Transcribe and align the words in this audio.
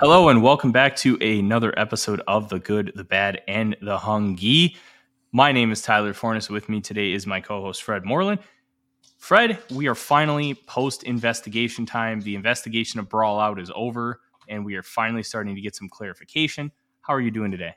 Hello 0.00 0.30
and 0.30 0.42
welcome 0.42 0.72
back 0.72 0.96
to 0.96 1.18
another 1.18 1.78
episode 1.78 2.22
of 2.26 2.48
The 2.48 2.58
Good, 2.58 2.90
the 2.94 3.04
Bad, 3.04 3.42
and 3.46 3.76
the 3.82 3.98
Hungee. 3.98 4.74
My 5.30 5.52
name 5.52 5.70
is 5.70 5.82
Tyler 5.82 6.14
Fornes. 6.14 6.48
With 6.48 6.70
me 6.70 6.80
today 6.80 7.12
is 7.12 7.26
my 7.26 7.38
co-host 7.38 7.82
Fred 7.82 8.06
Moreland. 8.06 8.40
Fred, 9.18 9.58
we 9.70 9.88
are 9.88 9.94
finally 9.94 10.54
post 10.54 11.02
investigation 11.02 11.84
time. 11.84 12.22
The 12.22 12.34
investigation 12.34 12.98
of 12.98 13.10
Brawl 13.10 13.38
Out 13.38 13.60
is 13.60 13.70
over, 13.74 14.22
and 14.48 14.64
we 14.64 14.74
are 14.76 14.82
finally 14.82 15.22
starting 15.22 15.54
to 15.54 15.60
get 15.60 15.76
some 15.76 15.90
clarification. 15.90 16.72
How 17.02 17.12
are 17.12 17.20
you 17.20 17.30
doing 17.30 17.50
today? 17.50 17.74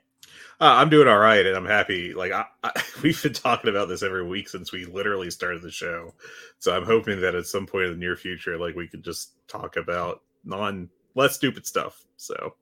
Uh, 0.62 0.76
I'm 0.80 0.88
doing 0.88 1.10
all 1.10 1.20
right, 1.20 1.46
and 1.46 1.58
I'm 1.58 1.66
happy. 1.66 2.14
Like 2.14 2.32
I, 2.32 2.46
I, 2.64 2.72
we've 3.04 3.22
been 3.22 3.34
talking 3.34 3.70
about 3.70 3.90
this 3.90 4.02
every 4.02 4.26
week 4.26 4.48
since 4.48 4.72
we 4.72 4.86
literally 4.86 5.30
started 5.30 5.62
the 5.62 5.72
show, 5.72 6.14
so 6.60 6.74
I'm 6.74 6.86
hoping 6.86 7.20
that 7.20 7.36
at 7.36 7.48
some 7.48 7.66
point 7.66 7.88
in 7.88 7.92
the 7.92 7.98
near 7.98 8.16
future, 8.16 8.58
like 8.58 8.78
we 8.78 8.88
could 8.88 9.04
just 9.04 9.46
talk 9.50 9.76
about 9.76 10.22
non 10.46 10.88
less 11.16 11.36
stupid 11.36 11.66
stuff. 11.66 12.06
So 12.24 12.56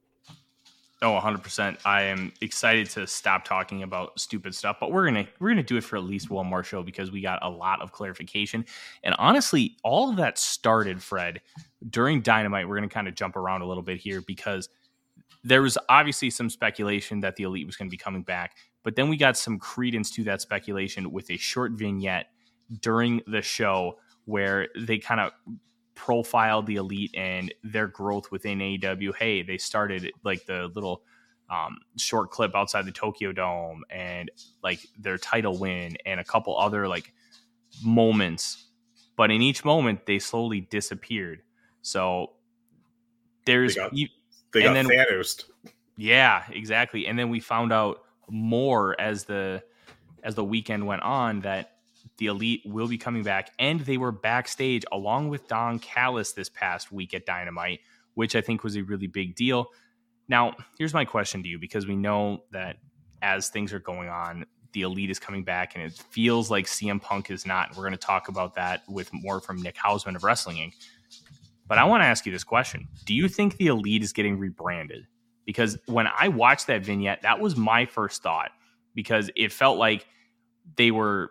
Oh, 1.02 1.20
100%. 1.20 1.78
I 1.84 2.02
am 2.02 2.32
excited 2.42 2.88
to 2.90 3.08
stop 3.08 3.44
talking 3.44 3.82
about 3.82 4.20
stupid 4.20 4.54
stuff, 4.54 4.76
but 4.78 4.92
we're 4.92 5.10
going 5.10 5.26
to 5.26 5.30
we're 5.40 5.48
going 5.48 5.56
to 5.56 5.64
do 5.64 5.76
it 5.76 5.82
for 5.82 5.96
at 5.96 6.04
least 6.04 6.30
one 6.30 6.46
more 6.46 6.62
show 6.62 6.84
because 6.84 7.10
we 7.10 7.20
got 7.20 7.40
a 7.42 7.50
lot 7.50 7.82
of 7.82 7.90
clarification. 7.90 8.64
And 9.02 9.16
honestly, 9.18 9.76
all 9.82 10.10
of 10.10 10.16
that 10.16 10.38
started 10.38 11.02
Fred 11.02 11.40
during 11.90 12.22
Dynamite. 12.22 12.68
We're 12.68 12.76
going 12.76 12.88
to 12.88 12.94
kind 12.94 13.08
of 13.08 13.16
jump 13.16 13.34
around 13.34 13.62
a 13.62 13.66
little 13.66 13.82
bit 13.82 13.98
here 13.98 14.22
because 14.24 14.68
there 15.42 15.60
was 15.60 15.76
obviously 15.88 16.30
some 16.30 16.48
speculation 16.48 17.18
that 17.22 17.34
the 17.34 17.42
Elite 17.42 17.66
was 17.66 17.74
going 17.74 17.88
to 17.88 17.90
be 17.90 17.96
coming 17.96 18.22
back, 18.22 18.54
but 18.84 18.94
then 18.94 19.08
we 19.08 19.16
got 19.16 19.36
some 19.36 19.58
credence 19.58 20.08
to 20.12 20.22
that 20.22 20.40
speculation 20.40 21.10
with 21.10 21.28
a 21.32 21.36
short 21.36 21.72
vignette 21.72 22.26
during 22.80 23.20
the 23.26 23.42
show 23.42 23.98
where 24.26 24.68
they 24.78 24.98
kind 24.98 25.20
of 25.20 25.32
profiled 25.94 26.66
the 26.66 26.76
elite 26.76 27.14
and 27.14 27.52
their 27.62 27.86
growth 27.86 28.30
within 28.30 28.58
AEW. 28.58 29.14
Hey, 29.16 29.42
they 29.42 29.58
started 29.58 30.10
like 30.24 30.46
the 30.46 30.70
little 30.74 31.02
um, 31.50 31.78
short 31.96 32.30
clip 32.30 32.54
outside 32.54 32.86
the 32.86 32.92
Tokyo 32.92 33.32
Dome 33.32 33.84
and 33.90 34.30
like 34.62 34.80
their 34.98 35.18
title 35.18 35.58
win 35.58 35.96
and 36.06 36.18
a 36.18 36.24
couple 36.24 36.58
other 36.58 36.88
like 36.88 37.12
moments. 37.84 38.64
But 39.16 39.30
in 39.30 39.42
each 39.42 39.64
moment, 39.64 40.06
they 40.06 40.18
slowly 40.18 40.62
disappeared. 40.62 41.42
So 41.82 42.32
there's 43.44 43.74
they 43.74 43.80
got, 43.80 43.92
they 44.52 44.62
got 44.62 44.72
then, 44.72 44.86
Thanos. 44.86 45.44
Yeah, 45.96 46.44
exactly. 46.50 47.06
And 47.06 47.18
then 47.18 47.28
we 47.28 47.40
found 47.40 47.72
out 47.72 48.02
more 48.28 48.98
as 49.00 49.24
the 49.24 49.62
as 50.22 50.34
the 50.34 50.44
weekend 50.44 50.86
went 50.86 51.02
on 51.02 51.40
that 51.40 51.71
the 52.18 52.26
Elite 52.26 52.62
will 52.64 52.88
be 52.88 52.98
coming 52.98 53.22
back, 53.22 53.50
and 53.58 53.80
they 53.80 53.96
were 53.96 54.12
backstage 54.12 54.84
along 54.92 55.28
with 55.28 55.48
Don 55.48 55.78
Callis 55.78 56.32
this 56.32 56.48
past 56.48 56.92
week 56.92 57.14
at 57.14 57.26
Dynamite, 57.26 57.80
which 58.14 58.36
I 58.36 58.40
think 58.40 58.62
was 58.62 58.76
a 58.76 58.82
really 58.82 59.06
big 59.06 59.34
deal. 59.34 59.68
Now, 60.28 60.54
here's 60.78 60.94
my 60.94 61.04
question 61.04 61.42
to 61.42 61.48
you 61.48 61.58
because 61.58 61.86
we 61.86 61.96
know 61.96 62.44
that 62.52 62.76
as 63.22 63.48
things 63.48 63.72
are 63.72 63.80
going 63.80 64.08
on, 64.08 64.44
the 64.72 64.82
Elite 64.82 65.10
is 65.10 65.18
coming 65.18 65.44
back, 65.44 65.74
and 65.74 65.84
it 65.84 65.92
feels 66.10 66.50
like 66.50 66.66
CM 66.66 67.00
Punk 67.00 67.30
is 67.30 67.46
not. 67.46 67.70
We're 67.76 67.82
going 67.82 67.92
to 67.92 67.98
talk 67.98 68.28
about 68.28 68.54
that 68.54 68.82
with 68.88 69.10
more 69.12 69.40
from 69.40 69.60
Nick 69.60 69.76
Hausman 69.76 70.16
of 70.16 70.24
Wrestling 70.24 70.56
Inc. 70.56 70.72
But 71.66 71.78
I 71.78 71.84
want 71.84 72.02
to 72.02 72.06
ask 72.06 72.26
you 72.26 72.32
this 72.32 72.44
question 72.44 72.88
Do 73.06 73.14
you 73.14 73.28
think 73.28 73.56
the 73.56 73.68
Elite 73.68 74.02
is 74.02 74.12
getting 74.12 74.38
rebranded? 74.38 75.06
Because 75.44 75.78
when 75.86 76.06
I 76.18 76.28
watched 76.28 76.66
that 76.68 76.84
vignette, 76.84 77.22
that 77.22 77.40
was 77.40 77.56
my 77.56 77.84
first 77.84 78.22
thought 78.22 78.50
because 78.94 79.30
it 79.36 79.52
felt 79.52 79.78
like 79.78 80.06
they 80.76 80.90
were 80.90 81.30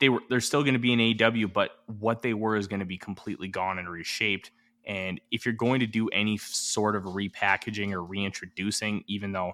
they 0.00 0.08
were 0.08 0.20
they're 0.28 0.40
still 0.40 0.62
going 0.62 0.74
to 0.74 0.80
be 0.80 0.92
in 0.92 0.98
AEW, 0.98 1.52
but 1.52 1.70
what 1.86 2.22
they 2.22 2.34
were 2.34 2.56
is 2.56 2.66
going 2.66 2.80
to 2.80 2.86
be 2.86 2.98
completely 2.98 3.48
gone 3.48 3.78
and 3.78 3.88
reshaped. 3.88 4.50
And 4.86 5.20
if 5.30 5.44
you're 5.44 5.54
going 5.54 5.80
to 5.80 5.86
do 5.86 6.08
any 6.08 6.38
sort 6.38 6.96
of 6.96 7.04
repackaging 7.04 7.92
or 7.92 8.02
reintroducing, 8.02 9.04
even 9.06 9.32
though 9.32 9.52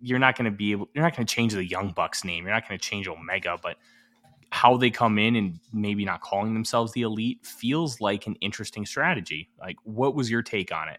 you're 0.00 0.18
not 0.18 0.36
going 0.36 0.50
to 0.50 0.56
be 0.56 0.72
able, 0.72 0.88
you're 0.94 1.04
not 1.04 1.14
going 1.14 1.26
to 1.26 1.34
change 1.34 1.52
the 1.52 1.64
Young 1.64 1.90
Bucks 1.90 2.24
name, 2.24 2.44
you're 2.44 2.54
not 2.54 2.66
going 2.66 2.78
to 2.78 2.82
change 2.84 3.06
Omega, 3.08 3.58
but 3.62 3.76
how 4.52 4.76
they 4.76 4.90
come 4.90 5.18
in 5.18 5.36
and 5.36 5.60
maybe 5.72 6.04
not 6.04 6.20
calling 6.20 6.54
themselves 6.54 6.92
the 6.92 7.02
elite 7.02 7.44
feels 7.44 8.00
like 8.00 8.26
an 8.26 8.34
interesting 8.36 8.86
strategy. 8.86 9.48
Like, 9.60 9.76
what 9.84 10.14
was 10.14 10.30
your 10.30 10.42
take 10.42 10.72
on 10.72 10.88
it? 10.88 10.98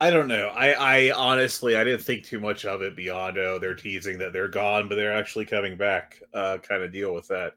I 0.00 0.08
don't 0.08 0.28
know. 0.28 0.48
I, 0.48 0.72
I 0.72 1.12
honestly 1.14 1.76
I 1.76 1.84
didn't 1.84 2.02
think 2.02 2.24
too 2.24 2.40
much 2.40 2.64
of 2.64 2.80
it 2.80 2.96
beyond 2.96 3.36
oh 3.36 3.58
they're 3.58 3.74
teasing 3.74 4.16
that 4.18 4.32
they're 4.32 4.48
gone, 4.48 4.88
but 4.88 4.94
they're 4.94 5.16
actually 5.16 5.44
coming 5.44 5.76
back. 5.76 6.22
Uh, 6.32 6.56
kind 6.58 6.82
of 6.82 6.92
deal 6.92 7.12
with 7.12 7.28
that. 7.28 7.54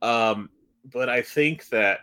Um, 0.00 0.48
but 0.92 1.08
I 1.08 1.20
think 1.20 1.68
that 1.68 2.00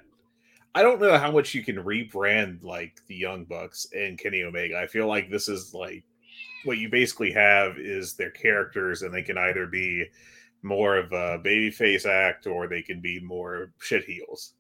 I 0.75 0.83
don't 0.83 1.01
know 1.01 1.17
how 1.17 1.31
much 1.31 1.55
you 1.55 1.63
can 1.63 1.77
rebrand 1.77 2.63
like 2.63 3.01
the 3.07 3.15
Young 3.15 3.43
Bucks 3.45 3.87
and 3.93 4.19
Kenny 4.19 4.43
Omega. 4.43 4.77
I 4.77 4.87
feel 4.87 5.07
like 5.07 5.29
this 5.29 5.49
is 5.49 5.73
like 5.73 6.03
what 6.63 6.77
you 6.77 6.87
basically 6.87 7.31
have 7.31 7.77
is 7.79 8.13
their 8.13 8.31
characters, 8.31 9.01
and 9.01 9.13
they 9.13 9.23
can 9.23 9.37
either 9.37 9.65
be 9.65 10.05
more 10.61 10.95
of 10.95 11.11
a 11.11 11.39
babyface 11.39 12.05
act 12.05 12.45
or 12.45 12.67
they 12.67 12.83
can 12.83 13.01
be 13.01 13.19
more 13.19 13.71
shit 13.79 14.03
heels 14.03 14.53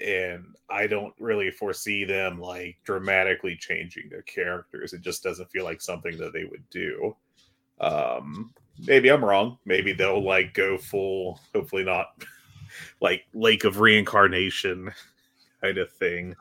and 0.00 0.44
I 0.70 0.86
don't 0.86 1.14
really 1.18 1.50
foresee 1.50 2.04
them 2.04 2.40
like 2.40 2.76
dramatically 2.84 3.56
changing 3.56 4.08
their 4.08 4.22
characters. 4.22 4.92
It 4.92 5.00
just 5.00 5.22
doesn't 5.22 5.50
feel 5.50 5.64
like 5.64 5.80
something 5.80 6.16
that 6.18 6.32
they 6.32 6.44
would 6.44 6.68
do. 6.70 7.16
Um, 7.80 8.52
maybe 8.86 9.08
I'm 9.08 9.24
wrong. 9.24 9.58
Maybe 9.64 9.92
they'll 9.92 10.24
like 10.24 10.54
go 10.54 10.78
full, 10.78 11.40
hopefully 11.54 11.84
not 11.84 12.06
like 13.00 13.24
Lake 13.34 13.64
of 13.64 13.80
Reincarnation 13.80 14.92
kind 15.60 15.78
of 15.78 15.90
thing. 15.92 16.36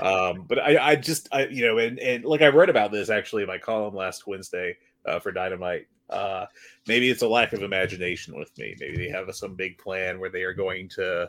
um, 0.00 0.44
but 0.48 0.58
I, 0.58 0.92
I 0.92 0.96
just, 0.96 1.28
I, 1.32 1.46
you 1.46 1.66
know, 1.66 1.78
and 1.78 1.98
and 1.98 2.24
like 2.24 2.42
I 2.42 2.48
wrote 2.48 2.70
about 2.70 2.92
this 2.92 3.10
actually 3.10 3.42
in 3.42 3.48
my 3.48 3.58
column 3.58 3.94
last 3.94 4.26
Wednesday 4.26 4.76
uh, 5.04 5.18
for 5.20 5.32
Dynamite. 5.32 5.86
Uh, 6.08 6.46
maybe 6.86 7.10
it's 7.10 7.22
a 7.22 7.28
lack 7.28 7.52
of 7.52 7.62
imagination 7.62 8.38
with 8.38 8.56
me. 8.56 8.76
Maybe 8.78 8.96
they 8.96 9.08
have 9.08 9.28
a, 9.28 9.34
some 9.34 9.56
big 9.56 9.76
plan 9.76 10.20
where 10.20 10.30
they 10.30 10.42
are 10.42 10.54
going 10.54 10.88
to 10.90 11.28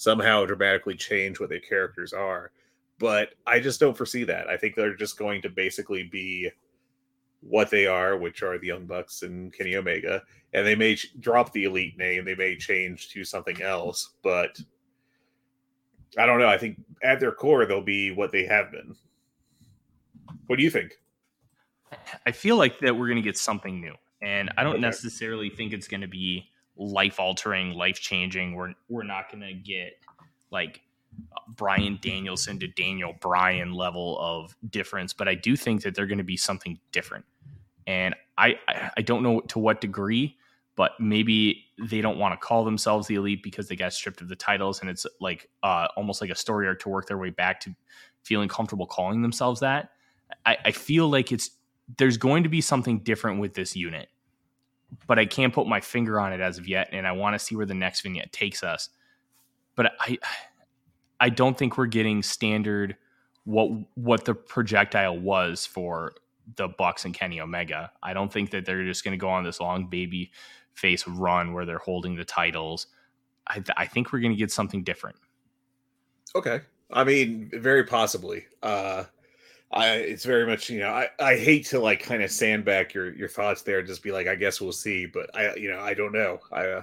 somehow 0.00 0.46
dramatically 0.46 0.94
change 0.94 1.38
what 1.38 1.50
their 1.50 1.60
characters 1.60 2.14
are. 2.14 2.52
But 2.98 3.34
I 3.46 3.60
just 3.60 3.80
don't 3.80 3.94
foresee 3.94 4.24
that. 4.24 4.48
I 4.48 4.56
think 4.56 4.74
they're 4.74 4.96
just 4.96 5.18
going 5.18 5.42
to 5.42 5.50
basically 5.50 6.04
be 6.04 6.50
what 7.42 7.68
they 7.68 7.86
are, 7.86 8.16
which 8.16 8.42
are 8.42 8.56
the 8.56 8.68
Young 8.68 8.86
Bucks 8.86 9.24
and 9.24 9.52
Kenny 9.52 9.76
Omega. 9.76 10.22
And 10.54 10.66
they 10.66 10.74
may 10.74 10.94
ch- 10.94 11.12
drop 11.20 11.52
the 11.52 11.64
Elite 11.64 11.98
name, 11.98 12.24
they 12.24 12.34
may 12.34 12.56
change 12.56 13.10
to 13.10 13.24
something 13.24 13.60
else, 13.60 14.14
but 14.22 14.58
I 16.16 16.24
don't 16.24 16.38
know. 16.38 16.48
I 16.48 16.56
think 16.56 16.80
at 17.02 17.20
their 17.20 17.32
core, 17.32 17.66
they'll 17.66 17.82
be 17.82 18.10
what 18.10 18.32
they 18.32 18.46
have 18.46 18.72
been. 18.72 18.96
What 20.46 20.56
do 20.56 20.62
you 20.62 20.70
think? 20.70 20.98
I 22.24 22.32
feel 22.32 22.56
like 22.56 22.78
that 22.80 22.96
we're 22.96 23.06
going 23.06 23.16
to 23.16 23.22
get 23.22 23.36
something 23.36 23.82
new. 23.82 23.94
And 24.22 24.50
I 24.56 24.62
don't 24.62 24.76
okay. 24.76 24.80
necessarily 24.80 25.50
think 25.50 25.74
it's 25.74 25.88
going 25.88 26.00
to 26.00 26.08
be 26.08 26.49
life 26.80 27.20
altering, 27.20 27.72
life 27.74 28.00
changing. 28.00 28.54
We're 28.54 28.72
we're 28.88 29.04
not 29.04 29.30
going 29.30 29.42
to 29.42 29.52
get 29.52 29.92
like 30.50 30.80
Bryan 31.56 31.98
Danielson 32.00 32.58
to 32.60 32.66
Daniel 32.66 33.14
Bryan 33.20 33.72
level 33.72 34.18
of 34.18 34.56
difference, 34.68 35.12
but 35.12 35.28
I 35.28 35.34
do 35.34 35.54
think 35.56 35.82
that 35.82 35.94
they're 35.94 36.06
going 36.06 36.18
to 36.18 36.24
be 36.24 36.38
something 36.38 36.80
different. 36.90 37.26
And 37.86 38.14
I 38.38 38.56
I 38.96 39.02
don't 39.02 39.22
know 39.22 39.40
to 39.40 39.58
what 39.58 39.80
degree, 39.80 40.36
but 40.74 40.92
maybe 40.98 41.66
they 41.78 42.00
don't 42.00 42.18
want 42.18 42.32
to 42.32 42.44
call 42.44 42.64
themselves 42.64 43.06
the 43.06 43.16
elite 43.16 43.42
because 43.42 43.68
they 43.68 43.76
got 43.76 43.92
stripped 43.92 44.22
of 44.22 44.28
the 44.28 44.36
titles, 44.36 44.80
and 44.80 44.88
it's 44.88 45.06
like 45.20 45.50
uh, 45.62 45.88
almost 45.96 46.22
like 46.22 46.30
a 46.30 46.36
story 46.36 46.66
arc 46.66 46.80
to 46.80 46.88
work 46.88 47.06
their 47.06 47.18
way 47.18 47.30
back 47.30 47.60
to 47.60 47.74
feeling 48.22 48.48
comfortable 48.48 48.86
calling 48.86 49.22
themselves 49.22 49.60
that. 49.60 49.90
I, 50.46 50.56
I 50.64 50.70
feel 50.72 51.10
like 51.10 51.30
it's 51.30 51.50
there's 51.98 52.16
going 52.16 52.44
to 52.44 52.48
be 52.48 52.60
something 52.60 53.00
different 53.00 53.40
with 53.40 53.54
this 53.54 53.76
unit 53.76 54.08
but 55.06 55.18
I 55.18 55.26
can't 55.26 55.52
put 55.52 55.66
my 55.66 55.80
finger 55.80 56.20
on 56.20 56.32
it 56.32 56.40
as 56.40 56.58
of 56.58 56.68
yet, 56.68 56.88
and 56.92 57.06
I 57.06 57.12
want 57.12 57.34
to 57.34 57.38
see 57.38 57.56
where 57.56 57.66
the 57.66 57.74
next 57.74 58.00
vignette 58.02 58.32
takes 58.32 58.62
us. 58.62 58.90
But 59.76 59.92
I, 60.00 60.18
I 61.20 61.28
don't 61.28 61.56
think 61.56 61.78
we're 61.78 61.86
getting 61.86 62.22
standard 62.22 62.96
what 63.44 63.70
what 63.94 64.24
the 64.24 64.34
projectile 64.34 65.18
was 65.18 65.66
for 65.66 66.12
the 66.56 66.68
Bucks 66.68 67.04
and 67.04 67.14
Kenny 67.14 67.40
Omega. 67.40 67.92
I 68.02 68.12
don't 68.12 68.32
think 68.32 68.50
that 68.50 68.64
they're 68.66 68.84
just 68.84 69.04
going 69.04 69.12
to 69.12 69.20
go 69.20 69.28
on 69.28 69.44
this 69.44 69.60
long 69.60 69.86
baby 69.86 70.32
face 70.74 71.06
run 71.06 71.52
where 71.52 71.64
they're 71.64 71.78
holding 71.78 72.16
the 72.16 72.24
titles. 72.24 72.86
I, 73.46 73.62
I 73.76 73.86
think 73.86 74.12
we're 74.12 74.20
going 74.20 74.32
to 74.32 74.38
get 74.38 74.50
something 74.50 74.82
different. 74.82 75.16
Okay. 76.34 76.60
I 76.90 77.04
mean, 77.04 77.50
very 77.54 77.84
possibly. 77.84 78.46
Uh 78.62 79.04
I 79.72 79.88
it's 79.96 80.24
very 80.24 80.46
much, 80.46 80.68
you 80.68 80.80
know, 80.80 80.88
I, 80.90 81.08
I 81.20 81.36
hate 81.36 81.66
to 81.66 81.78
like 81.78 82.00
kind 82.02 82.22
of 82.22 82.30
sandbag 82.30 82.92
your 82.92 83.14
your 83.14 83.28
thoughts 83.28 83.62
there 83.62 83.78
and 83.78 83.86
just 83.86 84.02
be 84.02 84.12
like, 84.12 84.26
I 84.26 84.34
guess 84.34 84.60
we'll 84.60 84.72
see, 84.72 85.06
but 85.06 85.30
I 85.34 85.54
you 85.54 85.70
know, 85.70 85.80
I 85.80 85.94
don't 85.94 86.12
know. 86.12 86.40
I 86.52 86.66
uh, 86.66 86.82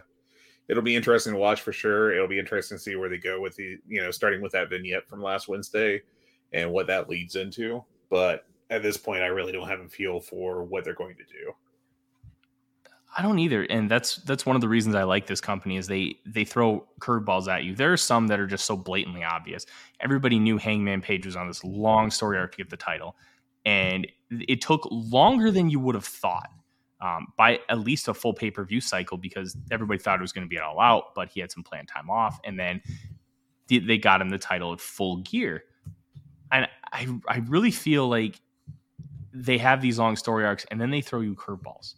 it'll 0.67 0.83
be 0.83 0.95
interesting 0.95 1.33
to 1.33 1.39
watch 1.39 1.61
for 1.61 1.73
sure. 1.73 2.13
It'll 2.13 2.27
be 2.27 2.39
interesting 2.39 2.77
to 2.77 2.83
see 2.83 2.95
where 2.95 3.09
they 3.09 3.17
go 3.17 3.41
with 3.41 3.55
the, 3.55 3.77
you 3.87 4.01
know, 4.01 4.11
starting 4.11 4.41
with 4.41 4.51
that 4.53 4.69
vignette 4.69 5.07
from 5.07 5.21
last 5.21 5.47
Wednesday 5.47 6.01
and 6.53 6.71
what 6.71 6.87
that 6.87 7.09
leads 7.09 7.35
into. 7.35 7.83
But 8.09 8.45
at 8.69 8.83
this 8.83 8.97
point, 8.97 9.21
I 9.21 9.27
really 9.27 9.51
don't 9.51 9.67
have 9.67 9.79
a 9.79 9.89
feel 9.89 10.19
for 10.19 10.63
what 10.63 10.83
they're 10.83 10.93
going 10.93 11.15
to 11.15 11.23
do. 11.23 11.53
I 13.15 13.21
don't 13.21 13.39
either, 13.39 13.63
and 13.63 13.89
that's 13.89 14.17
that's 14.17 14.45
one 14.45 14.55
of 14.55 14.61
the 14.61 14.67
reasons 14.67 14.95
I 14.95 15.03
like 15.03 15.27
this 15.27 15.41
company 15.41 15.77
is 15.77 15.87
they 15.87 16.17
they 16.25 16.43
throw 16.43 16.85
curveballs 16.99 17.47
at 17.47 17.63
you. 17.63 17.73
There 17.73 17.91
are 17.93 17.97
some 17.97 18.27
that 18.27 18.39
are 18.39 18.47
just 18.47 18.65
so 18.65 18.75
blatantly 18.75 19.23
obvious. 19.23 19.65
Everybody 20.01 20.39
knew 20.39 20.57
Hangman 20.57 21.01
Page 21.01 21.25
was 21.25 21.35
on 21.35 21.47
this 21.47 21.63
long 21.63 22.11
story 22.11 22.37
arc 22.37 22.51
to 22.51 22.57
get 22.57 22.69
the 22.69 22.77
title, 22.77 23.15
and 23.65 24.07
it 24.29 24.61
took 24.61 24.87
longer 24.91 25.51
than 25.51 25.69
you 25.69 25.79
would 25.79 25.95
have 25.95 26.05
thought 26.05 26.49
um, 27.01 27.27
by 27.37 27.59
at 27.69 27.79
least 27.79 28.07
a 28.07 28.13
full 28.13 28.33
pay 28.33 28.51
per 28.51 28.63
view 28.63 28.81
cycle 28.81 29.17
because 29.17 29.55
everybody 29.71 29.99
thought 29.99 30.19
it 30.19 30.21
was 30.21 30.33
going 30.33 30.45
to 30.45 30.49
be 30.49 30.59
all 30.59 30.79
out, 30.79 31.15
but 31.15 31.29
he 31.29 31.39
had 31.39 31.51
some 31.51 31.63
planned 31.63 31.87
time 31.87 32.09
off, 32.09 32.39
and 32.43 32.59
then 32.59 32.81
they 33.67 33.97
got 33.97 34.21
him 34.21 34.29
the 34.29 34.37
title 34.37 34.73
at 34.73 34.81
full 34.81 35.17
gear. 35.17 35.63
And 36.51 36.67
I 36.91 37.07
I 37.27 37.37
really 37.47 37.71
feel 37.71 38.07
like 38.07 38.41
they 39.33 39.57
have 39.57 39.81
these 39.81 39.97
long 39.97 40.15
story 40.15 40.45
arcs, 40.45 40.65
and 40.69 40.79
then 40.79 40.91
they 40.91 41.01
throw 41.01 41.21
you 41.21 41.35
curveballs 41.35 41.95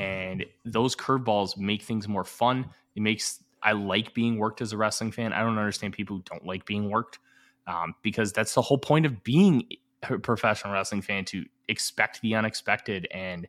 and 0.00 0.46
those 0.64 0.96
curveballs 0.96 1.58
make 1.58 1.82
things 1.82 2.08
more 2.08 2.24
fun. 2.24 2.64
It 2.96 3.02
makes 3.02 3.44
I 3.62 3.72
like 3.72 4.14
being 4.14 4.38
worked 4.38 4.62
as 4.62 4.72
a 4.72 4.76
wrestling 4.78 5.12
fan. 5.12 5.34
I 5.34 5.40
don't 5.40 5.58
understand 5.58 5.92
people 5.92 6.16
who 6.16 6.22
don't 6.22 6.46
like 6.46 6.64
being 6.64 6.88
worked 6.88 7.18
um, 7.66 7.94
because 8.00 8.32
that's 8.32 8.54
the 8.54 8.62
whole 8.62 8.78
point 8.78 9.04
of 9.04 9.22
being 9.22 9.68
a 10.08 10.18
professional 10.18 10.72
wrestling 10.72 11.02
fan 11.02 11.26
to 11.26 11.44
expect 11.68 12.22
the 12.22 12.34
unexpected 12.34 13.06
and 13.10 13.46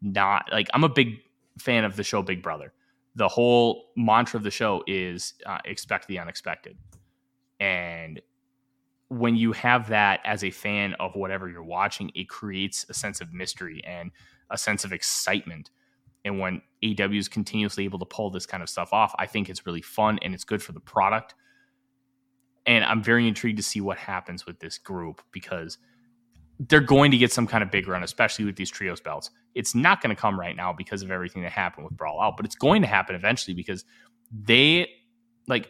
not 0.00 0.48
like 0.52 0.68
I'm 0.72 0.84
a 0.84 0.88
big 0.88 1.16
fan 1.58 1.84
of 1.84 1.96
the 1.96 2.04
show 2.04 2.22
Big 2.22 2.40
Brother. 2.40 2.72
The 3.16 3.26
whole 3.26 3.90
mantra 3.96 4.38
of 4.38 4.44
the 4.44 4.50
show 4.52 4.84
is 4.86 5.34
uh, 5.44 5.58
expect 5.64 6.06
the 6.06 6.20
unexpected. 6.20 6.78
And 7.58 8.20
when 9.08 9.34
you 9.34 9.50
have 9.52 9.88
that 9.88 10.20
as 10.24 10.44
a 10.44 10.52
fan 10.52 10.94
of 11.00 11.16
whatever 11.16 11.48
you're 11.48 11.64
watching, 11.64 12.12
it 12.14 12.28
creates 12.28 12.86
a 12.88 12.94
sense 12.94 13.20
of 13.20 13.32
mystery 13.32 13.82
and 13.84 14.12
a 14.50 14.56
sense 14.56 14.84
of 14.84 14.92
excitement 14.92 15.70
and 16.24 16.38
when 16.38 16.62
AEW 16.82 17.18
is 17.18 17.28
continuously 17.28 17.84
able 17.84 17.98
to 17.98 18.04
pull 18.04 18.30
this 18.30 18.46
kind 18.46 18.62
of 18.62 18.68
stuff 18.68 18.92
off, 18.92 19.14
I 19.18 19.26
think 19.26 19.48
it's 19.48 19.66
really 19.66 19.82
fun 19.82 20.18
and 20.22 20.34
it's 20.34 20.44
good 20.44 20.62
for 20.62 20.72
the 20.72 20.80
product. 20.80 21.34
And 22.66 22.84
I'm 22.84 23.02
very 23.02 23.26
intrigued 23.26 23.56
to 23.56 23.62
see 23.62 23.80
what 23.80 23.98
happens 23.98 24.46
with 24.46 24.60
this 24.60 24.78
group 24.78 25.22
because 25.32 25.78
they're 26.68 26.80
going 26.80 27.10
to 27.10 27.16
get 27.16 27.32
some 27.32 27.46
kind 27.46 27.62
of 27.62 27.70
big 27.70 27.88
run, 27.88 28.02
especially 28.02 28.44
with 28.44 28.56
these 28.56 28.70
trios 28.70 29.00
belts. 29.00 29.30
It's 29.54 29.74
not 29.74 30.02
going 30.02 30.14
to 30.14 30.20
come 30.20 30.38
right 30.38 30.54
now 30.54 30.72
because 30.72 31.02
of 31.02 31.10
everything 31.10 31.42
that 31.42 31.52
happened 31.52 31.86
with 31.86 31.96
Brawl 31.96 32.20
Out, 32.20 32.36
but 32.36 32.44
it's 32.44 32.54
going 32.54 32.82
to 32.82 32.88
happen 32.88 33.14
eventually 33.14 33.54
because 33.54 33.84
they 34.30 34.88
like 35.46 35.68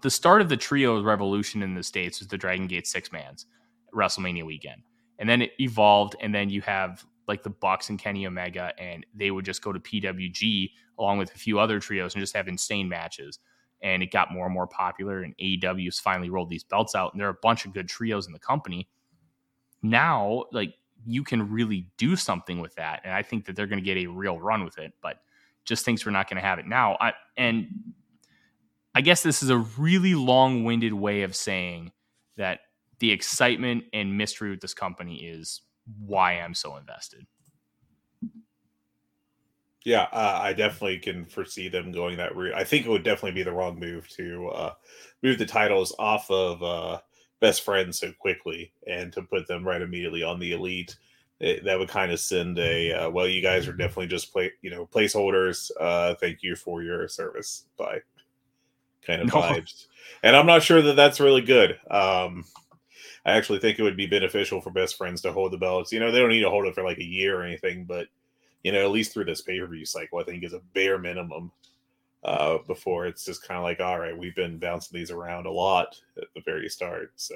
the 0.00 0.10
start 0.10 0.40
of 0.40 0.48
the 0.48 0.56
trios 0.56 1.04
revolution 1.04 1.62
in 1.62 1.74
the 1.74 1.82
states 1.82 2.18
was 2.18 2.28
the 2.28 2.38
Dragon 2.38 2.66
Gate 2.66 2.86
six 2.86 3.12
mans 3.12 3.46
WrestleMania 3.94 4.44
weekend, 4.44 4.82
and 5.18 5.28
then 5.28 5.42
it 5.42 5.52
evolved, 5.60 6.16
and 6.20 6.34
then 6.34 6.48
you 6.48 6.62
have 6.62 7.04
like 7.32 7.42
the 7.42 7.48
Bucks 7.48 7.88
and 7.88 7.98
Kenny 7.98 8.26
Omega, 8.26 8.74
and 8.78 9.06
they 9.14 9.30
would 9.30 9.46
just 9.46 9.62
go 9.62 9.72
to 9.72 9.80
PWG 9.80 10.70
along 10.98 11.16
with 11.16 11.34
a 11.34 11.38
few 11.38 11.58
other 11.58 11.80
trios 11.80 12.14
and 12.14 12.20
just 12.22 12.36
have 12.36 12.46
insane 12.46 12.90
matches. 12.90 13.38
And 13.80 14.02
it 14.02 14.12
got 14.12 14.30
more 14.30 14.44
and 14.44 14.52
more 14.52 14.66
popular, 14.66 15.22
and 15.22 15.34
AEW's 15.38 15.98
finally 15.98 16.28
rolled 16.28 16.50
these 16.50 16.62
belts 16.62 16.94
out, 16.94 17.14
and 17.14 17.20
there 17.20 17.28
are 17.28 17.30
a 17.30 17.42
bunch 17.42 17.64
of 17.64 17.72
good 17.72 17.88
trios 17.88 18.26
in 18.26 18.34
the 18.34 18.38
company. 18.38 18.86
Now, 19.82 20.44
like 20.52 20.74
you 21.06 21.24
can 21.24 21.50
really 21.50 21.88
do 21.96 22.16
something 22.16 22.60
with 22.60 22.74
that, 22.74 23.00
and 23.02 23.14
I 23.14 23.22
think 23.22 23.46
that 23.46 23.56
they're 23.56 23.66
going 23.66 23.82
to 23.82 23.84
get 23.84 23.96
a 23.96 24.06
real 24.08 24.38
run 24.38 24.62
with 24.62 24.76
it. 24.76 24.92
But 25.00 25.16
just 25.64 25.86
thinks 25.86 26.04
we're 26.04 26.12
not 26.12 26.28
going 26.28 26.40
to 26.40 26.46
have 26.46 26.58
it 26.58 26.66
now. 26.66 26.98
I, 27.00 27.14
and 27.38 27.66
I 28.94 29.00
guess 29.00 29.22
this 29.22 29.42
is 29.42 29.48
a 29.48 29.58
really 29.78 30.14
long-winded 30.14 30.92
way 30.92 31.22
of 31.22 31.34
saying 31.34 31.92
that 32.36 32.60
the 32.98 33.10
excitement 33.10 33.84
and 33.94 34.18
mystery 34.18 34.50
with 34.50 34.60
this 34.60 34.74
company 34.74 35.16
is 35.16 35.62
why 35.98 36.34
I'm 36.34 36.54
so 36.54 36.76
invested. 36.76 37.26
Yeah, 39.84 40.06
uh, 40.12 40.38
I 40.40 40.52
definitely 40.52 40.98
can 40.98 41.24
foresee 41.24 41.68
them 41.68 41.90
going 41.90 42.16
that 42.16 42.36
route. 42.36 42.54
I 42.54 42.64
think 42.64 42.86
it 42.86 42.88
would 42.88 43.02
definitely 43.02 43.32
be 43.32 43.42
the 43.42 43.52
wrong 43.52 43.80
move 43.80 44.08
to 44.10 44.48
uh, 44.48 44.72
move 45.22 45.38
the 45.38 45.46
titles 45.46 45.94
off 45.98 46.30
of 46.30 46.62
uh, 46.62 47.00
best 47.40 47.62
friends 47.62 47.98
so 47.98 48.12
quickly 48.18 48.72
and 48.86 49.12
to 49.12 49.22
put 49.22 49.48
them 49.48 49.66
right 49.66 49.82
immediately 49.82 50.22
on 50.22 50.38
the 50.38 50.52
elite. 50.52 50.96
It, 51.40 51.64
that 51.64 51.76
would 51.76 51.88
kind 51.88 52.12
of 52.12 52.20
send 52.20 52.60
a 52.60 52.92
uh, 52.92 53.10
well, 53.10 53.26
you 53.26 53.42
guys 53.42 53.66
are 53.66 53.72
definitely 53.72 54.06
just 54.06 54.32
play, 54.32 54.52
you 54.62 54.70
know, 54.70 54.86
placeholders. 54.86 55.72
Uh, 55.80 56.14
thank 56.14 56.44
you 56.44 56.54
for 56.54 56.84
your 56.84 57.08
service. 57.08 57.64
Bye, 57.76 58.02
kind 59.04 59.22
of 59.22 59.28
no. 59.28 59.40
vibes. 59.40 59.86
And 60.22 60.36
I'm 60.36 60.46
not 60.46 60.62
sure 60.62 60.80
that 60.80 60.94
that's 60.94 61.18
really 61.18 61.40
good. 61.40 61.80
Um, 61.90 62.44
I 63.24 63.32
actually 63.32 63.60
think 63.60 63.78
it 63.78 63.82
would 63.82 63.96
be 63.96 64.06
beneficial 64.06 64.60
for 64.60 64.70
best 64.70 64.96
friends 64.96 65.20
to 65.22 65.32
hold 65.32 65.52
the 65.52 65.58
belts. 65.58 65.92
You 65.92 66.00
know, 66.00 66.10
they 66.10 66.18
don't 66.18 66.30
need 66.30 66.40
to 66.40 66.50
hold 66.50 66.66
it 66.66 66.74
for 66.74 66.82
like 66.82 66.98
a 66.98 67.04
year 67.04 67.40
or 67.40 67.44
anything, 67.44 67.84
but 67.84 68.08
you 68.62 68.72
know, 68.72 68.84
at 68.84 68.90
least 68.90 69.12
through 69.12 69.24
this 69.24 69.42
pay 69.42 69.60
per 69.60 69.66
view 69.66 69.84
cycle, 69.84 70.18
I 70.18 70.24
think 70.24 70.44
is 70.44 70.52
a 70.52 70.62
bare 70.74 70.98
minimum. 70.98 71.52
Uh, 72.24 72.58
before 72.68 73.04
it's 73.06 73.24
just 73.24 73.46
kind 73.46 73.58
of 73.58 73.64
like, 73.64 73.80
all 73.80 73.98
right, 73.98 74.16
we've 74.16 74.36
been 74.36 74.56
bouncing 74.56 74.96
these 74.96 75.10
around 75.10 75.44
a 75.44 75.50
lot 75.50 76.00
at 76.16 76.28
the 76.36 76.40
very 76.44 76.68
start. 76.68 77.10
So, 77.16 77.34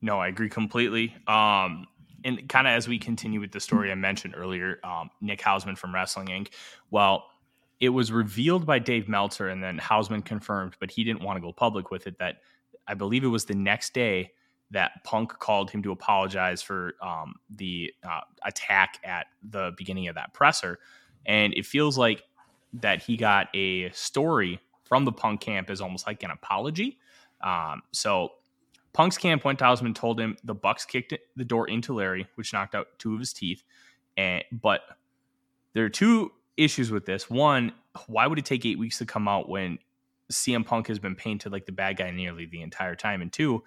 no, 0.00 0.18
I 0.18 0.28
agree 0.28 0.48
completely. 0.48 1.14
Um, 1.26 1.86
and 2.24 2.48
kind 2.48 2.66
of 2.66 2.72
as 2.72 2.88
we 2.88 2.98
continue 2.98 3.40
with 3.40 3.52
the 3.52 3.60
story 3.60 3.92
I 3.92 3.94
mentioned 3.94 4.34
earlier, 4.34 4.80
um, 4.84 5.10
Nick 5.20 5.40
Hausman 5.40 5.76
from 5.76 5.94
Wrestling 5.94 6.28
Inc. 6.28 6.48
Well, 6.90 7.26
it 7.80 7.90
was 7.90 8.10
revealed 8.10 8.64
by 8.64 8.78
Dave 8.78 9.06
Meltzer, 9.06 9.48
and 9.48 9.62
then 9.62 9.78
Hausman 9.78 10.24
confirmed, 10.24 10.76
but 10.80 10.90
he 10.90 11.04
didn't 11.04 11.22
want 11.22 11.36
to 11.36 11.42
go 11.42 11.52
public 11.52 11.90
with 11.90 12.06
it 12.06 12.18
that 12.18 12.36
I 12.86 12.94
believe 12.94 13.24
it 13.24 13.28
was 13.28 13.44
the 13.44 13.54
next 13.54 13.94
day 13.94 14.32
that 14.70 15.04
Punk 15.04 15.38
called 15.38 15.70
him 15.70 15.82
to 15.82 15.92
apologize 15.92 16.62
for 16.62 16.94
um, 17.00 17.36
the 17.48 17.92
uh, 18.02 18.20
attack 18.44 18.98
at 19.04 19.26
the 19.42 19.72
beginning 19.76 20.08
of 20.08 20.16
that 20.16 20.34
presser. 20.34 20.78
And 21.26 21.54
it 21.54 21.66
feels 21.66 21.96
like 21.96 22.22
that 22.74 23.02
he 23.02 23.16
got 23.16 23.48
a 23.54 23.90
story 23.90 24.60
from 24.84 25.04
the 25.04 25.12
Punk 25.12 25.40
camp 25.40 25.70
as 25.70 25.80
almost 25.80 26.06
like 26.06 26.22
an 26.22 26.30
apology. 26.30 26.98
Um, 27.40 27.82
so 27.92 28.32
Punk's 28.92 29.18
camp 29.18 29.44
went 29.44 29.58
to 29.60 29.64
Hausman, 29.64 29.94
told 29.94 30.18
him 30.18 30.36
the 30.44 30.54
Bucks 30.54 30.84
kicked 30.84 31.14
the 31.36 31.44
door 31.44 31.68
into 31.68 31.94
Larry, 31.94 32.26
which 32.34 32.52
knocked 32.52 32.74
out 32.74 32.88
two 32.98 33.14
of 33.14 33.20
his 33.20 33.32
teeth. 33.32 33.62
And 34.16 34.44
but 34.50 34.82
there 35.72 35.84
are 35.84 35.90
two 35.90 36.32
issues 36.56 36.90
with 36.90 37.04
this. 37.04 37.28
One, 37.28 37.72
why 38.06 38.26
would 38.26 38.38
it 38.38 38.44
take 38.44 38.64
eight 38.64 38.78
weeks 38.78 38.98
to 38.98 39.06
come 39.06 39.28
out 39.28 39.48
when 39.48 39.78
CM 40.32 40.64
Punk 40.64 40.88
has 40.88 40.98
been 40.98 41.14
painted 41.14 41.52
like 41.52 41.66
the 41.66 41.72
bad 41.72 41.96
guy 41.96 42.10
nearly 42.10 42.46
the 42.46 42.62
entire 42.62 42.94
time. 42.94 43.22
And 43.22 43.32
two, 43.32 43.62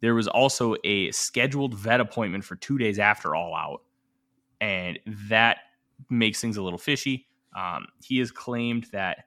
there 0.00 0.14
was 0.14 0.28
also 0.28 0.76
a 0.84 1.10
scheduled 1.12 1.74
vet 1.74 2.00
appointment 2.00 2.44
for 2.44 2.56
two 2.56 2.78
days 2.78 2.98
after 2.98 3.34
All 3.34 3.54
Out, 3.54 3.82
and 4.60 4.98
that 5.28 5.58
makes 6.10 6.40
things 6.40 6.56
a 6.56 6.62
little 6.62 6.78
fishy. 6.78 7.28
Um, 7.56 7.86
he 8.02 8.18
has 8.18 8.30
claimed 8.30 8.86
that 8.92 9.26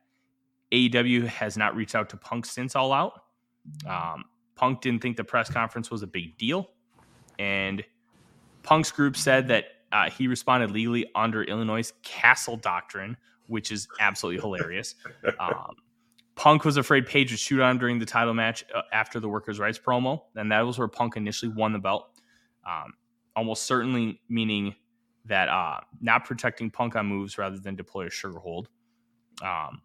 AEW 0.71 1.27
has 1.27 1.57
not 1.57 1.75
reached 1.75 1.95
out 1.95 2.09
to 2.09 2.17
Punk 2.17 2.45
since 2.45 2.75
All 2.75 2.91
Out. 2.91 3.23
Um, 3.87 4.25
Punk 4.55 4.81
didn't 4.81 5.01
think 5.01 5.17
the 5.17 5.23
press 5.23 5.49
conference 5.49 5.89
was 5.89 6.01
a 6.03 6.07
big 6.07 6.37
deal, 6.37 6.71
and 7.39 7.83
Punk's 8.63 8.91
group 8.91 9.15
said 9.15 9.47
that 9.47 9.65
uh, 9.91 10.09
he 10.09 10.27
responded 10.27 10.71
legally 10.71 11.09
under 11.15 11.43
Illinois' 11.43 11.93
Castle 12.03 12.57
Doctrine, 12.57 13.15
which 13.47 13.71
is 13.71 13.87
absolutely 13.99 14.41
hilarious. 14.41 14.95
Um, 15.39 15.75
Punk 16.35 16.65
was 16.65 16.77
afraid 16.77 17.05
Page 17.05 17.31
would 17.31 17.39
shoot 17.39 17.61
on 17.61 17.71
him 17.71 17.77
during 17.77 17.99
the 17.99 18.05
title 18.05 18.33
match 18.33 18.65
uh, 18.73 18.81
after 18.91 19.19
the 19.19 19.29
workers' 19.29 19.59
rights 19.59 19.79
promo, 19.79 20.21
and 20.35 20.51
that 20.51 20.61
was 20.61 20.77
where 20.77 20.87
Punk 20.87 21.15
initially 21.15 21.51
won 21.51 21.71
the 21.73 21.79
belt. 21.79 22.09
Um, 22.67 22.93
almost 23.35 23.63
certainly 23.63 24.19
meaning 24.27 24.75
that 25.25 25.47
uh, 25.49 25.79
not 26.01 26.25
protecting 26.25 26.69
Punk 26.69 26.95
on 26.95 27.07
moves 27.07 27.37
rather 27.37 27.57
than 27.57 27.75
deploy 27.75 28.07
a 28.07 28.09
sugar 28.09 28.39
hold. 28.39 28.69
Um, 29.41 29.81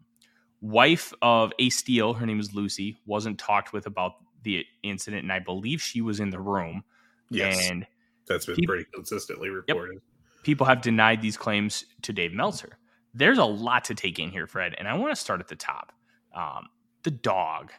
wife 0.60 1.12
of 1.22 1.52
Ace 1.58 1.76
Steel, 1.76 2.14
her 2.14 2.26
name 2.26 2.40
is 2.40 2.52
Lucy, 2.52 2.98
wasn't 3.06 3.38
talked 3.38 3.72
with 3.72 3.86
about 3.86 4.14
the 4.42 4.64
incident, 4.82 5.22
and 5.22 5.32
I 5.32 5.38
believe 5.38 5.80
she 5.80 6.00
was 6.00 6.18
in 6.18 6.30
the 6.30 6.40
room. 6.40 6.82
Yes, 7.30 7.70
and 7.70 7.86
that's 8.26 8.46
been 8.46 8.56
people, 8.56 8.74
pretty 8.74 8.90
consistently 8.92 9.50
reported. 9.50 9.94
Yep, 9.94 10.02
people 10.42 10.66
have 10.66 10.82
denied 10.82 11.22
these 11.22 11.36
claims 11.36 11.84
to 12.02 12.12
Dave 12.12 12.32
Meltzer. 12.32 12.76
There's 13.14 13.38
a 13.38 13.44
lot 13.44 13.84
to 13.84 13.94
take 13.94 14.18
in 14.18 14.30
here, 14.30 14.48
Fred, 14.48 14.74
and 14.78 14.88
I 14.88 14.94
want 14.94 15.12
to 15.12 15.16
start 15.16 15.40
at 15.40 15.48
the 15.48 15.56
top 15.56 15.92
um, 16.34 16.68
the 17.02 17.10
dog. 17.10 17.72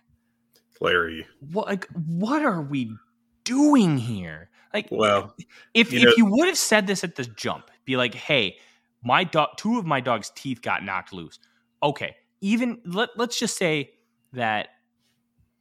Larry. 0.80 1.28
What 1.52 1.68
like 1.68 1.88
what 1.94 2.44
are 2.44 2.62
we 2.62 2.96
doing 3.44 3.98
here? 3.98 4.50
Like 4.74 4.88
well 4.90 5.36
if 5.74 5.94
you 5.94 6.00
if 6.00 6.06
know, 6.06 6.14
you 6.18 6.26
would 6.26 6.48
have 6.48 6.58
said 6.58 6.88
this 6.88 7.04
at 7.04 7.16
the 7.16 7.26
jump, 7.26 7.70
be 7.86 7.98
like, 7.98 8.16
hey, 8.16 8.58
my 9.04 9.24
dog 9.24 9.50
two 9.58 9.78
of 9.78 9.86
my 9.86 10.00
dog's 10.00 10.32
teeth 10.36 10.62
got 10.62 10.84
knocked 10.84 11.14
loose. 11.14 11.40
Okay. 11.84 12.16
Even 12.42 12.80
let 12.86 13.10
let's 13.16 13.38
just 13.38 13.58
say 13.58 13.92
that 14.34 14.70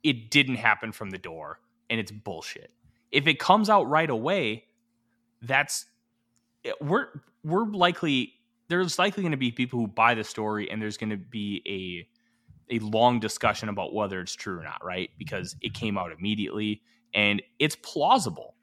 it 0.02 0.30
didn't 0.30 0.56
happen 0.56 0.92
from 0.92 1.11
the 1.11 1.18
door 1.18 1.61
and 1.90 2.00
it's 2.00 2.11
bullshit. 2.11 2.70
If 3.12 3.26
it 3.26 3.38
comes 3.38 3.68
out 3.68 3.88
right 3.88 4.09
away, 4.09 4.64
that's 5.42 5.87
eh, 6.64 6.73
we're 6.80 7.09
we're 7.44 7.66
likely 7.66 8.35
there's 8.68 8.99
likely 8.99 9.23
going 9.23 9.32
to 9.32 9.37
be 9.37 9.50
people 9.50 9.80
who 9.80 9.88
buy 9.88 10.14
the 10.14 10.25
story 10.25 10.70
and 10.70 10.80
there's 10.80 10.97
going 10.97 11.11
to 11.11 11.16
be 11.16 11.62
a 11.66 12.09
a 12.70 12.78
long 12.80 13.20
discussion 13.20 13.68
about 13.68 13.94
whether 13.94 14.20
it's 14.20 14.34
true 14.34 14.58
or 14.58 14.64
not, 14.64 14.84
right? 14.84 15.10
Because 15.18 15.56
it 15.60 15.74
came 15.74 15.98
out 15.98 16.12
immediately 16.12 16.82
and 17.14 17.42
it's 17.58 17.76
plausible. 17.76 18.54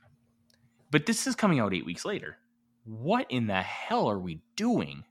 But 0.92 1.06
this 1.06 1.28
is 1.28 1.36
coming 1.36 1.60
out 1.60 1.74
8 1.74 1.86
weeks 1.86 2.06
later. 2.06 2.38
What 2.86 3.28
in 3.30 3.48
the 3.48 3.62
hell 3.62 4.10
are 4.10 4.20
we 4.20 4.42
doing? 4.56 5.04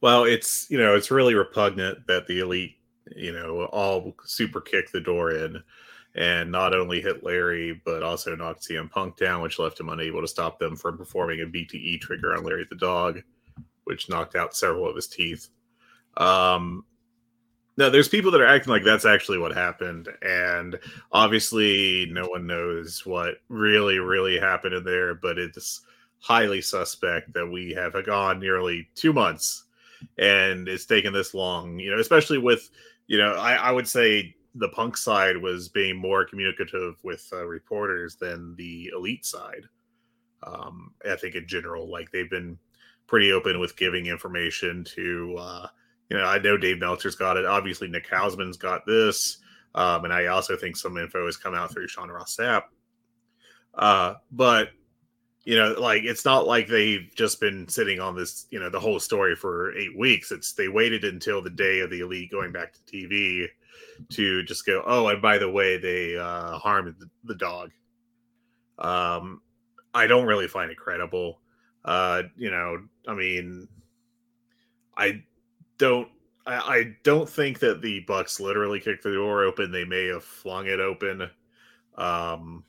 Well, 0.00 0.24
it's, 0.24 0.70
you 0.70 0.78
know, 0.78 0.94
it's 0.94 1.10
really 1.10 1.34
repugnant 1.34 2.06
that 2.06 2.26
the 2.26 2.40
elite, 2.40 2.76
you 3.14 3.32
know, 3.32 3.64
all 3.66 4.14
super 4.24 4.60
kick 4.60 4.92
the 4.92 5.00
door 5.00 5.32
in 5.32 5.62
and 6.14 6.50
not 6.50 6.74
only 6.74 7.00
hit 7.00 7.22
Larry, 7.22 7.80
but 7.84 8.02
also 8.02 8.34
knocked 8.34 8.62
CM 8.62 8.90
Punk 8.90 9.16
down, 9.16 9.42
which 9.42 9.58
left 9.58 9.78
him 9.78 9.88
unable 9.88 10.20
to 10.20 10.28
stop 10.28 10.58
them 10.58 10.76
from 10.76 10.98
performing 10.98 11.40
a 11.40 11.46
BTE 11.46 12.00
trigger 12.00 12.34
on 12.34 12.44
Larry 12.44 12.66
the 12.68 12.76
dog, 12.76 13.22
which 13.84 14.08
knocked 14.08 14.34
out 14.34 14.54
several 14.54 14.88
of 14.88 14.96
his 14.96 15.06
teeth. 15.06 15.48
Um, 16.16 16.84
now, 17.76 17.88
there's 17.88 18.08
people 18.08 18.30
that 18.32 18.40
are 18.40 18.46
acting 18.46 18.72
like 18.72 18.84
that's 18.84 19.06
actually 19.06 19.38
what 19.38 19.54
happened, 19.54 20.08
and 20.22 20.78
obviously, 21.12 22.06
no 22.10 22.26
one 22.26 22.46
knows 22.46 23.06
what 23.06 23.36
really, 23.48 23.98
really 23.98 24.38
happened 24.38 24.74
in 24.74 24.84
there. 24.84 25.14
But 25.14 25.38
it's 25.38 25.82
highly 26.18 26.60
suspect 26.60 27.32
that 27.32 27.46
we 27.46 27.72
have 27.72 27.94
gone 28.04 28.40
nearly 28.40 28.88
two 28.94 29.12
months, 29.12 29.64
and 30.18 30.68
it's 30.68 30.84
taken 30.84 31.12
this 31.12 31.32
long. 31.32 31.78
You 31.78 31.92
know, 31.92 32.00
especially 32.00 32.38
with 32.38 32.70
you 33.06 33.18
know, 33.18 33.34
I, 33.34 33.54
I 33.54 33.70
would 33.72 33.88
say 33.88 34.36
the 34.54 34.68
punk 34.68 34.96
side 34.96 35.36
was 35.36 35.68
being 35.68 35.96
more 35.96 36.24
communicative 36.24 36.96
with 37.02 37.28
uh, 37.32 37.44
reporters 37.44 38.16
than 38.16 38.54
the 38.56 38.90
elite 38.94 39.24
side. 39.24 39.64
Um, 40.42 40.92
I 41.08 41.16
think 41.16 41.34
in 41.34 41.46
general, 41.46 41.90
like 41.90 42.10
they've 42.10 42.30
been 42.30 42.58
pretty 43.06 43.32
open 43.32 43.58
with 43.58 43.76
giving 43.76 44.06
information 44.06 44.84
to, 44.84 45.36
uh, 45.38 45.66
you 46.10 46.18
know, 46.18 46.24
I 46.24 46.38
know 46.38 46.56
Dave 46.56 46.78
Meltzer's 46.78 47.14
got 47.14 47.36
it. 47.36 47.46
Obviously, 47.46 47.88
Nick 47.88 48.08
Hausman's 48.08 48.56
got 48.56 48.84
this. 48.84 49.38
Um, 49.74 50.04
and 50.04 50.12
I 50.12 50.26
also 50.26 50.56
think 50.56 50.76
some 50.76 50.98
info 50.98 51.24
has 51.26 51.36
come 51.36 51.54
out 51.54 51.70
through 51.72 51.86
Sean 51.86 52.10
Ross 52.10 52.36
Sapp. 52.36 52.64
Uh, 53.74 54.14
but, 54.32 54.70
you 55.44 55.56
know, 55.56 55.76
like 55.78 56.02
it's 56.02 56.24
not 56.24 56.48
like 56.48 56.66
they've 56.66 57.08
just 57.14 57.40
been 57.40 57.68
sitting 57.68 58.00
on 58.00 58.16
this, 58.16 58.46
you 58.50 58.58
know, 58.58 58.68
the 58.68 58.80
whole 58.80 58.98
story 58.98 59.36
for 59.36 59.76
eight 59.78 59.96
weeks. 59.96 60.32
It's 60.32 60.52
they 60.52 60.66
waited 60.66 61.04
until 61.04 61.40
the 61.40 61.50
day 61.50 61.80
of 61.80 61.90
the 61.90 62.00
elite 62.00 62.32
going 62.32 62.50
back 62.50 62.72
to 62.72 62.80
TV 62.92 63.46
to 64.10 64.42
just 64.42 64.66
go, 64.66 64.82
oh, 64.84 65.06
and 65.08 65.22
by 65.22 65.38
the 65.38 65.50
way, 65.50 65.78
they 65.78 66.16
uh, 66.16 66.58
harmed 66.58 66.96
the 67.22 67.34
dog. 67.36 67.70
Um, 68.78 69.42
I 69.94 70.08
don't 70.08 70.26
really 70.26 70.48
find 70.48 70.72
it 70.72 70.76
credible. 70.76 71.40
Uh, 71.84 72.24
you 72.36 72.50
know, 72.50 72.82
I 73.06 73.14
mean, 73.14 73.68
I 74.96 75.22
don't, 75.80 76.08
I, 76.46 76.54
I 76.54 76.96
don't 77.02 77.28
think 77.28 77.58
that 77.58 77.82
the 77.82 78.00
Bucks 78.06 78.38
literally 78.38 78.78
kicked 78.78 79.02
the 79.02 79.14
door 79.14 79.42
open. 79.42 79.72
They 79.72 79.84
may 79.84 80.06
have 80.06 80.22
flung 80.22 80.66
it 80.66 80.78
open. 80.78 81.28
Um, 81.96 82.62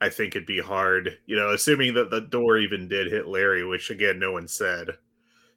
I 0.00 0.10
think 0.10 0.36
it'd 0.36 0.46
be 0.46 0.60
hard, 0.60 1.16
you 1.26 1.36
know, 1.36 1.52
assuming 1.52 1.94
that 1.94 2.10
the 2.10 2.20
door 2.20 2.58
even 2.58 2.88
did 2.88 3.10
hit 3.10 3.26
Larry, 3.28 3.64
which 3.64 3.90
again, 3.90 4.18
no 4.18 4.32
one 4.32 4.48
said 4.48 4.88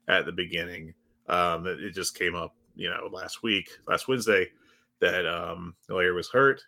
at 0.08 0.26
the 0.26 0.32
beginning. 0.32 0.94
Um, 1.28 1.68
it, 1.68 1.84
it 1.84 1.92
just 1.92 2.18
came 2.18 2.36
up, 2.36 2.56
you 2.76 2.90
know, 2.90 3.10
last 3.12 3.44
week, 3.44 3.70
last 3.88 4.08
Wednesday 4.08 4.50
that 5.02 5.26
um 5.26 5.76
Larry 5.90 6.14
was 6.14 6.30
hurt, 6.30 6.62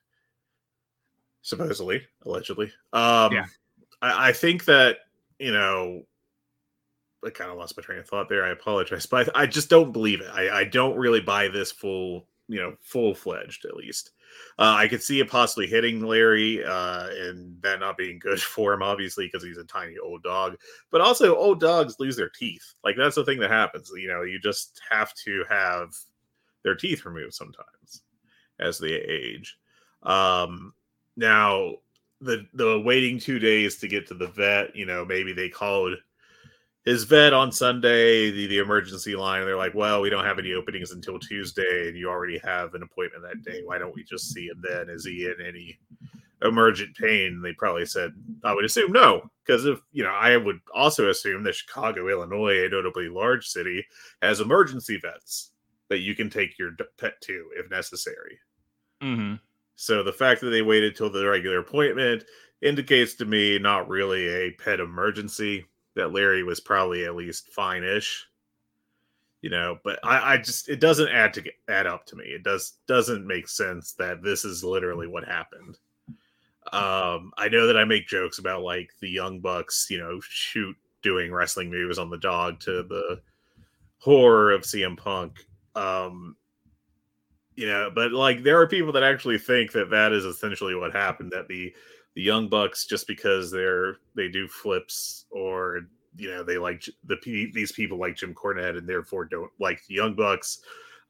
supposedly, 1.43 2.01
allegedly. 2.25 2.71
Um 2.91 3.31
yeah. 3.31 3.45
I, 4.01 4.29
I 4.29 4.31
think 4.33 4.65
that, 4.65 4.97
you 5.39 5.53
know, 5.53 6.03
I 7.25 7.29
kind 7.29 7.51
of 7.51 7.57
lost 7.57 7.75
my 7.75 7.83
train 7.83 7.99
of 7.99 8.07
thought 8.07 8.29
there. 8.29 8.45
I 8.45 8.49
apologize, 8.49 9.05
but 9.05 9.29
I, 9.35 9.45
just 9.45 9.69
don't 9.69 9.91
believe 9.91 10.21
it. 10.21 10.29
I, 10.31 10.59
I 10.59 10.63
don't 10.65 10.97
really 10.97 11.19
buy 11.19 11.47
this 11.47 11.71
full, 11.71 12.27
you 12.47 12.59
know, 12.59 12.75
full 12.81 13.15
fledged 13.15 13.65
at 13.65 13.75
least. 13.75 14.11
Uh, 14.59 14.75
I 14.77 14.87
could 14.87 15.01
see 15.01 15.19
it 15.19 15.29
possibly 15.29 15.67
hitting 15.67 16.01
Larry 16.01 16.63
uh, 16.63 17.07
and 17.09 17.59
that 17.61 17.79
not 17.79 17.97
being 17.97 18.19
good 18.19 18.41
for 18.41 18.73
him, 18.73 18.83
obviously, 18.83 19.25
because 19.25 19.43
he's 19.43 19.57
a 19.57 19.63
tiny 19.63 19.97
old 19.97 20.23
dog. 20.23 20.57
But 20.91 21.01
also, 21.01 21.35
old 21.35 21.59
dogs 21.59 21.99
lose 21.99 22.15
their 22.15 22.29
teeth. 22.29 22.73
Like 22.83 22.95
that's 22.97 23.15
the 23.15 23.25
thing 23.25 23.39
that 23.39 23.51
happens. 23.51 23.91
You 23.95 24.07
know, 24.09 24.23
you 24.23 24.39
just 24.39 24.81
have 24.89 25.13
to 25.25 25.43
have 25.49 25.95
their 26.63 26.75
teeth 26.75 27.05
removed 27.05 27.33
sometimes 27.33 28.03
as 28.59 28.77
they 28.77 28.93
age. 28.93 29.57
Um, 30.03 30.73
now, 31.15 31.75
the 32.21 32.47
the 32.53 32.79
waiting 32.79 33.19
two 33.19 33.39
days 33.39 33.77
to 33.77 33.87
get 33.87 34.07
to 34.07 34.13
the 34.13 34.27
vet, 34.27 34.75
you 34.75 34.85
know, 34.85 35.05
maybe 35.05 35.33
they 35.33 35.49
called 35.49 35.95
his 36.87 37.03
vet 37.03 37.33
on 37.33 37.51
Sunday, 37.51 38.31
the, 38.31 38.47
the 38.47 38.59
emergency 38.59 39.13
line. 39.13 39.43
They're 39.43 39.57
like, 39.57 39.75
well, 39.75 39.99
we 39.99 40.09
don't 40.09 40.23
have 40.23 40.39
any 40.39 40.53
openings 40.53 40.93
until 40.93 41.19
Tuesday, 41.19 41.89
and 41.89 41.97
you 41.97 42.07
already 42.07 42.37
have 42.45 42.75
an 42.75 42.81
appointment 42.81 43.23
that 43.23 43.43
day. 43.43 43.59
Why 43.65 43.77
don't 43.77 43.93
we 43.93 44.05
just 44.05 44.33
see 44.33 44.45
him 44.47 44.63
then? 44.65 44.89
Is 44.89 45.03
he 45.03 45.25
in 45.25 45.45
any 45.45 45.77
emergent 46.43 46.95
pain? 46.95 47.41
They 47.41 47.51
probably 47.51 47.85
said, 47.85 48.13
I 48.45 48.53
would 48.53 48.63
assume 48.63 48.93
no, 48.93 49.29
because 49.45 49.65
if 49.65 49.81
you 49.91 50.03
know, 50.03 50.11
I 50.11 50.37
would 50.37 50.61
also 50.73 51.09
assume 51.09 51.43
that 51.43 51.55
Chicago, 51.55 52.07
Illinois, 52.07 52.65
a 52.65 52.69
notably 52.69 53.09
large 53.09 53.47
city, 53.47 53.85
has 54.21 54.39
emergency 54.39 54.97
vets 54.97 55.51
that 55.89 55.99
you 55.99 56.15
can 56.15 56.29
take 56.29 56.57
your 56.57 56.71
pet 56.97 57.19
to 57.23 57.49
if 57.57 57.69
necessary. 57.69 58.39
Mm-hmm. 59.03 59.35
So 59.75 60.03
the 60.03 60.13
fact 60.13 60.39
that 60.39 60.51
they 60.51 60.61
waited 60.61 60.95
till 60.95 61.09
the 61.09 61.27
regular 61.27 61.59
appointment 61.59 62.23
indicates 62.61 63.15
to 63.15 63.25
me 63.25 63.59
not 63.59 63.89
really 63.89 64.29
a 64.29 64.51
pet 64.51 64.79
emergency. 64.79 65.65
That 65.97 66.13
Larry 66.13 66.43
was 66.43 66.59
probably 66.59 67.05
at 67.05 67.15
least 67.15 67.51
fine-ish, 67.51 68.25
you 69.41 69.49
know. 69.49 69.77
But 69.83 69.99
I, 70.03 70.33
I 70.33 70.37
just 70.37 70.69
it 70.69 70.79
doesn't 70.79 71.09
add 71.09 71.33
to 71.33 71.43
add 71.67 71.87
up 71.87 72.05
to 72.07 72.15
me. 72.15 72.25
It 72.25 72.43
does 72.43 72.77
doesn't 72.87 73.27
make 73.27 73.47
sense 73.47 73.93
that 73.93 74.23
this 74.23 74.45
is 74.45 74.63
literally 74.63 75.07
what 75.07 75.25
happened. 75.25 75.77
Um, 76.71 77.31
I 77.37 77.47
know 77.49 77.67
that 77.67 77.77
I 77.77 77.85
make 77.85 78.07
jokes 78.07 78.39
about 78.39 78.61
like 78.61 78.91
the 78.99 79.09
young 79.09 79.39
bucks, 79.39 79.87
you 79.89 79.97
know, 79.97 80.19
shoot 80.21 80.75
doing 81.01 81.31
wrestling 81.31 81.69
moves 81.69 81.97
on 81.97 82.09
the 82.09 82.17
dog 82.17 82.59
to 82.61 82.83
the 82.83 83.21
horror 83.99 84.51
of 84.51 84.61
CM 84.61 84.97
Punk. 84.97 85.45
Um, 85.75 86.35
you 87.57 87.67
know 87.67 87.91
but 87.93 88.13
like 88.13 88.43
there 88.43 88.61
are 88.61 88.67
people 88.67 88.93
that 88.93 89.03
actually 89.03 89.37
think 89.37 89.73
that 89.73 89.89
that 89.89 90.13
is 90.13 90.23
essentially 90.23 90.75
what 90.75 90.93
happened 90.93 91.31
that 91.31 91.49
the 91.49 91.73
the 92.17 92.23
young 92.23 92.47
bucks 92.47 92.87
just 92.87 93.05
because 93.05 93.51
they're 93.51 93.97
they 94.15 94.27
do 94.27 94.47
flips 94.47 95.25
or 95.29 95.81
you 96.17 96.27
know 96.31 96.43
they 96.43 96.57
like 96.57 96.83
the 97.03 97.15
these 97.53 97.71
people 97.71 97.99
like 97.99 98.15
jim 98.15 98.33
cornette 98.33 98.75
and 98.75 98.89
therefore 98.89 99.23
don't 99.23 99.51
like 99.59 99.85
the 99.85 99.93
young 99.93 100.15
bucks 100.15 100.61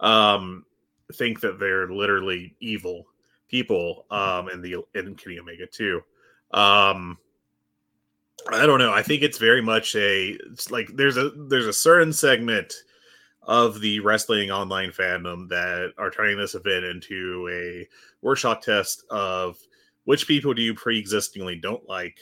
um 0.02 0.66
think 1.14 1.40
that 1.40 1.60
they're 1.60 1.90
literally 1.90 2.54
evil 2.60 3.08
people 3.48 4.06
um 4.12 4.50
and 4.50 4.62
the 4.62 4.76
and 4.96 5.18
kenny 5.18 5.40
omega 5.40 5.66
too. 5.66 6.02
Um 6.52 7.18
i 8.52 8.66
don't 8.66 8.80
know. 8.80 8.92
I 8.92 9.02
think 9.02 9.24
it's 9.24 9.38
very 9.38 9.62
much 9.62 9.96
a 9.96 10.38
like 10.70 10.90
there's 10.94 11.16
a 11.16 11.30
there's 11.30 11.68
a 11.68 11.74
certain 11.74 12.12
segment 12.12 12.74
of 13.44 13.80
the 13.80 14.02
wrestling 14.02 14.52
online 14.52 14.90
fandom 14.90 15.48
that 15.48 15.94
are 15.98 16.12
turning 16.12 16.38
this 16.38 16.54
event 16.54 16.84
into 16.84 17.50
a 17.50 17.88
Rorschach 18.22 18.62
test 18.62 19.06
of 19.10 19.58
which 20.08 20.28
people 20.28 20.54
do 20.54 20.62
you 20.62 20.74
pre-existingly 20.74 21.56
don't 21.56 21.88
like? 21.88 22.18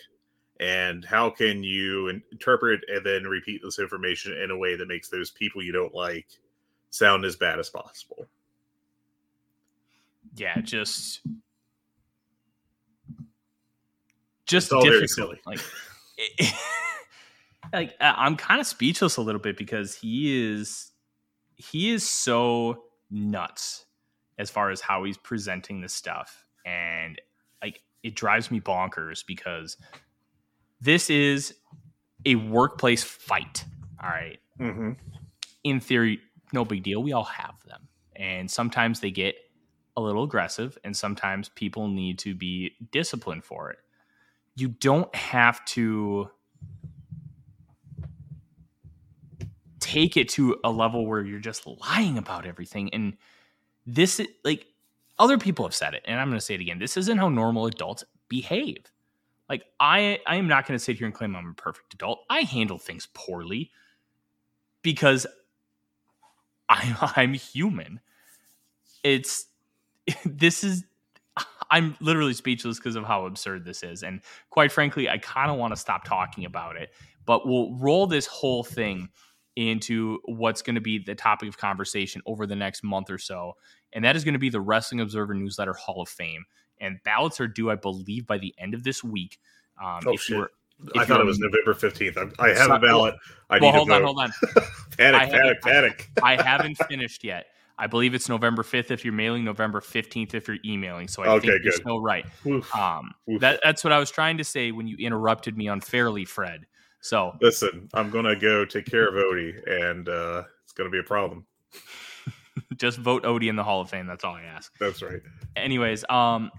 And 0.60 1.04
how 1.04 1.30
can 1.30 1.64
you 1.64 2.22
interpret 2.32 2.82
and 2.88 3.06
then 3.06 3.24
repeat 3.24 3.62
this 3.64 3.80
information 3.80 4.34
in 4.34 4.52
a 4.52 4.58
way 4.58 4.76
that 4.76 4.88
makes 4.88 5.10
those 5.10 5.32
people 5.32 5.62
you 5.62 5.72
don't 5.72 5.94
like 5.94 6.28
sound 6.90 7.26
as 7.26 7.36
bad 7.36 7.60
as 7.60 7.70
possible? 7.70 8.26
Yeah 10.36 10.60
just 10.62 11.22
just 14.46 14.70
difficult 14.70 15.38
like 15.48 15.60
like 17.74 17.96
i'm 18.00 18.36
kind 18.36 18.62
of 18.62 18.68
speechless 18.68 19.18
a 19.18 19.22
little 19.22 19.42
bit 19.42 19.58
because 19.58 19.96
he 19.96 20.54
is 20.54 20.92
he 21.56 21.92
is 21.92 22.08
so 22.08 22.84
nuts 23.10 23.86
as 24.38 24.50
far 24.50 24.70
as 24.70 24.82
how 24.82 25.04
he's 25.04 25.18
presenting 25.18 25.82
the 25.82 25.90
stuff. 25.90 26.46
And 26.66 27.20
like 27.62 27.80
it 28.04 28.16
drives 28.16 28.52
me 28.52 28.60
bonkers 28.60 29.26
because 29.26 29.78
this 30.82 31.10
is 31.10 31.56
a 32.26 32.36
workplace 32.36 33.04
fight 33.04 33.66
all 34.02 34.10
right? 34.10 34.40
Mm-hmm. 34.60 34.92
in 35.64 35.80
theory 35.82 36.20
no 36.54 36.66
big 36.66 36.84
deal. 36.84 37.04
We 37.04 37.12
all 37.12 37.26
have 37.26 37.56
them. 37.68 37.88
And 38.16 38.50
sometimes 38.50 39.02
they 39.02 39.12
get 39.12 39.36
a 39.98 40.02
little 40.02 40.24
aggressive 40.24 40.78
and 40.84 40.96
sometimes 40.96 41.50
people 41.50 41.88
need 41.88 42.20
to 42.20 42.34
be 42.34 42.72
disciplined 42.92 43.44
for 43.44 43.72
it. 43.72 43.78
You 44.56 44.70
don't 44.70 45.14
have 45.14 45.64
to 45.66 46.30
take 49.80 50.18
it 50.18 50.30
to 50.30 50.58
a 50.64 50.72
level 50.72 51.06
where 51.06 51.22
you're 51.22 51.40
just 51.40 51.68
lying 51.68 52.18
about 52.18 52.46
everything. 52.46 52.94
And 52.94 53.18
this 53.86 54.22
like 54.44 54.66
other 55.18 55.38
people 55.38 55.66
have 55.66 55.76
said 55.76 55.94
it, 55.94 56.04
and 56.06 56.20
I'm 56.20 56.28
going 56.28 56.40
to 56.40 56.46
say 56.46 56.56
it 56.56 56.62
again. 56.62 56.80
This 56.80 56.98
isn't 56.98 57.18
how 57.18 57.30
normal 57.30 57.66
adults 57.66 58.04
behave. 58.28 58.92
Like 59.50 59.64
I, 59.80 60.20
I 60.26 60.38
am 60.38 60.48
not 60.48 60.68
going 60.68 60.78
to 60.78 60.84
sit 60.84 60.98
here 60.98 61.06
and 61.06 61.14
claim 61.14 61.36
I'm 61.36 61.52
a 61.52 61.54
perfect 61.54 61.94
adult. 61.94 62.22
I 62.30 62.42
handle 62.42 62.78
things 62.78 63.08
poorly 63.14 63.72
because 64.82 65.28
I'm, 66.68 66.96
I'm 67.16 67.34
human. 67.34 68.00
It's 69.04 69.48
this 70.26 70.64
is 70.64 70.84
I'm 71.70 71.96
literally 72.00 72.34
speechless 72.34 72.78
because 72.78 72.96
of 72.96 73.06
how 73.06 73.26
absurd 73.26 73.66
this 73.66 73.84
is. 73.84 74.04
And 74.04 74.22
quite 74.50 74.72
frankly, 74.72 75.10
I 75.10 75.18
kind 75.18 75.52
of 75.52 75.58
want 75.58 75.74
to 75.74 75.80
stop 75.80 76.06
talking 76.06 76.46
about 76.46 76.76
it, 76.76 76.92
but 77.26 77.48
we'll 77.48 77.76
roll 77.76 78.08
this 78.08 78.26
whole 78.26 78.64
thing 78.64 79.10
into 79.56 80.20
what's 80.26 80.62
going 80.62 80.76
to 80.76 80.82
be 80.82 81.00
the 81.00 81.16
topic 81.16 81.50
of 81.50 81.58
conversation 81.58 82.22
over 82.26 82.46
the 82.46 82.56
next 82.56 82.84
month 82.84 83.10
or 83.10 83.18
so. 83.18 83.54
And 83.94 84.04
that 84.04 84.16
is 84.16 84.24
going 84.24 84.34
to 84.34 84.40
be 84.40 84.50
the 84.50 84.62
Wrestling 84.62 85.02
Observer 85.02 85.34
Newsletter 85.34 85.74
Hall 85.74 86.02
of 86.02 86.10
Fame. 86.10 86.46
And 86.80 87.00
ballots 87.06 87.40
are 87.40 87.48
due, 87.48 87.72
I 87.72 87.76
believe, 87.76 88.28
by 88.28 88.38
the 88.38 88.54
end 88.58 88.74
of 88.74 88.84
this 88.84 89.04
week. 89.04 89.40
Um, 89.82 90.02
oh, 90.06 90.18
shit. 90.18 90.48
I 90.98 91.06
thought 91.06 91.22
it 91.22 91.26
was 91.26 91.40
November 91.40 91.74
15th. 91.74 92.36
I, 92.38 92.50
have 92.50 92.70
a 92.70 92.80
ballot. 92.80 93.16
I 93.50 93.60
well, 93.60 93.72
hold 93.72 93.92
on, 93.92 94.04
hold 94.04 94.20
on. 94.20 94.34
panic, 94.98 95.32
panic, 95.32 95.62
panic. 95.62 96.10
I 96.22 96.42
haven't 96.42 96.76
finished 96.90 97.24
yet. 97.24 97.46
I 97.78 97.88
believe 97.88 98.14
it's 98.14 98.30
November 98.30 98.64
5th 98.64 98.92
if 98.92 99.04
you're 99.04 99.14
mailing, 99.14 99.44
November 99.44 99.82
15th 99.82 100.34
if 100.34 100.48
you're 100.48 100.58
emailing. 100.66 101.08
So 101.08 101.24
I 101.24 101.28
okay, 101.28 101.50
think 101.50 101.64
you're 101.64 101.74
still 101.74 102.02
right. 102.02 102.26
Oof. 102.46 102.74
Um, 102.76 103.12
Oof. 103.30 103.42
That, 103.42 103.60
that's 103.64 103.84
what 103.84 103.92
I 103.94 104.00
was 104.00 104.12
trying 104.12 104.38
to 104.38 104.44
say 104.44 104.72
when 104.72 104.88
you 104.88 104.98
interrupted 104.98 105.58
me 105.58 105.68
unfairly, 105.68 106.26
Fred. 106.26 106.66
So 107.06 107.36
listen, 107.40 107.88
I'm 107.94 108.10
gonna 108.10 108.36
go 108.36 108.66
take 108.66 108.88
care 108.88 109.08
of 109.08 109.14
Odie, 109.14 109.62
and 109.70 110.10
uh, 110.10 110.42
it's 110.64 110.74
gonna 110.74 110.90
be 110.90 110.98
a 110.98 111.04
problem. 111.04 111.46
Just 112.78 112.98
vote 112.98 113.22
Odie 113.22 113.48
in 113.48 113.56
the 113.56 113.64
Hall 113.64 113.80
of 113.80 113.92
Fame. 113.92 114.08
That's 114.08 114.24
all 114.24 114.34
I 114.34 114.42
ask. 114.42 114.74
That's 114.80 115.04
right. 115.04 115.22
Anyways, 115.56 116.04
um, 116.10 116.50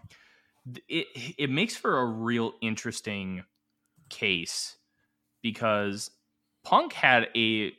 it 0.89 1.09
it 1.37 1.51
makes 1.51 1.75
for 1.75 1.99
a 1.99 2.05
real 2.05 2.53
interesting 2.63 3.43
case 4.09 4.77
because 5.43 6.13
Punk 6.63 6.93
had 6.93 7.27
a 7.35 7.73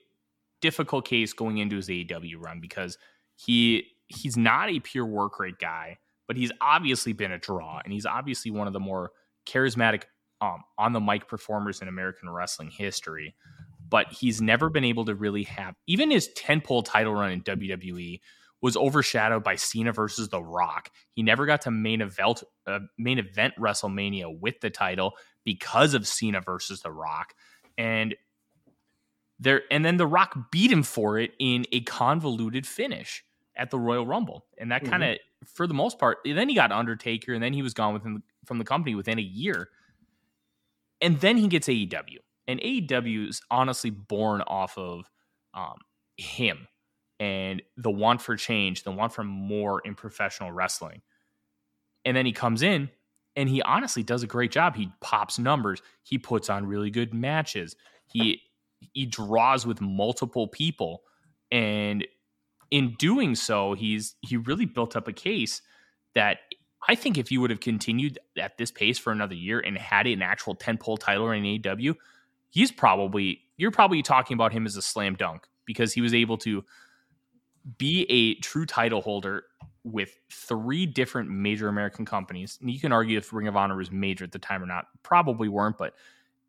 difficult 0.59 1.07
case 1.07 1.31
going 1.31 1.59
into 1.59 1.77
his 1.77 1.87
AEW 1.87 2.35
run 2.37 2.59
because 2.59 2.97
he 3.37 3.85
he's 4.07 4.35
not 4.35 4.69
a 4.69 4.81
pure 4.81 5.05
work 5.05 5.39
rate 5.39 5.57
guy, 5.57 5.99
but 6.27 6.35
he's 6.35 6.51
obviously 6.59 7.13
been 7.13 7.31
a 7.31 7.39
draw 7.39 7.79
and 7.85 7.93
he's 7.93 8.05
obviously 8.05 8.51
one 8.51 8.67
of 8.67 8.73
the 8.73 8.81
more 8.81 9.11
charismatic 9.47 10.03
um, 10.41 10.63
on 10.77 10.93
the 10.93 10.99
mic 10.99 11.27
performers 11.27 11.81
in 11.81 11.87
American 11.87 12.29
wrestling 12.29 12.69
history. 12.69 13.35
But 13.89 14.11
he's 14.11 14.41
never 14.41 14.69
been 14.69 14.83
able 14.83 15.05
to 15.05 15.15
really 15.15 15.43
have 15.43 15.75
even 15.87 16.11
his 16.11 16.27
10 16.35 16.61
pole 16.61 16.83
title 16.83 17.13
run 17.13 17.31
in 17.31 17.41
WWE 17.43 18.19
was 18.61 18.75
overshadowed 18.75 19.43
by 19.43 19.55
Cena 19.55 19.91
versus 19.93 20.29
The 20.29 20.41
Rock. 20.41 20.89
He 21.13 21.23
never 21.23 21.45
got 21.45 21.61
to 21.61 21.71
main 21.71 22.01
event 22.01 22.43
uh, 22.65 22.79
main 22.97 23.19
event 23.19 23.53
WrestleMania 23.59 24.39
with 24.39 24.59
the 24.61 24.69
title 24.69 25.13
because 25.45 25.93
of 25.93 26.07
Cena 26.07 26.41
versus 26.41 26.81
The 26.81 26.91
Rock. 26.91 27.33
And 27.77 28.15
there 29.39 29.61
and 29.69 29.85
then 29.85 29.97
The 29.97 30.07
Rock 30.07 30.51
beat 30.51 30.71
him 30.71 30.83
for 30.83 31.19
it 31.19 31.31
in 31.39 31.65
a 31.71 31.81
convoluted 31.81 32.65
finish 32.65 33.23
at 33.55 33.71
the 33.71 33.79
Royal 33.79 34.05
Rumble. 34.05 34.45
And 34.57 34.71
that 34.71 34.85
kind 34.85 35.03
of 35.03 35.09
mm-hmm. 35.09 35.45
for 35.53 35.67
the 35.67 35.73
most 35.73 35.99
part, 35.99 36.17
then 36.25 36.49
he 36.49 36.55
got 36.55 36.71
Undertaker 36.71 37.33
and 37.33 37.43
then 37.43 37.53
he 37.53 37.61
was 37.61 37.73
gone 37.73 37.93
within 37.93 38.23
from 38.45 38.57
the 38.57 38.65
company 38.65 38.95
within 38.95 39.19
a 39.19 39.23
year. 39.23 39.69
And 41.01 41.19
then 41.19 41.37
he 41.37 41.47
gets 41.47 41.67
AEW. 41.67 42.17
And 42.47 42.59
AEW 42.61 43.29
is 43.29 43.41
honestly 43.51 43.89
born 43.89 44.41
off 44.41 44.77
of 44.77 45.09
um, 45.53 45.75
him 46.17 46.67
and 47.19 47.61
the 47.75 47.91
want 47.91 48.21
for 48.21 48.35
change, 48.35 48.83
the 48.83 48.91
want 48.91 49.13
for 49.13 49.23
more 49.23 49.81
in 49.83 49.95
professional 49.95 50.51
wrestling. 50.51 51.01
And 52.05 52.15
then 52.15 52.25
he 52.25 52.31
comes 52.31 52.61
in 52.61 52.89
and 53.35 53.49
he 53.49 53.61
honestly 53.63 54.03
does 54.03 54.23
a 54.23 54.27
great 54.27 54.51
job. 54.51 54.75
He 54.75 54.89
pops 55.01 55.37
numbers, 55.37 55.81
he 56.03 56.17
puts 56.17 56.49
on 56.49 56.65
really 56.65 56.89
good 56.89 57.13
matches. 57.13 57.75
He 58.05 58.41
he 58.93 59.05
draws 59.05 59.65
with 59.65 59.81
multiple 59.81 60.47
people 60.47 61.01
and 61.51 62.05
in 62.71 62.95
doing 62.95 63.35
so, 63.35 63.73
he's 63.73 64.15
he 64.21 64.37
really 64.37 64.65
built 64.65 64.95
up 64.95 65.07
a 65.07 65.13
case 65.13 65.61
that 66.15 66.39
I 66.87 66.95
think 66.95 67.17
if 67.17 67.31
you 67.31 67.41
would 67.41 67.49
have 67.49 67.59
continued 67.59 68.17
at 68.39 68.57
this 68.57 68.71
pace 68.71 68.97
for 68.97 69.11
another 69.11 69.35
year 69.35 69.59
and 69.59 69.77
had 69.77 70.07
an 70.07 70.21
actual 70.21 70.55
10 70.55 70.77
pole 70.77 70.97
title 70.97 71.29
in 71.31 71.43
AEW, 71.43 71.95
he's 72.49 72.71
probably 72.71 73.41
you're 73.57 73.71
probably 73.71 74.01
talking 74.01 74.35
about 74.35 74.53
him 74.53 74.65
as 74.65 74.75
a 74.77 74.81
slam 74.81 75.15
dunk 75.15 75.47
because 75.65 75.93
he 75.93 76.01
was 76.01 76.13
able 76.13 76.37
to 76.37 76.63
be 77.77 78.05
a 78.09 78.35
true 78.35 78.65
title 78.65 79.01
holder 79.01 79.43
with 79.83 80.17
three 80.31 80.85
different 80.85 81.29
major 81.29 81.67
American 81.67 82.05
companies. 82.05 82.57
And 82.61 82.69
you 82.69 82.79
can 82.79 82.91
argue 82.91 83.17
if 83.17 83.33
Ring 83.33 83.47
of 83.47 83.55
Honor 83.55 83.75
was 83.75 83.91
major 83.91 84.23
at 84.23 84.31
the 84.31 84.39
time 84.39 84.63
or 84.63 84.65
not. 84.65 84.85
Probably 85.03 85.49
weren't, 85.49 85.77
but 85.77 85.93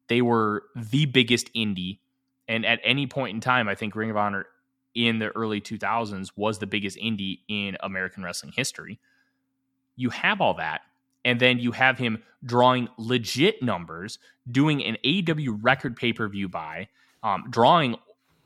they 0.08 0.22
were 0.22 0.64
the 0.76 1.06
biggest 1.06 1.52
indie. 1.54 1.98
And 2.46 2.64
at 2.64 2.80
any 2.84 3.06
point 3.06 3.34
in 3.34 3.40
time, 3.40 3.68
I 3.68 3.74
think 3.74 3.94
Ring 3.94 4.10
of 4.10 4.16
Honor 4.16 4.46
in 4.94 5.18
the 5.18 5.28
early 5.28 5.60
2000s 5.60 6.30
was 6.36 6.58
the 6.58 6.66
biggest 6.66 6.98
indie 6.98 7.40
in 7.48 7.76
American 7.80 8.22
wrestling 8.22 8.52
history. 8.54 8.98
You 9.98 10.10
have 10.10 10.40
all 10.40 10.54
that. 10.54 10.82
And 11.24 11.40
then 11.40 11.58
you 11.58 11.72
have 11.72 11.98
him 11.98 12.22
drawing 12.44 12.88
legit 12.96 13.62
numbers, 13.62 14.18
doing 14.50 14.82
an 14.84 14.96
AEW 15.04 15.58
record 15.60 15.96
pay 15.96 16.12
per 16.12 16.28
view 16.28 16.48
buy, 16.48 16.88
um, 17.22 17.44
drawing 17.50 17.96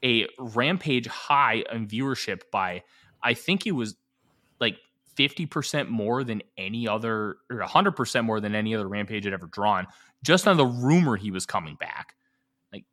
a 0.02 0.26
rampage 0.38 1.06
high 1.06 1.62
in 1.70 1.86
viewership 1.86 2.40
by, 2.50 2.82
I 3.22 3.34
think 3.34 3.66
it 3.66 3.72
was 3.72 3.94
like 4.60 4.78
50% 5.16 5.88
more 5.88 6.24
than 6.24 6.42
any 6.56 6.88
other, 6.88 7.36
or 7.50 7.58
100% 7.58 8.24
more 8.24 8.40
than 8.40 8.54
any 8.54 8.74
other 8.74 8.88
rampage 8.88 9.24
had 9.24 9.34
ever 9.34 9.46
drawn, 9.46 9.86
just 10.24 10.48
on 10.48 10.56
the 10.56 10.66
rumor 10.66 11.16
he 11.16 11.30
was 11.30 11.46
coming 11.46 11.76
back. 11.76 12.16
Like, 12.72 12.84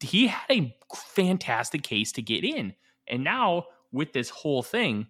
he 0.00 0.28
had 0.28 0.50
a 0.50 0.74
fantastic 1.14 1.82
case 1.82 2.10
to 2.12 2.22
get 2.22 2.42
in. 2.42 2.74
And 3.06 3.22
now, 3.22 3.66
with 3.92 4.14
this 4.14 4.30
whole 4.30 4.62
thing, 4.62 5.06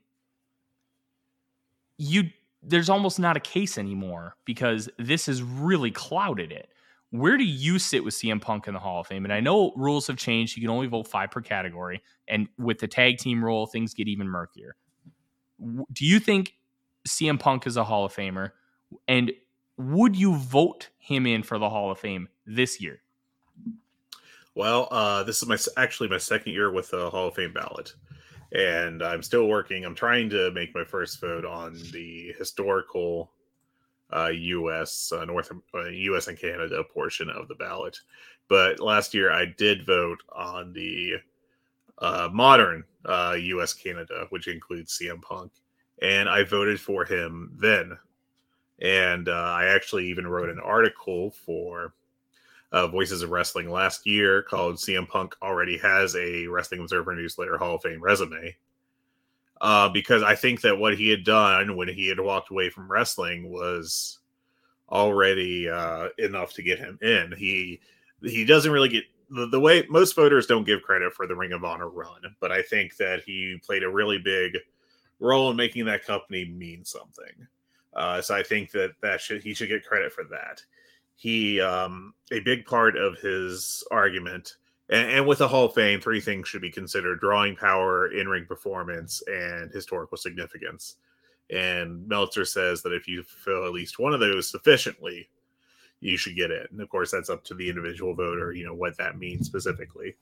you 1.96 2.24
there's 2.62 2.88
almost 2.88 3.18
not 3.18 3.36
a 3.36 3.40
case 3.40 3.78
anymore 3.78 4.36
because 4.44 4.88
this 4.98 5.26
has 5.26 5.42
really 5.42 5.90
clouded 5.90 6.52
it. 6.52 6.68
Where 7.10 7.36
do 7.36 7.44
you 7.44 7.78
sit 7.78 8.04
with 8.04 8.14
CM 8.14 8.40
Punk 8.40 8.68
in 8.68 8.74
the 8.74 8.80
Hall 8.80 9.00
of 9.00 9.06
Fame? 9.06 9.24
And 9.24 9.32
I 9.32 9.40
know 9.40 9.72
rules 9.76 10.06
have 10.06 10.16
changed. 10.16 10.56
You 10.56 10.62
can 10.62 10.70
only 10.70 10.86
vote 10.86 11.06
five 11.06 11.30
per 11.30 11.42
category. 11.42 12.02
And 12.28 12.48
with 12.58 12.78
the 12.78 12.88
tag 12.88 13.18
team 13.18 13.44
rule, 13.44 13.66
things 13.66 13.92
get 13.92 14.08
even 14.08 14.26
murkier. 14.26 14.76
Do 15.92 16.06
you 16.06 16.18
think 16.18 16.54
CM 17.06 17.38
Punk 17.38 17.66
is 17.66 17.76
a 17.76 17.84
Hall 17.84 18.04
of 18.04 18.14
Famer? 18.14 18.52
And 19.06 19.32
would 19.76 20.16
you 20.16 20.36
vote 20.36 20.88
him 20.98 21.26
in 21.26 21.42
for 21.42 21.58
the 21.58 21.68
Hall 21.68 21.90
of 21.90 21.98
Fame 21.98 22.28
this 22.46 22.80
year? 22.80 23.02
Well, 24.54 24.88
uh, 24.90 25.22
this 25.22 25.42
is 25.42 25.48
my 25.48 25.56
actually 25.76 26.08
my 26.08 26.18
second 26.18 26.52
year 26.52 26.70
with 26.70 26.90
the 26.90 27.10
Hall 27.10 27.28
of 27.28 27.34
Fame 27.34 27.52
ballot, 27.52 27.94
and 28.54 29.02
I'm 29.02 29.22
still 29.22 29.48
working. 29.48 29.84
I'm 29.84 29.94
trying 29.94 30.28
to 30.30 30.50
make 30.50 30.74
my 30.74 30.84
first 30.84 31.20
vote 31.20 31.44
on 31.44 31.78
the 31.92 32.34
historical 32.38 33.30
uh, 34.14 34.30
U.S. 34.32 35.10
Uh, 35.12 35.24
North 35.24 35.50
uh, 35.74 35.84
U.S. 35.84 36.28
and 36.28 36.38
Canada 36.38 36.84
portion 36.84 37.30
of 37.30 37.48
the 37.48 37.54
ballot. 37.54 37.98
But 38.48 38.80
last 38.80 39.14
year 39.14 39.32
I 39.32 39.46
did 39.46 39.86
vote 39.86 40.18
on 40.30 40.72
the 40.74 41.14
uh, 41.98 42.28
modern 42.30 42.84
U.S. 43.06 43.74
Uh, 43.74 43.82
Canada, 43.82 44.26
which 44.30 44.48
includes 44.48 44.98
CM 44.98 45.22
Punk, 45.22 45.52
and 46.02 46.28
I 46.28 46.42
voted 46.44 46.80
for 46.80 47.04
him 47.04 47.52
then. 47.56 47.96
And 48.80 49.28
uh, 49.28 49.32
I 49.32 49.66
actually 49.66 50.06
even 50.08 50.26
wrote 50.26 50.50
an 50.50 50.58
article 50.58 51.30
for 51.30 51.94
Voices 52.88 53.22
of 53.22 53.30
Wrestling 53.30 53.70
last 53.70 54.06
year 54.06 54.42
called 54.42 54.76
"CM 54.76 55.08
Punk 55.08 55.34
already 55.42 55.78
has 55.78 56.16
a 56.16 56.46
Wrestling 56.46 56.80
Observer 56.80 57.14
Newsletter 57.14 57.58
Hall 57.58 57.76
of 57.76 57.82
Fame 57.82 58.02
resume." 58.02 58.54
uh, 59.62 59.88
because 59.88 60.24
I 60.24 60.34
think 60.34 60.60
that 60.62 60.76
what 60.76 60.98
he 60.98 61.08
had 61.08 61.24
done 61.24 61.76
when 61.76 61.88
he 61.88 62.08
had 62.08 62.18
walked 62.18 62.50
away 62.50 62.68
from 62.68 62.90
wrestling 62.90 63.48
was 63.48 64.18
already 64.90 65.70
uh, 65.70 66.08
enough 66.18 66.52
to 66.54 66.62
get 66.62 66.80
him 66.80 66.98
in. 67.00 67.32
He 67.38 67.80
he 68.22 68.44
doesn't 68.44 68.72
really 68.72 68.88
get 68.88 69.04
the, 69.30 69.46
the, 69.46 69.60
way 69.60 69.86
most 69.88 70.14
voters 70.14 70.46
don't 70.46 70.66
give 70.66 70.82
credit 70.82 71.12
for 71.14 71.26
the 71.26 71.34
Ring 71.34 71.52
of 71.52 71.64
Honor 71.64 71.88
run, 71.88 72.20
but 72.40 72.52
I 72.52 72.60
think 72.60 72.96
that 72.96 73.22
he 73.24 73.58
played 73.64 73.82
a 73.82 73.88
really 73.88 74.18
big 74.18 74.58
role 75.20 75.50
in 75.50 75.56
making 75.56 75.86
that 75.86 76.04
company 76.04 76.44
mean 76.44 76.84
something. 76.84 77.46
Uh, 77.94 78.20
so 78.20 78.34
I 78.34 78.42
think 78.42 78.72
that 78.72 78.92
that 79.00 79.20
should 79.20 79.42
he 79.42 79.54
should 79.54 79.68
get 79.68 79.86
credit 79.86 80.12
for 80.12 80.24
that. 80.24 80.60
He 81.16 81.60
um, 81.60 82.14
a 82.32 82.40
big 82.40 82.64
part 82.64 82.96
of 82.96 83.18
his 83.18 83.84
argument 83.90 84.56
and, 84.92 85.10
and 85.10 85.26
with 85.26 85.38
the 85.38 85.48
Hall 85.48 85.64
of 85.64 85.74
Fame, 85.74 86.00
three 86.00 86.20
things 86.20 86.46
should 86.48 86.62
be 86.62 86.70
considered: 86.70 87.20
drawing 87.20 87.56
power, 87.56 88.12
in-ring 88.12 88.44
performance, 88.46 89.22
and 89.26 89.72
historical 89.72 90.16
significance. 90.16 90.96
And 91.50 92.06
Meltzer 92.06 92.44
says 92.44 92.82
that 92.82 92.92
if 92.92 93.08
you 93.08 93.22
fill 93.22 93.66
at 93.66 93.72
least 93.72 93.98
one 93.98 94.14
of 94.14 94.20
those 94.20 94.48
sufficiently, 94.48 95.28
you 96.00 96.16
should 96.16 96.36
get 96.36 96.50
it 96.50 96.70
And 96.70 96.80
of 96.80 96.88
course, 96.88 97.10
that's 97.10 97.30
up 97.30 97.44
to 97.44 97.54
the 97.54 97.68
individual 97.68 98.14
voter, 98.14 98.52
you 98.52 98.64
know, 98.64 98.74
what 98.74 98.96
that 98.98 99.18
means 99.18 99.46
specifically. 99.46 100.14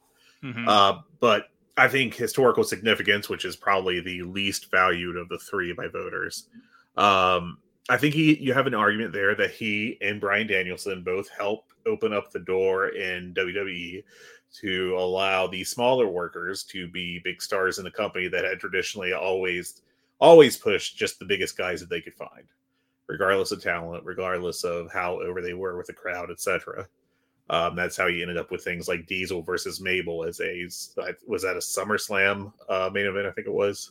Mm-hmm. 0.42 0.68
Uh, 0.68 1.00
but 1.20 1.50
I 1.76 1.88
think 1.88 2.14
historical 2.14 2.64
significance, 2.64 3.28
which 3.28 3.44
is 3.44 3.56
probably 3.56 4.00
the 4.00 4.22
least 4.22 4.70
valued 4.70 5.16
of 5.16 5.28
the 5.28 5.38
three 5.38 5.72
by 5.72 5.88
voters, 5.88 6.48
Um, 6.96 7.58
I 7.90 7.96
think 7.96 8.14
he 8.14 8.38
you 8.40 8.54
have 8.54 8.68
an 8.68 8.74
argument 8.74 9.12
there 9.12 9.34
that 9.34 9.50
he 9.50 9.98
and 10.00 10.20
Bryan 10.20 10.46
Danielson 10.46 11.02
both 11.02 11.28
help 11.28 11.72
open 11.86 12.12
up 12.12 12.30
the 12.30 12.38
door 12.38 12.90
in 12.90 13.34
WWE 13.34 14.04
to 14.60 14.96
allow 14.96 15.48
the 15.48 15.64
smaller 15.64 16.06
workers 16.06 16.62
to 16.64 16.86
be 16.88 17.20
big 17.24 17.42
stars 17.42 17.78
in 17.78 17.84
the 17.84 17.90
company 17.90 18.28
that 18.28 18.44
had 18.44 18.60
traditionally 18.60 19.12
always 19.12 19.82
always 20.20 20.56
pushed 20.56 20.96
just 20.96 21.18
the 21.18 21.24
biggest 21.24 21.58
guys 21.58 21.80
that 21.80 21.90
they 21.90 22.00
could 22.00 22.14
find, 22.14 22.44
regardless 23.08 23.50
of 23.50 23.60
talent, 23.60 24.04
regardless 24.04 24.62
of 24.62 24.92
how 24.92 25.20
over 25.20 25.42
they 25.42 25.54
were 25.54 25.76
with 25.76 25.88
the 25.88 25.92
crowd, 25.92 26.30
etc. 26.30 26.86
Um, 27.48 27.74
that's 27.74 27.96
how 27.96 28.06
he 28.06 28.22
ended 28.22 28.36
up 28.36 28.52
with 28.52 28.62
things 28.62 28.86
like 28.86 29.06
Diesel 29.06 29.42
versus 29.42 29.80
Mabel 29.80 30.22
as 30.22 30.40
a 30.40 30.62
was 31.26 31.42
that 31.42 31.56
a 31.56 31.58
SummerSlam 31.58 32.52
uh, 32.68 32.88
main 32.94 33.06
event? 33.06 33.26
I 33.26 33.32
think 33.32 33.48
it 33.48 33.52
was. 33.52 33.90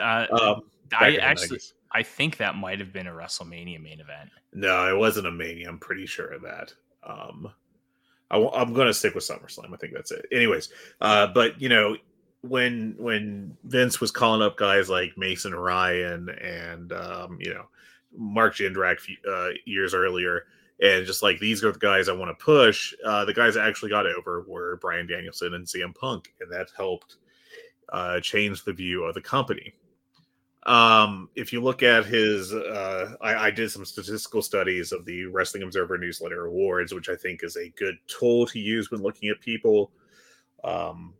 Uh, 0.00 0.26
um, 0.32 0.62
I 0.98 1.16
actually, 1.16 1.60
I 1.92 2.02
think 2.02 2.36
that 2.36 2.56
might 2.56 2.78
have 2.78 2.92
been 2.92 3.06
a 3.06 3.12
WrestleMania 3.12 3.82
main 3.82 4.00
event. 4.00 4.30
No, 4.52 4.88
it 4.94 4.98
wasn't 4.98 5.26
a 5.26 5.30
Mania. 5.30 5.68
I'm 5.68 5.78
pretty 5.78 6.06
sure 6.06 6.28
of 6.28 6.42
that. 6.42 6.72
Um, 7.02 7.52
I, 8.30 8.38
am 8.38 8.72
going 8.72 8.86
to 8.86 8.94
stick 8.94 9.14
with 9.14 9.24
SummerSlam. 9.24 9.72
I 9.74 9.76
think 9.76 9.92
that's 9.92 10.12
it. 10.12 10.26
Anyways, 10.32 10.68
uh, 11.00 11.26
but 11.28 11.60
you 11.60 11.68
know, 11.68 11.96
when 12.42 12.94
when 12.96 13.56
Vince 13.64 14.00
was 14.00 14.10
calling 14.10 14.42
up 14.42 14.56
guys 14.56 14.88
like 14.88 15.18
Mason 15.18 15.54
Ryan 15.54 16.28
and 16.28 16.92
um, 16.92 17.38
you 17.40 17.52
know 17.52 17.66
Mark 18.16 18.54
Jindrak 18.54 18.98
uh, 19.28 19.48
years 19.64 19.94
earlier, 19.94 20.44
and 20.80 21.04
just 21.04 21.22
like 21.22 21.38
these 21.40 21.64
are 21.64 21.72
the 21.72 21.78
guys 21.78 22.08
I 22.08 22.12
want 22.12 22.36
to 22.36 22.44
push, 22.44 22.94
uh, 23.04 23.24
the 23.24 23.34
guys 23.34 23.54
that 23.54 23.66
actually 23.66 23.90
got 23.90 24.06
over 24.06 24.44
were 24.46 24.76
Bryan 24.76 25.06
Danielson 25.06 25.54
and 25.54 25.66
CM 25.66 25.94
Punk, 25.94 26.32
and 26.40 26.50
that 26.52 26.68
helped 26.76 27.16
uh, 27.92 28.20
change 28.20 28.64
the 28.64 28.72
view 28.72 29.04
of 29.04 29.14
the 29.14 29.20
company. 29.20 29.74
Um, 30.64 31.30
if 31.36 31.52
you 31.52 31.62
look 31.62 31.82
at 31.82 32.04
his, 32.04 32.52
uh, 32.52 33.14
I, 33.22 33.46
I, 33.46 33.50
did 33.50 33.70
some 33.70 33.86
statistical 33.86 34.42
studies 34.42 34.92
of 34.92 35.06
the 35.06 35.24
Wrestling 35.24 35.62
Observer 35.62 35.96
Newsletter 35.96 36.44
Awards, 36.44 36.92
which 36.92 37.08
I 37.08 37.16
think 37.16 37.42
is 37.42 37.56
a 37.56 37.70
good 37.78 37.96
tool 38.08 38.46
to 38.48 38.58
use 38.58 38.90
when 38.90 39.00
looking 39.00 39.30
at 39.30 39.40
people, 39.40 39.90
um, 40.62 41.14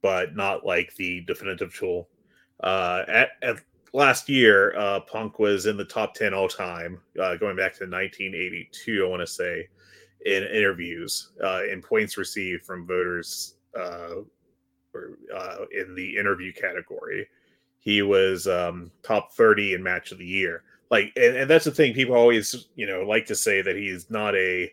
but 0.00 0.34
not 0.34 0.64
like 0.64 0.94
the 0.94 1.20
definitive 1.26 1.74
tool. 1.74 2.08
Uh, 2.62 3.02
at, 3.08 3.30
at 3.42 3.60
last 3.92 4.26
year, 4.26 4.74
uh, 4.78 5.00
Punk 5.00 5.38
was 5.38 5.66
in 5.66 5.76
the 5.76 5.84
top 5.84 6.14
10 6.14 6.32
all 6.32 6.48
time, 6.48 6.98
uh, 7.20 7.36
going 7.36 7.56
back 7.56 7.74
to 7.74 7.84
1982, 7.84 9.04
I 9.04 9.08
want 9.08 9.20
to 9.20 9.26
say, 9.26 9.68
in 10.24 10.44
interviews, 10.44 11.32
uh, 11.44 11.64
in 11.70 11.82
points 11.82 12.16
received 12.16 12.64
from 12.64 12.86
voters 12.86 13.56
uh, 13.78 14.14
or, 14.94 15.18
uh, 15.36 15.66
in 15.78 15.94
the 15.94 16.16
interview 16.16 16.54
category 16.54 17.28
he 17.88 18.02
was 18.02 18.46
um, 18.46 18.90
top 19.02 19.32
30 19.32 19.72
in 19.72 19.82
match 19.82 20.12
of 20.12 20.18
the 20.18 20.26
year. 20.26 20.62
Like, 20.90 21.10
and, 21.16 21.38
and 21.38 21.50
that's 21.50 21.64
the 21.64 21.70
thing. 21.70 21.94
People 21.94 22.16
always, 22.16 22.66
you 22.76 22.86
know, 22.86 23.00
like 23.00 23.24
to 23.26 23.34
say 23.34 23.62
that 23.62 23.76
he's 23.76 24.10
not 24.10 24.36
a 24.36 24.70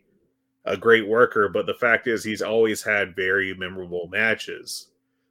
a 0.66 0.76
great 0.76 1.08
worker, 1.08 1.48
but 1.48 1.66
the 1.66 1.76
fact 1.76 2.08
is 2.08 2.26
he's 2.26 2.42
always 2.42 2.84
had 2.84 3.16
very 3.16 3.54
memorable 3.54 4.10
matches. 4.12 4.88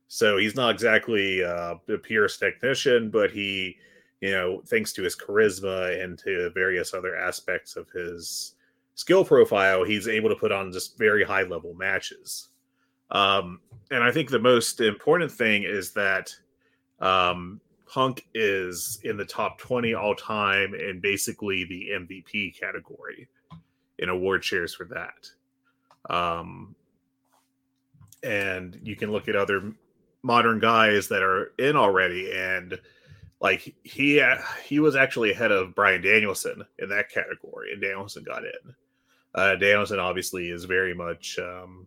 So 0.08 0.38
he's 0.38 0.54
not 0.54 0.70
exactly 0.70 1.44
uh, 1.44 1.74
a 1.90 1.98
purest 1.98 2.40
technician, 2.40 3.10
but 3.10 3.30
he, 3.30 3.76
you 4.22 4.30
know, 4.30 4.62
thanks 4.64 4.94
to 4.94 5.02
his 5.02 5.14
charisma 5.14 6.02
and 6.02 6.18
to 6.20 6.52
various 6.54 6.94
other 6.94 7.14
aspects 7.14 7.76
of 7.76 7.90
his 7.90 8.54
skill 8.94 9.26
profile, 9.26 9.84
he's 9.84 10.08
able 10.08 10.30
to 10.30 10.36
put 10.36 10.52
on 10.52 10.72
just 10.72 10.96
very 10.96 11.22
high 11.22 11.42
level 11.42 11.74
matches. 11.74 12.48
Um, 13.10 13.60
and 13.90 14.02
I 14.02 14.10
think 14.10 14.30
the 14.30 14.38
most 14.38 14.80
important 14.80 15.30
thing 15.30 15.64
is 15.64 15.90
that 15.92 16.34
um, 17.00 17.60
Punk 17.86 18.26
is 18.34 18.98
in 19.04 19.16
the 19.16 19.24
top 19.24 19.58
20 19.58 19.94
all 19.94 20.14
time 20.14 20.74
and 20.74 21.02
basically 21.02 21.64
the 21.64 21.90
MVP 21.94 22.58
category 22.58 23.28
in 23.98 24.08
award 24.08 24.44
shares 24.44 24.74
for 24.74 24.84
that. 24.86 26.12
Um, 26.12 26.74
and 28.22 28.78
you 28.82 28.96
can 28.96 29.12
look 29.12 29.28
at 29.28 29.36
other 29.36 29.72
modern 30.22 30.58
guys 30.58 31.08
that 31.08 31.22
are 31.22 31.52
in 31.58 31.76
already 31.76 32.32
and 32.32 32.80
like 33.40 33.74
he 33.84 34.24
he 34.64 34.80
was 34.80 34.96
actually 34.96 35.30
ahead 35.30 35.52
of 35.52 35.74
Bryan 35.74 36.00
Danielson 36.00 36.64
in 36.78 36.88
that 36.88 37.10
category 37.10 37.72
and 37.72 37.82
Danielson 37.82 38.24
got 38.24 38.44
in. 38.44 38.74
Uh, 39.34 39.56
Danielson 39.56 39.98
obviously 39.98 40.48
is 40.48 40.64
very 40.64 40.94
much 40.94 41.38
um, 41.38 41.86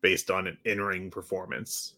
based 0.00 0.30
on 0.30 0.46
an 0.48 0.58
in-ring 0.64 1.10
performance 1.10 1.94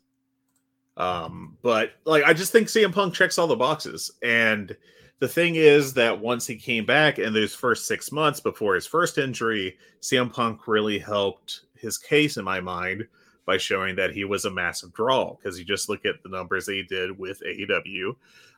um, 0.96 1.56
but 1.62 1.92
like 2.04 2.24
I 2.24 2.32
just 2.32 2.52
think 2.52 2.68
CM 2.68 2.92
Punk 2.92 3.14
checks 3.14 3.38
all 3.38 3.46
the 3.46 3.56
boxes. 3.56 4.10
And 4.22 4.76
the 5.20 5.28
thing 5.28 5.54
is 5.54 5.94
that 5.94 6.20
once 6.20 6.46
he 6.46 6.56
came 6.56 6.84
back 6.84 7.18
in 7.18 7.32
those 7.32 7.54
first 7.54 7.86
six 7.86 8.12
months 8.12 8.40
before 8.40 8.74
his 8.74 8.86
first 8.86 9.18
injury, 9.18 9.78
CM 10.00 10.32
Punk 10.32 10.66
really 10.66 10.98
helped 10.98 11.62
his 11.74 11.96
case 11.96 12.36
in 12.36 12.44
my 12.44 12.60
mind 12.60 13.06
by 13.46 13.56
showing 13.56 13.96
that 13.96 14.12
he 14.12 14.24
was 14.24 14.44
a 14.44 14.50
massive 14.50 14.92
draw 14.92 15.34
because 15.34 15.58
you 15.58 15.64
just 15.64 15.88
look 15.88 16.04
at 16.04 16.22
the 16.22 16.28
numbers 16.28 16.66
that 16.66 16.74
he 16.74 16.82
did 16.82 17.16
with 17.18 17.42
AEW. 17.46 18.14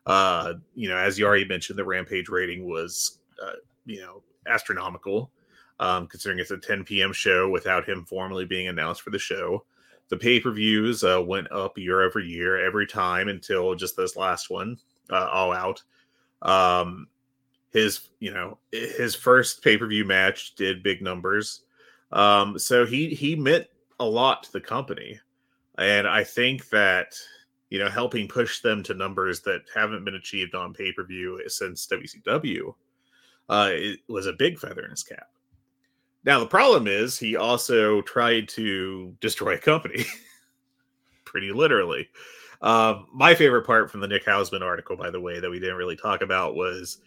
Uh, 0.07 0.55
you 0.75 0.88
know, 0.88 0.97
as 0.97 1.18
you 1.18 1.25
already 1.25 1.47
mentioned, 1.47 1.79
the 1.79 1.85
Rampage 1.85 2.29
rating 2.29 2.66
was, 2.66 3.18
uh, 3.42 3.53
you 3.87 4.01
know, 4.01 4.23
astronomical, 4.47 5.31
um, 5.81 6.07
considering 6.07 6.38
it's 6.38 6.51
a 6.51 6.59
10 6.59 6.85
p.m. 6.85 7.12
show 7.14 7.49
without 7.49 7.88
him 7.88 8.05
formally 8.05 8.44
being 8.44 8.68
announced 8.68 9.01
for 9.01 9.11
the 9.11 9.18
show 9.18 9.64
the 10.09 10.17
pay 10.17 10.40
per 10.40 10.51
views 10.51 11.05
uh, 11.05 11.23
went 11.25 11.51
up 11.51 11.79
year 11.79 12.03
over 12.03 12.21
year 12.21 12.64
every 12.64 12.87
time 12.87 13.29
until 13.29 13.75
just 13.75 13.97
this 13.97 14.17
last 14.17 14.51
one, 14.51 14.79
uh, 15.11 15.29
all 15.33 15.53
out. 15.53 15.83
Um, 16.43 17.09
his, 17.73 18.09
you 18.21 18.33
know, 18.33 18.59
his 18.71 19.14
first 19.14 19.62
pay 19.62 19.77
per 19.77 19.87
view 19.87 20.05
match 20.05 20.55
did 20.55 20.83
big 20.83 21.03
numbers. 21.03 21.62
Um, 22.12 22.59
so 22.59 22.87
he 22.87 23.09
he 23.09 23.35
meant 23.35 23.67
a 23.99 24.05
lot 24.05 24.45
to 24.45 24.53
the 24.53 24.61
company, 24.61 25.19
and 25.79 26.07
I 26.07 26.23
think 26.25 26.69
that 26.69 27.17
you 27.71 27.79
know 27.79 27.88
helping 27.88 28.29
push 28.29 28.61
them 28.61 28.83
to 28.85 28.95
numbers 28.95 29.40
that 29.43 29.62
haven't 29.75 30.05
been 30.05 30.14
achieved 30.14 30.55
on 30.55 30.75
pay 30.75 30.93
per 30.93 31.05
view 31.05 31.40
since 31.49 31.87
WCW 31.87 32.75
uh, 33.49 33.71
it 33.73 34.01
was 34.09 34.27
a 34.27 34.33
big 34.33 34.59
feather 34.59 34.85
in 34.85 34.90
his 34.90 35.03
cap. 35.03 35.29
Now 36.25 36.39
the 36.39 36.47
problem 36.47 36.87
is 36.87 37.19
he 37.19 37.37
also 37.37 38.01
tried 38.03 38.49
to 38.51 39.15
destroy 39.21 39.55
a 39.55 39.59
company, 39.59 40.05
pretty 41.25 41.53
literally. 41.53 42.09
Um, 42.63 43.07
my 43.13 43.35
favorite 43.35 43.67
part 43.67 43.91
from 43.91 44.01
the 44.01 44.09
Nick 44.09 44.25
Hausman 44.25 44.63
article, 44.63 44.97
by 44.97 45.11
the 45.11 45.21
way, 45.21 45.39
that 45.39 45.51
we 45.51 45.61
didn't 45.61 45.77
really 45.77 45.97
talk 45.97 46.23
about 46.23 46.55
was 46.55 46.99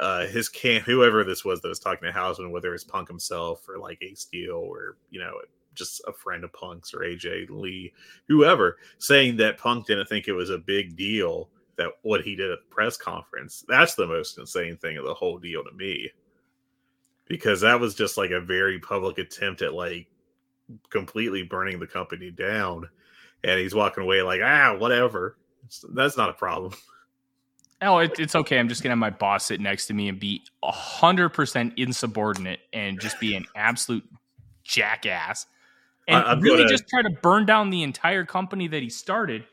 uh, 0.00 0.26
his 0.26 0.48
camp, 0.48 0.84
whoever 0.84 1.24
this 1.24 1.44
was 1.44 1.60
that 1.60 1.68
was 1.68 1.78
talking 1.78 2.10
to 2.10 2.18
Hausman, 2.18 2.50
whether 2.50 2.74
it's 2.74 2.84
Punk 2.84 3.08
himself 3.08 3.68
or 3.68 3.78
like 3.78 4.02
Ace 4.02 4.20
Steel 4.20 4.56
or 4.56 4.96
you 5.10 5.20
know 5.20 5.34
just 5.74 6.00
a 6.06 6.12
friend 6.12 6.44
of 6.44 6.52
Punk's 6.52 6.94
or 6.94 7.00
AJ 7.00 7.50
Lee, 7.50 7.92
whoever, 8.28 8.78
saying 8.98 9.36
that 9.36 9.58
Punk 9.58 9.86
didn't 9.86 10.08
think 10.08 10.28
it 10.28 10.32
was 10.32 10.50
a 10.50 10.58
big 10.58 10.96
deal 10.96 11.50
that 11.76 11.90
what 12.02 12.22
he 12.22 12.36
did 12.36 12.50
at 12.50 12.60
the 12.60 12.74
press 12.74 12.96
conference. 12.96 13.64
That's 13.68 13.94
the 13.94 14.06
most 14.06 14.38
insane 14.38 14.76
thing 14.76 14.96
of 14.96 15.04
the 15.04 15.14
whole 15.14 15.38
deal 15.38 15.64
to 15.64 15.72
me 15.72 16.10
because 17.26 17.60
that 17.62 17.80
was 17.80 17.94
just 17.94 18.16
like 18.16 18.30
a 18.30 18.40
very 18.40 18.78
public 18.78 19.18
attempt 19.18 19.62
at 19.62 19.74
like 19.74 20.06
completely 20.90 21.42
burning 21.42 21.78
the 21.78 21.86
company 21.86 22.30
down 22.30 22.88
and 23.42 23.60
he's 23.60 23.74
walking 23.74 24.02
away 24.02 24.22
like 24.22 24.40
ah 24.42 24.76
whatever. 24.76 25.36
That's 25.92 26.16
not 26.16 26.30
a 26.30 26.34
problem. 26.34 26.74
Oh 27.82 27.98
it, 27.98 28.18
it's 28.18 28.34
okay. 28.34 28.58
I'm 28.58 28.68
just 28.68 28.82
gonna 28.82 28.92
have 28.92 28.98
my 28.98 29.10
boss 29.10 29.46
sit 29.46 29.60
next 29.60 29.86
to 29.86 29.94
me 29.94 30.08
and 30.08 30.18
be 30.18 30.42
100% 30.62 31.72
insubordinate 31.76 32.60
and 32.72 33.00
just 33.00 33.18
be 33.20 33.34
an 33.34 33.44
absolute 33.56 34.04
jackass 34.62 35.46
and 36.08 36.24
I'm 36.24 36.40
really 36.40 36.58
gonna... 36.58 36.68
just 36.68 36.88
try 36.88 37.02
to 37.02 37.10
burn 37.10 37.46
down 37.46 37.70
the 37.70 37.82
entire 37.82 38.24
company 38.24 38.68
that 38.68 38.82
he 38.82 38.90
started 38.90 39.44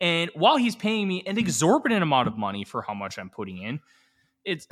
and 0.00 0.30
while 0.34 0.56
he's 0.56 0.76
paying 0.76 1.08
me 1.08 1.22
an 1.26 1.38
exorbitant 1.38 2.02
amount 2.02 2.28
of 2.28 2.36
money 2.36 2.64
for 2.64 2.82
how 2.82 2.94
much 2.94 3.18
i'm 3.18 3.30
putting 3.30 3.58
in 3.58 3.80
it's 4.44 4.66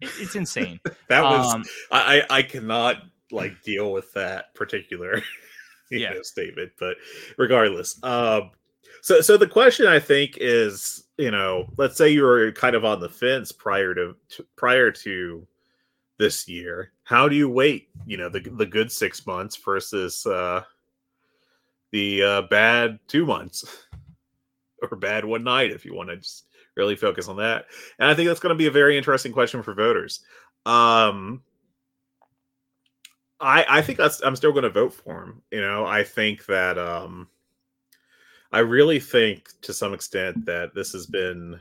it's 0.00 0.36
insane. 0.36 0.80
that 1.08 1.22
was 1.22 1.54
um, 1.54 1.64
I 1.90 2.22
I 2.30 2.42
cannot 2.42 3.02
like 3.30 3.62
deal 3.62 3.92
with 3.92 4.12
that 4.14 4.54
particular 4.54 5.22
yeah. 5.90 6.10
know, 6.10 6.22
statement, 6.22 6.72
but 6.78 6.96
regardless, 7.36 8.02
um, 8.02 8.50
so 9.02 9.20
so 9.20 9.36
the 9.36 9.46
question 9.46 9.86
I 9.86 9.98
think 9.98 10.38
is, 10.40 11.04
you 11.16 11.30
know, 11.30 11.68
let's 11.76 11.96
say 11.96 12.10
you 12.10 12.22
were 12.22 12.52
kind 12.52 12.74
of 12.74 12.84
on 12.84 13.00
the 13.00 13.08
fence 13.08 13.52
prior 13.52 13.94
to, 13.94 14.16
to 14.30 14.46
prior 14.56 14.90
to 14.90 15.46
this 16.18 16.48
year. 16.48 16.92
How 17.04 17.28
do 17.28 17.36
you 17.36 17.48
wait? 17.48 17.88
You 18.06 18.16
know, 18.16 18.28
the 18.28 18.40
the 18.40 18.66
good 18.66 18.90
six 18.90 19.26
months 19.26 19.56
versus 19.56 20.26
uh, 20.26 20.62
the 21.90 22.22
uh, 22.22 22.42
bad 22.42 22.98
two 23.08 23.24
months 23.24 23.86
or 24.82 24.96
bad 24.96 25.24
one 25.24 25.44
night, 25.44 25.70
if 25.70 25.84
you 25.84 25.94
want 25.94 26.08
to 26.10 26.16
just 26.16 26.47
really 26.78 26.96
focus 26.96 27.28
on 27.28 27.36
that. 27.36 27.66
And 27.98 28.08
I 28.08 28.14
think 28.14 28.28
that's 28.28 28.40
going 28.40 28.54
to 28.54 28.58
be 28.58 28.68
a 28.68 28.70
very 28.70 28.96
interesting 28.96 29.32
question 29.32 29.62
for 29.62 29.74
voters. 29.74 30.20
Um, 30.64 31.42
I 33.40 33.64
I 33.68 33.82
think 33.82 33.98
that's 33.98 34.22
I'm 34.22 34.36
still 34.36 34.52
going 34.52 34.64
to 34.64 34.70
vote 34.70 34.94
for 34.94 35.24
him. 35.24 35.42
You 35.50 35.60
know, 35.60 35.84
I 35.84 36.04
think 36.04 36.46
that 36.46 36.78
um, 36.78 37.28
I 38.52 38.60
really 38.60 39.00
think 39.00 39.48
to 39.62 39.72
some 39.72 39.92
extent 39.92 40.46
that 40.46 40.74
this 40.74 40.92
has 40.92 41.06
been 41.06 41.60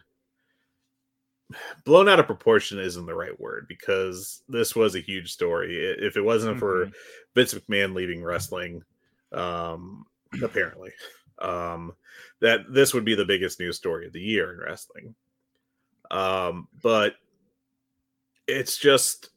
blown 1.86 2.10
out 2.10 2.19
of 2.19 2.25
proportion 2.25 2.80
isn't 2.80 3.06
the 3.06 3.15
right 3.15 3.39
word 3.39 3.67
because 3.69 4.41
this 4.49 4.75
was 4.75 4.95
a 4.95 4.99
huge 5.01 5.32
story. 5.32 5.77
If 5.77 6.17
it 6.17 6.21
wasn't 6.21 6.58
mm-hmm. 6.58 6.60
for 6.60 6.91
Vince 7.36 7.53
McMahon 7.53 7.93
leaving 7.93 8.23
wrestling, 8.23 8.82
um, 9.32 10.06
apparently, 10.43 10.91
um, 11.39 11.93
that 12.41 12.62
this 12.69 12.93
would 12.93 13.06
be 13.06 13.15
the 13.15 13.26
biggest 13.26 13.60
news 13.60 13.78
story 13.78 14.08
of 14.08 14.13
the 14.13 14.21
year 14.21 14.54
in 14.54 14.60
wrestling. 14.60 15.15
Um, 16.10 16.67
but 16.82 17.15
it's 18.47 18.78
just 18.78 19.30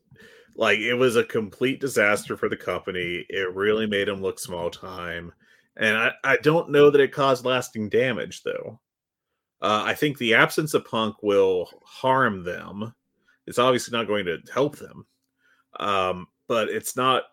like 0.56 0.78
it 0.78 0.94
was 0.94 1.16
a 1.16 1.24
complete 1.24 1.80
disaster 1.80 2.36
for 2.36 2.48
the 2.48 2.56
company. 2.56 3.24
It 3.28 3.54
really 3.54 3.86
made 3.86 4.08
them 4.08 4.22
look 4.22 4.38
small 4.38 4.70
time. 4.70 5.32
And 5.76 5.96
I, 5.96 6.12
I 6.24 6.36
don't 6.38 6.70
know 6.70 6.90
that 6.90 7.00
it 7.00 7.12
caused 7.12 7.44
lasting 7.44 7.88
damage 7.88 8.42
though. 8.42 8.80
Uh, 9.62 9.82
I 9.84 9.94
think 9.94 10.18
the 10.18 10.34
absence 10.34 10.74
of 10.74 10.86
Punk 10.86 11.22
will 11.22 11.68
harm 11.84 12.44
them. 12.44 12.94
It's 13.46 13.58
obviously 13.58 13.96
not 13.96 14.06
going 14.06 14.24
to 14.26 14.38
help 14.52 14.76
them. 14.76 15.06
Um, 15.78 16.26
but 16.46 16.68
it's 16.68 16.96
not 16.96 17.24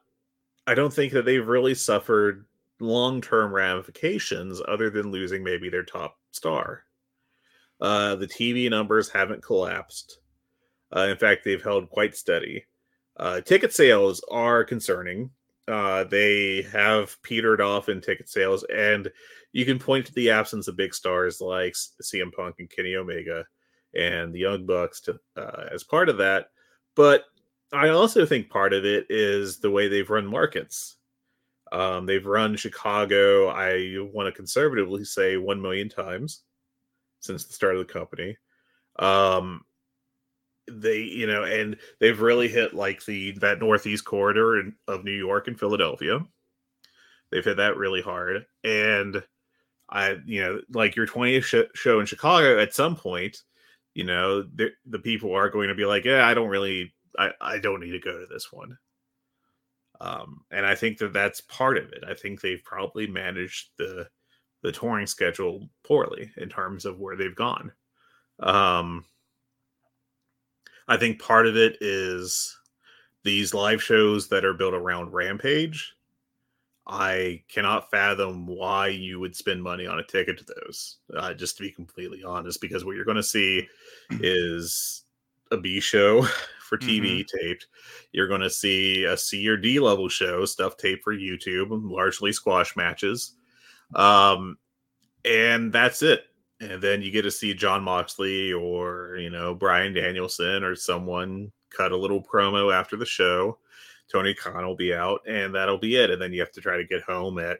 I 0.67 0.75
don't 0.75 0.93
think 0.93 1.13
that 1.13 1.23
they've 1.23 1.47
really 1.47 1.73
suffered 1.73 2.45
long 2.79 3.21
term 3.21 3.53
ramifications 3.53 4.61
other 4.67 4.89
than 4.89 5.11
losing 5.11 5.43
maybe 5.43 5.69
their 5.69 5.83
top 5.83 6.17
star. 6.31 6.83
Uh, 7.79 8.15
the 8.15 8.27
TV 8.27 8.69
numbers 8.69 9.09
haven't 9.09 9.43
collapsed. 9.43 10.19
Uh, 10.95 11.07
in 11.09 11.17
fact, 11.17 11.43
they've 11.43 11.63
held 11.63 11.89
quite 11.89 12.15
steady. 12.15 12.65
Uh, 13.17 13.41
ticket 13.41 13.73
sales 13.73 14.23
are 14.31 14.63
concerning. 14.63 15.29
Uh, 15.67 16.05
they 16.05 16.61
have 16.71 17.21
petered 17.23 17.59
off 17.59 17.89
in 17.89 17.99
ticket 17.99 18.29
sales, 18.29 18.63
and 18.73 19.11
you 19.51 19.65
can 19.65 19.79
point 19.79 20.05
to 20.05 20.13
the 20.13 20.29
absence 20.29 20.67
of 20.67 20.77
big 20.77 20.93
stars 20.93 21.41
like 21.41 21.73
CM 22.01 22.31
Punk 22.31 22.55
and 22.59 22.69
Kenny 22.69 22.95
Omega 22.95 23.45
and 23.95 24.33
the 24.33 24.39
Young 24.39 24.65
Bucks 24.65 25.01
to, 25.01 25.19
uh, 25.35 25.65
as 25.71 25.83
part 25.83 26.09
of 26.09 26.17
that. 26.17 26.47
But 26.95 27.25
I 27.73 27.89
also 27.89 28.25
think 28.25 28.49
part 28.49 28.73
of 28.73 28.85
it 28.85 29.07
is 29.09 29.59
the 29.59 29.71
way 29.71 29.87
they've 29.87 30.09
run 30.09 30.25
markets. 30.25 30.96
Um, 31.71 32.05
they've 32.05 32.25
run 32.25 32.55
Chicago, 32.55 33.47
I 33.49 33.97
want 34.13 34.27
to 34.27 34.31
conservatively 34.31 35.03
say, 35.03 35.37
1 35.37 35.61
million 35.61 35.89
times 35.89 36.43
since 37.19 37.45
the 37.45 37.53
start 37.53 37.75
of 37.75 37.85
the 37.85 37.93
company. 37.93 38.37
Um, 38.99 39.63
they, 40.69 40.99
you 40.99 41.27
know, 41.27 41.43
and 41.43 41.77
they've 41.99 42.19
really 42.19 42.47
hit 42.47 42.73
like 42.73 43.05
the 43.05 43.31
that 43.39 43.59
northeast 43.59 44.05
corridor 44.05 44.59
in, 44.59 44.75
of 44.87 45.03
New 45.03 45.11
York 45.11 45.47
and 45.47 45.59
Philadelphia. 45.59 46.19
They've 47.31 47.43
hit 47.43 47.57
that 47.57 47.77
really 47.77 48.01
hard, 48.01 48.45
and 48.63 49.23
I, 49.89 50.17
you 50.25 50.41
know, 50.41 50.61
like 50.73 50.95
your 50.95 51.07
20th 51.07 51.43
sh- 51.43 51.77
show 51.77 51.99
in 51.99 52.05
Chicago, 52.05 52.59
at 52.59 52.73
some 52.73 52.95
point, 52.95 53.41
you 53.93 54.03
know, 54.03 54.43
the, 54.43 54.71
the 54.85 54.99
people 54.99 55.33
are 55.33 55.49
going 55.49 55.69
to 55.69 55.75
be 55.75 55.85
like, 55.85 56.05
yeah, 56.05 56.27
I 56.27 56.33
don't 56.33 56.49
really, 56.49 56.93
I, 57.17 57.31
I 57.39 57.59
don't 57.59 57.79
need 57.79 57.91
to 57.91 57.99
go 57.99 58.19
to 58.19 58.25
this 58.25 58.51
one. 58.51 58.77
Um, 59.99 60.41
and 60.51 60.65
I 60.65 60.75
think 60.75 60.97
that 60.99 61.13
that's 61.13 61.41
part 61.41 61.77
of 61.77 61.91
it. 61.91 62.03
I 62.07 62.13
think 62.13 62.41
they've 62.41 62.63
probably 62.63 63.07
managed 63.07 63.69
the 63.77 64.07
the 64.63 64.71
touring 64.71 65.07
schedule 65.07 65.69
poorly 65.83 66.31
in 66.37 66.49
terms 66.49 66.85
of 66.85 66.99
where 66.99 67.15
they've 67.15 67.35
gone. 67.35 67.71
Um, 68.39 69.05
I 70.87 70.97
think 70.97 71.21
part 71.21 71.47
of 71.47 71.55
it 71.55 71.77
is 71.81 72.57
these 73.23 73.53
live 73.53 73.83
shows 73.83 74.27
that 74.29 74.45
are 74.45 74.53
built 74.53 74.73
around 74.73 75.13
Rampage. 75.13 75.93
I 76.87 77.43
cannot 77.49 77.91
fathom 77.91 78.47
why 78.47 78.87
you 78.87 79.19
would 79.19 79.35
spend 79.35 79.61
money 79.61 79.85
on 79.85 79.99
a 79.99 80.03
ticket 80.03 80.37
to 80.37 80.45
those. 80.45 80.97
Uh, 81.15 81.33
just 81.33 81.57
to 81.57 81.63
be 81.63 81.71
completely 81.71 82.23
honest, 82.23 82.61
because 82.61 82.85
what 82.85 82.95
you're 82.95 83.05
going 83.05 83.17
to 83.17 83.23
see 83.23 83.67
is 84.21 85.03
a 85.51 85.57
B 85.57 85.79
show 85.79 86.25
for 86.67 86.77
TV 86.77 87.21
mm-hmm. 87.21 87.37
taped. 87.37 87.67
You're 88.11 88.27
going 88.27 88.41
to 88.41 88.49
see 88.49 89.03
a 89.05 89.17
C 89.17 89.47
or 89.47 89.57
D 89.57 89.79
level 89.79 90.09
show, 90.09 90.45
stuff 90.45 90.77
taped 90.77 91.03
for 91.03 91.13
YouTube, 91.13 91.69
largely 91.71 92.31
squash 92.31 92.75
matches. 92.75 93.33
Um, 93.95 94.57
and 95.25 95.71
that's 95.71 96.01
it. 96.01 96.23
And 96.59 96.81
then 96.81 97.01
you 97.01 97.11
get 97.11 97.21
to 97.23 97.31
see 97.31 97.53
Jon 97.53 97.83
Moxley 97.83 98.51
or, 98.51 99.17
you 99.17 99.29
know, 99.29 99.53
Bryan 99.53 99.93
Danielson 99.93 100.63
or 100.63 100.75
someone 100.75 101.51
cut 101.69 101.91
a 101.91 101.97
little 101.97 102.21
promo 102.21 102.73
after 102.73 102.95
the 102.95 103.05
show. 103.05 103.59
Tony 104.11 104.33
Khan 104.33 104.65
will 104.65 104.75
be 104.75 104.93
out, 104.93 105.19
and 105.27 105.53
that'll 105.53 105.77
be 105.77 105.97
it. 105.97 106.09
And 106.09 106.21
then 106.21 106.31
you 106.31 106.39
have 106.39 106.53
to 106.53 106.61
try 106.61 106.77
to 106.77 106.85
get 106.85 107.01
home 107.01 107.39
at, 107.39 107.59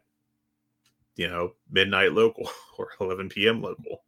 you 1.16 1.28
know, 1.28 1.54
midnight 1.70 2.14
local 2.14 2.50
or 2.78 2.90
11 3.02 3.30
p.m. 3.30 3.62
local 3.62 4.04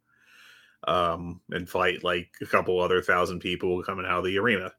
um, 0.86 1.40
and 1.50 1.68
fight 1.68 2.02
like 2.02 2.30
a 2.40 2.46
couple 2.46 2.80
other 2.80 3.02
thousand 3.02 3.40
people 3.40 3.82
coming 3.82 4.06
out 4.06 4.18
of 4.18 4.24
the 4.24 4.38
arena. 4.38 4.72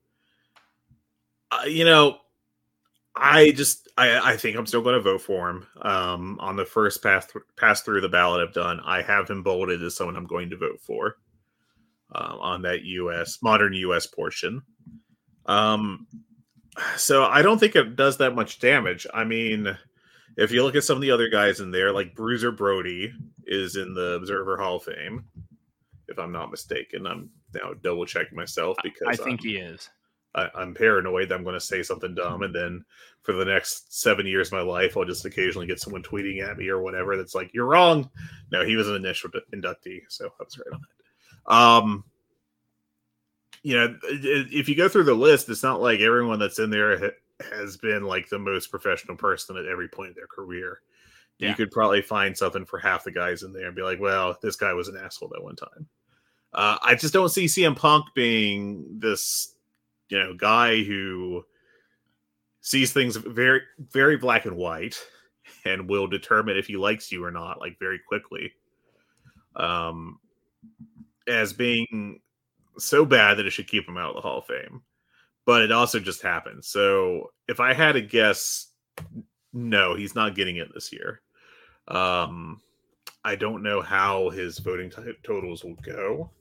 Uh, 1.52 1.66
you 1.66 1.86
know, 1.86 2.18
I 3.16 3.52
just 3.52 3.90
I, 3.98 4.34
I 4.34 4.38
think 4.38 4.58
I'm 4.58 4.66
still 4.66 4.82
going 4.82 4.96
to 4.96 5.02
vote 5.02 5.22
for 5.22 5.50
him. 5.50 5.68
Um, 5.82 6.38
on 6.40 6.56
the 6.56 6.66
first 6.66 7.04
pass 7.04 7.26
th- 7.26 7.44
pass 7.58 7.82
through 7.82 8.02
the 8.02 8.10
ballot 8.10 8.48
I've 8.48 8.54
done, 8.54 8.80
I 8.86 9.02
have 9.02 9.30
him 9.30 9.44
bolded 9.44 9.84
as 9.84 9.96
someone 9.96 10.16
I'm 10.16 10.28
going 10.28 10.50
to 10.52 10.58
vote 10.58 10.80
for 10.82 11.18
uh, 12.16 12.38
on 12.40 12.62
that 12.64 12.84
U.S. 12.84 13.40
modern 13.42 13.74
U.S. 13.74 14.08
portion. 14.08 14.62
Um, 15.46 16.08
so 16.96 17.26
I 17.26 17.42
don't 17.42 17.60
think 17.60 17.76
it 17.76 17.96
does 17.96 18.18
that 18.18 18.36
much 18.36 18.60
damage. 18.60 19.06
I 19.14 19.24
mean, 19.26 19.76
if 20.38 20.52
you 20.52 20.64
look 20.64 20.76
at 20.76 20.84
some 20.84 20.96
of 20.96 21.02
the 21.02 21.12
other 21.12 21.28
guys 21.28 21.60
in 21.60 21.72
there, 21.72 21.92
like 21.92 22.16
Bruiser 22.16 22.52
Brody 22.52 23.14
is 23.46 23.76
in 23.76 23.94
the 23.94 24.14
Observer 24.14 24.58
Hall 24.58 24.78
of 24.78 24.84
Fame, 24.84 25.26
if 26.08 26.18
I'm 26.18 26.32
not 26.32 26.52
mistaken. 26.52 27.06
I'm 27.06 27.30
now 27.54 27.74
double 27.82 28.06
checking 28.06 28.38
myself 28.38 28.78
because 28.84 29.08
I 29.08 29.16
think 29.16 29.42
I'm, 29.42 29.48
he 29.48 29.58
is. 29.58 29.90
I, 30.34 30.50
am 30.62 30.74
paranoid 30.74 31.30
that 31.30 31.36
I'm 31.36 31.44
going 31.44 31.56
to 31.56 31.60
say 31.60 31.84
something 31.84 32.16
dumb, 32.16 32.44
and 32.44 32.56
then 32.56 32.86
for 33.22 33.34
the 33.34 33.46
next 33.46 34.00
seven 34.00 34.26
years 34.26 34.48
of 34.48 34.54
my 34.54 34.62
life, 34.62 34.96
I'll 34.96 35.06
just 35.06 35.26
occasionally 35.26 35.68
get 35.68 35.80
someone 35.80 36.04
tweeting 36.04 36.42
at 36.42 36.58
me 36.58 36.70
or 36.70 36.82
whatever 36.82 37.18
that's 37.18 37.36
like, 37.36 37.54
"You're 37.54 37.66
wrong." 37.66 38.10
No, 38.52 38.66
he 38.66 38.76
was 38.76 38.88
an 38.88 38.96
initial 38.96 39.30
inductee, 39.54 40.02
so 40.08 40.26
I 40.28 40.44
was 40.44 40.58
right 40.58 40.74
on 40.74 40.82
that. 40.82 41.54
Um, 41.54 42.04
you 43.64 43.76
know, 43.76 43.96
if 44.04 44.68
you 44.70 44.76
go 44.76 44.90
through 44.90 45.04
the 45.04 45.14
list, 45.14 45.50
it's 45.50 45.64
not 45.64 45.82
like 45.82 46.00
everyone 46.00 46.40
that's 46.40 46.60
in 46.60 46.70
there 46.70 47.14
has 47.52 47.78
been 47.78 48.04
like 48.04 48.30
the 48.30 48.40
most 48.40 48.72
professional 48.72 49.18
person 49.18 49.58
at 49.58 49.66
every 49.66 49.88
point 49.88 50.10
in 50.10 50.16
their 50.16 50.28
career. 50.28 50.82
Yeah. 51.38 51.50
You 51.50 51.56
could 51.56 51.72
probably 51.72 52.02
find 52.02 52.38
something 52.38 52.66
for 52.66 52.80
half 52.80 53.04
the 53.04 53.12
guys 53.12 53.44
in 53.44 53.52
there 53.52 53.68
and 53.68 53.76
be 53.76 53.82
like, 53.82 54.00
"Well, 54.00 54.38
this 54.42 54.56
guy 54.56 54.74
was 54.74 54.88
an 54.88 54.98
asshole 54.98 55.30
that 55.30 55.44
one 55.44 55.56
time." 55.56 55.88
Uh, 56.54 56.78
I 56.82 56.96
just 56.96 57.14
don't 57.14 57.30
see 57.30 57.46
CM 57.46 57.76
Punk 57.76 58.06
being 58.14 58.86
this 59.00 59.56
you 60.12 60.20
know 60.20 60.34
guy 60.34 60.84
who 60.84 61.44
sees 62.60 62.94
things 62.94 63.16
very 63.16 63.62
very 63.92 64.18
black 64.18 64.46
and 64.46 64.56
white 64.56 65.00
and 65.66 65.90
will 65.90 66.08
determine 66.08 66.58
if 66.58 66.68
he 66.68 66.78
likes 66.78 67.12
you 67.12 67.24
or 67.24 67.32
not 67.32 67.60
like 67.60 67.80
very 67.80 68.00
quickly 68.08 68.52
um 69.56 70.20
as 71.28 71.54
being 71.54 72.20
so 72.78 73.06
bad 73.06 73.38
that 73.38 73.46
it 73.46 73.52
should 73.52 73.68
keep 73.68 73.88
him 73.88 73.98
out 73.98 74.10
of 74.10 74.16
the 74.16 74.22
hall 74.22 74.40
of 74.40 74.46
fame. 74.46 74.82
But 75.46 75.62
it 75.62 75.72
also 75.72 76.00
just 76.00 76.22
happened. 76.22 76.64
So 76.64 77.32
if 77.48 77.60
i 77.60 77.74
had 77.74 77.94
to 77.94 78.02
guess 78.02 78.68
no 79.54 79.96
he's 79.96 80.16
not 80.16 80.36
getting 80.36 80.58
it 80.58 80.74
this 80.74 80.92
year. 80.94 81.22
Um 81.88 82.62
i 83.24 83.36
don't 83.36 83.64
know 83.64 83.82
how 83.82 84.30
his 84.30 84.60
voting 84.60 84.90
t- 84.90 85.14
totals 85.24 85.64
will 85.64 85.76
go 85.84 86.32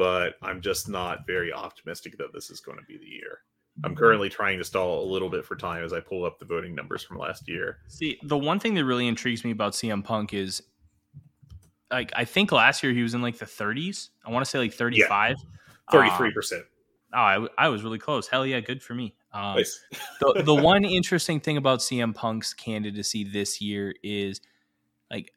but 0.00 0.36
I'm 0.40 0.62
just 0.62 0.88
not 0.88 1.26
very 1.26 1.52
optimistic 1.52 2.16
that 2.16 2.32
this 2.32 2.48
is 2.48 2.58
going 2.58 2.78
to 2.78 2.84
be 2.84 2.96
the 2.96 3.04
year. 3.04 3.40
I'm 3.84 3.94
currently 3.94 4.30
trying 4.30 4.56
to 4.56 4.64
stall 4.64 5.04
a 5.04 5.08
little 5.12 5.28
bit 5.28 5.44
for 5.44 5.56
time 5.56 5.84
as 5.84 5.92
I 5.92 6.00
pull 6.00 6.24
up 6.24 6.38
the 6.38 6.46
voting 6.46 6.74
numbers 6.74 7.02
from 7.02 7.18
last 7.18 7.46
year. 7.46 7.80
See, 7.88 8.18
the 8.22 8.38
one 8.38 8.58
thing 8.58 8.72
that 8.76 8.86
really 8.86 9.06
intrigues 9.06 9.44
me 9.44 9.50
about 9.50 9.74
CM 9.74 10.02
Punk 10.02 10.32
is 10.32 10.62
like 11.90 12.12
I 12.16 12.24
think 12.24 12.50
last 12.50 12.82
year 12.82 12.94
he 12.94 13.02
was 13.02 13.12
in 13.12 13.20
like 13.20 13.36
the 13.36 13.44
30s. 13.44 14.08
I 14.24 14.30
want 14.30 14.42
to 14.42 14.50
say 14.50 14.58
like 14.58 14.72
35. 14.72 15.36
Yeah, 15.92 16.00
33%. 16.00 16.52
Um, 16.54 16.62
oh, 17.12 17.18
I, 17.18 17.46
I 17.58 17.68
was 17.68 17.84
really 17.84 17.98
close. 17.98 18.26
Hell 18.26 18.46
yeah, 18.46 18.60
good 18.60 18.82
for 18.82 18.94
me. 18.94 19.14
Um, 19.34 19.56
nice. 19.56 19.84
the, 20.20 20.44
the 20.46 20.54
one 20.62 20.84
interesting 20.84 21.40
thing 21.40 21.58
about 21.58 21.80
CM 21.80 22.14
Punk's 22.14 22.54
candidacy 22.54 23.24
this 23.24 23.60
year 23.60 23.94
is 24.02 24.40
like 25.10 25.34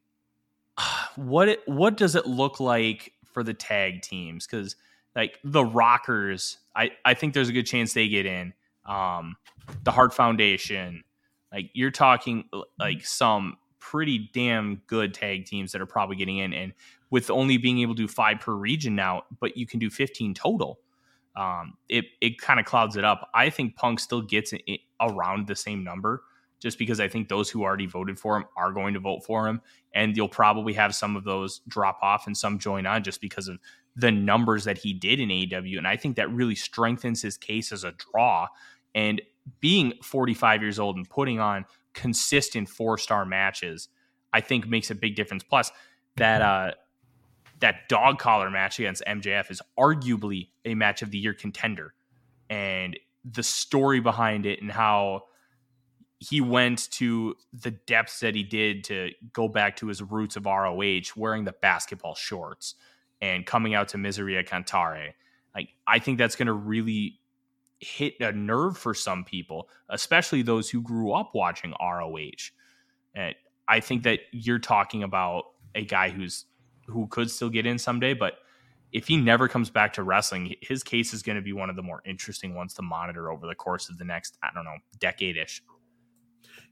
what 1.17 1.49
it, 1.49 1.67
what 1.67 1.97
does 1.97 2.15
it 2.15 2.25
look 2.25 2.61
like 2.61 3.12
for 3.33 3.43
the 3.43 3.53
tag 3.53 4.01
teams 4.01 4.47
because 4.47 4.75
like 5.15 5.39
the 5.43 5.63
Rockers, 5.63 6.57
I 6.75 6.91
I 7.05 7.13
think 7.13 7.33
there's 7.33 7.49
a 7.49 7.53
good 7.53 7.65
chance 7.65 7.93
they 7.93 8.07
get 8.07 8.25
in. 8.25 8.53
Um, 8.85 9.35
the 9.83 9.91
Hart 9.91 10.13
Foundation, 10.13 11.03
like 11.51 11.69
you're 11.73 11.91
talking 11.91 12.45
like 12.79 13.05
some 13.05 13.57
pretty 13.79 14.29
damn 14.33 14.81
good 14.87 15.13
tag 15.13 15.45
teams 15.45 15.71
that 15.71 15.81
are 15.81 15.85
probably 15.85 16.15
getting 16.15 16.37
in, 16.37 16.53
and 16.53 16.73
with 17.09 17.29
only 17.29 17.57
being 17.57 17.79
able 17.79 17.95
to 17.95 18.01
do 18.01 18.07
five 18.07 18.39
per 18.39 18.53
region 18.53 18.95
now, 18.95 19.23
but 19.39 19.55
you 19.55 19.67
can 19.67 19.79
do 19.79 19.89
15 19.89 20.33
total. 20.33 20.79
Um, 21.35 21.77
it 21.89 22.05
it 22.21 22.39
kind 22.39 22.59
of 22.59 22.65
clouds 22.65 22.95
it 22.97 23.03
up. 23.03 23.29
I 23.33 23.49
think 23.49 23.75
Punk 23.75 23.99
still 23.99 24.21
gets 24.21 24.53
around 24.99 25.47
the 25.47 25.55
same 25.55 25.83
number 25.83 26.23
just 26.63 26.79
because 26.79 27.01
I 27.01 27.09
think 27.09 27.27
those 27.27 27.49
who 27.49 27.61
already 27.63 27.87
voted 27.87 28.17
for 28.17 28.37
him 28.37 28.45
are 28.55 28.71
going 28.71 28.93
to 28.93 28.99
vote 29.01 29.25
for 29.25 29.49
him. 29.49 29.61
And 29.93 30.15
you'll 30.15 30.29
probably 30.29 30.71
have 30.73 30.95
some 30.95 31.17
of 31.17 31.25
those 31.25 31.59
drop 31.67 31.99
off 32.01 32.25
and 32.25 32.37
some 32.37 32.57
join 32.57 32.85
on 32.85 33.03
just 33.03 33.19
because 33.19 33.49
of 33.49 33.59
the 33.97 34.11
numbers 34.11 34.63
that 34.63 34.77
he 34.77 34.93
did 34.93 35.19
in 35.19 35.27
AEW. 35.27 35.77
And 35.77 35.85
I 35.85 35.97
think 35.97 36.15
that 36.15 36.31
really 36.31 36.55
strengthens 36.55 37.21
his 37.21 37.37
case 37.37 37.73
as 37.73 37.83
a 37.83 37.91
draw. 37.91 38.47
And 38.95 39.21
being 39.59 39.91
45 40.01 40.61
years 40.61 40.79
old 40.79 40.95
and 40.95 41.07
putting 41.09 41.41
on 41.41 41.65
consistent 41.93 42.69
four 42.69 42.97
star 42.97 43.25
matches, 43.25 43.89
I 44.31 44.39
think 44.39 44.65
makes 44.65 44.89
a 44.89 44.95
big 44.95 45.15
difference. 45.17 45.43
Plus, 45.43 45.69
that 46.15 46.41
uh, 46.41 46.71
that 47.59 47.89
dog 47.89 48.19
collar 48.19 48.49
match 48.49 48.79
against 48.79 49.03
MJF 49.05 49.51
is 49.51 49.61
arguably 49.77 50.47
a 50.63 50.75
match 50.75 51.01
of 51.01 51.11
the 51.11 51.17
year 51.17 51.33
contender. 51.33 51.93
And 52.49 52.97
the 53.29 53.43
story 53.43 53.99
behind 53.99 54.45
it 54.45 54.61
and 54.61 54.71
how 54.71 55.23
he 56.23 56.39
went 56.39 56.89
to 56.91 57.35
the 57.51 57.71
depths 57.71 58.21
that 58.21 58.33
he 58.33 58.43
did 58.43 58.85
to 58.85 59.11
go 59.33 59.49
back 59.49 59.75
to 59.77 59.87
his 59.87 60.01
roots 60.01 60.37
of 60.37 60.45
ROH, 60.45 61.01
wearing 61.17 61.43
the 61.43 61.51
basketball 61.51 62.15
shorts 62.15 62.75
and 63.21 63.45
coming 63.45 63.73
out 63.73 63.89
to 63.89 63.97
Miseria 63.97 64.47
Cantare. 64.47 65.13
Like, 65.53 65.69
I 65.85 65.99
think 65.99 66.17
that's 66.17 66.37
going 66.37 66.47
to 66.47 66.53
really 66.53 67.19
hit 67.79 68.13
a 68.21 68.31
nerve 68.31 68.77
for 68.77 68.93
some 68.93 69.25
people, 69.25 69.67
especially 69.89 70.41
those 70.41 70.69
who 70.69 70.81
grew 70.81 71.11
up 71.11 71.31
watching 71.33 71.73
ROH. 71.81 72.51
And 73.13 73.35
I 73.67 73.81
think 73.81 74.03
that 74.03 74.19
you're 74.31 74.59
talking 74.59 75.03
about 75.03 75.45
a 75.75 75.83
guy 75.83 76.09
who's 76.09 76.45
who 76.87 77.07
could 77.07 77.29
still 77.29 77.49
get 77.49 77.65
in 77.65 77.77
someday, 77.77 78.13
but 78.13 78.35
if 78.91 79.07
he 79.07 79.17
never 79.17 79.47
comes 79.47 79.69
back 79.69 79.93
to 79.93 80.03
wrestling, 80.03 80.55
his 80.61 80.83
case 80.83 81.13
is 81.13 81.23
going 81.23 81.37
to 81.37 81.41
be 81.41 81.53
one 81.53 81.69
of 81.69 81.75
the 81.75 81.81
more 81.81 82.01
interesting 82.05 82.53
ones 82.55 82.73
to 82.75 82.81
monitor 82.81 83.31
over 83.31 83.47
the 83.47 83.55
course 83.55 83.89
of 83.89 83.97
the 83.97 84.05
next, 84.05 84.37
I 84.43 84.49
don't 84.53 84.65
know, 84.65 84.77
decade 84.99 85.37
ish. 85.37 85.61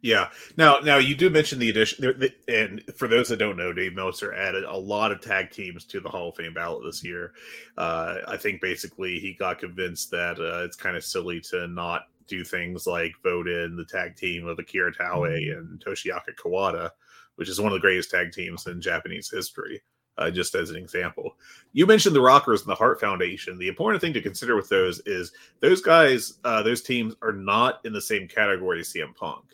Yeah. 0.01 0.29
Now, 0.57 0.79
now 0.79 0.97
you 0.97 1.15
do 1.15 1.29
mention 1.29 1.59
the 1.59 1.69
addition, 1.69 2.31
and 2.47 2.83
for 2.95 3.07
those 3.07 3.29
that 3.29 3.37
don't 3.37 3.57
know, 3.57 3.71
Dave 3.71 3.93
Meltzer 3.93 4.33
added 4.33 4.63
a 4.63 4.75
lot 4.75 5.11
of 5.11 5.21
tag 5.21 5.51
teams 5.51 5.85
to 5.85 5.99
the 5.99 6.09
Hall 6.09 6.29
of 6.29 6.35
Fame 6.35 6.55
ballot 6.55 6.83
this 6.83 7.03
year. 7.03 7.33
Uh, 7.77 8.17
I 8.27 8.37
think 8.37 8.61
basically 8.61 9.19
he 9.19 9.33
got 9.33 9.59
convinced 9.59 10.09
that 10.11 10.39
uh, 10.39 10.63
it's 10.63 10.75
kind 10.75 10.97
of 10.97 11.03
silly 11.03 11.39
to 11.41 11.67
not 11.67 12.07
do 12.27 12.43
things 12.43 12.87
like 12.87 13.13
vote 13.23 13.47
in 13.47 13.75
the 13.75 13.85
tag 13.85 14.15
team 14.15 14.47
of 14.47 14.57
Akira 14.57 14.91
Taue 14.91 15.29
mm-hmm. 15.29 15.57
and 15.57 15.79
Toshiaki 15.79 16.35
Kawada, 16.39 16.89
which 17.35 17.49
is 17.49 17.61
one 17.61 17.71
of 17.71 17.73
the 17.73 17.79
greatest 17.79 18.09
tag 18.09 18.31
teams 18.31 18.65
in 18.65 18.81
Japanese 18.81 19.29
history. 19.29 19.81
Uh, 20.17 20.29
just 20.29 20.55
as 20.55 20.69
an 20.69 20.75
example, 20.75 21.35
you 21.71 21.85
mentioned 21.85 22.13
the 22.13 22.21
Rockers 22.21 22.61
and 22.61 22.69
the 22.69 22.75
Hart 22.75 22.99
Foundation. 22.99 23.57
The 23.57 23.69
important 23.69 24.01
thing 24.01 24.13
to 24.13 24.21
consider 24.21 24.55
with 24.55 24.67
those 24.67 24.99
is 25.05 25.31
those 25.61 25.81
guys, 25.81 26.33
uh, 26.43 26.61
those 26.61 26.81
teams 26.81 27.15
are 27.21 27.31
not 27.31 27.79
in 27.85 27.93
the 27.93 28.01
same 28.01 28.27
category 28.27 28.81
as 28.81 28.89
CM 28.89 29.15
Punk 29.15 29.45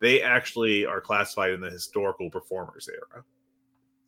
they 0.00 0.22
actually 0.22 0.84
are 0.84 1.00
classified 1.00 1.52
in 1.52 1.60
the 1.60 1.70
historical 1.70 2.30
performers 2.30 2.88
era. 2.88 3.24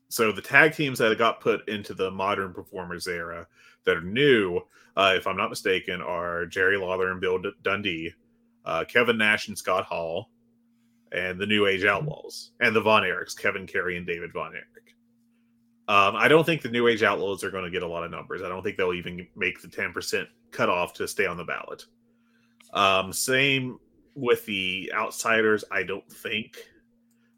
So 0.09 0.33
the 0.33 0.43
tag 0.43 0.75
teams 0.75 0.99
that 0.99 1.17
got 1.19 1.41
put 1.41 1.69
into 1.69 1.95
the 1.95 2.11
modern 2.11 2.53
performers 2.53 3.07
era 3.07 3.47
that 3.85 3.97
are 3.97 4.03
new, 4.03 4.61
uh, 4.97 5.15
if 5.17 5.27
I'm 5.27 5.37
not 5.37 5.51
mistaken, 5.51 6.01
are 6.01 6.47
Jerry 6.47 6.79
Lawler 6.79 7.13
and 7.13 7.21
Bill 7.21 7.39
D- 7.39 7.53
Dundee, 7.63 8.13
uh, 8.65 8.85
Kevin 8.87 9.19
Nash 9.19 9.49
and 9.49 9.57
Scott 9.57 9.85
Hall, 9.85 10.31
and 11.13 11.39
the 11.39 11.47
New 11.47 11.67
Age 11.67 11.85
Outlaws, 11.85 12.53
and 12.61 12.75
the 12.75 12.81
Von 12.81 13.03
Erichs, 13.03 13.37
Kevin 13.37 13.67
Kerry 13.67 13.97
and 13.97 14.07
David 14.07 14.33
Von 14.33 14.53
Erich. 14.53 14.95
Um, 15.89 16.17
I 16.17 16.29
don't 16.29 16.45
think 16.45 16.61
the 16.61 16.69
New 16.69 16.87
Age 16.87 17.03
Outlaws 17.03 17.43
are 17.43 17.51
going 17.51 17.65
to 17.65 17.71
get 17.71 17.83
a 17.83 17.89
lot 17.89 18.05
of 18.05 18.11
numbers. 18.11 18.43
I 18.43 18.49
don't 18.49 18.63
think 18.63 18.77
they'll 18.77 18.93
even 18.93 19.27
make 19.37 19.63
the 19.63 19.69
10% 19.69 20.27
cutoff 20.51 20.93
to 20.95 21.09
stay 21.09 21.25
on 21.25 21.39
the 21.39 21.45
ballot. 21.45 21.87
Um, 22.75 23.11
same 23.13 23.79
with 24.19 24.45
the 24.47 24.93
outsiders, 24.95 25.65
I 25.71 25.83
don't 25.83 26.11
think. 26.11 26.57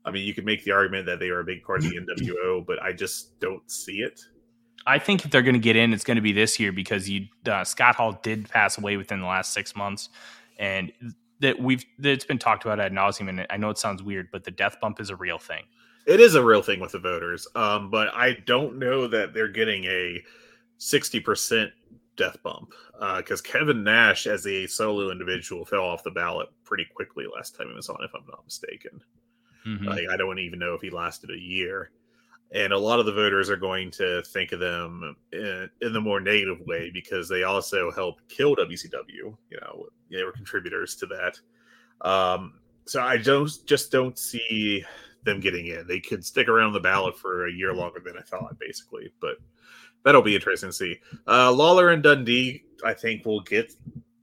I 0.04 0.10
mean, 0.10 0.26
you 0.26 0.34
could 0.34 0.46
make 0.46 0.64
the 0.64 0.72
argument 0.72 1.06
that 1.06 1.18
they 1.18 1.28
are 1.28 1.40
a 1.40 1.44
big 1.44 1.62
part 1.62 1.84
of 1.84 1.90
the 1.90 1.96
NWO, 2.00 2.64
but 2.64 2.82
I 2.82 2.92
just 2.92 3.38
don't 3.38 3.68
see 3.70 3.98
it. 3.98 4.20
I 4.86 4.98
think 4.98 5.24
if 5.24 5.30
they're 5.30 5.42
going 5.42 5.54
to 5.54 5.60
get 5.60 5.76
in, 5.76 5.92
it's 5.92 6.04
going 6.04 6.16
to 6.16 6.22
be 6.22 6.32
this 6.32 6.58
year 6.58 6.72
because 6.72 7.08
you 7.08 7.26
uh, 7.46 7.64
Scott 7.64 7.96
Hall 7.96 8.18
did 8.22 8.48
pass 8.48 8.78
away 8.78 8.96
within 8.96 9.20
the 9.20 9.26
last 9.26 9.52
six 9.52 9.76
months, 9.76 10.08
and 10.58 10.90
that 11.40 11.60
we've 11.60 11.84
that 11.98 12.12
it's 12.12 12.24
been 12.24 12.38
talked 12.38 12.64
about 12.64 12.80
ad 12.80 12.92
nauseum. 12.92 13.28
And 13.28 13.46
I 13.50 13.58
know 13.58 13.68
it 13.68 13.76
sounds 13.76 14.02
weird, 14.02 14.28
but 14.32 14.44
the 14.44 14.50
death 14.50 14.78
bump 14.80 14.98
is 14.98 15.10
a 15.10 15.16
real 15.16 15.38
thing. 15.38 15.64
It 16.06 16.18
is 16.18 16.34
a 16.34 16.42
real 16.42 16.62
thing 16.62 16.80
with 16.80 16.92
the 16.92 16.98
voters, 16.98 17.46
um, 17.54 17.90
but 17.90 18.08
I 18.14 18.38
don't 18.46 18.78
know 18.78 19.06
that 19.06 19.34
they're 19.34 19.48
getting 19.48 19.84
a 19.84 20.22
sixty 20.78 21.20
percent 21.20 21.72
death 22.20 22.36
bump 22.42 22.72
because 23.16 23.40
uh, 23.40 23.44
Kevin 23.44 23.82
Nash, 23.82 24.26
as 24.26 24.46
a 24.46 24.66
solo 24.66 25.10
individual, 25.10 25.64
fell 25.64 25.80
off 25.80 26.04
the 26.04 26.10
ballot 26.10 26.48
pretty 26.64 26.86
quickly 26.94 27.24
last 27.34 27.56
time 27.56 27.68
he 27.68 27.74
was 27.74 27.88
on, 27.88 27.96
if 28.02 28.10
I'm 28.14 28.26
not 28.28 28.44
mistaken. 28.44 29.00
Mm-hmm. 29.66 29.88
Like, 29.88 30.04
I 30.10 30.16
don't 30.16 30.38
even 30.38 30.58
know 30.58 30.74
if 30.74 30.82
he 30.82 30.90
lasted 30.90 31.30
a 31.30 31.38
year. 31.38 31.90
And 32.52 32.72
a 32.72 32.78
lot 32.78 33.00
of 33.00 33.06
the 33.06 33.12
voters 33.12 33.48
are 33.48 33.56
going 33.56 33.90
to 33.92 34.22
think 34.22 34.52
of 34.52 34.60
them 34.60 35.16
in, 35.32 35.70
in 35.80 35.92
the 35.92 36.00
more 36.00 36.20
negative 36.20 36.58
way 36.66 36.90
because 36.92 37.28
they 37.28 37.44
also 37.44 37.90
helped 37.90 38.28
kill 38.28 38.56
WCW. 38.56 39.36
You 39.50 39.60
know, 39.60 39.86
they 40.10 40.24
were 40.24 40.32
contributors 40.32 40.96
to 40.96 41.06
that. 41.06 41.38
Um, 42.06 42.60
so 42.86 43.02
I 43.02 43.16
don't 43.16 43.50
just 43.66 43.92
don't 43.92 44.18
see 44.18 44.84
them 45.22 45.40
getting 45.40 45.68
in. 45.68 45.86
They 45.86 46.00
could 46.00 46.24
stick 46.24 46.48
around 46.48 46.72
the 46.72 46.80
ballot 46.80 47.16
for 47.16 47.46
a 47.46 47.52
year 47.52 47.72
longer 47.72 48.00
than 48.04 48.18
I 48.18 48.22
thought, 48.22 48.58
basically. 48.58 49.12
But 49.20 49.36
that'll 50.04 50.22
be 50.22 50.34
interesting 50.34 50.70
to 50.70 50.72
see. 50.72 50.96
Uh, 51.26 51.52
Lawler 51.52 51.90
and 51.90 52.02
Dundee, 52.02 52.64
I 52.84 52.94
think, 52.94 53.24
will 53.24 53.40
get 53.40 53.72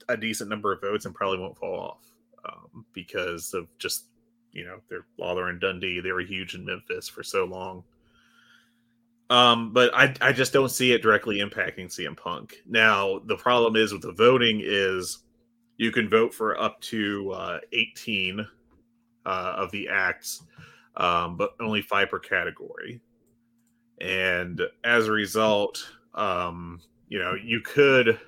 a 0.08 0.16
decent 0.16 0.50
number 0.50 0.72
of 0.72 0.80
votes 0.80 1.04
and 1.04 1.14
probably 1.14 1.38
won't 1.38 1.58
fall 1.58 1.78
off 1.78 2.06
um, 2.48 2.84
because 2.92 3.52
of 3.54 3.66
just 3.78 4.06
you 4.52 4.64
know 4.64 4.78
they're 4.88 5.06
Lawler 5.18 5.48
and 5.48 5.60
Dundee. 5.60 6.00
They 6.00 6.12
were 6.12 6.20
huge 6.20 6.54
in 6.54 6.64
Memphis 6.64 7.08
for 7.08 7.22
so 7.22 7.44
long. 7.44 7.84
Um, 9.30 9.72
but 9.72 9.94
I 9.94 10.14
I 10.20 10.32
just 10.32 10.52
don't 10.52 10.70
see 10.70 10.92
it 10.92 11.02
directly 11.02 11.38
impacting 11.38 11.86
CM 11.86 12.16
Punk. 12.16 12.62
Now 12.66 13.20
the 13.26 13.36
problem 13.36 13.76
is 13.76 13.92
with 13.92 14.02
the 14.02 14.12
voting 14.12 14.60
is 14.64 15.18
you 15.76 15.92
can 15.92 16.08
vote 16.08 16.34
for 16.34 16.60
up 16.60 16.80
to 16.80 17.30
uh, 17.32 17.58
18 17.72 18.40
uh, 18.40 19.54
of 19.56 19.70
the 19.70 19.88
acts, 19.88 20.42
um, 20.96 21.36
but 21.36 21.50
only 21.60 21.82
five 21.82 22.08
per 22.08 22.18
category 22.18 23.00
and 24.00 24.62
as 24.84 25.06
a 25.06 25.12
result 25.12 25.84
um 26.14 26.80
you 27.08 27.18
know 27.18 27.34
you 27.34 27.60
could 27.60 28.18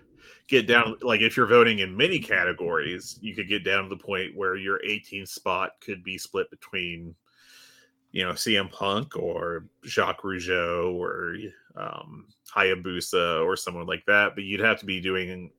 get 0.48 0.66
down 0.66 0.96
like 1.02 1.20
if 1.20 1.36
you're 1.36 1.46
voting 1.46 1.78
in 1.78 1.96
many 1.96 2.18
categories 2.18 3.18
you 3.20 3.34
could 3.34 3.48
get 3.48 3.64
down 3.64 3.84
to 3.84 3.88
the 3.88 3.96
point 3.96 4.34
where 4.36 4.56
your 4.56 4.80
18th 4.80 5.28
spot 5.28 5.72
could 5.80 6.02
be 6.02 6.18
split 6.18 6.50
between 6.50 7.14
you 8.10 8.24
know 8.24 8.32
CM 8.32 8.70
Punk 8.72 9.16
or 9.16 9.66
Jacques 9.84 10.22
Rougeau 10.22 10.92
or 10.94 11.36
um, 11.76 12.26
Hayabusa 12.52 13.44
or 13.44 13.56
someone 13.56 13.86
like 13.86 14.04
that 14.06 14.34
but 14.34 14.42
you'd 14.42 14.60
have 14.60 14.80
to 14.80 14.86
be 14.86 15.00
doing 15.00 15.50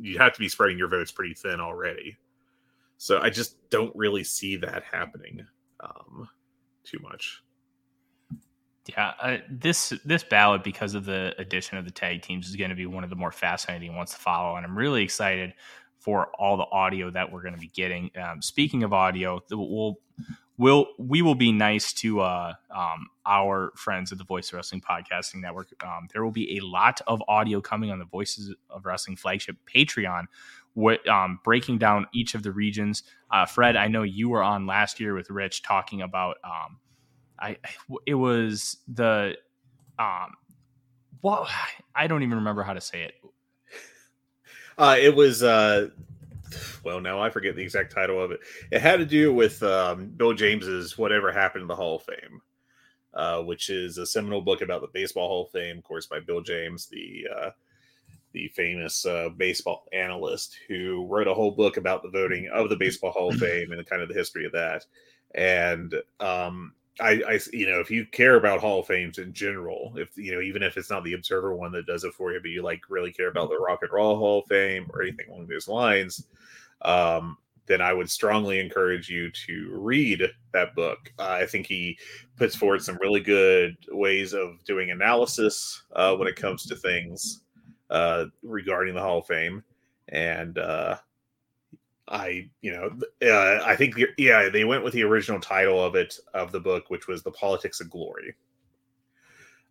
you'd 0.00 0.20
have 0.20 0.32
to 0.32 0.38
be 0.38 0.48
spreading 0.48 0.78
your 0.78 0.88
votes 0.88 1.12
pretty 1.12 1.34
thin 1.34 1.60
already. 1.60 2.16
So 2.98 3.20
I 3.20 3.30
just 3.30 3.56
don't 3.70 3.94
really 3.96 4.24
see 4.24 4.56
that 4.56 4.84
happening 4.84 5.44
um, 5.80 6.28
too 6.84 6.98
much 7.02 7.42
yeah, 8.86 9.12
uh, 9.20 9.36
this 9.48 9.92
this 10.04 10.24
ballot 10.24 10.64
because 10.64 10.94
of 10.94 11.04
the 11.04 11.34
addition 11.38 11.78
of 11.78 11.84
the 11.84 11.90
tag 11.90 12.22
teams 12.22 12.48
is 12.48 12.56
going 12.56 12.70
to 12.70 12.76
be 12.76 12.86
one 12.86 13.04
of 13.04 13.10
the 13.10 13.16
more 13.16 13.32
fascinating 13.32 13.94
ones 13.94 14.10
to 14.10 14.16
follow, 14.16 14.56
and 14.56 14.66
I'm 14.66 14.76
really 14.76 15.02
excited 15.02 15.54
for 15.98 16.28
all 16.36 16.56
the 16.56 16.66
audio 16.72 17.10
that 17.10 17.30
we're 17.30 17.42
going 17.42 17.54
to 17.54 17.60
be 17.60 17.68
getting. 17.68 18.10
Um, 18.20 18.42
speaking 18.42 18.82
of 18.82 18.92
audio, 18.92 19.40
we'll 19.50 19.98
will 20.58 20.88
we 20.98 21.22
will 21.22 21.34
be 21.34 21.52
nice 21.52 21.92
to 21.92 22.20
uh, 22.20 22.54
um, 22.74 23.08
our 23.24 23.72
friends 23.76 24.10
at 24.10 24.18
the 24.18 24.24
Voice 24.24 24.48
of 24.48 24.54
Wrestling 24.54 24.80
Podcasting 24.80 25.40
Network. 25.40 25.68
Um, 25.84 26.08
there 26.12 26.24
will 26.24 26.32
be 26.32 26.56
a 26.56 26.64
lot 26.64 27.00
of 27.06 27.22
audio 27.28 27.60
coming 27.60 27.90
on 27.90 27.98
the 27.98 28.04
Voices 28.04 28.54
of 28.68 28.84
Wrestling 28.84 29.16
flagship 29.16 29.56
Patreon, 29.72 30.24
what 30.74 31.06
um, 31.08 31.38
breaking 31.44 31.78
down 31.78 32.06
each 32.12 32.34
of 32.34 32.42
the 32.42 32.52
regions. 32.52 33.02
Uh, 33.30 33.46
Fred, 33.46 33.76
I 33.76 33.88
know 33.88 34.02
you 34.02 34.28
were 34.28 34.42
on 34.42 34.66
last 34.66 35.00
year 35.00 35.14
with 35.14 35.30
Rich 35.30 35.62
talking 35.62 36.02
about 36.02 36.36
um, 36.44 36.78
I 37.42 37.56
it 38.06 38.14
was 38.14 38.78
the 38.88 39.36
um 39.98 40.32
well 41.20 41.48
I 41.94 42.06
don't 42.06 42.22
even 42.22 42.36
remember 42.36 42.62
how 42.62 42.72
to 42.72 42.80
say 42.80 43.02
it. 43.02 43.14
Uh 44.78 44.96
it 44.98 45.14
was 45.14 45.42
uh 45.42 45.88
well 46.84 47.00
now 47.00 47.20
I 47.20 47.30
forget 47.30 47.56
the 47.56 47.62
exact 47.62 47.92
title 47.92 48.22
of 48.22 48.30
it. 48.30 48.40
It 48.70 48.80
had 48.80 48.98
to 48.98 49.06
do 49.06 49.34
with 49.34 49.62
um 49.62 50.06
Bill 50.16 50.32
James's 50.32 50.96
Whatever 50.96 51.32
Happened 51.32 51.62
in 51.62 51.68
the 51.68 51.76
Hall 51.76 51.96
of 51.96 52.02
Fame. 52.02 52.40
Uh, 53.14 53.42
which 53.42 53.68
is 53.68 53.98
a 53.98 54.06
seminal 54.06 54.40
book 54.40 54.62
about 54.62 54.80
the 54.80 54.88
Baseball 54.94 55.28
Hall 55.28 55.44
of 55.44 55.50
Fame, 55.50 55.76
of 55.76 55.84
course, 55.84 56.06
by 56.06 56.18
Bill 56.18 56.40
James, 56.40 56.86
the 56.86 57.26
uh, 57.36 57.50
the 58.32 58.48
famous 58.48 59.04
uh, 59.04 59.28
baseball 59.36 59.86
analyst 59.92 60.56
who 60.66 61.06
wrote 61.06 61.28
a 61.28 61.34
whole 61.34 61.50
book 61.50 61.76
about 61.76 62.02
the 62.02 62.08
voting 62.08 62.48
of 62.54 62.70
the 62.70 62.76
Baseball 62.76 63.10
Hall 63.10 63.28
of 63.28 63.38
Fame 63.38 63.72
and 63.72 63.86
kind 63.86 64.00
of 64.00 64.08
the 64.08 64.14
history 64.14 64.46
of 64.46 64.52
that. 64.52 64.86
And 65.34 65.94
um, 66.20 66.72
I, 67.00 67.22
I, 67.26 67.38
you 67.52 67.66
know, 67.66 67.80
if 67.80 67.90
you 67.90 68.04
care 68.04 68.36
about 68.36 68.60
Hall 68.60 68.80
of 68.80 68.86
Fames 68.86 69.18
in 69.18 69.32
general, 69.32 69.92
if 69.96 70.16
you 70.16 70.34
know, 70.34 70.40
even 70.40 70.62
if 70.62 70.76
it's 70.76 70.90
not 70.90 71.04
the 71.04 71.14
Observer 71.14 71.54
one 71.54 71.72
that 71.72 71.86
does 71.86 72.04
it 72.04 72.14
for 72.14 72.32
you, 72.32 72.40
but 72.40 72.50
you 72.50 72.62
like 72.62 72.82
really 72.88 73.12
care 73.12 73.28
about 73.28 73.48
the 73.48 73.58
Rock 73.58 73.80
and 73.82 73.90
Roll 73.90 74.16
Hall 74.16 74.40
of 74.40 74.46
Fame 74.46 74.90
or 74.92 75.02
anything 75.02 75.26
along 75.30 75.46
those 75.46 75.68
lines, 75.68 76.26
um, 76.82 77.38
then 77.66 77.80
I 77.80 77.92
would 77.92 78.10
strongly 78.10 78.60
encourage 78.60 79.08
you 79.08 79.30
to 79.30 79.70
read 79.72 80.22
that 80.52 80.74
book. 80.74 80.98
Uh, 81.18 81.38
I 81.40 81.46
think 81.46 81.66
he 81.66 81.98
puts 82.36 82.54
forward 82.56 82.82
some 82.82 82.98
really 83.00 83.20
good 83.20 83.76
ways 83.90 84.34
of 84.34 84.62
doing 84.64 84.90
analysis 84.90 85.82
uh, 85.94 86.14
when 86.16 86.28
it 86.28 86.36
comes 86.36 86.66
to 86.66 86.76
things 86.76 87.42
uh, 87.90 88.26
regarding 88.42 88.94
the 88.94 89.00
Hall 89.00 89.18
of 89.18 89.26
Fame, 89.26 89.62
and 90.08 90.58
uh, 90.58 90.96
I, 92.12 92.50
you 92.60 92.72
know, 92.72 92.90
uh, 93.26 93.64
I 93.64 93.74
think 93.74 93.96
yeah, 94.18 94.50
they 94.50 94.64
went 94.64 94.84
with 94.84 94.92
the 94.92 95.02
original 95.02 95.40
title 95.40 95.82
of 95.82 95.94
it 95.94 96.14
of 96.34 96.52
the 96.52 96.60
book, 96.60 96.90
which 96.90 97.08
was 97.08 97.22
"The 97.22 97.30
Politics 97.32 97.80
of 97.80 97.90
Glory." 97.90 98.34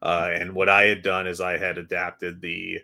Uh, 0.02 0.32
and 0.34 0.54
what 0.54 0.68
I 0.68 0.86
had 0.86 1.04
done 1.04 1.28
is 1.28 1.40
I 1.40 1.58
had 1.60 1.78
adapted 1.78 2.42
the 2.42 2.80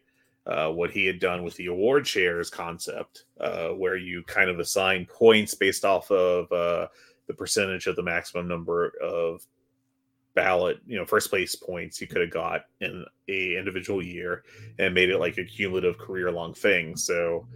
uh, 0.45 0.69
what 0.69 0.91
he 0.91 1.07
had 1.07 1.19
done 1.19 1.43
with 1.43 1.55
the 1.55 1.65
award 1.65 2.07
shares 2.07 2.51
concept, 2.51 3.23
uh, 3.39 3.69
where 3.69 3.97
you 3.97 4.23
kind 4.23 4.49
of 4.51 4.59
assign 4.59 5.07
points 5.07 5.55
based 5.55 5.83
off 5.83 6.11
of 6.11 6.51
uh, 6.51 6.87
the 7.25 7.33
percentage 7.33 7.87
of 7.87 7.95
the 7.95 8.03
maximum 8.03 8.47
number 8.47 8.93
of 9.01 9.41
ballot, 10.35 10.77
you 10.85 10.95
know, 10.95 11.05
first 11.05 11.31
place 11.31 11.55
points 11.55 11.99
you 11.99 12.05
could 12.05 12.21
have 12.21 12.29
got 12.29 12.65
in 12.79 13.03
a 13.27 13.57
individual 13.57 14.03
year, 14.03 14.43
and 14.77 14.93
made 14.93 15.09
it 15.09 15.17
like 15.17 15.39
a 15.39 15.43
cumulative 15.43 15.97
career 15.97 16.31
long 16.31 16.53
thing. 16.53 16.95
So 16.95 17.47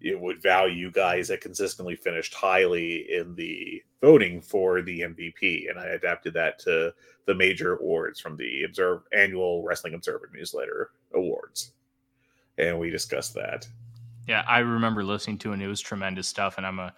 it 0.00 0.18
would 0.18 0.42
value 0.42 0.90
guys 0.90 1.28
that 1.28 1.40
consistently 1.40 1.96
finished 1.96 2.34
highly 2.34 3.06
in 3.12 3.34
the 3.34 3.82
voting 4.00 4.40
for 4.40 4.82
the 4.82 5.00
MVP, 5.00 5.68
and 5.68 5.78
I 5.78 5.88
adapted 5.88 6.34
that 6.34 6.58
to 6.60 6.92
the 7.26 7.34
major 7.34 7.76
awards 7.76 8.18
from 8.20 8.36
the 8.36 8.64
Observe 8.64 9.02
annual 9.12 9.62
Wrestling 9.62 9.94
Observer 9.94 10.30
newsletter 10.32 10.90
awards 11.14 11.72
and 12.60 12.78
we 12.78 12.90
discussed 12.90 13.34
that. 13.34 13.66
Yeah, 14.28 14.44
I 14.46 14.58
remember 14.58 15.02
listening 15.02 15.38
to 15.38 15.50
it 15.50 15.54
and 15.54 15.62
it 15.62 15.68
was 15.68 15.80
tremendous 15.80 16.28
stuff. 16.28 16.56
And 16.58 16.66
I'm 16.66 16.78
a, 16.78 16.92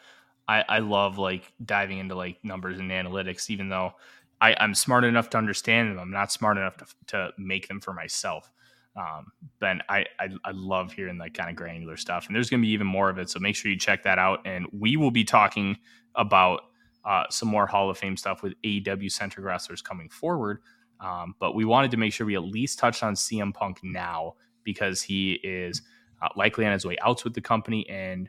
I, 0.48 0.64
I 0.68 0.78
love 0.80 1.18
like 1.18 1.52
diving 1.64 1.98
into 1.98 2.14
like 2.14 2.44
numbers 2.44 2.78
and 2.78 2.90
analytics, 2.90 3.48
even 3.48 3.68
though 3.68 3.94
I, 4.40 4.56
I'm 4.58 4.74
smart 4.74 5.04
enough 5.04 5.30
to 5.30 5.38
understand 5.38 5.90
them. 5.90 5.98
I'm 5.98 6.10
not 6.10 6.32
smart 6.32 6.58
enough 6.58 6.76
to, 6.78 6.86
to 7.08 7.32
make 7.38 7.68
them 7.68 7.80
for 7.80 7.94
myself. 7.94 8.50
Um, 8.94 9.26
but 9.58 9.78
I, 9.88 10.04
I, 10.20 10.28
I 10.44 10.50
love 10.52 10.92
hearing 10.92 11.18
that 11.18 11.34
kind 11.34 11.48
of 11.48 11.56
granular 11.56 11.96
stuff, 11.96 12.26
and 12.26 12.36
there's 12.36 12.50
going 12.50 12.60
to 12.60 12.66
be 12.66 12.72
even 12.72 12.86
more 12.86 13.08
of 13.08 13.18
it. 13.18 13.30
So 13.30 13.40
make 13.40 13.56
sure 13.56 13.70
you 13.70 13.78
check 13.78 14.02
that 14.04 14.18
out. 14.18 14.40
And 14.44 14.66
we 14.72 14.96
will 14.96 15.10
be 15.10 15.24
talking 15.24 15.78
about 16.14 16.62
uh, 17.04 17.24
some 17.30 17.48
more 17.48 17.66
Hall 17.66 17.90
of 17.90 17.98
Fame 17.98 18.16
stuff 18.16 18.42
with 18.42 18.54
AEW 18.62 19.10
centric 19.10 19.44
wrestlers 19.46 19.82
coming 19.82 20.08
forward. 20.08 20.58
Um, 21.00 21.34
but 21.40 21.54
we 21.54 21.64
wanted 21.64 21.90
to 21.92 21.96
make 21.96 22.12
sure 22.12 22.26
we 22.26 22.36
at 22.36 22.44
least 22.44 22.78
touched 22.78 23.02
on 23.02 23.14
CM 23.14 23.52
Punk 23.52 23.80
now 23.82 24.34
because 24.62 25.02
he 25.02 25.32
is 25.42 25.82
uh, 26.22 26.28
likely 26.36 26.64
on 26.64 26.72
his 26.72 26.84
way 26.86 26.96
out 27.02 27.24
with 27.24 27.34
the 27.34 27.40
company, 27.40 27.88
and 27.88 28.28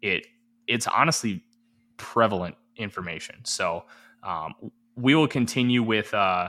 it 0.00 0.26
it's 0.66 0.86
honestly 0.86 1.44
prevalent 1.98 2.56
information. 2.76 3.36
So 3.44 3.84
um, 4.22 4.54
we 4.96 5.14
will 5.14 5.28
continue 5.28 5.82
with 5.82 6.12
uh, 6.14 6.48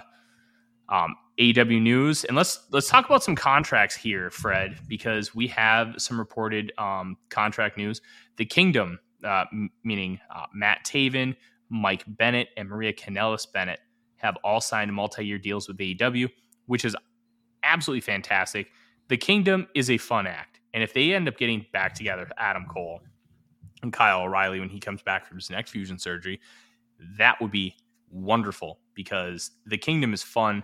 um, 0.90 1.16
AEW 1.40 1.82
news, 1.82 2.24
and 2.26 2.36
let's 2.36 2.66
let's 2.72 2.90
talk 2.90 3.06
about 3.06 3.24
some 3.24 3.36
contracts 3.36 3.96
here, 3.96 4.32
Fred, 4.32 4.78
because 4.88 5.36
we 5.36 5.48
have 5.48 5.96
some 5.98 6.18
reported 6.18 6.74
um, 6.78 7.18
contract 7.30 7.78
news. 7.78 8.02
The 8.38 8.46
Kingdom, 8.46 9.00
uh, 9.24 9.46
m- 9.52 9.70
meaning 9.84 10.20
uh, 10.36 10.46
Matt 10.54 10.84
Taven, 10.86 11.36
Mike 11.70 12.04
Bennett, 12.08 12.50
and 12.58 12.68
Maria 12.68 12.94
Kanellis 12.94 13.46
Bennett, 13.52 13.80
have 14.16 14.36
all 14.44 14.62
signed 14.62 14.92
multi-year 14.94 15.38
deals 15.38 15.68
with 15.68 15.78
AEW, 15.78 16.30
which 16.66 16.84
is 16.86 16.96
absolutely 17.64 18.02
fantastic 18.02 18.72
the 19.08 19.18
Kingdom 19.18 19.68
is 19.74 19.90
a 19.90 19.98
fun 19.98 20.28
act. 20.28 20.60
And 20.74 20.84
if 20.84 20.94
they 20.94 21.14
end 21.14 21.28
up 21.28 21.38
getting 21.38 21.66
back 21.72 21.94
together, 21.94 22.30
Adam 22.38 22.66
Cole 22.66 23.02
and 23.82 23.94
Kyle 23.94 24.24
O'Reilly, 24.24 24.60
when 24.60 24.70
he 24.70 24.80
comes 24.80 25.02
back 25.02 25.26
from 25.26 25.38
his 25.38 25.50
next 25.50 25.72
fusion 25.72 25.98
surgery, 25.98 26.40
that 27.18 27.40
would 27.42 27.52
be 27.52 27.76
wonderful 28.10 28.80
because 28.94 29.52
the 29.66 29.78
Kingdom 29.78 30.14
is 30.14 30.24
fun 30.24 30.64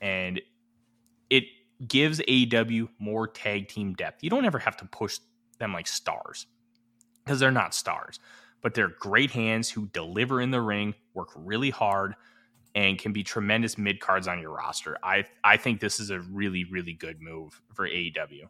and 0.00 0.40
it 1.28 1.44
gives 1.86 2.20
AEW 2.20 2.88
more 2.98 3.26
tag 3.26 3.68
team 3.68 3.94
depth. 3.94 4.22
You 4.22 4.30
don't 4.30 4.44
ever 4.44 4.58
have 4.58 4.76
to 4.78 4.84
push 4.86 5.18
them 5.58 5.72
like 5.72 5.86
stars 5.86 6.46
because 7.24 7.40
they're 7.40 7.50
not 7.50 7.74
stars, 7.74 8.18
but 8.62 8.74
they're 8.74 8.94
great 8.98 9.30
hands 9.30 9.70
who 9.70 9.86
deliver 9.88 10.40
in 10.40 10.50
the 10.50 10.60
ring, 10.60 10.94
work 11.14 11.28
really 11.36 11.70
hard, 11.70 12.14
and 12.74 12.98
can 12.98 13.12
be 13.12 13.22
tremendous 13.22 13.78
mid 13.78 14.00
cards 14.00 14.28
on 14.28 14.40
your 14.40 14.50
roster. 14.50 14.96
I 15.02 15.24
I 15.44 15.56
think 15.56 15.80
this 15.80 16.00
is 16.00 16.10
a 16.10 16.20
really 16.20 16.64
really 16.64 16.92
good 16.92 17.20
move 17.20 17.60
for 17.74 17.88
AEW. 17.88 18.48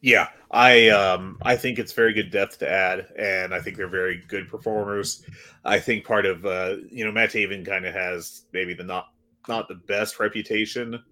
Yeah, 0.00 0.28
I 0.50 0.88
um 0.90 1.38
I 1.42 1.56
think 1.56 1.78
it's 1.78 1.92
very 1.92 2.12
good 2.12 2.30
depth 2.30 2.58
to 2.58 2.70
add, 2.70 3.06
and 3.18 3.54
I 3.54 3.60
think 3.60 3.76
they're 3.76 3.88
very 3.88 4.22
good 4.28 4.48
performers. 4.48 5.24
I 5.64 5.78
think 5.80 6.04
part 6.04 6.26
of 6.26 6.44
uh 6.44 6.76
you 6.90 7.04
know 7.04 7.12
Matt 7.12 7.30
Taven 7.30 7.64
kind 7.64 7.86
of 7.86 7.94
has 7.94 8.42
maybe 8.52 8.74
the 8.74 8.84
not 8.84 9.13
not 9.48 9.68
the 9.68 9.74
best 9.74 10.18
reputation 10.20 11.02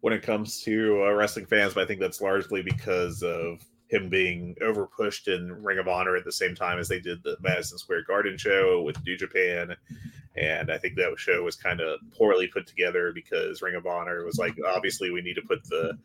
when 0.00 0.12
it 0.12 0.22
comes 0.22 0.62
to 0.62 1.04
uh, 1.04 1.12
wrestling 1.12 1.46
fans, 1.46 1.74
but 1.74 1.84
I 1.84 1.86
think 1.86 2.00
that's 2.00 2.20
largely 2.20 2.62
because 2.62 3.22
of 3.22 3.60
him 3.88 4.08
being 4.08 4.56
over 4.62 4.86
pushed 4.86 5.28
in 5.28 5.52
Ring 5.62 5.78
of 5.78 5.86
Honor 5.86 6.16
at 6.16 6.24
the 6.24 6.32
same 6.32 6.54
time 6.54 6.78
as 6.78 6.88
they 6.88 6.98
did 6.98 7.22
the 7.22 7.36
Madison 7.40 7.78
Square 7.78 8.04
Garden 8.04 8.36
show 8.36 8.82
with 8.82 9.04
New 9.04 9.16
Japan 9.16 9.76
and 10.36 10.70
I 10.70 10.78
think 10.78 10.96
that 10.96 11.14
show 11.18 11.42
was 11.42 11.56
kind 11.56 11.80
of 11.80 12.00
poorly 12.16 12.46
put 12.46 12.66
together 12.66 13.12
because 13.12 13.60
Ring 13.60 13.74
of 13.74 13.86
Honor 13.86 14.24
was 14.24 14.38
like, 14.38 14.56
obviously, 14.66 15.10
we 15.10 15.20
need 15.20 15.34
to 15.34 15.42
put 15.42 15.62
the 15.64 15.98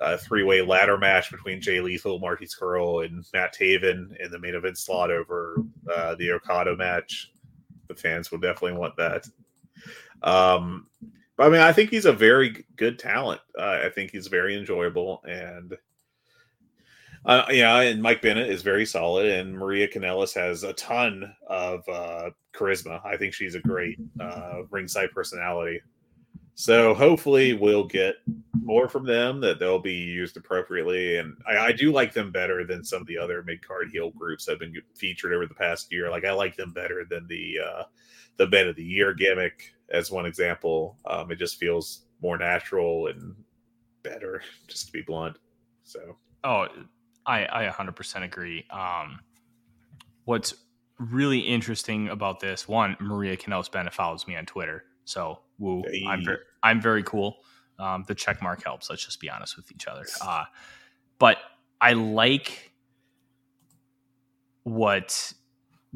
uh, 0.00 0.16
three-way 0.16 0.62
ladder 0.62 0.96
match 0.96 1.30
between 1.30 1.60
Jay 1.60 1.80
Lethal, 1.80 2.18
Marty 2.18 2.46
Scurll, 2.46 3.04
and 3.04 3.24
Matt 3.34 3.54
Taven 3.54 4.16
in 4.18 4.30
the 4.30 4.38
main 4.38 4.54
event 4.54 4.78
slot 4.78 5.10
over 5.10 5.56
uh, 5.94 6.14
the 6.14 6.32
Okada 6.32 6.76
match. 6.76 7.32
The 7.88 7.94
fans 7.94 8.30
will 8.30 8.38
definitely 8.38 8.78
want 8.78 8.96
that. 8.96 9.26
Um, 10.24 10.88
but 11.36 11.46
I 11.46 11.50
mean, 11.50 11.60
I 11.60 11.72
think 11.72 11.90
he's 11.90 12.06
a 12.06 12.12
very 12.12 12.64
good 12.76 12.98
talent. 12.98 13.40
Uh, 13.58 13.80
I 13.84 13.90
think 13.90 14.10
he's 14.10 14.26
very 14.26 14.56
enjoyable, 14.56 15.22
and 15.28 15.76
uh, 17.26 17.44
yeah, 17.50 17.80
and 17.80 18.02
Mike 18.02 18.22
Bennett 18.22 18.50
is 18.50 18.62
very 18.62 18.84
solid, 18.84 19.26
and 19.26 19.56
Maria 19.56 19.88
Kanellis 19.88 20.34
has 20.34 20.62
a 20.62 20.72
ton 20.74 21.34
of 21.48 21.88
uh, 21.88 22.30
charisma. 22.54 23.04
I 23.04 23.16
think 23.16 23.34
she's 23.34 23.54
a 23.54 23.60
great 23.60 23.98
uh, 24.20 24.62
ringside 24.70 25.10
personality. 25.12 25.80
So 26.56 26.94
hopefully 26.94 27.52
we'll 27.52 27.84
get 27.84 28.16
more 28.52 28.88
from 28.88 29.04
them 29.04 29.40
that 29.40 29.58
they'll 29.58 29.80
be 29.80 29.92
used 29.92 30.36
appropriately, 30.36 31.18
and 31.18 31.36
I, 31.48 31.58
I 31.58 31.72
do 31.72 31.90
like 31.90 32.12
them 32.12 32.30
better 32.30 32.64
than 32.64 32.84
some 32.84 33.00
of 33.00 33.08
the 33.08 33.18
other 33.18 33.42
mid 33.42 33.66
card 33.66 33.90
heel 33.92 34.10
groups 34.10 34.44
that 34.44 34.52
have 34.52 34.60
been 34.60 34.74
featured 34.94 35.32
over 35.32 35.46
the 35.46 35.54
past 35.54 35.92
year. 35.92 36.10
Like 36.10 36.24
I 36.24 36.32
like 36.32 36.56
them 36.56 36.72
better 36.72 37.04
than 37.08 37.26
the 37.26 37.56
uh, 37.58 37.82
the 38.36 38.48
Men 38.48 38.68
of 38.68 38.76
the 38.76 38.84
Year 38.84 39.12
gimmick, 39.14 39.74
as 39.90 40.10
one 40.10 40.26
example. 40.26 40.96
Um, 41.06 41.30
it 41.30 41.36
just 41.36 41.58
feels 41.58 42.06
more 42.22 42.38
natural 42.38 43.08
and 43.08 43.34
better, 44.02 44.42
just 44.68 44.86
to 44.86 44.92
be 44.92 45.02
blunt. 45.02 45.36
So. 45.82 46.16
Oh, 46.44 46.66
I, 47.26 47.46
I 47.46 47.68
100% 47.70 48.22
agree. 48.22 48.66
Um, 48.70 49.20
what's 50.24 50.54
really 50.98 51.40
interesting 51.40 52.08
about 52.08 52.38
this 52.38 52.68
one, 52.68 52.96
Maria 53.00 53.36
Kanellis 53.36 53.72
Bennett 53.72 53.94
follows 53.94 54.28
me 54.28 54.36
on 54.36 54.44
Twitter. 54.44 54.84
So, 55.04 55.40
woo, 55.58 55.82
hey. 55.86 56.04
I'm, 56.08 56.24
very, 56.24 56.38
I'm 56.62 56.80
very 56.80 57.02
cool. 57.02 57.38
Um, 57.78 58.04
the 58.06 58.14
check 58.14 58.42
mark 58.42 58.62
helps. 58.62 58.88
Let's 58.90 59.04
just 59.04 59.20
be 59.20 59.28
honest 59.28 59.56
with 59.56 59.70
each 59.72 59.86
other. 59.86 60.04
Uh, 60.20 60.44
but 61.18 61.38
I 61.80 61.92
like 61.92 62.72
what 64.62 65.32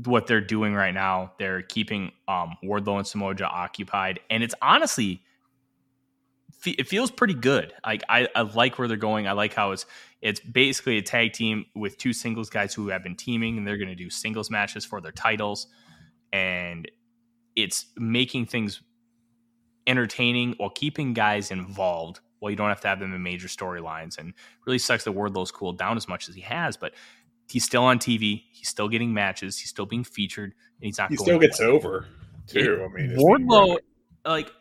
what 0.05 0.27
they're 0.29 0.41
doing 0.41 0.75
right 0.75 0.95
now. 0.95 1.33
They're 1.39 1.63
keeping 1.63 2.13
um, 2.29 2.57
Wardlow 2.63 2.99
and 2.99 3.07
Samoa 3.07 3.35
occupied, 3.43 4.21
and 4.31 4.43
it's 4.43 4.55
honestly 4.63 5.23
it 6.67 6.89
feels 6.89 7.11
pretty 7.11 7.35
good. 7.35 7.73
Like 7.85 8.03
I, 8.09 8.29
I 8.35 8.43
like 8.43 8.79
where 8.79 8.89
they're 8.89 8.97
going. 8.97 9.27
I 9.27 9.33
like 9.33 9.55
how 9.55 9.73
it's 9.73 9.87
it's 10.21 10.41
basically 10.41 10.99
a 10.99 11.03
tag 11.03 11.33
team 11.33 11.67
with 11.75 11.99
two 11.99 12.13
singles 12.13 12.51
guys 12.51 12.75
who 12.75 12.89
have 12.89 13.03
been 13.03 13.17
teaming, 13.17 13.59
and 13.59 13.67
they're 13.67 13.77
going 13.77 13.89
to 13.89 13.95
do 13.95 14.11
singles 14.11 14.51
matches 14.51 14.85
for 14.85 15.01
their 15.01 15.13
titles, 15.13 15.69
and 16.33 16.91
it's 17.55 17.87
making 17.97 18.47
things 18.47 18.83
entertaining 19.89 20.55
while 20.59 20.71
keeping 20.71 21.15
guys 21.15 21.51
involved. 21.51 22.21
Well, 22.41 22.51
you 22.51 22.57
don't 22.57 22.69
have 22.69 22.81
to 22.83 22.89
have 22.89 23.01
them 23.01 23.13
in 23.13 23.23
major 23.23 23.49
storylines, 23.49 24.19
and 24.19 24.33
really 24.65 24.79
sucks 24.79 25.05
that 25.05 25.13
Wardlow's 25.13 25.51
cooled 25.51 25.79
down 25.79 25.97
as 25.97 26.07
much 26.07 26.29
as 26.29 26.37
he 26.37 26.43
has, 26.43 26.77
but 26.77 26.95
he's 27.49 27.65
still 27.65 27.83
on 27.83 27.99
TV. 27.99 28.45
He's 28.53 28.69
still 28.69 28.89
getting 28.89 29.13
matches. 29.13 29.59
He's 29.59 29.71
still 29.71 29.87
being 29.87 30.05
featured, 30.05 30.55
and 30.81 30.87
he's 30.87 30.99
not. 30.99 31.11
He 31.11 31.17
still 31.17 31.41
gets 31.41 31.61
over 31.61 32.07
too. 32.47 32.87
I 32.89 32.97
mean, 32.97 33.17
Wardlow, 33.17 33.79
like 34.25 34.53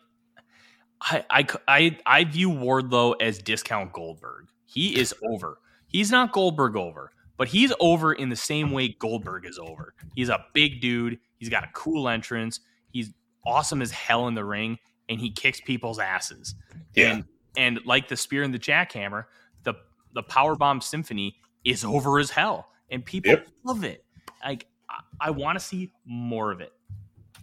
I, 1.02 1.26
I, 1.30 1.46
I, 1.68 1.98
I 2.06 2.24
view 2.24 2.50
Wardlow 2.50 3.16
as 3.22 3.38
discount 3.40 3.94
Goldberg. 3.94 4.48
He 4.66 5.00
is 5.00 5.14
over. 5.30 5.60
He's 5.88 6.12
not 6.12 6.32
Goldberg 6.32 6.76
over, 6.76 7.12
but 7.38 7.48
he's 7.48 7.74
over 7.80 8.14
in 8.14 8.30
the 8.30 8.36
same 8.36 8.72
way 8.72 8.90
Goldberg 9.00 9.46
is 9.46 9.60
over. 9.60 9.94
He's 10.16 10.30
a 10.30 10.44
big 10.54 10.82
dude. 10.82 11.20
He's 11.38 11.50
got 11.50 11.64
a 11.64 11.70
cool 11.74 12.10
entrance. 12.10 12.60
He's 12.92 13.14
awesome 13.46 13.82
as 13.82 13.92
hell 13.92 14.28
in 14.28 14.34
the 14.34 14.44
ring, 14.44 14.80
and 15.10 15.20
he 15.20 15.32
kicks 15.32 15.62
people's 15.62 16.00
asses. 16.00 16.56
Yeah. 16.96 17.14
And, 17.14 17.26
and 17.56 17.80
like 17.86 18.08
the 18.08 18.18
spear 18.18 18.44
and 18.44 18.54
the 18.54 18.60
jackhammer, 18.60 19.26
the 19.64 19.76
the 20.14 20.24
power 20.24 20.56
bomb 20.56 20.82
symphony 20.82 21.38
is 21.64 21.84
over 21.84 22.20
as 22.20 22.30
hell, 22.30 22.70
and 22.90 23.04
people 23.04 23.32
yep. 23.32 23.48
love 23.64 23.84
it. 23.84 24.06
like 24.44 24.68
I, 24.90 25.28
I 25.28 25.32
want 25.32 25.60
to 25.60 25.64
see 25.64 25.92
more 26.06 26.52
of 26.52 26.62
it, 26.62 26.72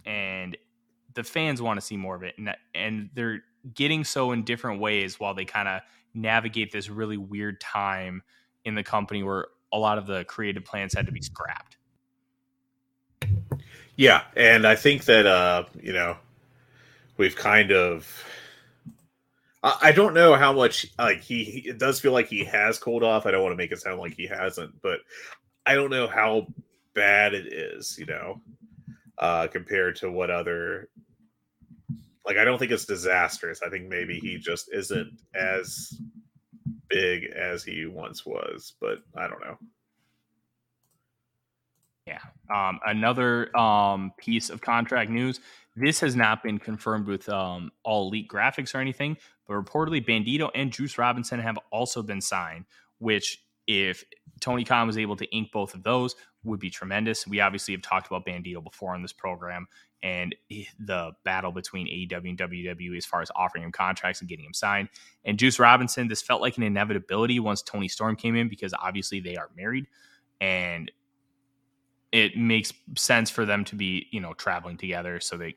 and 0.05 0.57
the 1.13 1.23
fans 1.23 1.61
want 1.61 1.79
to 1.79 1.85
see 1.85 1.97
more 1.97 2.15
of 2.15 2.23
it, 2.23 2.35
and 2.37 2.55
and 2.73 3.09
they're 3.13 3.43
getting 3.73 4.03
so 4.03 4.31
in 4.31 4.43
different 4.43 4.79
ways 4.79 5.19
while 5.19 5.33
they 5.33 5.45
kind 5.45 5.67
of 5.67 5.81
navigate 6.13 6.71
this 6.71 6.89
really 6.89 7.17
weird 7.17 7.59
time 7.59 8.21
in 8.63 8.75
the 8.75 8.83
company 8.83 9.23
where 9.23 9.47
a 9.73 9.77
lot 9.77 9.97
of 9.97 10.07
the 10.07 10.23
creative 10.25 10.63
plans 10.63 10.93
had 10.93 11.05
to 11.05 11.11
be 11.11 11.21
scrapped. 11.21 11.77
Yeah, 13.97 14.23
and 14.35 14.65
I 14.67 14.75
think 14.75 15.05
that 15.05 15.25
uh, 15.25 15.65
you 15.81 15.93
know, 15.93 16.17
we've 17.17 17.35
kind 17.35 17.71
of 17.71 18.23
I 19.63 19.93
don't 19.93 20.13
know 20.13 20.35
how 20.35 20.53
much 20.53 20.85
like 20.99 21.21
he, 21.21 21.43
he, 21.43 21.69
it 21.69 21.79
does 21.79 21.99
feel 21.99 22.11
like 22.11 22.27
he 22.27 22.45
has 22.45 22.77
cooled 22.77 23.03
off. 23.03 23.25
I 23.25 23.31
don't 23.31 23.41
want 23.41 23.53
to 23.53 23.57
make 23.57 23.71
it 23.71 23.79
sound 23.79 23.99
like 23.99 24.13
he 24.13 24.27
hasn't, 24.27 24.79
but 24.83 24.99
I 25.65 25.73
don't 25.73 25.89
know 25.89 26.07
how 26.07 26.45
bad 26.93 27.33
it 27.33 27.51
is, 27.51 27.97
you 27.97 28.05
know, 28.05 28.41
uh 29.17 29.47
compared 29.47 29.95
to 29.95 30.11
what 30.11 30.29
other 30.29 30.89
like 32.25 32.37
I 32.37 32.43
don't 32.43 32.59
think 32.59 32.71
it's 32.71 32.85
disastrous. 32.85 33.61
I 33.65 33.69
think 33.69 33.87
maybe 33.87 34.19
he 34.19 34.37
just 34.37 34.69
isn't 34.73 35.11
as 35.33 35.99
big 36.89 37.25
as 37.25 37.63
he 37.63 37.85
once 37.85 38.25
was, 38.25 38.73
but 38.79 38.99
I 39.15 39.27
don't 39.27 39.41
know. 39.41 39.57
Yeah. 42.07 42.19
Um, 42.53 42.79
another 42.85 43.55
um, 43.57 44.13
piece 44.17 44.49
of 44.49 44.61
contract 44.61 45.09
news. 45.09 45.39
This 45.75 45.99
has 45.99 46.15
not 46.15 46.41
been 46.41 46.57
confirmed 46.57 47.07
with 47.07 47.27
um, 47.27 47.71
all 47.83 48.07
elite 48.07 48.29
graphics 48.29 48.73
or 48.73 48.79
anything, 48.79 49.17
but 49.47 49.53
reportedly 49.55 50.05
Bandito 50.05 50.49
and 50.55 50.71
Juice 50.71 50.97
Robinson 50.97 51.39
have 51.39 51.57
also 51.71 52.01
been 52.01 52.21
signed, 52.21 52.65
which 52.99 53.43
if 53.67 54.03
Tony 54.39 54.63
Khan 54.63 54.87
was 54.87 54.97
able 54.97 55.15
to 55.15 55.25
ink 55.25 55.51
both 55.51 55.73
of 55.73 55.83
those 55.83 56.15
would 56.43 56.59
be 56.59 56.69
tremendous. 56.69 57.27
We 57.27 57.39
obviously 57.39 57.73
have 57.73 57.81
talked 57.81 58.07
about 58.07 58.25
Bandito 58.25 58.63
before 58.63 58.93
on 58.93 59.01
this 59.01 59.13
program 59.13 59.67
and 60.03 60.35
the 60.79 61.11
battle 61.23 61.51
between 61.51 61.87
AEW 61.87 62.29
and 62.29 62.37
WWE 62.37 62.95
as 62.95 63.05
far 63.05 63.21
as 63.21 63.31
offering 63.35 63.63
him 63.63 63.71
contracts 63.71 64.21
and 64.21 64.29
getting 64.29 64.45
him 64.45 64.53
signed. 64.53 64.89
And 65.23 65.39
Juice 65.39 65.57
Robinson, 65.57 66.07
this 66.07 66.21
felt 66.21 66.41
like 66.41 66.57
an 66.57 66.63
inevitability 66.63 67.39
once 67.39 67.63
Toni 67.63 67.87
Storm 67.87 68.15
came 68.15 68.35
in 68.35 68.47
because 68.47 68.73
obviously 68.73 69.19
they 69.19 69.35
are 69.35 69.49
married 69.57 69.87
and 70.39 70.91
it 72.11 72.37
makes 72.37 72.71
sense 72.95 73.29
for 73.29 73.45
them 73.45 73.65
to 73.65 73.75
be, 73.75 74.07
you 74.11 74.19
know, 74.19 74.33
traveling 74.33 74.77
together 74.77 75.19
so 75.19 75.37
they 75.37 75.55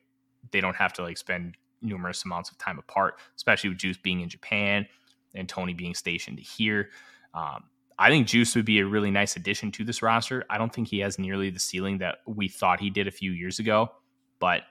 they 0.52 0.60
don't 0.60 0.76
have 0.76 0.92
to 0.94 1.02
like 1.02 1.18
spend 1.18 1.56
numerous 1.82 2.24
amounts 2.24 2.50
of 2.50 2.58
time 2.58 2.78
apart, 2.78 3.18
especially 3.36 3.70
with 3.70 3.78
Juice 3.78 3.96
being 3.96 4.20
in 4.20 4.28
Japan 4.28 4.86
and 5.34 5.48
Toni 5.48 5.74
being 5.74 5.94
stationed 5.94 6.38
here. 6.38 6.90
Um, 7.34 7.64
I 7.98 8.10
think 8.10 8.26
Juice 8.26 8.54
would 8.54 8.64
be 8.64 8.78
a 8.78 8.86
really 8.86 9.10
nice 9.10 9.36
addition 9.36 9.72
to 9.72 9.84
this 9.84 10.02
roster. 10.02 10.44
I 10.48 10.58
don't 10.58 10.72
think 10.72 10.88
he 10.88 11.00
has 11.00 11.18
nearly 11.18 11.50
the 11.50 11.58
ceiling 11.58 11.98
that 11.98 12.18
we 12.26 12.48
thought 12.48 12.80
he 12.80 12.90
did 12.90 13.08
a 13.08 13.10
few 13.10 13.32
years 13.32 13.58
ago, 13.58 13.90
but 14.38 14.62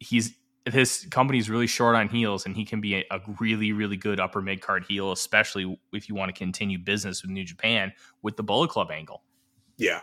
he's 0.00 0.34
this 0.70 1.06
company's 1.06 1.50
really 1.50 1.66
short 1.66 1.96
on 1.96 2.08
heels, 2.08 2.46
and 2.46 2.56
he 2.56 2.64
can 2.64 2.80
be 2.80 2.96
a, 2.96 3.04
a 3.10 3.20
really, 3.40 3.72
really 3.72 3.96
good 3.96 4.20
upper 4.20 4.40
mid 4.40 4.60
card 4.60 4.84
heel, 4.88 5.12
especially 5.12 5.78
if 5.92 6.08
you 6.08 6.14
want 6.14 6.32
to 6.32 6.38
continue 6.38 6.78
business 6.78 7.22
with 7.22 7.30
New 7.30 7.44
Japan 7.44 7.92
with 8.22 8.36
the 8.36 8.42
Bullet 8.42 8.70
Club 8.70 8.90
angle. 8.90 9.22
Yeah, 9.76 10.00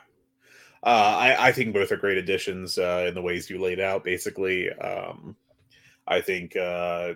uh, 0.84 1.18
I, 1.20 1.48
I, 1.48 1.52
think 1.52 1.74
both 1.74 1.92
are 1.92 1.98
great 1.98 2.18
additions 2.18 2.78
uh, 2.78 3.06
in 3.08 3.14
the 3.14 3.22
ways 3.22 3.50
you 3.50 3.60
laid 3.60 3.80
out. 3.80 4.04
Basically, 4.04 4.72
um, 4.72 5.36
I 6.08 6.22
think 6.22 6.56
uh, 6.56 7.14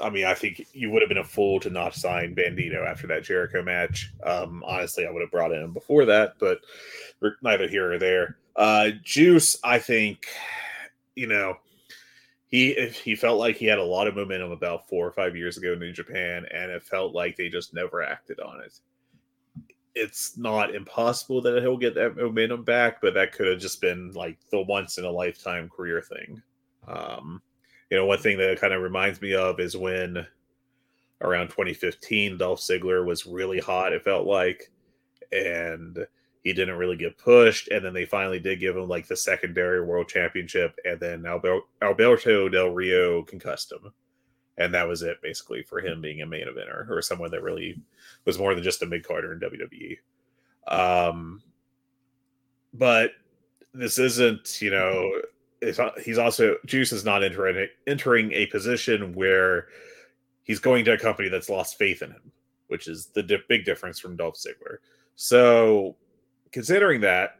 I 0.00 0.10
mean, 0.10 0.26
I 0.26 0.34
think 0.34 0.66
you 0.72 0.90
would 0.90 1.02
have 1.02 1.08
been 1.08 1.18
a 1.18 1.24
fool 1.24 1.58
to 1.60 1.70
not 1.70 1.94
sign 1.94 2.34
Bandito 2.34 2.86
after 2.86 3.06
that 3.06 3.24
Jericho 3.24 3.62
match. 3.62 4.12
Um, 4.24 4.62
honestly, 4.66 5.06
I 5.06 5.10
would 5.10 5.22
have 5.22 5.30
brought 5.30 5.52
him 5.52 5.72
before 5.72 6.04
that, 6.04 6.34
but 6.38 6.60
neither 7.42 7.66
here 7.66 7.92
or 7.92 7.98
there. 7.98 8.36
Uh, 8.56 8.90
Juice, 9.02 9.56
I 9.64 9.78
think, 9.78 10.26
you 11.14 11.26
know, 11.26 11.56
he 12.48 12.74
he 12.88 13.16
felt 13.16 13.38
like 13.38 13.56
he 13.56 13.66
had 13.66 13.78
a 13.78 13.84
lot 13.84 14.06
of 14.06 14.16
momentum 14.16 14.52
about 14.52 14.88
four 14.88 15.06
or 15.06 15.12
five 15.12 15.34
years 15.34 15.56
ago 15.56 15.72
in 15.72 15.78
New 15.78 15.92
Japan, 15.92 16.46
and 16.52 16.70
it 16.70 16.82
felt 16.82 17.14
like 17.14 17.36
they 17.36 17.48
just 17.48 17.74
never 17.74 18.02
acted 18.02 18.38
on 18.40 18.60
it. 18.60 18.78
It's 19.98 20.36
not 20.36 20.74
impossible 20.74 21.40
that 21.42 21.62
he'll 21.62 21.78
get 21.78 21.94
that 21.94 22.16
momentum 22.16 22.64
back, 22.64 23.00
but 23.00 23.14
that 23.14 23.32
could 23.32 23.46
have 23.46 23.58
just 23.58 23.80
been 23.80 24.12
like 24.12 24.38
the 24.50 24.60
once 24.60 24.98
in 24.98 25.04
a 25.04 25.10
lifetime 25.10 25.70
career 25.70 26.02
thing. 26.02 26.42
Um, 26.86 27.40
you 27.90 27.96
know, 27.96 28.04
one 28.06 28.18
thing 28.18 28.36
that 28.38 28.60
kind 28.60 28.74
of 28.74 28.82
reminds 28.82 29.20
me 29.22 29.34
of 29.34 29.58
is 29.58 29.76
when 29.76 30.26
around 31.22 31.48
2015, 31.48 32.36
Dolph 32.36 32.60
Ziggler 32.60 33.06
was 33.06 33.26
really 33.26 33.58
hot, 33.58 33.92
it 33.92 34.04
felt 34.04 34.26
like, 34.26 34.70
and 35.32 36.06
he 36.42 36.52
didn't 36.52 36.76
really 36.76 36.96
get 36.96 37.18
pushed. 37.18 37.68
And 37.68 37.84
then 37.84 37.94
they 37.94 38.04
finally 38.04 38.38
did 38.38 38.60
give 38.60 38.76
him 38.76 38.88
like 38.88 39.08
the 39.08 39.16
secondary 39.16 39.82
world 39.82 40.08
championship, 40.08 40.76
and 40.84 41.00
then 41.00 41.24
Alberto 41.26 42.48
Del 42.48 42.68
Rio 42.68 43.22
concussed 43.22 43.72
him. 43.72 43.92
And 44.58 44.72
that 44.74 44.88
was 44.88 45.02
it 45.02 45.20
basically 45.22 45.62
for 45.62 45.80
him 45.80 46.00
being 46.00 46.22
a 46.22 46.26
main 46.26 46.46
eventer 46.46 46.88
or 46.88 47.02
someone 47.02 47.30
that 47.30 47.42
really 47.42 47.80
was 48.24 48.38
more 48.38 48.54
than 48.54 48.64
just 48.64 48.82
a 48.82 48.86
mid 48.86 49.06
carder 49.06 49.32
in 49.32 49.40
WWE. 49.40 49.98
Um, 50.66 51.42
but 52.72 53.12
this 53.74 53.98
isn't, 53.98 54.60
you 54.62 54.70
know, 54.70 55.20
he's 56.02 56.18
also 56.18 56.56
Juice 56.64 56.92
is 56.92 57.04
not 57.04 57.22
entering 57.22 57.68
entering 57.86 58.32
a 58.32 58.46
position 58.46 59.14
where 59.14 59.68
he's 60.42 60.58
going 60.58 60.84
to 60.84 60.92
a 60.92 60.98
company 60.98 61.28
that's 61.28 61.50
lost 61.50 61.78
faith 61.78 62.02
in 62.02 62.10
him, 62.10 62.32
which 62.68 62.88
is 62.88 63.06
the 63.06 63.22
di- 63.22 63.38
big 63.48 63.64
difference 63.64 63.98
from 63.98 64.16
Dolph 64.16 64.36
Ziggler. 64.36 64.78
So, 65.16 65.96
considering 66.52 67.00
that, 67.02 67.38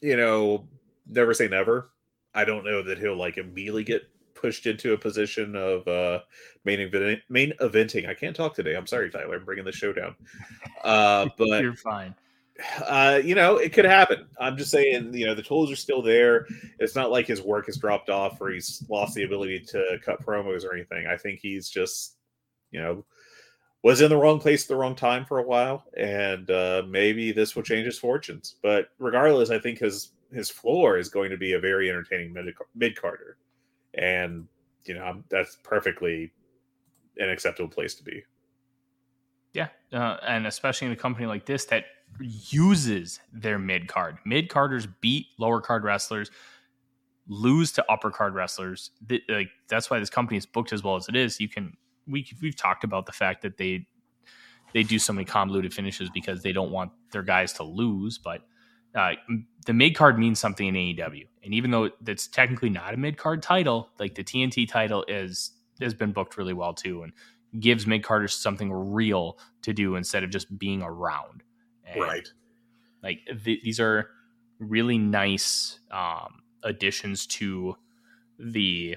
you 0.00 0.16
know, 0.16 0.66
never 1.06 1.34
say 1.34 1.48
never. 1.48 1.90
I 2.34 2.44
don't 2.44 2.64
know 2.64 2.82
that 2.82 2.98
he'll 2.98 3.16
like 3.16 3.38
immediately 3.38 3.84
get 3.84 4.08
pushed 4.44 4.66
into 4.66 4.92
a 4.92 4.98
position 4.98 5.56
of 5.56 5.86
uh 5.88 6.20
main 6.64 6.80
event 6.80 7.20
main 7.28 7.52
eventing. 7.60 8.08
I 8.08 8.14
can't 8.14 8.36
talk 8.36 8.54
today. 8.54 8.74
I'm 8.74 8.86
sorry, 8.86 9.10
Tyler. 9.10 9.36
I'm 9.36 9.44
bringing 9.44 9.64
the 9.64 9.72
show 9.72 9.92
down. 9.92 10.14
Uh, 10.82 11.28
but 11.38 11.62
you're 11.62 11.76
fine 11.76 12.14
uh, 12.86 13.20
you 13.24 13.34
know, 13.34 13.56
it 13.56 13.72
could 13.72 13.84
happen. 13.84 14.26
I'm 14.38 14.56
just 14.56 14.70
saying, 14.70 15.12
you 15.12 15.26
know, 15.26 15.34
the 15.34 15.42
tools 15.42 15.72
are 15.72 15.76
still 15.76 16.02
there. 16.02 16.46
It's 16.78 16.94
not 16.94 17.10
like 17.10 17.26
his 17.26 17.42
work 17.42 17.66
has 17.66 17.76
dropped 17.76 18.10
off 18.10 18.40
or 18.40 18.50
he's 18.50 18.84
lost 18.88 19.14
the 19.14 19.24
ability 19.24 19.60
to 19.70 19.98
cut 20.04 20.24
promos 20.24 20.64
or 20.64 20.74
anything. 20.74 21.06
I 21.06 21.16
think 21.16 21.40
he's 21.40 21.68
just, 21.68 22.16
you 22.70 22.80
know, 22.80 23.04
was 23.82 24.00
in 24.00 24.08
the 24.08 24.16
wrong 24.16 24.38
place 24.38 24.64
at 24.64 24.68
the 24.68 24.76
wrong 24.76 24.94
time 24.94 25.24
for 25.24 25.38
a 25.38 25.42
while, 25.42 25.84
and 25.96 26.50
uh, 26.50 26.82
maybe 26.88 27.32
this 27.32 27.54
will 27.54 27.62
change 27.62 27.84
his 27.86 27.98
fortunes. 27.98 28.56
But 28.62 28.88
regardless, 28.98 29.50
I 29.50 29.58
think 29.58 29.78
his 29.78 30.12
his 30.32 30.48
floor 30.48 30.96
is 30.96 31.08
going 31.08 31.30
to 31.30 31.36
be 31.36 31.52
a 31.52 31.60
very 31.60 31.90
entertaining 31.90 32.32
mid 32.32 32.54
mid 32.74 32.96
carder, 32.96 33.36
and 33.96 34.46
you 34.84 34.94
know 34.94 35.22
that's 35.30 35.56
perfectly 35.62 36.32
an 37.18 37.30
acceptable 37.30 37.68
place 37.68 37.94
to 37.94 38.02
be. 38.02 38.22
Yeah, 39.52 39.68
uh, 39.92 40.16
and 40.26 40.46
especially 40.46 40.88
in 40.88 40.92
a 40.92 40.96
company 40.96 41.26
like 41.26 41.46
this 41.46 41.64
that 41.66 41.84
uses 42.20 43.20
their 43.32 43.58
mid 43.58 43.88
card. 43.88 44.18
Mid 44.24 44.48
carders 44.48 44.86
beat 45.00 45.26
lower 45.38 45.60
card 45.60 45.84
wrestlers, 45.84 46.30
lose 47.28 47.72
to 47.72 47.84
upper 47.90 48.10
card 48.10 48.34
wrestlers. 48.34 48.90
like 49.28 49.48
that's 49.68 49.90
why 49.90 49.98
this 49.98 50.10
company 50.10 50.36
is 50.36 50.46
booked 50.46 50.72
as 50.72 50.82
well 50.82 50.96
as 50.96 51.08
it 51.08 51.16
is. 51.16 51.40
You 51.40 51.48
can 51.48 51.76
we 52.06 52.26
we've 52.42 52.56
talked 52.56 52.84
about 52.84 53.06
the 53.06 53.12
fact 53.12 53.42
that 53.42 53.56
they 53.56 53.86
they 54.72 54.82
do 54.82 54.98
so 54.98 55.12
many 55.12 55.24
convoluted 55.24 55.72
finishes 55.72 56.10
because 56.10 56.42
they 56.42 56.52
don't 56.52 56.72
want 56.72 56.90
their 57.12 57.22
guys 57.22 57.52
to 57.54 57.62
lose, 57.62 58.18
but 58.18 58.42
uh, 58.94 59.12
the 59.66 59.72
mid 59.72 59.96
card 59.96 60.18
means 60.18 60.38
something 60.38 60.66
in 60.66 60.74
AEW, 60.74 61.26
and 61.42 61.54
even 61.54 61.70
though 61.70 61.90
that's 62.00 62.26
technically 62.26 62.70
not 62.70 62.94
a 62.94 62.96
mid 62.96 63.16
card 63.16 63.42
title, 63.42 63.88
like 63.98 64.14
the 64.14 64.24
TNT 64.24 64.68
title 64.68 65.04
is 65.08 65.52
has 65.80 65.94
been 65.94 66.12
booked 66.12 66.36
really 66.36 66.52
well 66.52 66.72
too, 66.72 67.02
and 67.02 67.12
gives 67.60 67.86
mid 67.86 68.02
carders 68.02 68.34
something 68.34 68.72
real 68.72 69.38
to 69.62 69.72
do 69.72 69.96
instead 69.96 70.22
of 70.24 70.30
just 70.30 70.58
being 70.58 70.82
around. 70.82 71.42
And 71.86 72.00
right. 72.00 72.28
Like 73.02 73.20
th- 73.44 73.62
these 73.62 73.80
are 73.80 74.10
really 74.58 74.98
nice 74.98 75.78
um, 75.90 76.42
additions 76.62 77.26
to 77.26 77.76
the 78.38 78.96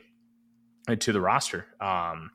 uh, 0.88 0.96
to 0.96 1.12
the 1.12 1.22
roster. 1.22 1.66
Um, 1.82 2.32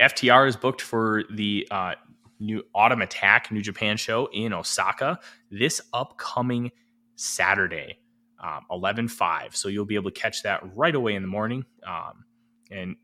FTR 0.00 0.46
is 0.48 0.56
booked 0.56 0.80
for 0.80 1.24
the 1.30 1.66
uh, 1.70 1.94
new 2.38 2.62
Autumn 2.74 3.02
Attack 3.02 3.50
New 3.50 3.62
Japan 3.62 3.96
show 3.96 4.28
in 4.32 4.52
Osaka 4.52 5.18
this 5.50 5.80
upcoming 5.92 6.70
Saturday, 7.18 7.98
um, 8.42 8.64
11 8.70 9.08
5. 9.08 9.56
So 9.56 9.68
you'll 9.68 9.84
be 9.84 9.96
able 9.96 10.10
to 10.10 10.20
catch 10.20 10.42
that 10.44 10.60
right 10.74 10.94
away 10.94 11.14
in 11.14 11.22
the 11.22 11.28
morning. 11.28 11.64
Um, 11.86 12.24
and 12.70 12.96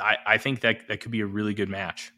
I, 0.00 0.16
I 0.26 0.38
think 0.38 0.60
that 0.60 0.88
that 0.88 1.00
could 1.00 1.12
be 1.12 1.20
a 1.20 1.26
really 1.26 1.54
good 1.54 1.68
match. 1.68 2.12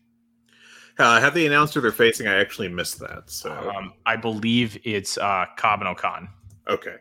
Uh, 0.97 1.21
have 1.21 1.35
they 1.35 1.45
announced 1.45 1.75
who 1.75 1.81
they're 1.81 1.91
facing? 1.91 2.29
I 2.29 2.41
actually 2.41 2.69
missed 2.69 3.01
that. 3.01 3.29
So 3.29 3.51
um, 3.77 3.93
I 4.07 4.17
believe 4.17 4.79
it's 4.85 5.19
uh, 5.19 5.47
Cobb 5.57 5.81
and 5.81 5.89
O-Khan. 5.89 6.29
Okay. 6.69 6.95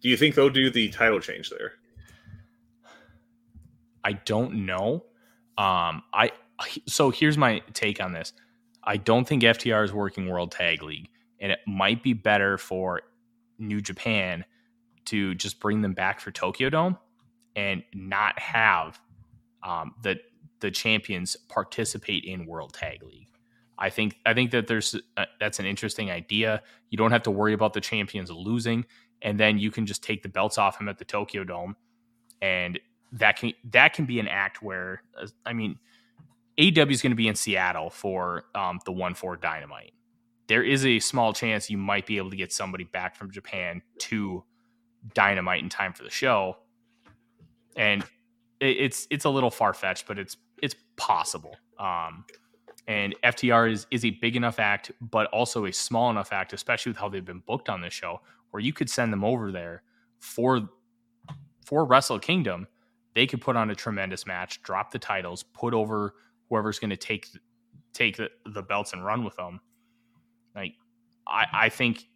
Do 0.00 0.08
you 0.08 0.16
think 0.16 0.34
they'll 0.34 0.50
do 0.50 0.68
the 0.68 0.88
title 0.88 1.20
change 1.20 1.50
there? 1.50 1.74
I 4.04 4.14
don't 4.14 4.66
know. 4.66 5.04
Um, 5.58 6.02
I 6.12 6.32
so 6.86 7.10
here's 7.10 7.38
my 7.38 7.60
take 7.72 8.00
on 8.00 8.12
this. 8.12 8.32
I 8.84 8.96
don't 8.96 9.26
think 9.26 9.42
FTR 9.42 9.84
is 9.84 9.92
working 9.92 10.28
World 10.28 10.52
Tag 10.52 10.82
League, 10.82 11.08
and 11.40 11.52
it 11.52 11.60
might 11.66 12.02
be 12.02 12.12
better 12.12 12.58
for 12.58 13.02
New 13.58 13.80
Japan 13.80 14.44
to 15.06 15.34
just 15.34 15.60
bring 15.60 15.82
them 15.82 15.92
back 15.94 16.20
for 16.20 16.30
Tokyo 16.30 16.70
Dome 16.70 16.98
and 17.54 17.82
not 17.94 18.38
have 18.38 19.00
um, 19.62 19.94
the 20.02 20.18
the 20.60 20.70
champions 20.70 21.36
participate 21.48 22.24
in 22.24 22.46
World 22.46 22.72
Tag 22.72 23.02
League. 23.02 23.28
I 23.78 23.90
think 23.90 24.16
I 24.24 24.34
think 24.34 24.50
that 24.52 24.66
there's 24.66 24.94
uh, 25.16 25.26
that's 25.38 25.58
an 25.58 25.66
interesting 25.66 26.10
idea. 26.10 26.62
You 26.90 26.98
don't 26.98 27.10
have 27.10 27.22
to 27.24 27.30
worry 27.30 27.52
about 27.52 27.72
the 27.72 27.80
champions 27.80 28.30
losing, 28.30 28.84
and 29.22 29.38
then 29.38 29.58
you 29.58 29.70
can 29.70 29.86
just 29.86 30.02
take 30.02 30.22
the 30.22 30.28
belts 30.28 30.58
off 30.58 30.78
them 30.78 30.88
at 30.88 30.98
the 30.98 31.04
Tokyo 31.04 31.44
Dome, 31.44 31.76
and 32.40 32.78
that 33.12 33.38
can 33.38 33.52
that 33.72 33.92
can 33.92 34.06
be 34.06 34.18
an 34.18 34.28
act 34.28 34.62
where 34.62 35.02
uh, 35.20 35.26
I 35.44 35.52
mean, 35.52 35.78
AW 36.58 36.88
is 36.88 37.02
going 37.02 37.12
to 37.12 37.16
be 37.16 37.28
in 37.28 37.34
Seattle 37.34 37.90
for 37.90 38.44
um, 38.54 38.80
the 38.84 38.92
one 38.92 39.14
four 39.14 39.36
Dynamite. 39.36 39.92
There 40.48 40.62
is 40.62 40.86
a 40.86 40.98
small 41.00 41.32
chance 41.32 41.70
you 41.70 41.78
might 41.78 42.06
be 42.06 42.18
able 42.18 42.30
to 42.30 42.36
get 42.36 42.52
somebody 42.52 42.84
back 42.84 43.16
from 43.16 43.30
Japan 43.30 43.82
to 43.98 44.44
Dynamite 45.14 45.62
in 45.62 45.68
time 45.68 45.92
for 45.92 46.04
the 46.04 46.10
show, 46.10 46.56
and 47.76 48.02
it, 48.60 48.76
it's 48.78 49.06
it's 49.10 49.24
a 49.24 49.30
little 49.30 49.50
far 49.50 49.74
fetched, 49.74 50.06
but 50.06 50.18
it's 50.18 50.36
it's 50.62 50.74
possible. 50.96 51.56
Um, 51.78 52.24
and 52.86 53.14
FTR 53.24 53.70
is 53.70 53.86
is 53.90 54.04
a 54.04 54.10
big 54.10 54.36
enough 54.36 54.58
act, 54.58 54.92
but 55.00 55.26
also 55.28 55.64
a 55.64 55.72
small 55.72 56.10
enough 56.10 56.32
act, 56.32 56.52
especially 56.52 56.90
with 56.90 56.98
how 56.98 57.08
they've 57.08 57.24
been 57.24 57.42
booked 57.46 57.68
on 57.68 57.80
this 57.80 57.92
show, 57.92 58.20
where 58.50 58.60
you 58.60 58.72
could 58.72 58.88
send 58.88 59.12
them 59.12 59.24
over 59.24 59.50
there 59.50 59.82
for 60.18 60.68
for 61.64 61.84
Wrestle 61.84 62.18
Kingdom. 62.18 62.66
They 63.14 63.26
could 63.26 63.40
put 63.40 63.56
on 63.56 63.70
a 63.70 63.74
tremendous 63.74 64.26
match, 64.26 64.62
drop 64.62 64.92
the 64.92 64.98
titles, 64.98 65.42
put 65.42 65.74
over 65.74 66.14
whoever's 66.48 66.78
going 66.78 66.90
to 66.90 66.96
take 66.96 67.28
take 67.92 68.16
the, 68.16 68.30
the 68.44 68.62
belts 68.62 68.92
and 68.92 69.04
run 69.04 69.24
with 69.24 69.36
them. 69.36 69.60
Like 70.56 70.74
I, 71.28 71.46
I 71.52 71.68
think 71.68 72.08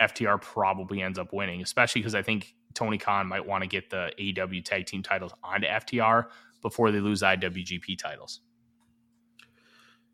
FTR 0.00 0.40
probably 0.40 1.02
ends 1.02 1.18
up 1.18 1.32
winning, 1.32 1.62
especially 1.62 2.00
because 2.00 2.14
I 2.14 2.22
think 2.22 2.54
Tony 2.74 2.98
Khan 2.98 3.26
might 3.26 3.46
want 3.46 3.62
to 3.62 3.68
get 3.68 3.90
the 3.90 4.10
AEW 4.18 4.64
tag 4.64 4.86
team 4.86 5.02
titles 5.02 5.32
onto 5.44 5.66
FTR 5.66 6.26
before 6.62 6.90
they 6.90 7.00
lose 7.00 7.22
IWGP 7.22 7.98
titles. 7.98 8.40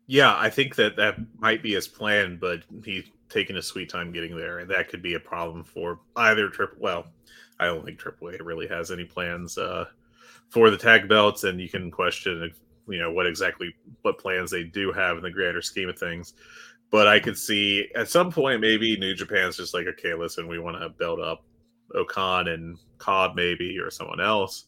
Yeah, 0.07 0.35
I 0.35 0.49
think 0.49 0.75
that 0.75 0.95
that 0.95 1.17
might 1.37 1.61
be 1.61 1.73
his 1.73 1.87
plan, 1.87 2.37
but 2.41 2.63
he's 2.83 3.05
taking 3.29 3.57
a 3.57 3.61
sweet 3.61 3.89
time 3.89 4.11
getting 4.11 4.35
there, 4.35 4.57
and 4.57 4.69
that 4.71 4.89
could 4.89 5.03
be 5.03 5.13
a 5.13 5.19
problem 5.19 5.63
for 5.63 5.99
either 6.15 6.49
trip. 6.49 6.75
Well, 6.79 7.05
I 7.59 7.65
don't 7.65 7.85
think 7.85 7.99
AAA 7.99 8.39
really 8.43 8.67
has 8.67 8.89
any 8.89 9.05
plans 9.05 9.57
uh, 9.57 9.85
for 10.49 10.71
the 10.71 10.77
tag 10.77 11.07
belts, 11.07 11.43
and 11.43 11.61
you 11.61 11.69
can 11.69 11.91
question, 11.91 12.51
you 12.87 12.99
know, 12.99 13.11
what 13.11 13.27
exactly 13.27 13.75
what 14.01 14.17
plans 14.17 14.49
they 14.49 14.63
do 14.63 14.91
have 14.91 15.17
in 15.17 15.23
the 15.23 15.29
greater 15.29 15.61
scheme 15.61 15.89
of 15.89 15.99
things. 15.99 16.33
But 16.91 17.07
I 17.07 17.19
could 17.19 17.37
see 17.37 17.87
at 17.95 18.09
some 18.09 18.31
point 18.31 18.61
maybe 18.61 18.97
New 18.97 19.13
Japan's 19.13 19.57
just 19.57 19.73
like, 19.73 19.85
okay, 19.87 20.13
listen, 20.15 20.47
we 20.47 20.59
want 20.59 20.79
to 20.81 20.89
build 20.89 21.19
up 21.19 21.43
O-Khan 21.95 22.47
and 22.47 22.77
Cobb 22.97 23.35
maybe 23.35 23.77
or 23.77 23.91
someone 23.91 24.19
else. 24.19 24.65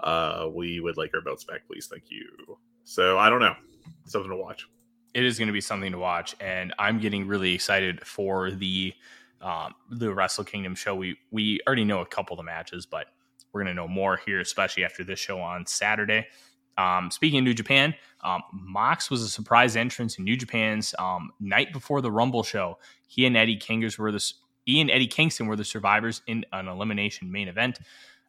Uh, 0.00 0.48
we 0.52 0.80
would 0.80 0.96
like 0.96 1.12
our 1.14 1.20
belts 1.20 1.44
back, 1.44 1.60
please. 1.66 1.86
Thank 1.86 2.04
you. 2.10 2.58
So 2.84 3.18
I 3.18 3.30
don't 3.30 3.40
know 3.40 3.54
something 4.06 4.30
to 4.30 4.36
watch. 4.36 4.68
It 5.14 5.24
is 5.24 5.38
going 5.38 5.46
to 5.46 5.52
be 5.52 5.60
something 5.60 5.92
to 5.92 5.98
watch, 5.98 6.34
and 6.40 6.74
I'm 6.78 6.98
getting 6.98 7.26
really 7.28 7.54
excited 7.54 8.04
for 8.06 8.50
the 8.50 8.94
um, 9.40 9.74
the 9.90 10.12
Wrestle 10.12 10.44
Kingdom 10.44 10.74
show. 10.74 10.94
We 10.94 11.18
we 11.30 11.60
already 11.66 11.84
know 11.84 12.00
a 12.00 12.06
couple 12.06 12.34
of 12.34 12.38
the 12.38 12.44
matches, 12.44 12.86
but 12.86 13.08
we're 13.52 13.62
going 13.62 13.74
to 13.74 13.80
know 13.80 13.88
more 13.88 14.18
here, 14.24 14.40
especially 14.40 14.84
after 14.84 15.04
this 15.04 15.18
show 15.18 15.38
on 15.38 15.66
Saturday. 15.66 16.26
Um, 16.78 17.10
speaking 17.10 17.40
of 17.40 17.44
New 17.44 17.54
Japan, 17.54 17.94
um, 18.22 18.42
Mox 18.52 19.10
was 19.10 19.22
a 19.22 19.28
surprise 19.28 19.76
entrance 19.76 20.18
in 20.18 20.24
New 20.24 20.36
Japan's 20.36 20.94
um, 20.98 21.30
night 21.40 21.72
before 21.72 22.00
the 22.00 22.10
Rumble 22.10 22.42
show. 22.42 22.78
He 23.08 23.26
and 23.26 23.36
Eddie 23.36 23.56
Kingers 23.56 23.98
were 23.98 24.12
the 24.12 24.32
he 24.64 24.80
and 24.80 24.90
Eddie 24.90 25.08
Kingston 25.08 25.48
were 25.48 25.56
the 25.56 25.64
survivors 25.64 26.22
in 26.26 26.44
an 26.52 26.68
elimination 26.68 27.32
main 27.32 27.48
event. 27.48 27.80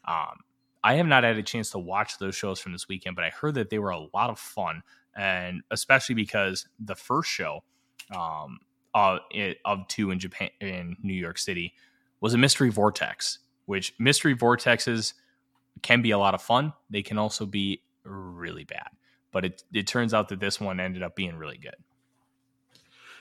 Um, 0.05 0.39
I 0.83 0.95
have 0.95 1.05
not 1.05 1.23
had 1.23 1.37
a 1.37 1.43
chance 1.43 1.69
to 1.71 1.79
watch 1.79 2.17
those 2.17 2.35
shows 2.35 2.59
from 2.59 2.71
this 2.71 2.87
weekend, 2.87 3.15
but 3.15 3.23
I 3.23 3.29
heard 3.29 3.53
that 3.55 3.69
they 3.69 3.79
were 3.79 3.91
a 3.91 4.07
lot 4.13 4.29
of 4.29 4.39
fun 4.39 4.81
and 5.15 5.61
especially 5.71 6.15
because 6.15 6.67
the 6.79 6.95
first 6.95 7.29
show 7.29 7.63
um, 8.15 8.59
of 8.95 9.87
two 9.87 10.11
in 10.11 10.19
Japan 10.19 10.49
in 10.59 10.97
New 11.01 11.13
York 11.13 11.37
City 11.37 11.73
was 12.19 12.33
a 12.33 12.37
mystery 12.37 12.69
vortex, 12.69 13.39
which 13.65 13.93
mystery 13.99 14.35
vortexes 14.35 15.13
can 15.81 16.01
be 16.01 16.11
a 16.11 16.17
lot 16.17 16.33
of 16.33 16.41
fun. 16.41 16.73
They 16.89 17.03
can 17.03 17.17
also 17.17 17.45
be 17.45 17.81
really 18.03 18.63
bad, 18.63 18.89
but 19.31 19.45
it 19.45 19.63
it 19.73 19.87
turns 19.87 20.13
out 20.13 20.29
that 20.29 20.39
this 20.39 20.59
one 20.59 20.79
ended 20.79 21.03
up 21.03 21.15
being 21.15 21.35
really 21.35 21.57
good. 21.57 21.75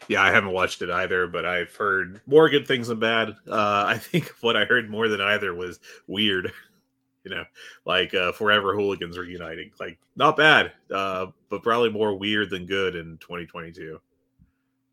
Yeah, 0.09 0.23
I 0.23 0.33
haven't 0.33 0.51
watched 0.51 0.83
it 0.83 0.91
either, 0.91 1.29
but 1.29 1.45
I've 1.45 1.75
heard 1.77 2.21
more 2.27 2.51
good 2.51 2.67
things 2.67 2.89
than 2.89 2.99
bad. 2.99 3.31
Uh, 3.49 3.85
I 3.87 3.99
think 3.99 4.33
what 4.41 4.57
I 4.57 4.65
heard 4.65 4.91
more 4.91 5.09
than 5.09 5.21
either 5.21 5.55
was 5.55 5.79
weird 6.07 6.53
you 7.25 7.31
know, 7.31 7.45
like 7.85 8.15
uh, 8.15 8.33
Forever 8.33 8.75
Hooligans 8.75 9.19
reuniting. 9.19 9.71
Like, 9.79 9.99
not 10.17 10.37
bad, 10.37 10.73
uh, 10.91 11.27
but 11.49 11.63
probably 11.63 11.91
more 11.91 12.17
weird 12.17 12.51
than 12.51 12.67
good 12.67 12.97
in 12.97 13.19
2022. 13.19 14.01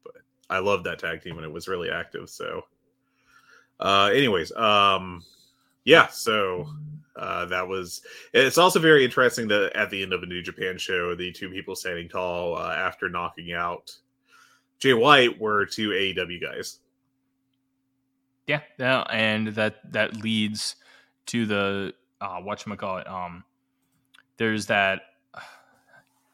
But 0.03 0.15
I 0.49 0.59
loved 0.59 0.85
that 0.85 0.99
tag 0.99 1.21
team 1.21 1.35
when 1.35 1.45
it 1.45 1.51
was 1.51 1.67
really 1.67 1.89
active. 1.89 2.29
So, 2.29 2.65
uh, 3.79 4.11
anyways, 4.13 4.51
um, 4.53 5.23
yeah, 5.85 6.07
so 6.07 6.69
uh, 7.19 7.45
that 7.45 7.67
was. 7.67 8.01
It's 8.33 8.57
also 8.57 8.79
very 8.79 9.03
interesting 9.03 9.49
that 9.49 9.75
at 9.75 9.89
the 9.89 10.01
end 10.01 10.13
of 10.13 10.23
a 10.23 10.25
New 10.25 10.41
Japan 10.41 10.77
show, 10.77 11.15
the 11.15 11.31
two 11.31 11.49
people 11.49 11.75
standing 11.75 12.07
tall 12.07 12.57
uh, 12.57 12.71
after 12.71 13.09
knocking 13.09 13.51
out 13.51 13.95
Jay 14.79 14.93
White 14.93 15.39
were 15.39 15.65
two 15.65 15.89
AEW 15.89 16.41
guys. 16.41 16.79
Yeah, 18.47 18.61
yeah, 18.79 19.01
and 19.11 19.49
that 19.49 19.91
that 19.91 20.15
leads 20.15 20.77
to 21.27 21.45
the 21.45 21.93
uh, 22.21 22.39
what 22.39 22.65
call 22.77 22.97
it. 22.97 23.07
Um, 23.07 23.43
there's 24.37 24.67
that. 24.67 25.01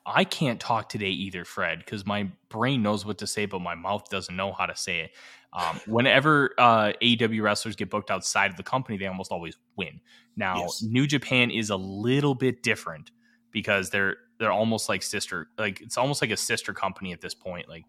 I 0.06 0.24
can't 0.24 0.60
talk 0.60 0.90
today 0.90 1.10
either, 1.10 1.46
Fred, 1.46 1.80
because 1.80 2.06
my 2.06 2.30
brain 2.50 2.84
knows 2.84 3.06
what 3.06 3.18
to 3.20 3.28
say, 3.28 3.46
but 3.46 3.60
my 3.60 3.76
mouth 3.76 4.08
doesn't 4.10 4.36
know 4.36 4.54
how 4.54 4.66
to 4.66 4.76
say 4.76 5.02
it. 5.02 5.12
Um, 5.54 5.80
whenever 5.88 6.52
uh, 6.58 6.94
AEW 7.02 7.42
wrestlers 7.42 7.76
get 7.76 7.90
booked 7.90 8.12
outside 8.12 8.52
of 8.52 8.58
the 8.58 8.64
company, 8.64 8.98
they 8.98 9.08
almost 9.08 9.32
always 9.32 9.58
win. 9.76 10.00
Now, 10.36 10.60
yes. 10.60 10.84
New 10.84 11.08
Japan 11.08 11.50
is 11.50 11.70
a 11.70 11.76
little 11.76 12.36
bit 12.36 12.62
different 12.62 13.12
because 13.52 13.90
they're 13.90 14.18
they're 14.38 14.52
almost 14.52 14.90
like 14.90 15.02
sister, 15.02 15.48
like 15.58 15.80
it's 15.82 15.98
almost 15.98 16.22
like 16.22 16.32
a 16.32 16.38
sister 16.38 16.74
company 16.74 17.14
at 17.14 17.22
this 17.22 17.34
point. 17.34 17.70
Like 17.70 17.86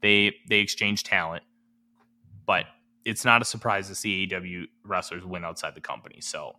they 0.00 0.36
they 0.48 0.60
exchange 0.60 1.02
talent, 1.02 1.42
but 2.46 2.66
it's 3.04 3.24
not 3.24 3.42
a 3.42 3.44
surprise 3.44 3.88
to 3.88 3.94
see 3.94 4.26
AEW 4.26 4.66
wrestlers 4.84 5.24
win 5.24 5.44
outside 5.44 5.74
the 5.74 5.80
company. 5.80 6.20
So 6.20 6.56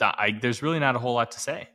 I, 0.00 0.36
there's 0.40 0.62
really 0.62 0.80
not 0.80 0.96
a 0.96 0.98
whole 0.98 1.14
lot 1.14 1.30
to 1.32 1.40
say. 1.40 1.68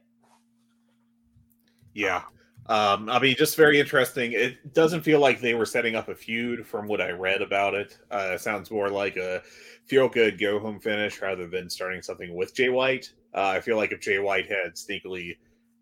Yeah. 1.93 2.23
Um, 2.69 3.09
I 3.09 3.19
mean, 3.19 3.35
just 3.37 3.55
very 3.55 3.79
interesting. 3.79 4.33
It 4.33 4.73
doesn't 4.73 5.01
feel 5.01 5.21
like 5.21 5.39
they 5.39 5.53
were 5.53 5.65
setting 5.65 5.95
up 5.95 6.09
a 6.09 6.15
feud 6.15 6.65
from 6.65 6.87
what 6.87 6.99
I 6.99 7.11
read 7.11 7.41
about 7.41 7.73
it. 7.73 7.97
Uh, 8.11 8.31
it 8.33 8.41
sounds 8.41 8.69
more 8.69 8.89
like 8.89 9.15
a 9.15 9.41
feel 9.85 10.09
good 10.09 10.37
go 10.37 10.59
home 10.59 10.79
finish 10.79 11.21
rather 11.21 11.47
than 11.47 11.69
starting 11.69 12.01
something 12.01 12.35
with 12.35 12.53
Jay 12.53 12.69
White. 12.69 13.13
Uh, 13.33 13.53
I 13.55 13.61
feel 13.61 13.77
like 13.77 13.93
if 13.93 14.01
Jay 14.01 14.19
White 14.19 14.47
had 14.47 14.75
sneakily, 14.75 15.37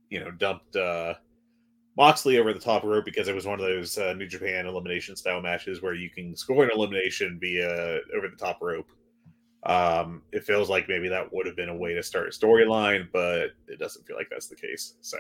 you 0.10 0.20
know, 0.20 0.30
dumped 0.30 0.76
uh, 0.76 1.16
Moxley 1.98 2.38
over 2.38 2.54
the 2.54 2.60
top 2.60 2.84
rope 2.84 3.06
because 3.06 3.28
it 3.28 3.36
was 3.36 3.48
one 3.48 3.60
of 3.60 3.66
those 3.66 3.98
uh, 3.98 4.14
New 4.14 4.28
Japan 4.28 4.68
elimination 4.68 5.16
style 5.16 5.42
matches 5.42 5.82
where 5.82 5.96
you 5.96 6.12
can 6.12 6.36
score 6.36 6.64
an 6.64 6.72
elimination 6.72 7.40
via 7.40 8.00
over 8.16 8.28
the 8.28 8.38
top 8.38 8.60
rope. 8.62 8.90
Um, 9.64 10.22
it 10.32 10.44
feels 10.44 10.70
like 10.70 10.88
maybe 10.88 11.10
that 11.10 11.34
would 11.34 11.48
have 11.48 11.56
been 11.56 11.70
a 11.70 11.76
way 11.76 11.96
to 11.96 12.04
start 12.04 12.28
a 12.28 12.30
storyline, 12.30 13.08
but 13.12 13.52
it 13.68 13.80
doesn't 13.80 14.06
feel 14.06 14.16
like 14.18 14.28
that's 14.30 14.48
the 14.48 14.56
case. 14.56 14.94
So, 15.02 15.18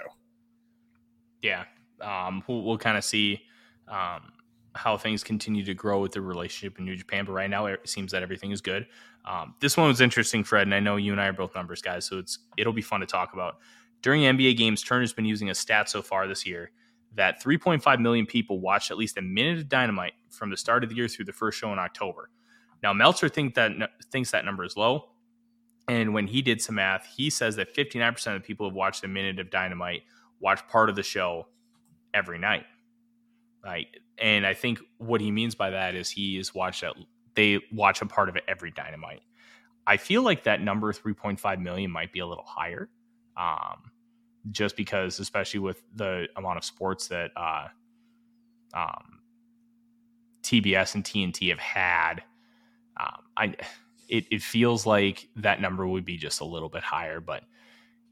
yeah, 1.42 1.66
um, 2.02 2.44
we'll, 2.48 2.64
we'll 2.64 2.78
kind 2.78 2.98
of 2.98 3.04
see 3.04 3.42
um, 3.88 4.32
how 4.74 4.98
things 4.98 5.24
continue 5.24 5.64
to 5.64 5.74
grow 5.74 6.02
with 6.02 6.12
the 6.12 6.22
relationship 6.22 6.78
in 6.80 6.86
New 6.86 6.96
Japan. 6.96 7.26
But 7.26 7.34
right 7.34 7.50
now, 7.50 7.66
it 7.66 7.88
seems 7.88 8.12
that 8.12 8.24
everything 8.24 8.52
is 8.52 8.62
good. 8.62 8.88
Um, 9.26 9.56
this 9.60 9.78
one 9.78 9.88
was 9.88 10.02
interesting, 10.02 10.44
Fred, 10.44 10.68
and 10.68 10.76
I 10.76 10.80
know 10.80 10.98
you 10.98 11.12
and 11.12 11.22
I 11.22 11.28
are 11.28 11.34
both 11.34 11.56
numbers 11.56 11.82
guys, 11.82 12.06
so 12.06 12.20
it's 12.20 12.40
it'll 12.58 12.74
be 12.74 12.82
fun 12.82 13.00
to 13.00 13.06
talk 13.06 13.34
about. 13.34 13.58
During 14.02 14.22
NBA 14.22 14.58
games, 14.58 14.84
Turner's 14.84 15.14
been 15.14 15.26
using 15.26 15.50
a 15.50 15.56
stat 15.56 15.90
so 15.90 16.02
far 16.02 16.28
this 16.28 16.46
year 16.46 16.72
that 17.16 17.42
3.5 17.42 18.00
million 18.00 18.26
people 18.26 18.60
watched 18.60 18.92
at 18.92 18.98
least 18.98 19.18
a 19.18 19.22
minute 19.22 19.58
of 19.58 19.70
Dynamite 19.70 20.14
from 20.30 20.50
the 20.50 20.58
start 20.58 20.84
of 20.84 20.90
the 20.90 20.96
year 20.96 21.08
through 21.08 21.26
the 21.26 21.34
first 21.34 21.58
show 21.58 21.72
in 21.72 21.80
October. 21.80 22.30
Now 22.84 22.94
Meltzer 22.94 23.30
think 23.30 23.56
that 23.56 23.72
thinks 24.12 24.32
that 24.32 24.46
number 24.46 24.64
is 24.64 24.78
low, 24.78 25.10
and 25.88 26.14
when 26.14 26.28
he 26.28 26.42
did 26.42 26.62
some 26.62 26.76
math, 26.76 27.08
he 27.16 27.30
says 27.30 27.56
that 27.56 27.74
59% 27.74 28.28
of 28.28 28.42
the 28.42 28.46
people 28.46 28.68
have 28.68 28.76
watched 28.76 29.04
a 29.04 29.08
minute 29.08 29.40
of 29.40 29.50
Dynamite 29.50 30.04
watch 30.40 30.68
part 30.68 30.90
of 30.90 30.96
the 30.96 31.04
show 31.04 31.48
every 32.14 32.38
night. 32.38 32.66
Right, 33.64 33.88
and 34.20 34.46
I 34.46 34.54
think 34.54 34.80
what 35.00 35.22
he 35.22 35.32
means 35.32 35.56
by 35.56 35.72
that 35.72 35.96
is 35.96 36.10
he 36.10 36.38
is 36.38 36.54
watched 36.54 36.82
that 36.82 36.94
they 37.34 37.60
watch 37.72 38.02
a 38.02 38.06
part 38.06 38.30
of 38.30 38.36
it 38.36 38.44
every 38.48 38.72
Dynamite. 38.72 39.22
I 39.88 39.98
feel 39.98 40.22
like 40.22 40.44
that 40.44 40.62
number 40.62 40.94
3.5 40.94 41.62
million 41.62 41.92
might 41.92 42.12
be 42.14 42.20
a 42.20 42.28
little 42.28 42.46
higher, 42.46 42.90
um, 43.38 43.92
just 44.52 44.78
because, 44.78 45.20
especially 45.20 45.60
with 45.60 45.82
the 45.96 46.28
amount 46.36 46.58
of 46.58 46.64
sports 46.64 47.08
that 47.08 47.32
uh, 47.36 47.68
um, 48.74 49.20
TBS 50.44 50.96
and 50.96 51.04
TNT 51.04 51.50
have 51.50 51.60
had 51.60 52.24
um, 53.00 53.24
I 53.36 53.56
it, 54.08 54.26
it 54.32 54.42
feels 54.42 54.86
like 54.86 55.28
that 55.38 55.60
number 55.60 55.88
would 55.88 56.06
be 56.06 56.18
just 56.18 56.42
a 56.42 56.46
little 56.46 56.70
bit 56.70 56.84
higher, 56.84 57.20
but 57.20 57.44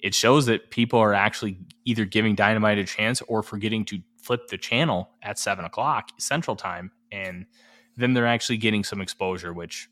it 0.03 0.13
shows 0.13 0.45
that 0.47 0.69
people 0.69 0.99
are 0.99 1.13
actually 1.13 1.57
either 1.85 2.03
giving 2.03 2.35
Dynamite 2.35 2.77
a 2.77 2.83
chance 2.83 3.21
or 3.21 3.41
forgetting 3.41 3.85
to 3.85 3.99
flip 4.17 4.49
the 4.49 4.57
channel 4.57 5.09
at 5.23 5.39
seven 5.39 5.65
o'clock 5.65 6.09
Central 6.19 6.57
Time, 6.57 6.91
and 7.11 7.45
then 7.95 8.13
they're 8.13 8.27
actually 8.27 8.57
getting 8.57 8.83
some 8.83 8.99
exposure. 8.99 9.53
Which, 9.53 9.89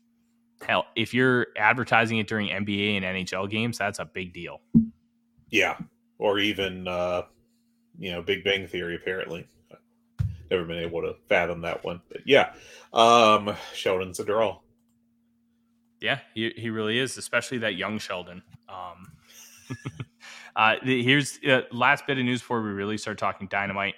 hell, 0.60 0.84
if 0.94 1.14
you're 1.14 1.48
advertising 1.56 2.18
it 2.18 2.28
during 2.28 2.48
NBA 2.48 3.02
and 3.02 3.04
NHL 3.04 3.50
games, 3.50 3.78
that's 3.78 3.98
a 3.98 4.04
big 4.04 4.34
deal. 4.34 4.60
Yeah, 5.50 5.78
or 6.18 6.38
even 6.38 6.86
uh, 6.86 7.22
you 7.98 8.12
know 8.12 8.20
Big 8.20 8.44
Bang 8.44 8.66
Theory. 8.66 8.96
Apparently, 8.96 9.48
never 10.50 10.64
been 10.64 10.78
able 10.78 11.00
to 11.00 11.16
fathom 11.26 11.62
that 11.62 11.84
one, 11.84 12.02
but 12.10 12.20
yeah, 12.26 12.52
um, 12.92 13.56
Sheldon's 13.74 14.20
a 14.20 14.24
draw. 14.24 14.60
Yeah, 16.02 16.18
he, 16.34 16.52
he 16.56 16.68
really 16.68 16.98
is, 16.98 17.16
especially 17.16 17.58
that 17.58 17.76
young 17.76 17.98
Sheldon. 17.98 18.42
Um, 18.68 19.12
uh, 20.56 20.76
here's 20.82 21.38
uh, 21.48 21.62
last 21.72 22.06
bit 22.06 22.18
of 22.18 22.24
news 22.24 22.40
before 22.40 22.62
we 22.62 22.70
really 22.70 22.98
start 22.98 23.18
talking 23.18 23.46
dynamite. 23.48 23.94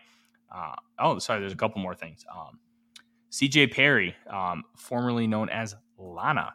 Uh, 0.54 0.74
oh, 0.98 1.18
sorry, 1.18 1.40
there's 1.40 1.52
a 1.52 1.56
couple 1.56 1.80
more 1.80 1.94
things. 1.94 2.24
Um, 2.34 2.58
CJ 3.30 3.72
Perry, 3.72 4.14
um, 4.30 4.62
formerly 4.76 5.26
known 5.26 5.48
as 5.48 5.74
Lana, 5.98 6.54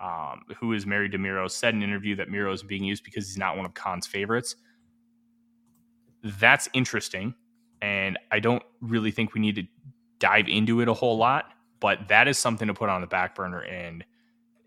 um, 0.00 0.42
who 0.58 0.72
is 0.72 0.86
married 0.86 1.12
to 1.12 1.18
Miro, 1.18 1.48
said 1.48 1.74
in 1.74 1.82
an 1.82 1.88
interview 1.88 2.16
that 2.16 2.30
Miro 2.30 2.52
is 2.52 2.62
being 2.62 2.84
used 2.84 3.04
because 3.04 3.26
he's 3.26 3.36
not 3.36 3.56
one 3.56 3.66
of 3.66 3.74
Khan's 3.74 4.06
favorites. 4.06 4.56
That's 6.22 6.68
interesting. 6.72 7.34
And 7.82 8.18
I 8.30 8.40
don't 8.40 8.62
really 8.80 9.10
think 9.10 9.34
we 9.34 9.40
need 9.40 9.56
to 9.56 9.64
dive 10.18 10.48
into 10.48 10.80
it 10.80 10.88
a 10.88 10.94
whole 10.94 11.18
lot, 11.18 11.50
but 11.80 12.08
that 12.08 12.28
is 12.28 12.38
something 12.38 12.68
to 12.68 12.74
put 12.74 12.88
on 12.88 13.02
the 13.02 13.06
back 13.06 13.34
burner 13.34 13.60
and 13.60 14.02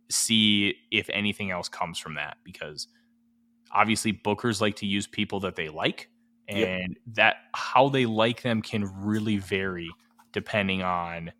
see 0.09 0.75
if 0.91 1.09
anything 1.09 1.49
else 1.49 1.67
comes 1.67 1.97
from 1.97 2.13
that 2.15 2.37
because 2.43 2.87
obviously 3.71 4.13
bookers 4.13 4.61
like 4.61 4.75
to 4.77 4.85
use 4.85 5.07
people 5.07 5.39
that 5.41 5.55
they 5.55 5.69
like 5.69 6.09
and 6.47 6.59
yep. 6.59 6.89
that 7.13 7.35
how 7.53 7.89
they 7.89 8.05
like 8.05 8.41
them 8.41 8.61
can 8.61 8.89
really 9.03 9.37
vary 9.37 9.89
depending 10.31 10.81
on 10.81 11.31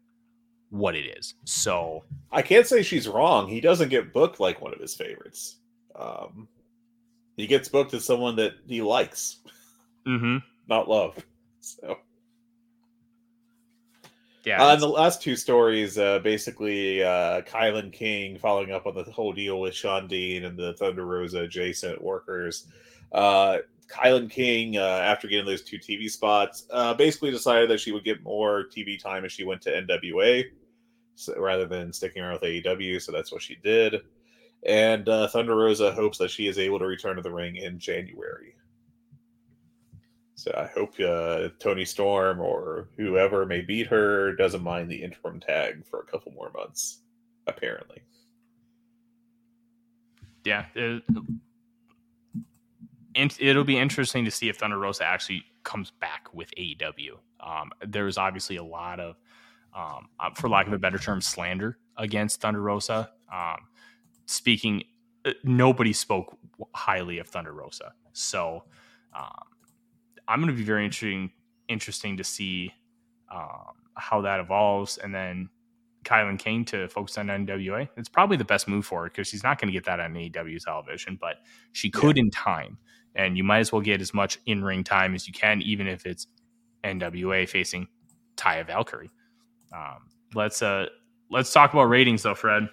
what 0.69 0.95
it 0.95 1.17
is. 1.17 1.35
So 1.45 2.03
I 2.31 2.41
can't 2.41 2.67
say 2.67 2.83
she's 2.83 3.07
wrong. 3.07 3.47
He 3.47 3.61
doesn't 3.61 3.89
get 3.89 4.13
booked 4.13 4.39
like 4.39 4.61
one 4.61 4.73
of 4.73 4.79
his 4.79 4.95
favorites. 4.95 5.57
Um, 5.95 6.47
he 7.37 7.47
gets 7.47 7.69
booked 7.69 7.93
as 7.93 8.03
someone 8.03 8.35
that 8.37 8.53
he 8.67 8.81
likes, 8.81 9.37
mm-hmm. 10.05 10.37
not 10.67 10.89
love. 10.89 11.15
So 11.61 11.97
yeah. 14.47 14.63
Uh, 14.63 14.71
and 14.71 14.81
the 14.81 14.87
last 14.87 15.21
two 15.21 15.35
stories, 15.35 15.97
uh, 15.97 16.19
basically, 16.19 17.03
uh, 17.03 17.41
Kilynn 17.41 17.91
King 17.91 18.37
following 18.37 18.71
up 18.71 18.87
on 18.87 18.95
the 18.95 19.03
whole 19.03 19.33
deal 19.33 19.59
with 19.59 19.73
Shawn 19.73 20.07
Dean 20.07 20.45
and 20.45 20.57
the 20.57 20.73
Thunder 20.75 21.05
Rosa 21.05 21.41
adjacent 21.41 22.01
workers. 22.01 22.67
Uh, 23.11 23.57
Kilynn 23.89 24.29
King, 24.29 24.77
uh, 24.77 25.01
after 25.03 25.27
getting 25.27 25.45
those 25.45 25.63
two 25.63 25.77
TV 25.77 26.09
spots, 26.09 26.65
uh, 26.71 26.93
basically 26.93 27.29
decided 27.29 27.69
that 27.69 27.81
she 27.81 27.91
would 27.91 28.05
get 28.05 28.23
more 28.23 28.63
TV 28.73 28.97
time 28.97 29.25
if 29.25 29.33
she 29.33 29.43
went 29.43 29.61
to 29.63 29.69
NWA 29.69 30.45
so, 31.15 31.37
rather 31.37 31.65
than 31.65 31.91
sticking 31.91 32.21
around 32.21 32.39
with 32.41 32.43
AEW. 32.43 33.01
So 33.01 33.11
that's 33.11 33.33
what 33.33 33.41
she 33.41 33.55
did. 33.55 33.95
And 34.65 35.09
uh, 35.09 35.27
Thunder 35.27 35.57
Rosa 35.57 35.91
hopes 35.91 36.17
that 36.19 36.31
she 36.31 36.47
is 36.47 36.57
able 36.57 36.79
to 36.79 36.85
return 36.85 37.17
to 37.17 37.21
the 37.21 37.33
ring 37.33 37.57
in 37.57 37.79
January. 37.79 38.55
So 40.37 40.51
I 40.55 40.67
hope 40.67 40.93
uh, 40.99 41.49
Toni 41.57 41.83
Storm 41.83 42.39
or 42.39 42.89
whoever 42.95 43.43
may 43.47 43.61
beat 43.61 43.87
her 43.87 44.35
doesn't 44.35 44.61
mind 44.61 44.89
the 44.89 45.03
interim 45.03 45.39
tag 45.39 45.83
for 45.83 45.99
a 45.99 46.05
couple 46.05 46.31
more 46.31 46.51
months. 46.55 46.99
Apparently, 47.47 48.03
yeah, 50.45 50.65
it, 50.75 51.01
it'll 53.39 53.63
be 53.63 53.79
interesting 53.79 54.25
to 54.25 54.31
see 54.31 54.47
if 54.47 54.57
Thunder 54.57 54.77
Rosa 54.77 55.05
actually 55.05 55.43
comes 55.63 55.89
back 55.89 56.27
with 56.33 56.53
AEW. 56.55 57.13
Um, 57.39 57.71
there's 57.87 58.19
obviously 58.19 58.57
a 58.57 58.63
lot 58.63 58.99
of, 58.99 59.15
um, 59.75 60.09
uh, 60.19 60.29
for 60.35 60.49
lack 60.49 60.67
of 60.67 60.73
a 60.73 60.77
better 60.77 60.99
term, 60.99 61.19
slander 61.19 61.79
against 61.97 62.41
Thunder 62.41 62.61
Rosa. 62.61 63.09
Um, 63.33 63.61
speaking, 64.27 64.83
uh, 65.25 65.31
nobody 65.43 65.93
spoke 65.93 66.37
highly 66.75 67.17
of 67.17 67.27
Thunder 67.27 67.53
Rosa, 67.53 67.93
so. 68.13 68.65
Um, 69.15 69.56
I'm 70.27 70.39
going 70.39 70.51
to 70.51 70.57
be 70.57 70.63
very 70.63 70.85
interesting 70.85 71.31
interesting 71.67 72.17
to 72.17 72.23
see 72.23 72.73
um, 73.33 73.73
how 73.95 74.21
that 74.21 74.39
evolves, 74.39 74.97
and 74.97 75.13
then 75.13 75.49
Kilynn 76.03 76.39
Kane 76.39 76.63
to 76.65 76.87
focus 76.87 77.17
on 77.17 77.27
NWA. 77.27 77.87
It's 77.97 78.09
probably 78.09 78.37
the 78.37 78.45
best 78.45 78.67
move 78.67 78.85
for 78.85 79.03
her 79.03 79.09
because 79.09 79.27
she's 79.27 79.43
not 79.43 79.59
going 79.59 79.67
to 79.67 79.73
get 79.73 79.85
that 79.85 79.99
on 79.99 80.13
AEW 80.13 80.63
television, 80.63 81.17
but 81.19 81.37
she 81.73 81.89
could 81.89 82.17
yeah. 82.17 82.23
in 82.23 82.31
time. 82.31 82.77
And 83.15 83.37
you 83.37 83.43
might 83.43 83.59
as 83.59 83.71
well 83.71 83.81
get 83.81 83.99
as 83.99 84.13
much 84.13 84.37
in 84.45 84.63
ring 84.63 84.83
time 84.83 85.15
as 85.15 85.27
you 85.27 85.33
can, 85.33 85.61
even 85.63 85.87
if 85.87 86.05
it's 86.05 86.27
NWA 86.83 87.49
facing 87.49 87.87
Taya 88.37 88.65
Valkyrie. 88.65 89.11
Um, 89.75 90.09
let's 90.33 90.61
uh, 90.61 90.85
let's 91.29 91.51
talk 91.51 91.73
about 91.73 91.85
ratings 91.85 92.23
though, 92.23 92.35
Fred. 92.35 92.69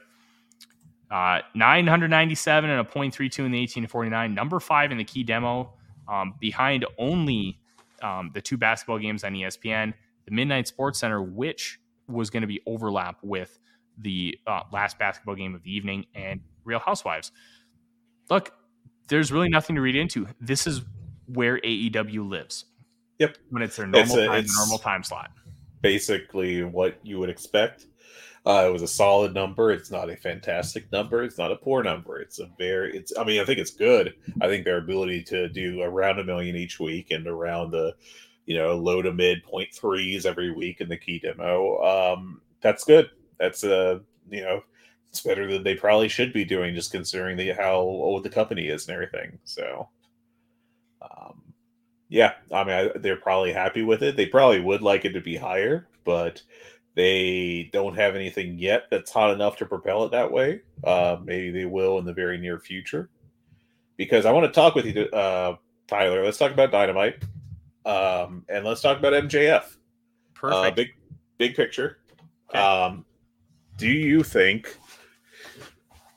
Uh, 1.11 1.40
997 1.55 2.70
and 2.70 2.80
a 2.80 2.84
0.32 2.84 3.44
in 3.44 3.52
the 3.52 3.61
18 3.61 3.84
to 3.84 3.88
49. 3.88 4.34
Number 4.34 4.59
five 4.59 4.90
in 4.90 4.98
the 4.98 5.05
key 5.05 5.22
demo 5.22 5.73
um, 6.09 6.34
behind 6.40 6.84
only 6.98 7.59
um, 8.02 8.30
the 8.34 8.40
two 8.40 8.57
basketball 8.57 8.98
games 8.98 9.24
on 9.24 9.32
ESPN, 9.32 9.94
the 10.26 10.30
Midnight 10.30 10.68
Sports 10.68 10.98
Center, 10.98 11.22
which 11.22 11.78
was 12.09 12.30
going 12.30 12.42
to 12.42 12.46
be 12.46 12.61
overlap 12.66 13.18
with 13.22 13.59
the 13.98 14.38
uh, 14.46 14.62
last 14.72 14.98
basketball 14.98 15.34
game 15.34 15.55
of 15.55 15.62
the 15.62 15.74
evening, 15.74 16.07
and 16.14 16.40
Real 16.64 16.78
Housewives. 16.78 17.32
Look, 18.30 18.52
there's 19.09 19.30
really 19.30 19.48
nothing 19.48 19.76
to 19.76 19.82
read 19.82 19.96
into. 19.96 20.26
This 20.40 20.66
is 20.66 20.82
where 21.26 21.59
AEW 21.59 22.28
lives. 22.28 22.64
Yep, 23.18 23.38
when 23.50 23.62
it's 23.62 23.76
their 23.76 23.86
normal 23.86 24.02
it's 24.02 24.14
a, 24.14 24.26
time, 24.26 24.44
normal 24.57 24.78
time 24.78 25.02
slot. 25.02 25.30
Basically, 25.80 26.62
what 26.64 26.98
you 27.02 27.18
would 27.20 27.30
expect. 27.30 27.86
Uh, 28.47 28.66
it 28.68 28.72
was 28.72 28.82
a 28.82 28.88
solid 28.88 29.32
number. 29.32 29.70
It's 29.70 29.90
not 29.90 30.11
a 30.11 30.16
fantastic 30.16 30.92
number. 30.92 31.22
It's 31.22 31.38
not 31.38 31.53
a 31.53 31.57
poor 31.57 31.82
number. 31.82 32.20
It's 32.20 32.38
a 32.38 32.51
very. 32.59 32.95
It's. 32.97 33.16
I 33.16 33.24
mean, 33.24 33.40
I 33.40 33.45
think 33.45 33.59
it's 33.59 33.70
good. 33.70 34.14
I 34.42 34.49
think 34.49 34.64
their 34.64 34.76
ability 34.78 35.22
to 35.24 35.49
do 35.49 35.80
around 35.80 36.18
a 36.18 36.24
million 36.24 36.55
each 36.55 36.78
week 36.78 37.11
and 37.11 37.26
around 37.26 37.70
the, 37.70 37.95
you 38.45 38.59
know, 38.59 38.76
low 38.76 39.01
to 39.01 39.12
mid 39.12 39.42
point 39.45 39.72
threes 39.72 40.26
every 40.26 40.53
week 40.53 40.82
in 40.82 40.90
the 40.90 40.97
key 40.99 41.18
demo. 41.18 41.82
Um, 41.82 42.42
that's 42.61 42.84
good. 42.84 43.11
That's 43.38 43.64
a 43.64 43.76
uh, 43.76 43.99
you 44.30 44.42
know, 44.42 44.62
it's 45.09 45.22
better 45.22 45.51
than 45.51 45.62
they 45.62 45.74
probably 45.74 46.09
should 46.09 46.32
be 46.32 46.45
doing, 46.45 46.74
just 46.74 46.92
considering 46.92 47.36
the 47.36 47.53
how 47.53 47.76
old 47.76 48.24
the 48.24 48.30
company 48.30 48.66
is 48.68 48.86
and 48.86 48.95
everything. 48.95 49.38
So, 49.45 49.88
um, 51.01 51.40
yeah, 52.09 52.32
I 52.53 52.64
mean, 52.64 52.74
I, 52.74 52.99
they're 52.99 53.16
probably 53.16 53.53
happy 53.53 53.82
with 53.82 54.03
it. 54.03 54.16
They 54.16 54.26
probably 54.26 54.61
would 54.61 54.82
like 54.82 55.05
it 55.05 55.12
to 55.12 55.20
be 55.20 55.36
higher, 55.36 55.86
but 56.05 56.42
they 56.95 57.70
don't 57.72 57.97
have 57.97 58.14
anything 58.14 58.59
yet 58.59 58.84
that's 58.90 59.11
hot 59.11 59.32
enough 59.32 59.57
to 59.57 59.66
propel 59.66 60.05
it 60.05 60.12
that 60.12 60.30
way. 60.30 60.61
Uh, 60.84 61.16
maybe 61.24 61.51
they 61.51 61.64
will 61.64 61.99
in 61.99 62.05
the 62.05 62.12
very 62.12 62.38
near 62.38 62.59
future. 62.59 63.11
Because 63.97 64.26
I 64.26 64.32
want 64.32 64.47
to 64.47 64.53
talk 64.53 64.74
with 64.74 64.86
you, 64.86 65.05
uh, 65.07 65.57
Tyler. 65.86 66.24
Let's 66.24 66.38
talk 66.38 66.53
about 66.53 66.72
Dynamite, 66.72 67.22
um, 67.84 68.45
and 68.49 68.64
let's 68.64 68.80
talk 68.80 68.99
about 68.99 69.12
MJF. 69.12 69.62
Uh, 69.62 69.68
Perfect. 70.34 70.66
Uh, 70.66 70.70
big, 70.72 70.88
big 71.38 71.55
picture. 71.55 71.99
Okay. 72.51 72.59
Um, 72.59 73.05
do 73.76 73.88
you 73.88 74.22
think? 74.22 74.76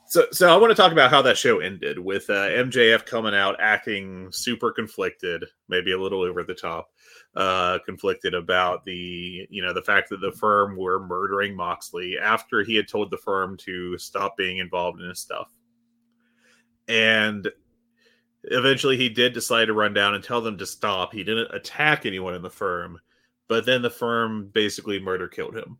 So, 0.06 0.26
so 0.32 0.52
I 0.52 0.56
want 0.56 0.70
to 0.70 0.74
talk 0.74 0.90
about 0.90 1.10
how 1.10 1.22
that 1.22 1.36
show 1.36 1.60
ended 1.60 1.98
with 1.98 2.30
uh, 2.30 2.48
MJF 2.48 3.04
coming 3.04 3.34
out 3.34 3.56
acting 3.60 4.32
super 4.32 4.72
conflicted, 4.72 5.44
maybe 5.68 5.92
a 5.92 6.00
little 6.00 6.22
over 6.22 6.42
the 6.42 6.54
top 6.54 6.90
uh, 7.36 7.78
conflicted 7.84 8.34
about 8.34 8.84
the 8.84 9.46
you 9.50 9.62
know 9.62 9.72
the 9.72 9.82
fact 9.82 10.08
that 10.10 10.20
the 10.20 10.32
firm 10.32 10.76
were 10.76 11.06
murdering 11.06 11.54
Moxley 11.54 12.18
after 12.18 12.62
he 12.62 12.74
had 12.74 12.88
told 12.88 13.10
the 13.10 13.18
firm 13.18 13.56
to 13.58 13.96
stop 13.98 14.36
being 14.36 14.58
involved 14.58 15.00
in 15.00 15.08
his 15.08 15.20
stuff, 15.20 15.50
and 16.88 17.48
eventually 18.44 18.96
he 18.96 19.08
did 19.08 19.32
decide 19.32 19.66
to 19.66 19.72
run 19.72 19.94
down 19.94 20.14
and 20.14 20.24
tell 20.24 20.40
them 20.40 20.58
to 20.58 20.66
stop. 20.66 21.12
He 21.12 21.24
didn't 21.24 21.54
attack 21.54 22.06
anyone 22.06 22.34
in 22.34 22.42
the 22.42 22.50
firm, 22.50 22.98
but 23.46 23.66
then 23.66 23.82
the 23.82 23.90
firm 23.90 24.48
basically 24.52 24.98
murder 24.98 25.28
killed 25.28 25.56
him. 25.56 25.78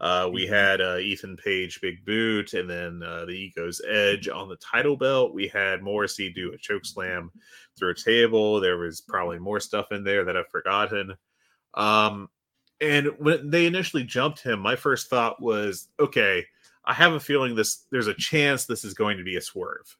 Uh, 0.00 0.28
we 0.32 0.44
mm-hmm. 0.44 0.54
had 0.54 0.80
uh, 0.80 0.98
Ethan 0.98 1.36
Page 1.36 1.80
big 1.80 2.04
boot, 2.04 2.54
and 2.54 2.68
then 2.68 3.02
uh, 3.02 3.24
the 3.24 3.32
Ego's 3.32 3.80
Edge 3.88 4.28
on 4.28 4.48
the 4.48 4.56
title 4.56 4.96
belt. 4.96 5.34
We 5.34 5.48
had 5.48 5.82
Morrissey 5.82 6.30
do 6.30 6.52
a 6.52 6.58
choke 6.58 6.84
slam 6.84 7.30
through 7.78 7.90
a 7.90 7.94
table. 7.94 8.60
There 8.60 8.78
was 8.78 9.00
probably 9.00 9.38
more 9.38 9.60
stuff 9.60 9.92
in 9.92 10.04
there 10.04 10.24
that 10.24 10.36
I've 10.36 10.48
forgotten. 10.48 11.14
Um, 11.74 12.28
and 12.80 13.08
when 13.18 13.50
they 13.50 13.66
initially 13.66 14.04
jumped 14.04 14.42
him, 14.42 14.60
my 14.60 14.76
first 14.76 15.08
thought 15.08 15.40
was, 15.40 15.88
okay, 15.98 16.44
I 16.84 16.92
have 16.92 17.14
a 17.14 17.20
feeling 17.20 17.54
this. 17.54 17.86
There's 17.90 18.06
a 18.06 18.14
chance 18.14 18.64
this 18.64 18.84
is 18.84 18.94
going 18.94 19.16
to 19.16 19.24
be 19.24 19.36
a 19.36 19.40
swerve 19.40 19.96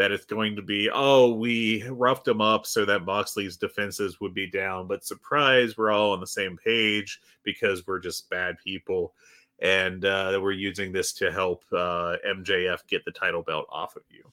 that 0.00 0.12
it's 0.12 0.24
going 0.24 0.56
to 0.56 0.62
be, 0.62 0.88
oh, 0.90 1.34
we 1.34 1.86
roughed 1.90 2.26
him 2.26 2.40
up 2.40 2.64
so 2.64 2.86
that 2.86 3.04
Moxley's 3.04 3.58
defenses 3.58 4.18
would 4.18 4.32
be 4.32 4.46
down. 4.46 4.86
But 4.86 5.04
surprise, 5.04 5.76
we're 5.76 5.90
all 5.90 6.12
on 6.12 6.20
the 6.20 6.26
same 6.26 6.56
page 6.56 7.20
because 7.42 7.86
we're 7.86 7.98
just 7.98 8.30
bad 8.30 8.56
people. 8.64 9.12
and 9.60 10.06
uh, 10.06 10.38
we're 10.42 10.52
using 10.52 10.90
this 10.90 11.12
to 11.12 11.30
help 11.30 11.64
uh, 11.72 12.16
MJF 12.26 12.78
get 12.88 13.04
the 13.04 13.10
title 13.10 13.42
belt 13.42 13.66
off 13.70 13.94
of 13.94 14.02
you. 14.08 14.24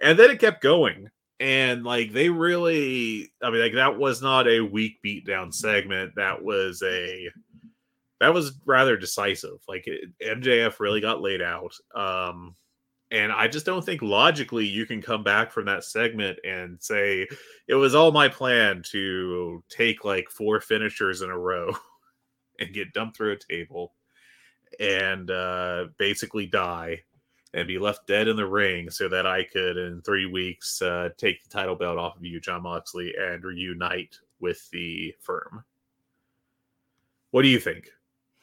And 0.00 0.16
then 0.16 0.30
it 0.30 0.38
kept 0.38 0.62
going. 0.62 1.10
And 1.40 1.82
like 1.82 2.12
they 2.12 2.28
really, 2.28 3.32
I 3.42 3.50
mean, 3.50 3.60
like 3.60 3.74
that 3.74 3.98
was 3.98 4.22
not 4.22 4.46
a 4.46 4.60
weak 4.60 5.00
beatdown 5.04 5.52
segment. 5.52 6.12
That 6.14 6.40
was 6.40 6.80
a 6.84 7.28
that 8.20 8.32
was 8.32 8.52
rather 8.64 8.96
decisive. 8.96 9.58
Like 9.66 9.88
it, 9.88 10.10
MJF 10.20 10.78
really 10.78 11.00
got 11.00 11.20
laid 11.20 11.42
out. 11.42 11.74
Um, 11.96 12.54
and 13.10 13.32
I 13.32 13.48
just 13.48 13.64
don't 13.64 13.84
think 13.84 14.02
logically 14.02 14.66
you 14.66 14.84
can 14.84 15.00
come 15.00 15.22
back 15.22 15.50
from 15.50 15.66
that 15.66 15.84
segment 15.84 16.38
and 16.44 16.80
say 16.80 17.26
it 17.66 17.74
was 17.74 17.94
all 17.94 18.12
my 18.12 18.28
plan 18.28 18.82
to 18.90 19.62
take 19.70 20.04
like 20.04 20.28
four 20.30 20.60
finishers 20.60 21.22
in 21.22 21.30
a 21.30 21.38
row 21.38 21.74
and 22.58 22.74
get 22.74 22.92
dumped 22.92 23.16
through 23.16 23.32
a 23.32 23.36
table 23.36 23.94
and 24.78 25.30
uh, 25.30 25.86
basically 25.98 26.46
die 26.46 27.00
and 27.54 27.66
be 27.66 27.78
left 27.78 28.06
dead 28.06 28.28
in 28.28 28.36
the 28.36 28.46
ring 28.46 28.90
so 28.90 29.08
that 29.08 29.26
I 29.26 29.42
could, 29.42 29.78
in 29.78 30.02
three 30.02 30.26
weeks, 30.26 30.82
uh, 30.82 31.08
take 31.16 31.42
the 31.42 31.48
title 31.48 31.76
belt 31.76 31.98
off 31.98 32.16
of 32.16 32.24
you, 32.24 32.40
Jon 32.40 32.62
Moxley, 32.62 33.14
and 33.18 33.42
reunite 33.42 34.18
with 34.38 34.68
the 34.70 35.14
firm. 35.20 35.64
What 37.30 37.42
do 37.42 37.48
you 37.48 37.58
think? 37.58 37.88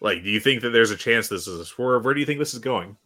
Like, 0.02 0.24
do 0.24 0.30
you 0.30 0.40
think 0.40 0.62
that 0.62 0.72
there's 0.72 0.92
a 0.92 0.98
chance 0.98 1.28
this 1.28 1.48
is 1.48 1.60
a 1.60 1.66
swerve? 1.66 2.04
Where 2.04 2.16
do 2.16 2.20
you 2.20 2.26
think 2.26 2.40
this 2.40 2.54
is 2.54 2.60
going? 2.60 2.98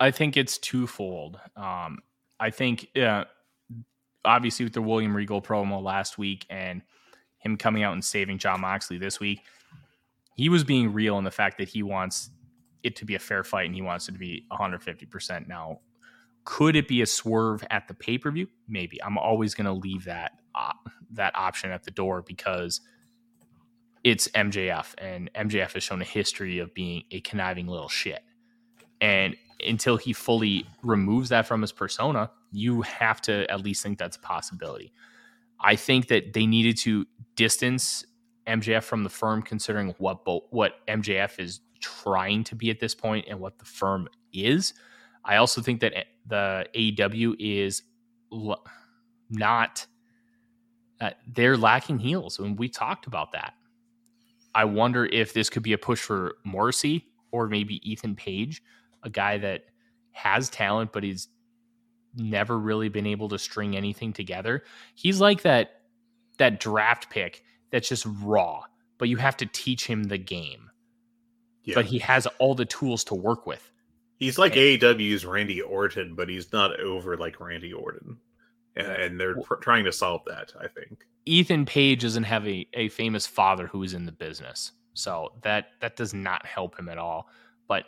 I 0.00 0.10
think 0.10 0.36
it's 0.36 0.56
twofold. 0.56 1.38
Um, 1.56 1.98
I 2.40 2.50
think, 2.50 2.88
uh, 2.96 3.24
obviously, 4.24 4.64
with 4.64 4.72
the 4.72 4.80
William 4.82 5.14
Regal 5.14 5.42
promo 5.42 5.82
last 5.82 6.16
week 6.16 6.46
and 6.48 6.80
him 7.38 7.58
coming 7.58 7.82
out 7.82 7.92
and 7.92 8.04
saving 8.04 8.38
Jon 8.38 8.62
Moxley 8.62 8.96
this 8.96 9.20
week, 9.20 9.40
he 10.36 10.48
was 10.48 10.64
being 10.64 10.94
real 10.94 11.18
in 11.18 11.24
the 11.24 11.30
fact 11.30 11.58
that 11.58 11.68
he 11.68 11.82
wants 11.82 12.30
it 12.82 12.96
to 12.96 13.04
be 13.04 13.14
a 13.14 13.18
fair 13.18 13.44
fight 13.44 13.66
and 13.66 13.74
he 13.74 13.82
wants 13.82 14.08
it 14.08 14.12
to 14.12 14.18
be 14.18 14.46
150%. 14.50 15.46
Now, 15.46 15.80
could 16.44 16.76
it 16.76 16.88
be 16.88 17.02
a 17.02 17.06
swerve 17.06 17.62
at 17.70 17.86
the 17.86 17.92
pay 17.92 18.16
per 18.16 18.30
view? 18.30 18.48
Maybe. 18.66 19.02
I'm 19.02 19.18
always 19.18 19.54
going 19.54 19.66
to 19.66 19.72
leave 19.72 20.06
that 20.06 20.32
uh, 20.54 20.72
that 21.12 21.36
option 21.36 21.70
at 21.70 21.84
the 21.84 21.90
door 21.90 22.22
because 22.22 22.80
it's 24.02 24.28
MJF, 24.28 24.94
and 24.96 25.30
MJF 25.34 25.74
has 25.74 25.82
shown 25.82 26.00
a 26.00 26.06
history 26.06 26.58
of 26.58 26.72
being 26.72 27.04
a 27.10 27.20
conniving 27.20 27.66
little 27.66 27.90
shit. 27.90 28.22
And 29.02 29.36
until 29.66 29.96
he 29.96 30.12
fully 30.12 30.66
removes 30.82 31.28
that 31.30 31.46
from 31.46 31.62
his 31.62 31.72
persona, 31.72 32.30
you 32.52 32.82
have 32.82 33.20
to 33.22 33.50
at 33.50 33.62
least 33.62 33.82
think 33.82 33.98
that's 33.98 34.16
a 34.16 34.20
possibility. 34.20 34.92
I 35.60 35.76
think 35.76 36.08
that 36.08 36.32
they 36.32 36.46
needed 36.46 36.78
to 36.78 37.06
distance 37.36 38.04
MJF 38.46 38.82
from 38.84 39.04
the 39.04 39.10
firm, 39.10 39.42
considering 39.42 39.94
what 39.98 40.24
bo- 40.24 40.46
what 40.50 40.74
MJF 40.88 41.38
is 41.38 41.60
trying 41.80 42.44
to 42.44 42.54
be 42.54 42.70
at 42.70 42.80
this 42.80 42.94
point 42.94 43.26
and 43.28 43.40
what 43.40 43.58
the 43.58 43.64
firm 43.64 44.08
is. 44.32 44.74
I 45.24 45.36
also 45.36 45.60
think 45.60 45.80
that 45.80 45.94
the 46.26 46.66
AEW 46.74 47.36
is 47.38 47.82
l- 48.32 48.64
not 49.30 49.86
uh, 51.00 51.10
they're 51.26 51.56
lacking 51.56 51.98
heels, 51.98 52.38
and 52.38 52.58
we 52.58 52.68
talked 52.68 53.06
about 53.06 53.32
that. 53.32 53.54
I 54.54 54.64
wonder 54.64 55.06
if 55.06 55.32
this 55.32 55.48
could 55.48 55.62
be 55.62 55.72
a 55.72 55.78
push 55.78 56.00
for 56.00 56.36
Morrissey 56.44 57.06
or 57.32 57.48
maybe 57.48 57.80
Ethan 57.88 58.16
Page, 58.16 58.62
a 59.02 59.10
guy 59.10 59.38
that 59.38 59.64
has 60.12 60.50
talent 60.50 60.92
but 60.92 61.02
he's 61.02 61.28
never 62.16 62.58
really 62.58 62.88
been 62.88 63.06
able 63.06 63.28
to 63.28 63.38
string 63.38 63.76
anything 63.76 64.12
together. 64.12 64.64
He's 64.94 65.20
like 65.20 65.42
that 65.42 65.82
that 66.38 66.60
draft 66.60 67.10
pick 67.10 67.42
that's 67.70 67.88
just 67.88 68.06
raw, 68.22 68.64
but 68.98 69.08
you 69.08 69.16
have 69.18 69.36
to 69.38 69.46
teach 69.46 69.86
him 69.86 70.04
the 70.04 70.18
game. 70.18 70.70
Yeah. 71.64 71.74
But 71.74 71.86
he 71.86 71.98
has 71.98 72.26
all 72.38 72.54
the 72.54 72.64
tools 72.64 73.04
to 73.04 73.14
work 73.14 73.46
with. 73.46 73.70
He's 74.16 74.38
like 74.38 74.56
and, 74.56 74.80
AEW's 74.80 75.24
Randy 75.24 75.60
Orton, 75.60 76.14
but 76.14 76.28
he's 76.28 76.52
not 76.52 76.78
over 76.80 77.16
like 77.16 77.40
Randy 77.40 77.72
Orton. 77.72 78.18
And, 78.76 78.86
and 78.86 79.20
they're 79.20 79.40
pr- 79.40 79.56
trying 79.56 79.84
to 79.84 79.92
solve 79.92 80.22
that, 80.26 80.52
I 80.58 80.68
think. 80.68 81.04
Ethan 81.26 81.66
Page 81.66 82.02
doesn't 82.02 82.24
have 82.24 82.46
a, 82.46 82.66
a 82.74 82.88
famous 82.88 83.26
father 83.26 83.66
who 83.66 83.82
is 83.82 83.94
in 83.94 84.06
the 84.06 84.12
business. 84.12 84.72
So 84.94 85.32
that 85.42 85.68
that 85.80 85.96
does 85.96 86.12
not 86.12 86.44
help 86.44 86.78
him 86.78 86.88
at 86.88 86.98
all. 86.98 87.28
But 87.68 87.86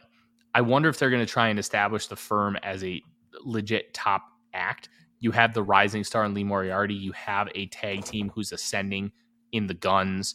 I 0.55 0.61
wonder 0.61 0.89
if 0.89 0.99
they're 0.99 1.11
going 1.11 1.25
to 1.25 1.33
try 1.33 1.49
and 1.49 1.59
establish 1.59 2.07
the 2.07 2.17
firm 2.17 2.57
as 2.63 2.85
a 2.85 3.03
legit 3.45 3.95
top 3.95 4.23
act. 4.53 4.89
You 5.21 5.31
have 5.31 5.55
the 5.55 5.63
rising 5.63 6.05
star 6.05 6.25
in 6.25 6.35
Lee 6.35 6.45
Moriarty. 6.45 6.95
You 6.95 7.13
have 7.13 7.49
a 7.55 7.67
tag 7.67 8.05
team 8.05 8.31
who's 8.35 8.53
ascending 8.53 9.13
in 9.53 9.67
the 9.67 9.75
Gunns. 9.75 10.35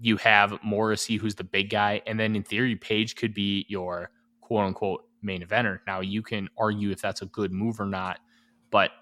You 0.00 0.16
have 0.18 0.62
Morrissey, 0.62 1.16
who's 1.16 1.34
the 1.34 1.44
big 1.44 1.70
guy, 1.70 2.02
and 2.06 2.20
then 2.20 2.36
in 2.36 2.42
theory, 2.44 2.76
Page 2.76 3.16
could 3.16 3.34
be 3.34 3.66
your 3.68 4.10
quote 4.40 4.64
unquote 4.64 5.04
main 5.22 5.42
eventer. 5.42 5.80
Now 5.86 6.00
you 6.00 6.22
can 6.22 6.48
argue 6.56 6.90
if 6.90 7.00
that's 7.00 7.22
a 7.22 7.26
good 7.26 7.52
move 7.52 7.80
or 7.80 7.86
not, 7.86 8.20
but 8.70 8.92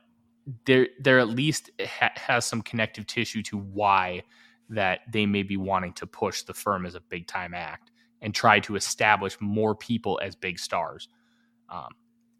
there 0.64 0.88
there 1.00 1.18
at 1.18 1.28
least 1.28 1.70
ha- 1.80 2.12
has 2.14 2.46
some 2.46 2.62
connective 2.62 3.06
tissue 3.06 3.42
to 3.42 3.58
why 3.58 4.22
that 4.70 5.00
they 5.12 5.26
may 5.26 5.42
be 5.42 5.56
wanting 5.56 5.92
to 5.94 6.06
push 6.06 6.42
the 6.42 6.54
firm 6.54 6.86
as 6.86 6.94
a 6.94 7.00
big 7.00 7.26
time 7.26 7.52
act 7.52 7.90
and 8.26 8.34
try 8.34 8.58
to 8.58 8.74
establish 8.74 9.36
more 9.40 9.72
people 9.72 10.18
as 10.20 10.34
big 10.34 10.58
stars. 10.58 11.08
Um, 11.68 11.90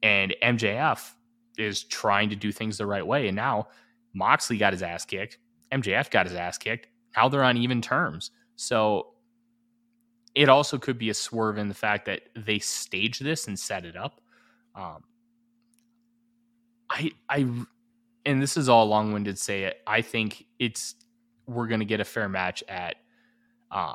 and 0.03 0.35
MJF 0.43 1.13
is 1.57 1.85
trying 1.85 2.29
to 2.31 2.37
do 2.37 2.51
things 2.51 2.77
the 2.77 2.87
right 2.87 3.07
way. 3.07 3.29
And 3.29 3.37
now 3.37 3.69
Moxley 4.13 4.59
got 4.59 4.73
his 4.73 4.83
ass 4.83 5.05
kicked. 5.05 5.39
MJF 5.71 6.11
got 6.11 6.27
his 6.27 6.35
ass 6.35 6.59
kicked. 6.59 6.89
Now 7.17 7.29
they're 7.29 7.45
on 7.45 7.57
even 7.57 7.81
terms. 7.81 8.33
So 8.57 9.13
it 10.35 10.49
also 10.49 10.77
could 10.77 10.99
be 10.99 11.09
a 11.09 11.15
swerve 11.15 11.57
in 11.57 11.69
the 11.69 11.75
fact 11.75 12.07
that 12.07 12.23
they 12.35 12.59
staged 12.59 13.23
this 13.23 13.47
and 13.47 13.57
set 13.57 13.85
it 13.85 13.97
up. 13.97 14.21
Um, 14.75 15.05
I, 16.91 17.13
I, 17.29 17.49
and 18.25 18.43
this 18.43 18.57
is 18.57 18.69
all 18.69 18.87
long 18.87 19.13
winded 19.13 19.39
say 19.39 19.63
it. 19.63 19.77
I 19.87 20.03
think 20.03 20.47
it's 20.59 20.97
we're 21.47 21.69
going 21.69 21.79
to 21.79 21.87
get 21.87 22.01
a 22.01 22.05
fair 22.05 22.29
match 22.29 22.65
at, 22.69 22.97
um, 23.71 23.95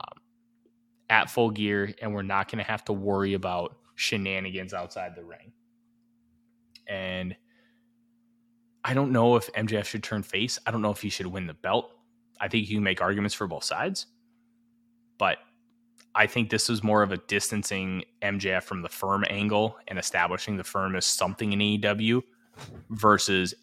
at 1.12 1.30
full 1.30 1.52
gear, 1.52 1.94
and 2.02 2.14
we're 2.16 2.24
not 2.24 2.50
going 2.50 2.64
to 2.64 2.72
have 2.72 2.86
to 2.86 2.94
worry 2.94 3.34
about 3.34 3.76
shenanigans 3.96 4.74
outside 4.74 5.14
the 5.14 5.24
ring. 5.24 5.52
And 6.88 7.36
I 8.84 8.94
don't 8.94 9.12
know 9.12 9.36
if 9.36 9.52
MJF 9.54 9.86
should 9.86 10.04
turn 10.04 10.24
face. 10.24 10.58
I 10.66 10.72
don't 10.72 10.82
know 10.82 10.90
if 10.90 11.02
he 11.02 11.10
should 11.10 11.28
win 11.28 11.46
the 11.46 11.54
belt. 11.54 11.92
I 12.40 12.48
think 12.48 12.68
you 12.68 12.78
can 12.78 12.84
make 12.84 13.02
arguments 13.02 13.36
for 13.36 13.46
both 13.46 13.66
sides, 13.66 14.08
but 15.20 15.38
I 16.16 16.28
think 16.28 16.50
this 16.50 16.70
is 16.70 16.82
more 16.82 17.04
of 17.04 17.12
a 17.12 17.18
distancing 17.18 18.04
MJF 18.22 18.64
from 18.64 18.82
the 18.82 18.90
firm 18.90 19.26
angle 19.30 19.78
and 19.90 20.00
establishing 20.00 20.56
the 20.56 20.64
firm 20.64 20.96
as 20.96 21.06
something 21.06 21.52
in 21.52 21.60
AEW 21.60 22.22
versus 22.90 23.54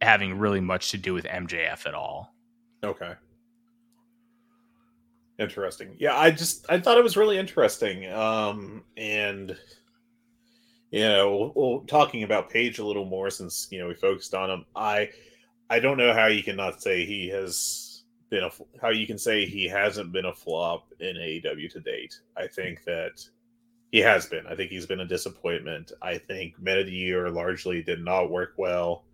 having 0.00 0.38
really 0.38 0.60
much 0.60 0.92
to 0.92 0.98
do 0.98 1.12
with 1.14 1.24
MJF 1.24 1.84
at 1.86 1.94
all. 1.94 2.32
Okay. 2.84 3.14
Interesting. 5.38 5.96
Yeah, 5.98 6.16
I 6.16 6.30
just 6.30 6.66
I 6.68 6.80
thought 6.80 6.98
it 6.98 7.04
was 7.04 7.16
really 7.16 7.38
interesting. 7.38 8.10
Um 8.10 8.84
and 8.96 9.56
you 10.90 11.00
know, 11.00 11.52
well, 11.54 11.84
talking 11.86 12.22
about 12.22 12.48
Page 12.48 12.78
a 12.78 12.86
little 12.86 13.04
more 13.04 13.28
since 13.30 13.68
you 13.70 13.78
know 13.78 13.88
we 13.88 13.94
focused 13.94 14.34
on 14.34 14.50
him. 14.50 14.64
I 14.74 15.10
I 15.68 15.80
don't 15.80 15.98
know 15.98 16.14
how 16.14 16.26
you 16.26 16.42
cannot 16.42 16.80
say 16.80 17.04
he 17.04 17.28
has 17.28 18.04
been 18.30 18.44
a 18.44 18.50
how 18.80 18.90
you 18.90 19.06
can 19.06 19.18
say 19.18 19.46
he 19.46 19.68
hasn't 19.68 20.12
been 20.12 20.26
a 20.26 20.34
flop 20.34 20.86
in 21.00 21.16
AEW 21.16 21.70
to 21.72 21.80
date. 21.80 22.18
I 22.36 22.46
think 22.46 22.84
that 22.84 23.24
he 23.92 23.98
has 23.98 24.26
been. 24.26 24.46
I 24.46 24.54
think 24.54 24.70
he's 24.70 24.86
been 24.86 25.00
a 25.00 25.06
disappointment. 25.06 25.92
I 26.02 26.18
think 26.18 26.60
Men 26.60 26.78
of 26.78 26.86
the 26.86 26.92
Year 26.92 27.30
largely 27.30 27.82
did 27.82 28.00
not 28.00 28.30
work 28.30 28.54
well. 28.56 29.04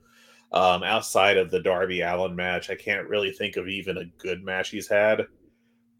Um, 0.52 0.82
outside 0.82 1.38
of 1.38 1.50
the 1.50 1.60
Darby 1.60 2.02
Allin 2.02 2.36
match, 2.36 2.68
I 2.68 2.74
can't 2.74 3.08
really 3.08 3.32
think 3.32 3.56
of 3.56 3.68
even 3.68 3.96
a 3.98 4.04
good 4.18 4.44
match 4.44 4.70
he's 4.70 4.88
had. 4.88 5.26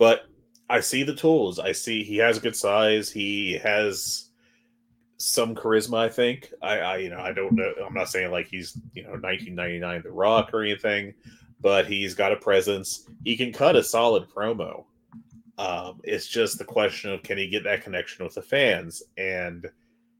But 0.03 0.27
I 0.69 0.81
see 0.81 1.05
the 1.05 1.15
tools. 1.15 1.61
I 1.61 1.71
see 1.71 2.03
he 2.03 2.17
has 2.17 2.37
a 2.37 2.41
good 2.41 2.57
size. 2.57 3.09
He 3.09 3.53
has 3.63 4.31
some 5.17 5.55
charisma. 5.55 5.99
I 5.99 6.09
think. 6.09 6.53
I, 6.61 6.79
I, 6.79 6.97
you 6.97 7.09
know, 7.09 7.21
I 7.21 7.33
don't 7.33 7.53
know. 7.53 7.73
I'm 7.87 7.95
not 7.95 8.09
saying 8.09 8.33
like 8.33 8.49
he's 8.49 8.77
you 8.95 9.05
know 9.05 9.11
1999 9.11 10.03
The 10.03 10.11
Rock 10.11 10.53
or 10.53 10.63
anything, 10.63 11.15
but 11.61 11.87
he's 11.87 12.17
got 12.17 12.33
a 12.33 12.37
presence. 12.37 13.09
He 13.23 13.37
can 13.37 13.53
cut 13.53 13.77
a 13.77 13.85
solid 13.85 14.29
promo. 14.29 14.87
Um, 15.57 16.01
it's 16.03 16.27
just 16.27 16.59
the 16.59 16.65
question 16.65 17.13
of 17.13 17.23
can 17.23 17.39
he 17.39 17.47
get 17.47 17.63
that 17.63 17.85
connection 17.85 18.25
with 18.25 18.35
the 18.35 18.43
fans, 18.43 19.05
and 19.17 19.71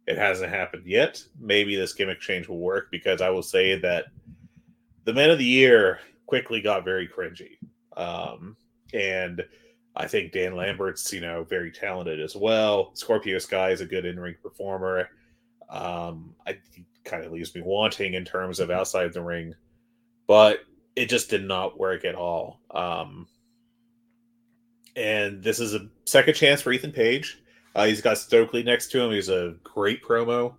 it 0.07 0.17
hasn't 0.17 0.53
happened 0.53 0.87
yet. 0.87 1.25
Maybe 1.41 1.75
this 1.75 1.93
gimmick 1.93 2.21
change 2.21 2.47
will 2.47 2.61
work 2.61 2.87
because 2.93 3.21
I 3.21 3.31
will 3.31 3.43
say 3.43 3.81
that 3.81 4.05
the 5.07 5.13
Men 5.13 5.31
of 5.31 5.39
the 5.39 5.45
Year 5.45 5.99
quickly 6.27 6.61
got 6.61 6.85
very 6.85 7.09
cringy, 7.09 7.59
um, 7.97 8.57
and 8.95 9.43
I 9.95 10.07
think 10.07 10.33
Dan 10.33 10.57
Lambert's, 10.57 11.13
you 11.13 11.21
know, 11.21 11.45
very 11.45 11.71
talented 11.71 12.21
as 12.21 12.35
well. 12.35 12.93
Scorpio 12.95 13.39
Sky 13.39 13.71
is 13.71 13.81
a 13.81 13.87
good 13.87 14.07
in-ring 14.07 14.37
performer. 14.43 15.11
Um, 15.69 16.35
I 16.47 16.59
kind 17.05 17.25
of 17.25 17.33
leaves 17.33 17.55
me 17.55 17.63
wanting 17.63 18.15
in 18.15 18.25
terms 18.25 18.61
of 18.61 18.71
outside 18.71 19.13
the 19.13 19.23
ring, 19.23 19.55
but 20.27 20.61
it 20.97 21.09
just 21.09 21.31
did 21.31 21.45
not 21.45 21.79
work 21.79 22.05
at 22.05 22.15
all. 22.15 22.61
Um, 22.71 23.27
and 24.97 25.43
this 25.43 25.61
is 25.61 25.75
a 25.75 25.89
second 26.05 26.35
chance 26.35 26.61
for 26.61 26.73
Ethan 26.73 26.93
Page. 26.93 27.43
Uh, 27.75 27.87
he's 27.87 28.03
got 28.03 28.19
Stokely 28.19 28.63
next 28.63 28.89
to 28.89 29.01
him. 29.01 29.11
He's 29.11 29.31
a 29.31 29.55
great 29.63 30.03
promo. 30.03 30.55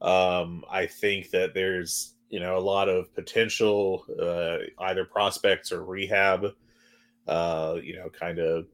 Um, 0.00 0.64
I 0.70 0.86
think 0.86 1.30
that 1.30 1.54
there's 1.54 2.14
you 2.28 2.40
know 2.40 2.58
a 2.58 2.60
lot 2.60 2.88
of 2.88 3.14
potential, 3.14 4.04
uh, 4.20 4.58
either 4.84 5.04
prospects 5.04 5.70
or 5.72 5.84
rehab. 5.84 6.46
Uh, 7.26 7.78
you 7.82 7.96
know, 7.96 8.08
kind 8.08 8.38
of 8.38 8.66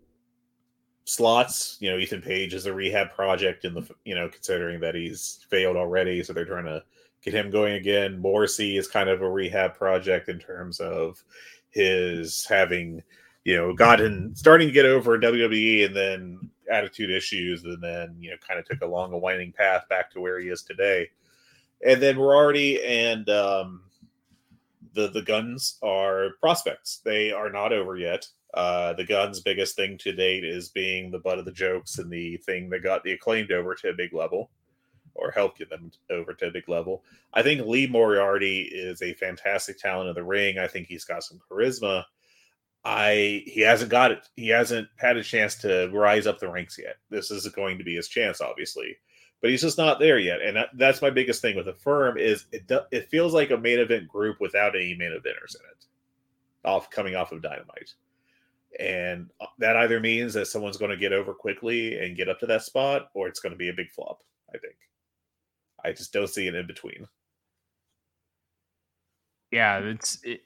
slots. 1.04 1.76
You 1.80 1.90
know, 1.90 1.98
Ethan 1.98 2.22
Page 2.22 2.54
is 2.54 2.66
a 2.66 2.72
rehab 2.72 3.10
project 3.10 3.64
in 3.64 3.74
the 3.74 3.88
you 4.04 4.14
know 4.14 4.28
considering 4.28 4.80
that 4.80 4.94
he's 4.94 5.44
failed 5.48 5.76
already, 5.76 6.22
so 6.22 6.32
they're 6.32 6.44
trying 6.44 6.64
to 6.64 6.82
get 7.22 7.34
him 7.34 7.50
going 7.50 7.74
again. 7.74 8.20
Morrissey 8.20 8.76
is 8.76 8.88
kind 8.88 9.08
of 9.08 9.22
a 9.22 9.30
rehab 9.30 9.74
project 9.74 10.28
in 10.28 10.38
terms 10.38 10.80
of 10.80 11.22
his 11.70 12.46
having 12.46 13.02
you 13.44 13.56
know 13.56 13.72
gotten 13.72 14.34
starting 14.34 14.68
to 14.68 14.72
get 14.74 14.86
over 14.86 15.18
WWE 15.18 15.86
and 15.86 15.96
then 15.96 16.50
attitude 16.70 17.10
issues, 17.10 17.64
and 17.64 17.82
then 17.82 18.16
you 18.18 18.30
know 18.30 18.36
kind 18.46 18.58
of 18.58 18.66
took 18.66 18.82
a 18.82 18.86
long, 18.86 19.18
winding 19.20 19.52
path 19.52 19.88
back 19.88 20.10
to 20.10 20.20
where 20.20 20.38
he 20.40 20.48
is 20.48 20.62
today. 20.62 21.08
And 21.84 22.00
then 22.00 22.16
Moriarty 22.16 22.82
and 22.84 23.28
um, 23.28 23.82
the 24.94 25.08
the 25.08 25.22
Gunns 25.22 25.78
are 25.82 26.30
prospects. 26.40 27.00
They 27.04 27.32
are 27.32 27.50
not 27.50 27.72
over 27.72 27.96
yet. 27.96 28.26
Uh, 28.54 28.92
the 28.92 29.04
Gunns' 29.04 29.40
biggest 29.40 29.76
thing 29.76 29.96
to 29.98 30.12
date 30.12 30.44
is 30.44 30.68
being 30.68 31.10
the 31.10 31.18
butt 31.18 31.38
of 31.38 31.44
the 31.44 31.52
jokes 31.52 31.98
and 31.98 32.10
the 32.10 32.36
thing 32.38 32.68
that 32.70 32.82
got 32.82 33.02
the 33.02 33.12
acclaimed 33.12 33.50
over 33.50 33.74
to 33.74 33.88
a 33.88 33.94
big 33.94 34.12
level, 34.12 34.50
or 35.14 35.30
helped 35.30 35.58
get 35.58 35.70
them 35.70 35.90
over 36.10 36.34
to 36.34 36.48
a 36.48 36.50
big 36.50 36.68
level. 36.68 37.02
I 37.32 37.42
think 37.42 37.66
Lee 37.66 37.86
Moriarty 37.86 38.62
is 38.62 39.00
a 39.02 39.14
fantastic 39.14 39.78
talent 39.78 40.08
in 40.08 40.14
the 40.14 40.24
ring. 40.24 40.58
I 40.58 40.66
think 40.66 40.86
he's 40.86 41.04
got 41.04 41.22
some 41.24 41.40
charisma. 41.50 42.04
I 42.84 43.42
he 43.46 43.60
hasn't 43.60 43.90
got 43.90 44.10
it. 44.10 44.28
He 44.36 44.48
hasn't 44.48 44.88
had 44.96 45.16
a 45.16 45.22
chance 45.22 45.54
to 45.56 45.88
rise 45.92 46.26
up 46.26 46.38
the 46.40 46.48
ranks 46.50 46.78
yet. 46.78 46.96
This 47.10 47.30
is 47.30 47.46
going 47.48 47.78
to 47.78 47.84
be 47.84 47.94
his 47.94 48.08
chance, 48.08 48.40
obviously, 48.40 48.96
but 49.40 49.50
he's 49.50 49.62
just 49.62 49.78
not 49.78 50.00
there 50.00 50.18
yet. 50.18 50.42
And 50.42 50.56
that, 50.56 50.70
that's 50.74 51.00
my 51.00 51.10
biggest 51.10 51.40
thing 51.40 51.56
with 51.56 51.66
the 51.66 51.74
firm 51.74 52.18
is 52.18 52.46
it 52.50 52.70
it 52.90 53.08
feels 53.08 53.34
like 53.34 53.50
a 53.50 53.56
main 53.56 53.78
event 53.78 54.08
group 54.08 54.40
without 54.40 54.74
any 54.74 54.96
main 54.96 55.12
eventers 55.12 55.54
in 55.54 55.62
it, 55.70 55.86
off 56.64 56.90
coming 56.90 57.14
off 57.14 57.30
of 57.30 57.40
Dynamite, 57.40 57.94
and 58.78 59.30
uh, 59.40 59.46
that 59.58 59.76
either 59.76 60.00
means 60.00 60.34
that 60.34 60.46
someone's 60.46 60.76
going 60.76 60.90
to 60.90 60.96
get 60.96 61.12
over 61.12 61.34
quickly 61.34 61.98
and 61.98 62.16
get 62.16 62.28
up 62.28 62.38
to 62.40 62.46
that 62.46 62.62
spot, 62.62 63.10
or 63.14 63.28
it's 63.28 63.40
going 63.40 63.52
to 63.52 63.58
be 63.58 63.68
a 63.68 63.74
big 63.74 63.90
flop. 63.90 64.20
I 64.54 64.58
think. 64.58 64.74
I 65.84 65.92
just 65.92 66.12
don't 66.12 66.28
see 66.28 66.48
an 66.48 66.54
in 66.54 66.66
between. 66.66 67.08
Yeah, 69.50 69.78
it's. 69.78 70.18
It, 70.22 70.42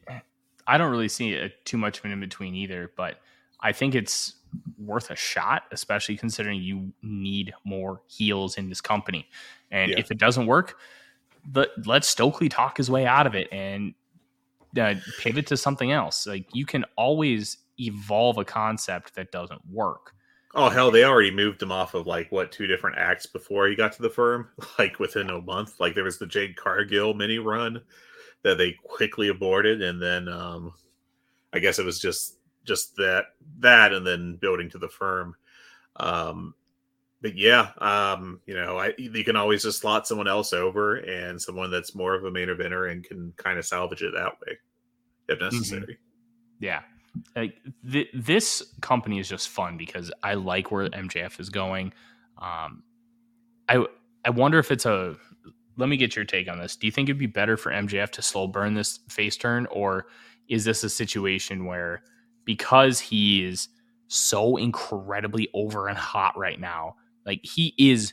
I 0.66 0.79
don't 0.79 0.91
really 0.91 1.09
see 1.09 1.35
a, 1.35 1.49
too 1.64 1.77
much 1.77 1.99
of 1.99 2.05
an 2.07 2.12
in 2.12 2.20
between 2.20 2.55
either, 2.55 2.91
but 2.97 3.20
I 3.61 3.72
think 3.72 3.95
it's 3.95 4.35
worth 4.79 5.11
a 5.11 5.16
shot, 5.16 5.64
especially 5.70 6.16
considering 6.16 6.61
you 6.61 6.93
need 7.03 7.55
more 7.64 8.01
heels 8.07 8.57
in 8.57 8.68
this 8.68 8.81
company. 8.81 9.29
And 9.70 9.93
yeah. 9.93 9.99
if 9.99 10.11
it 10.11 10.18
doesn't 10.18 10.47
work, 10.47 10.79
but 11.47 11.70
let 11.87 12.05
Stokely 12.05 12.49
talk 12.49 12.77
his 12.77 12.91
way 12.91 13.07
out 13.07 13.27
of 13.27 13.35
it 13.35 13.49
and 13.53 13.95
uh, 14.79 14.95
pivot 15.20 15.47
to 15.49 15.57
something 15.57 15.93
else. 15.93 16.27
Like 16.27 16.47
you 16.53 16.66
can 16.66 16.85
always 16.97 17.59
evolve 17.79 18.39
a 18.39 18.45
concept 18.45 19.14
that 19.14 19.33
doesn't 19.33 19.61
work. 19.70 20.12
Oh 20.55 20.70
hell, 20.70 20.91
they 20.91 21.05
already 21.05 21.31
moved 21.31 21.62
him 21.62 21.70
off 21.70 21.95
of 21.95 22.07
like 22.07 22.33
what 22.33 22.51
two 22.51 22.66
different 22.66 22.97
acts 22.97 23.27
before 23.27 23.68
he 23.68 23.74
got 23.74 23.93
to 23.93 24.03
the 24.03 24.11
firm, 24.11 24.49
like 24.79 24.99
within 24.99 25.31
a 25.31 25.41
month. 25.41 25.79
Like 25.81 25.95
there 25.95 26.05
was 26.05 26.18
the 26.18 26.27
Jade 26.27 26.57
Cargill 26.57 27.14
mini 27.14 27.39
run, 27.39 27.83
that 28.43 28.59
they 28.59 28.77
quickly 28.85 29.29
aborted, 29.29 29.83
and 29.83 30.01
then 30.01 30.29
um, 30.29 30.72
I 31.53 31.59
guess 31.59 31.79
it 31.79 31.85
was 31.85 32.01
just 32.01 32.39
just 32.64 32.97
that 32.97 33.27
that, 33.59 33.93
and 33.93 34.07
then 34.07 34.37
building 34.41 34.70
to 34.70 34.79
the 34.79 34.89
firm. 34.89 35.35
Um, 35.97 36.55
but 37.22 37.37
yeah, 37.37 37.70
um, 37.79 38.41
you 38.47 38.55
know, 38.55 38.79
I 38.79 38.95
you 38.99 39.24
can 39.24 39.37
always 39.37 39.62
just 39.62 39.81
slot 39.81 40.07
someone 40.07 40.29
else 40.29 40.53
over 40.53 40.97
and 40.97 41.41
someone 41.41 41.70
that's 41.70 41.95
more 41.95 42.14
of 42.14 42.24
a 42.24 42.31
main 42.31 42.49
eventer 42.49 42.91
and 42.91 43.05
can 43.05 43.33
kind 43.37 43.59
of 43.59 43.66
salvage 43.66 44.03
it 44.03 44.12
that 44.14 44.33
way 44.47 44.57
if 45.29 45.39
mm-hmm. 45.39 45.57
necessary. 45.57 45.83
Mm-hmm. 45.83 46.64
Yeah. 46.64 46.83
Like 47.34 47.56
th- 47.90 48.08
this 48.14 48.62
company 48.80 49.18
is 49.18 49.28
just 49.28 49.48
fun 49.48 49.76
because 49.76 50.12
I 50.22 50.34
like 50.34 50.70
where 50.70 50.88
MJF 50.88 51.40
is 51.40 51.48
going. 51.50 51.92
Um, 52.38 52.82
I 53.68 53.84
I 54.24 54.30
wonder 54.30 54.58
if 54.58 54.70
it's 54.70 54.86
a 54.86 55.16
let 55.76 55.88
me 55.88 55.96
get 55.96 56.16
your 56.16 56.24
take 56.24 56.48
on 56.48 56.58
this. 56.58 56.76
Do 56.76 56.86
you 56.86 56.90
think 56.90 57.08
it'd 57.08 57.18
be 57.18 57.26
better 57.26 57.56
for 57.56 57.70
MJF 57.70 58.10
to 58.10 58.22
slow 58.22 58.46
burn 58.46 58.74
this 58.74 59.00
face 59.08 59.36
turn, 59.36 59.66
or 59.66 60.06
is 60.48 60.64
this 60.64 60.84
a 60.84 60.88
situation 60.88 61.66
where 61.66 62.02
because 62.44 63.00
he 63.00 63.44
is 63.44 63.68
so 64.08 64.56
incredibly 64.56 65.48
over 65.54 65.88
and 65.88 65.98
hot 65.98 66.36
right 66.38 66.60
now, 66.60 66.96
like 67.24 67.44
he 67.44 67.74
is 67.76 68.12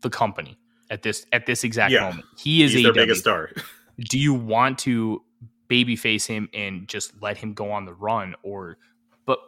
the 0.00 0.10
company 0.10 0.58
at 0.90 1.02
this 1.02 1.26
at 1.32 1.46
this 1.46 1.64
exact 1.64 1.92
yeah. 1.92 2.08
moment. 2.08 2.24
He 2.36 2.62
is 2.62 2.74
their 2.74 2.92
biggest 2.92 3.20
star. 3.20 3.50
Do 3.98 4.18
you 4.18 4.32
want 4.32 4.78
to 4.80 5.22
babyface 5.68 6.26
him 6.26 6.48
and 6.54 6.88
just 6.88 7.12
let 7.20 7.36
him 7.36 7.54
go 7.54 7.70
on 7.70 7.84
the 7.84 7.94
run, 7.94 8.34
or 8.42 8.78
but 9.26 9.38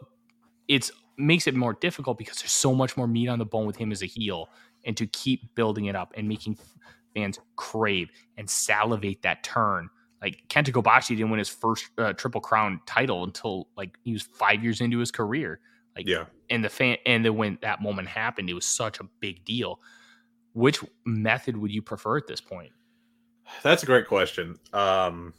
it's 0.67 0.91
makes 1.17 1.47
it 1.47 1.55
more 1.55 1.73
difficult 1.73 2.17
because 2.17 2.39
there's 2.39 2.51
so 2.51 2.73
much 2.73 2.97
more 2.97 3.07
meat 3.07 3.27
on 3.27 3.39
the 3.39 3.45
bone 3.45 3.65
with 3.65 3.75
him 3.75 3.91
as 3.91 4.01
a 4.01 4.05
heel, 4.05 4.49
and 4.85 4.95
to 4.97 5.07
keep 5.07 5.53
building 5.55 5.85
it 5.85 5.95
up 5.95 6.13
and 6.15 6.27
making 6.27 6.57
fans 7.13 7.39
crave 7.55 8.09
and 8.37 8.49
salivate 8.49 9.21
that 9.21 9.43
turn. 9.43 9.89
Like 10.21 10.43
Kenta 10.49 10.71
Kobashi 10.71 11.09
didn't 11.09 11.31
win 11.31 11.39
his 11.39 11.49
first 11.49 11.89
uh, 11.97 12.13
Triple 12.13 12.41
Crown 12.41 12.79
title 12.85 13.23
until 13.23 13.67
like 13.75 13.97
he 14.03 14.13
was 14.13 14.21
five 14.21 14.63
years 14.63 14.79
into 14.79 14.99
his 14.99 15.11
career. 15.11 15.59
Like, 15.95 16.07
yeah, 16.07 16.25
and 16.49 16.63
the 16.63 16.69
fan, 16.69 16.97
and 17.05 17.25
then 17.25 17.35
when 17.35 17.57
that 17.61 17.81
moment 17.81 18.07
happened, 18.07 18.49
it 18.49 18.53
was 18.53 18.65
such 18.65 18.99
a 18.99 19.03
big 19.19 19.43
deal. 19.43 19.79
Which 20.53 20.79
method 21.05 21.57
would 21.57 21.71
you 21.71 21.81
prefer 21.81 22.17
at 22.17 22.27
this 22.27 22.41
point? 22.41 22.71
That's 23.63 23.83
a 23.83 23.85
great 23.85 24.07
question. 24.07 24.59
Um, 24.73 25.33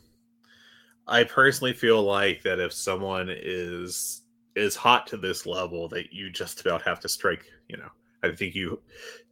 I 1.07 1.25
personally 1.25 1.73
feel 1.73 2.03
like 2.03 2.43
that 2.43 2.61
if 2.61 2.73
someone 2.73 3.29
is 3.31 4.23
is 4.55 4.77
hot 4.77 5.07
to 5.09 5.17
this 5.17 5.47
level, 5.47 5.89
that 5.89 6.13
you 6.13 6.31
just 6.31 6.61
about 6.61 6.83
have 6.83 7.01
to 7.01 7.09
strike. 7.09 7.45
You 7.69 7.79
know, 7.79 7.89
I 8.23 8.31
think 8.31 8.55
you 8.55 8.81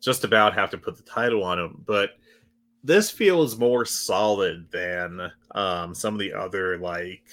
just 0.01 0.25
about 0.25 0.55
have 0.55 0.71
to 0.71 0.79
put 0.79 0.97
the 0.97 1.03
title 1.03 1.45
on 1.45 1.59
them. 1.59 1.83
But 1.87 2.17
this 2.83 3.11
feels 3.11 3.59
more 3.59 3.85
solid 3.85 4.67
than 4.71 5.31
um, 5.53 5.95
some 5.95 6.15
of 6.15 6.21
the 6.21 6.33
other 6.33 6.79
like 6.79 7.25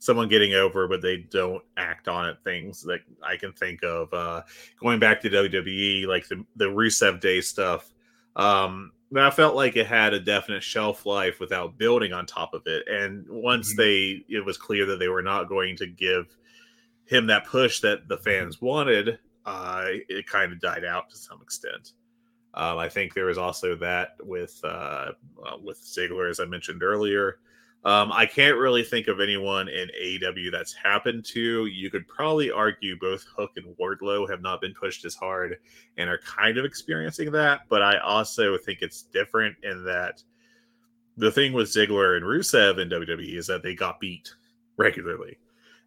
someone 0.00 0.28
getting 0.28 0.54
over 0.54 0.86
but 0.86 1.02
they 1.02 1.16
don't 1.16 1.62
act 1.76 2.06
on 2.06 2.28
it 2.28 2.36
things 2.44 2.82
that 2.82 3.00
I 3.22 3.36
can 3.36 3.52
think 3.52 3.82
of. 3.82 4.12
Uh, 4.12 4.42
going 4.80 4.98
back 4.98 5.20
to 5.22 5.30
WWE, 5.30 6.06
like 6.06 6.28
the 6.28 6.44
the 6.56 6.66
Rusev 6.66 7.20
Day 7.20 7.40
stuff. 7.40 7.92
Um, 8.36 8.92
I 9.16 9.30
felt 9.30 9.54
like 9.54 9.76
it 9.76 9.86
had 9.86 10.12
a 10.12 10.20
definite 10.20 10.62
shelf 10.62 11.06
life 11.06 11.40
without 11.40 11.78
building 11.78 12.12
on 12.12 12.26
top 12.26 12.52
of 12.52 12.62
it. 12.66 12.86
And 12.88 13.24
once 13.28 13.72
mm-hmm. 13.72 13.80
they, 13.80 14.24
it 14.28 14.44
was 14.44 14.58
clear 14.58 14.84
that 14.86 14.98
they 14.98 15.08
were 15.08 15.22
not 15.22 15.48
going 15.48 15.76
to 15.76 15.86
give 15.86 16.36
him 17.06 17.26
that 17.28 17.46
push 17.46 17.80
that 17.80 18.06
the 18.08 18.18
fans 18.18 18.60
wanted. 18.60 19.18
Uh, 19.46 19.84
it 20.08 20.26
kind 20.26 20.52
of 20.52 20.60
died 20.60 20.84
out 20.84 21.08
to 21.10 21.16
some 21.16 21.40
extent. 21.40 21.92
Um, 22.52 22.78
I 22.78 22.88
think 22.88 23.14
there 23.14 23.26
was 23.26 23.38
also 23.38 23.76
that 23.76 24.16
with 24.20 24.58
uh, 24.64 25.12
with 25.62 25.80
Ziggler, 25.82 26.28
as 26.28 26.40
I 26.40 26.44
mentioned 26.44 26.82
earlier. 26.82 27.38
Um, 27.84 28.10
I 28.12 28.26
can't 28.26 28.56
really 28.56 28.82
think 28.82 29.06
of 29.06 29.20
anyone 29.20 29.68
in 29.68 29.88
AEW 30.02 30.50
that's 30.50 30.72
happened 30.72 31.24
to. 31.26 31.66
You 31.66 31.90
could 31.90 32.08
probably 32.08 32.50
argue 32.50 32.98
both 32.98 33.24
Hook 33.36 33.52
and 33.56 33.76
Wardlow 33.76 34.28
have 34.28 34.42
not 34.42 34.60
been 34.60 34.74
pushed 34.74 35.04
as 35.04 35.14
hard 35.14 35.58
and 35.96 36.10
are 36.10 36.18
kind 36.18 36.58
of 36.58 36.64
experiencing 36.64 37.30
that. 37.32 37.62
But 37.68 37.82
I 37.82 37.98
also 37.98 38.58
think 38.58 38.82
it's 38.82 39.02
different 39.02 39.56
in 39.62 39.84
that 39.84 40.22
the 41.16 41.30
thing 41.30 41.52
with 41.52 41.68
Ziggler 41.68 42.16
and 42.16 42.26
Rusev 42.26 42.78
in 42.80 42.88
WWE 42.88 43.36
is 43.36 43.46
that 43.46 43.62
they 43.62 43.74
got 43.74 44.00
beat 44.00 44.32
regularly. 44.76 45.38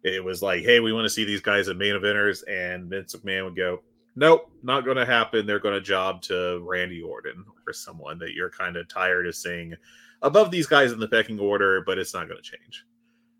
It 0.02 0.22
was 0.22 0.42
like, 0.42 0.62
hey, 0.62 0.80
we 0.80 0.92
want 0.92 1.04
to 1.04 1.10
see 1.10 1.24
these 1.24 1.40
guys 1.40 1.68
in 1.68 1.78
main 1.78 1.94
eventers, 1.94 2.42
and 2.48 2.90
Vince 2.90 3.14
McMahon 3.14 3.44
would 3.44 3.56
go, 3.56 3.82
nope, 4.16 4.50
not 4.62 4.84
going 4.84 4.96
to 4.96 5.06
happen. 5.06 5.46
They're 5.46 5.58
going 5.58 5.74
to 5.74 5.80
job 5.80 6.22
to 6.22 6.60
Randy 6.62 7.02
Orton 7.02 7.44
or 7.66 7.72
someone 7.72 8.18
that 8.18 8.34
you're 8.34 8.50
kind 8.50 8.76
of 8.76 8.88
tired 8.88 9.26
of 9.26 9.34
seeing 9.36 9.74
above 10.22 10.50
these 10.50 10.66
guys 10.66 10.92
in 10.92 11.00
the 11.00 11.08
pecking 11.08 11.38
order, 11.38 11.82
but 11.84 11.98
it's 11.98 12.14
not 12.14 12.28
going 12.28 12.40
to 12.40 12.50
change. 12.50 12.86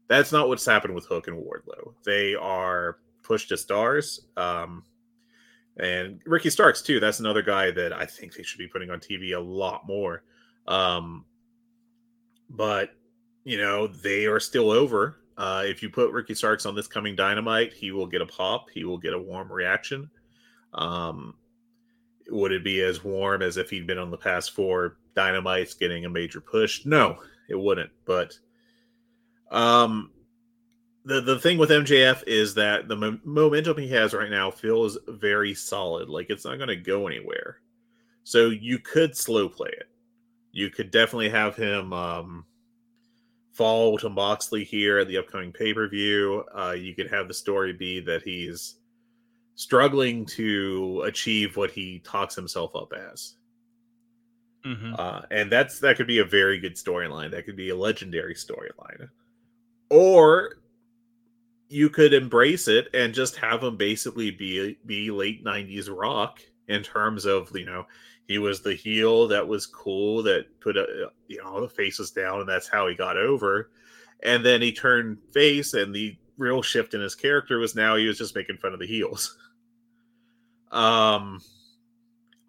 That's 0.09 0.33
not 0.33 0.49
what's 0.49 0.67
happened 0.67 0.95
with 0.95 1.07
Hook 1.07 1.29
and 1.29 1.39
Wardlow. 1.39 1.95
They 2.05 2.35
are 2.35 2.99
pushed 3.23 3.49
to 3.49 3.57
stars. 3.57 4.27
Um, 4.37 4.85
and 5.79 6.21
Ricky 6.27 6.51
Starks, 6.51 6.83
too. 6.83 7.01
That's 7.01 7.21
another 7.21 7.43
guy 7.43 7.71
that 7.71 7.93
I 7.93 8.05
think 8.05 8.35
they 8.35 8.43
should 8.43 8.59
be 8.59 8.69
putting 8.69 8.91
on 8.91 9.01
TV 9.01 9.35
a 9.35 9.41
lot 9.41 9.87
more. 9.87 10.23
Um, 10.67 11.25
but, 12.51 12.91
you 13.45 13.57
know, 13.57 13.87
they 13.87 14.27
are 14.27 14.41
still 14.41 14.71
over. 14.71 15.17
Uh, 15.39 15.63
if 15.65 15.83
you 15.83 15.89
put 15.89 16.11
Ricky 16.11 16.35
Starks 16.35 16.67
on 16.67 16.75
this 16.75 16.87
coming 16.87 17.17
Dynamite, 17.17 17.73
he 17.73 17.91
will 17.91 18.07
get 18.07 18.21
a 18.21 18.27
pop. 18.27 18.69
He 18.71 18.85
will 18.85 18.99
get 18.99 19.15
a 19.15 19.19
warm 19.19 19.51
reaction. 19.51 20.11
Um, 20.75 21.35
would 22.29 22.53
it 22.53 22.65
be 22.65 22.83
as 22.83 23.03
warm 23.03 23.41
as 23.41 23.57
if 23.57 23.71
he'd 23.71 23.87
been 23.87 23.99
on 23.99 24.11
the 24.11 24.17
past 24.17 24.51
four 24.51 24.99
dynamites 25.15 25.79
getting 25.79 26.05
a 26.05 26.11
major 26.11 26.41
push? 26.41 26.85
No, 26.85 27.19
it 27.49 27.59
wouldn't. 27.59 27.91
But 28.05 28.39
um, 29.51 30.11
the 31.05 31.21
the 31.21 31.39
thing 31.39 31.59
with 31.59 31.71
MJF 31.71 32.23
is 32.27 32.55
that 32.55 32.89
the 32.89 32.97
mo- 32.97 33.21
momentum 33.25 33.79
he 33.79 33.89
has 33.89 34.15
right 34.15 34.31
now 34.31 34.51
feels 34.51 34.99
very 35.09 35.55
solid. 35.55 36.09
Like 36.09 36.31
it's 36.31 36.45
not 36.45 36.57
going 36.57 36.69
to 36.69 36.77
go 36.77 37.07
anywhere. 37.07 37.59
So 38.25 38.51
you 38.51 38.79
could 38.79 39.17
slow 39.17 39.49
play 39.49 39.71
it. 39.71 39.89
You 40.53 40.71
could 40.71 40.91
definitely 40.91 41.31
have 41.31 41.57
him 41.57 41.93
um, 41.93 42.45
fall 43.53 43.99
to 43.99 44.09
Moxley 44.09 44.65
here 44.65 44.99
at 44.99 45.09
the 45.09 45.19
upcoming 45.19 45.53
pay 45.53 45.75
per 45.75 45.89
view. 45.89 46.45
Uh, 46.57 46.73
you 46.73 46.95
could 46.95 47.11
have 47.11 47.29
the 47.29 47.35
story 47.35 47.73
be 47.73 48.01
that 48.01 48.23
he's 48.23 48.77
struggling 49.55 50.25
to 50.25 51.03
achieve 51.07 51.57
what 51.57 51.71
he 51.71 52.01
talks 52.01 52.35
himself 52.35 52.75
up 52.75 52.93
as. 52.93 53.35
Mm-hmm. 54.65 54.95
Uh, 54.97 55.23
and 55.31 55.51
that's 55.51 55.81
that 55.81 55.97
could 55.97 56.07
be 56.07 56.19
a 56.19 56.25
very 56.25 56.59
good 56.59 56.77
storyline. 56.77 57.31
That 57.33 57.47
could 57.47 57.57
be 57.57 57.71
a 57.71 57.77
legendary 57.77 58.35
storyline. 58.35 59.09
Or 59.91 60.55
you 61.73 61.89
could 61.89 62.13
embrace 62.13 62.69
it 62.69 62.89
and 62.93 63.15
just 63.15 63.37
have 63.37 63.63
him 63.63 63.77
basically 63.77 64.31
be 64.31 64.79
be 64.85 65.11
late 65.11 65.43
90s 65.43 65.89
rock 65.91 66.41
in 66.69 66.83
terms 66.83 67.25
of 67.25 67.51
you 67.57 67.65
know 67.65 67.87
he 68.29 68.37
was 68.37 68.61
the 68.61 68.75
heel 68.75 69.27
that 69.29 69.49
was 69.49 69.67
cool 69.67 70.23
that 70.23 70.45
put 70.61 70.77
a, 70.77 71.11
you 71.29 71.43
know 71.43 71.63
the 71.63 71.69
faces 71.69 72.11
down 72.11 72.41
and 72.41 72.49
that's 72.49 72.69
how 72.69 72.87
he 72.87 72.95
got 72.95 73.17
over 73.17 73.71
and 74.23 74.45
then 74.45 74.61
he 74.61 74.71
turned 74.71 75.17
face 75.33 75.73
and 75.73 75.95
the 75.95 76.15
real 76.37 76.61
shift 76.61 76.93
in 76.93 77.01
his 77.01 77.15
character 77.15 77.59
was 77.59 77.75
now 77.75 77.97
he 77.97 78.07
was 78.07 78.19
just 78.19 78.37
making 78.37 78.59
fun 78.59 78.75
of 78.75 78.79
the 78.79 78.87
heels 78.87 79.39
um 80.73 81.41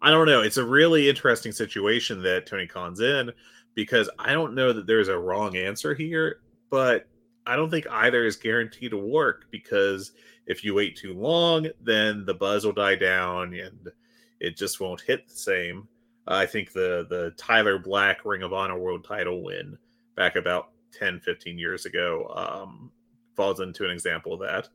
i 0.04 0.10
don't 0.10 0.26
know 0.26 0.42
it's 0.42 0.56
a 0.56 0.64
really 0.64 1.08
interesting 1.08 1.52
situation 1.52 2.22
that 2.22 2.46
tony 2.46 2.66
khan's 2.66 3.00
in 3.00 3.30
because 3.74 4.08
i 4.18 4.32
don't 4.32 4.54
know 4.54 4.72
that 4.72 4.86
there's 4.86 5.08
a 5.08 5.18
wrong 5.18 5.56
answer 5.56 5.94
here 5.94 6.40
but 6.70 7.06
I 7.46 7.56
don't 7.56 7.70
think 7.70 7.86
either 7.90 8.24
is 8.24 8.36
guaranteed 8.36 8.90
to 8.92 8.96
work 8.96 9.46
because 9.50 10.12
if 10.46 10.64
you 10.64 10.74
wait 10.74 10.96
too 10.96 11.14
long, 11.14 11.68
then 11.80 12.24
the 12.24 12.34
buzz 12.34 12.64
will 12.64 12.72
die 12.72 12.96
down 12.96 13.54
and 13.54 13.88
it 14.40 14.56
just 14.56 14.80
won't 14.80 15.00
hit 15.00 15.28
the 15.28 15.34
same. 15.34 15.88
I 16.26 16.46
think 16.46 16.72
the 16.72 17.06
the 17.10 17.32
Tyler 17.36 17.78
Black 17.78 18.24
Ring 18.24 18.42
of 18.42 18.52
Honor 18.52 18.78
World 18.78 19.04
Title 19.04 19.42
win 19.42 19.76
back 20.16 20.36
about 20.36 20.70
10, 20.92 21.20
15 21.20 21.58
years 21.58 21.84
ago 21.84 22.32
um, 22.34 22.90
falls 23.36 23.60
into 23.60 23.84
an 23.84 23.90
example 23.90 24.32
of 24.32 24.40
that. 24.40 24.68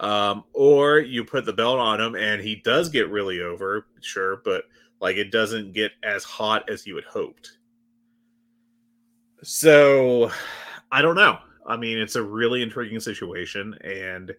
Um, 0.00 0.44
or 0.54 0.98
you 0.98 1.24
put 1.24 1.44
the 1.44 1.52
belt 1.52 1.78
on 1.78 2.00
him 2.00 2.14
and 2.14 2.40
he 2.40 2.56
does 2.56 2.88
get 2.88 3.10
really 3.10 3.42
over, 3.42 3.86
sure, 4.00 4.40
but 4.44 4.64
like 5.00 5.16
it 5.16 5.30
doesn't 5.30 5.72
get 5.72 5.92
as 6.02 6.24
hot 6.24 6.68
as 6.70 6.86
you 6.86 6.96
had 6.96 7.04
hoped. 7.04 7.58
So 9.42 10.30
I 10.90 11.02
don't 11.02 11.16
know. 11.16 11.38
I 11.66 11.76
mean, 11.76 11.98
it's 11.98 12.16
a 12.16 12.22
really 12.22 12.62
intriguing 12.62 13.00
situation, 13.00 13.74
and 13.84 14.34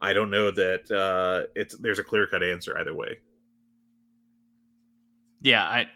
I 0.00 0.12
don't 0.12 0.30
know 0.30 0.50
that 0.50 0.90
uh, 0.90 1.46
it's 1.54 1.76
there's 1.78 1.98
a 1.98 2.04
clear 2.04 2.26
cut 2.26 2.42
answer 2.42 2.76
either 2.78 2.94
way. 2.94 3.18
Yeah, 5.40 5.64
I 5.64 5.88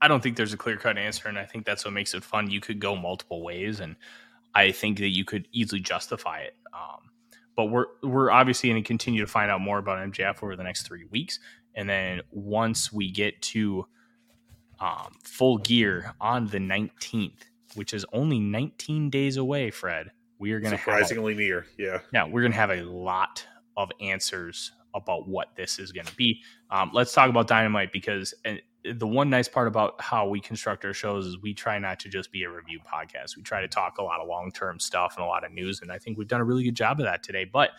I 0.00 0.08
don't 0.08 0.22
think 0.22 0.36
there's 0.36 0.52
a 0.52 0.58
clear 0.58 0.76
cut 0.76 0.98
answer, 0.98 1.28
and 1.28 1.38
I 1.38 1.44
think 1.44 1.64
that's 1.64 1.84
what 1.84 1.94
makes 1.94 2.14
it 2.14 2.22
fun. 2.22 2.50
You 2.50 2.60
could 2.60 2.80
go 2.80 2.94
multiple 2.94 3.42
ways, 3.42 3.80
and 3.80 3.96
I 4.54 4.72
think 4.72 4.98
that 4.98 5.08
you 5.08 5.24
could 5.24 5.48
easily 5.52 5.80
justify 5.80 6.40
it. 6.40 6.56
Um, 6.72 7.09
but 7.56 7.66
we're 7.66 7.86
we're 8.02 8.30
obviously 8.30 8.70
going 8.70 8.82
to 8.82 8.86
continue 8.86 9.20
to 9.20 9.26
find 9.26 9.50
out 9.50 9.60
more 9.60 9.78
about 9.78 9.98
MJF 10.10 10.42
over 10.42 10.56
the 10.56 10.64
next 10.64 10.86
three 10.86 11.04
weeks, 11.10 11.38
and 11.74 11.88
then 11.88 12.22
once 12.30 12.92
we 12.92 13.10
get 13.10 13.40
to 13.42 13.86
um, 14.80 15.14
full 15.22 15.58
gear 15.58 16.14
on 16.20 16.46
the 16.46 16.58
19th, 16.58 17.42
which 17.74 17.92
is 17.92 18.04
only 18.12 18.40
19 18.40 19.10
days 19.10 19.36
away, 19.36 19.70
Fred, 19.70 20.10
we 20.38 20.52
are 20.52 20.60
going 20.60 20.72
to 20.72 20.78
surprisingly 20.78 21.34
near. 21.34 21.66
Yeah. 21.78 22.00
Yeah. 22.12 22.24
We're 22.24 22.40
going 22.40 22.52
to 22.52 22.58
have 22.58 22.70
a 22.70 22.82
lot 22.82 23.46
of 23.76 23.90
answers 24.00 24.72
about 24.94 25.28
what 25.28 25.54
this 25.54 25.78
is 25.78 25.92
going 25.92 26.06
to 26.06 26.16
be. 26.16 26.42
Um, 26.70 26.90
let's 26.92 27.12
talk 27.12 27.28
about 27.28 27.46
Dynamite 27.46 27.92
because 27.92 28.34
the 28.84 29.06
one 29.06 29.28
nice 29.28 29.48
part 29.48 29.68
about 29.68 30.00
how 30.00 30.26
we 30.28 30.40
construct 30.40 30.84
our 30.84 30.94
shows 30.94 31.26
is 31.26 31.38
we 31.38 31.52
try 31.52 31.78
not 31.78 32.00
to 32.00 32.08
just 32.08 32.32
be 32.32 32.44
a 32.44 32.50
review 32.50 32.80
podcast. 32.80 33.36
We 33.36 33.42
try 33.42 33.60
to 33.60 33.68
talk 33.68 33.98
a 33.98 34.02
lot 34.02 34.20
of 34.20 34.28
long 34.28 34.50
term 34.52 34.80
stuff 34.80 35.14
and 35.16 35.24
a 35.24 35.28
lot 35.28 35.44
of 35.44 35.52
news. 35.52 35.80
And 35.82 35.92
I 35.92 35.98
think 35.98 36.16
we've 36.16 36.28
done 36.28 36.40
a 36.40 36.44
really 36.44 36.64
good 36.64 36.74
job 36.74 36.98
of 37.00 37.06
that 37.06 37.22
today. 37.22 37.44
But 37.44 37.70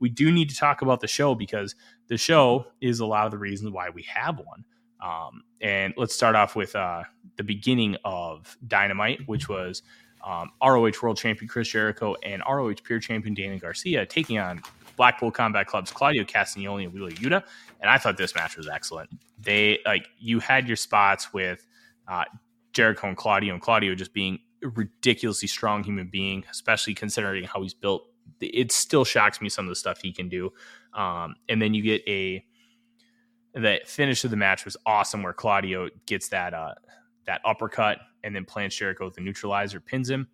we 0.00 0.08
do 0.08 0.32
need 0.32 0.48
to 0.50 0.56
talk 0.56 0.82
about 0.82 1.00
the 1.00 1.06
show 1.06 1.34
because 1.34 1.74
the 2.08 2.16
show 2.16 2.66
is 2.80 3.00
a 3.00 3.06
lot 3.06 3.26
of 3.26 3.32
the 3.32 3.38
reasons 3.38 3.70
why 3.70 3.90
we 3.90 4.02
have 4.02 4.38
one. 4.38 4.64
Um, 5.00 5.42
and 5.60 5.94
let's 5.96 6.14
start 6.14 6.34
off 6.34 6.56
with 6.56 6.74
uh, 6.74 7.04
the 7.36 7.44
beginning 7.44 7.96
of 8.04 8.56
Dynamite, 8.66 9.20
which 9.26 9.48
was 9.48 9.82
um, 10.24 10.50
ROH 10.62 10.92
World 11.02 11.18
Champion 11.18 11.48
Chris 11.48 11.68
Jericho 11.68 12.16
and 12.22 12.42
ROH 12.48 12.74
Pure 12.82 13.00
Champion 13.00 13.34
Daniel 13.34 13.58
Garcia 13.58 14.06
taking 14.06 14.38
on 14.38 14.60
Blackpool 14.96 15.30
Combat 15.30 15.66
Club's 15.66 15.92
Claudio 15.92 16.24
Castagnoli 16.24 16.84
and 16.84 16.92
Wheeler 16.92 17.10
Yuta. 17.10 17.42
And 17.80 17.90
I 17.90 17.98
thought 17.98 18.16
this 18.16 18.34
match 18.34 18.56
was 18.56 18.68
excellent. 18.68 19.10
They 19.38 19.78
like 19.84 20.08
you 20.18 20.40
had 20.40 20.66
your 20.66 20.76
spots 20.76 21.32
with 21.32 21.66
uh, 22.08 22.24
Jericho 22.72 23.08
and 23.08 23.16
Claudio, 23.16 23.52
and 23.54 23.62
Claudio 23.62 23.94
just 23.94 24.12
being 24.12 24.38
a 24.64 24.68
ridiculously 24.68 25.48
strong 25.48 25.84
human 25.84 26.08
being, 26.08 26.44
especially 26.50 26.94
considering 26.94 27.44
how 27.44 27.62
he's 27.62 27.74
built. 27.74 28.08
It 28.40 28.72
still 28.72 29.04
shocks 29.04 29.40
me 29.40 29.48
some 29.48 29.66
of 29.66 29.68
the 29.68 29.76
stuff 29.76 30.00
he 30.02 30.12
can 30.12 30.28
do. 30.28 30.52
Um, 30.94 31.36
and 31.48 31.60
then 31.60 31.74
you 31.74 31.82
get 31.82 32.02
a 32.08 32.44
the 33.54 33.80
finish 33.86 34.22
of 34.24 34.30
the 34.30 34.36
match 34.36 34.64
was 34.64 34.76
awesome, 34.84 35.22
where 35.22 35.32
Claudio 35.32 35.88
gets 36.06 36.28
that 36.28 36.52
uh, 36.52 36.74
that 37.26 37.40
uppercut 37.44 37.98
and 38.22 38.34
then 38.34 38.44
plants 38.44 38.76
Jericho 38.76 39.06
with 39.06 39.14
the 39.14 39.20
neutralizer, 39.20 39.80
pins 39.80 40.10
him. 40.10 40.28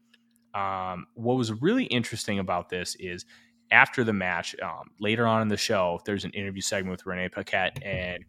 Um, 0.55 1.07
what 1.15 1.35
was 1.35 1.53
really 1.63 1.85
interesting 1.85 2.39
about 2.39 2.69
this 2.69 2.97
is 2.99 3.25
after 3.73 4.05
the 4.05 4.13
match, 4.13 4.55
um, 4.63 4.91
later 5.01 5.27
on 5.27 5.43
in 5.43 5.49
the 5.49 5.57
show, 5.57 6.01
there's 6.05 6.25
an 6.25 6.31
interview 6.33 6.63
segment 6.63 6.93
with 6.93 7.07
Renee 7.07 7.29
Paquette 7.31 7.83
and 7.83 8.25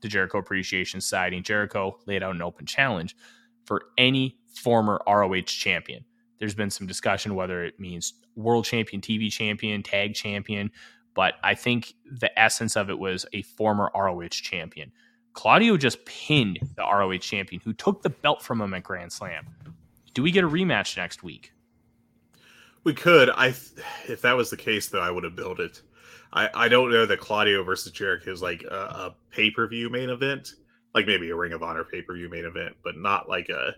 the 0.00 0.08
Jericho 0.08 0.38
Appreciation 0.38 1.00
Society. 1.00 1.36
And 1.36 1.44
Jericho 1.44 1.98
laid 2.06 2.22
out 2.22 2.34
an 2.34 2.42
open 2.42 2.66
challenge 2.66 3.16
for 3.64 3.86
any 3.98 4.38
former 4.54 5.00
ROH 5.08 5.42
champion. 5.46 6.04
There's 6.38 6.54
been 6.54 6.70
some 6.70 6.86
discussion 6.86 7.34
whether 7.34 7.64
it 7.64 7.80
means 7.80 8.14
world 8.36 8.66
champion, 8.66 9.00
TV 9.00 9.32
champion, 9.32 9.82
tag 9.82 10.14
champion, 10.14 10.70
but 11.14 11.34
I 11.42 11.54
think 11.54 11.94
the 12.04 12.36
essence 12.38 12.76
of 12.76 12.90
it 12.90 12.98
was 12.98 13.24
a 13.32 13.42
former 13.42 13.90
ROH 13.94 14.28
champion. 14.28 14.92
Claudio 15.32 15.76
just 15.76 16.04
pinned 16.04 16.58
the 16.76 16.82
ROH 16.82 17.18
champion 17.18 17.60
who 17.64 17.72
took 17.72 18.02
the 18.02 18.10
belt 18.10 18.42
from 18.42 18.60
him 18.60 18.74
at 18.74 18.82
Grand 18.82 19.12
Slam. 19.12 19.46
Do 20.12 20.22
we 20.22 20.30
get 20.30 20.44
a 20.44 20.48
rematch 20.48 20.96
next 20.96 21.22
week? 21.22 21.52
We 22.84 22.92
could. 22.94 23.30
I, 23.30 23.48
if 24.08 24.20
that 24.22 24.36
was 24.36 24.50
the 24.50 24.56
case, 24.56 24.88
though, 24.88 25.00
I 25.00 25.10
would 25.10 25.24
have 25.24 25.36
built 25.36 25.58
it. 25.58 25.80
I, 26.32 26.50
I 26.54 26.68
don't 26.68 26.90
know 26.90 27.06
that 27.06 27.20
Claudio 27.20 27.62
versus 27.64 27.92
Jericho 27.92 28.30
is 28.30 28.42
like 28.42 28.62
a, 28.62 28.74
a 28.74 29.16
pay 29.30 29.50
per 29.50 29.66
view 29.66 29.88
main 29.88 30.10
event, 30.10 30.54
like 30.94 31.06
maybe 31.06 31.30
a 31.30 31.36
Ring 31.36 31.52
of 31.52 31.62
Honor 31.62 31.84
pay 31.84 32.02
per 32.02 32.14
view 32.14 32.28
main 32.28 32.44
event, 32.44 32.76
but 32.82 32.96
not 32.96 33.28
like 33.28 33.48
a, 33.48 33.74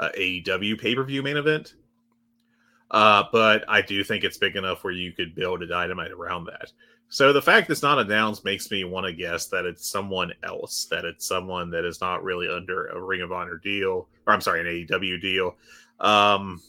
a 0.00 0.08
AEW 0.10 0.80
pay 0.80 0.94
per 0.94 1.04
view 1.04 1.22
main 1.22 1.36
event. 1.36 1.74
Uh, 2.90 3.24
but 3.32 3.64
I 3.68 3.82
do 3.82 4.02
think 4.02 4.24
it's 4.24 4.38
big 4.38 4.56
enough 4.56 4.82
where 4.82 4.92
you 4.92 5.12
could 5.12 5.34
build 5.34 5.62
a 5.62 5.66
dynamite 5.66 6.10
around 6.10 6.46
that. 6.46 6.72
So 7.08 7.32
the 7.32 7.42
fact 7.42 7.70
it's 7.70 7.82
not 7.82 7.98
announced 7.98 8.44
makes 8.44 8.70
me 8.70 8.84
want 8.84 9.06
to 9.06 9.12
guess 9.12 9.46
that 9.48 9.66
it's 9.66 9.88
someone 9.88 10.32
else, 10.42 10.86
that 10.90 11.04
it's 11.04 11.26
someone 11.26 11.70
that 11.70 11.84
is 11.84 12.00
not 12.00 12.24
really 12.24 12.48
under 12.48 12.86
a 12.86 13.00
Ring 13.00 13.20
of 13.20 13.30
Honor 13.30 13.58
deal, 13.58 14.08
or 14.26 14.32
I'm 14.32 14.40
sorry, 14.40 14.60
an 14.60 14.66
AEW 14.66 15.20
deal. 15.20 15.56
Um, 16.00 16.62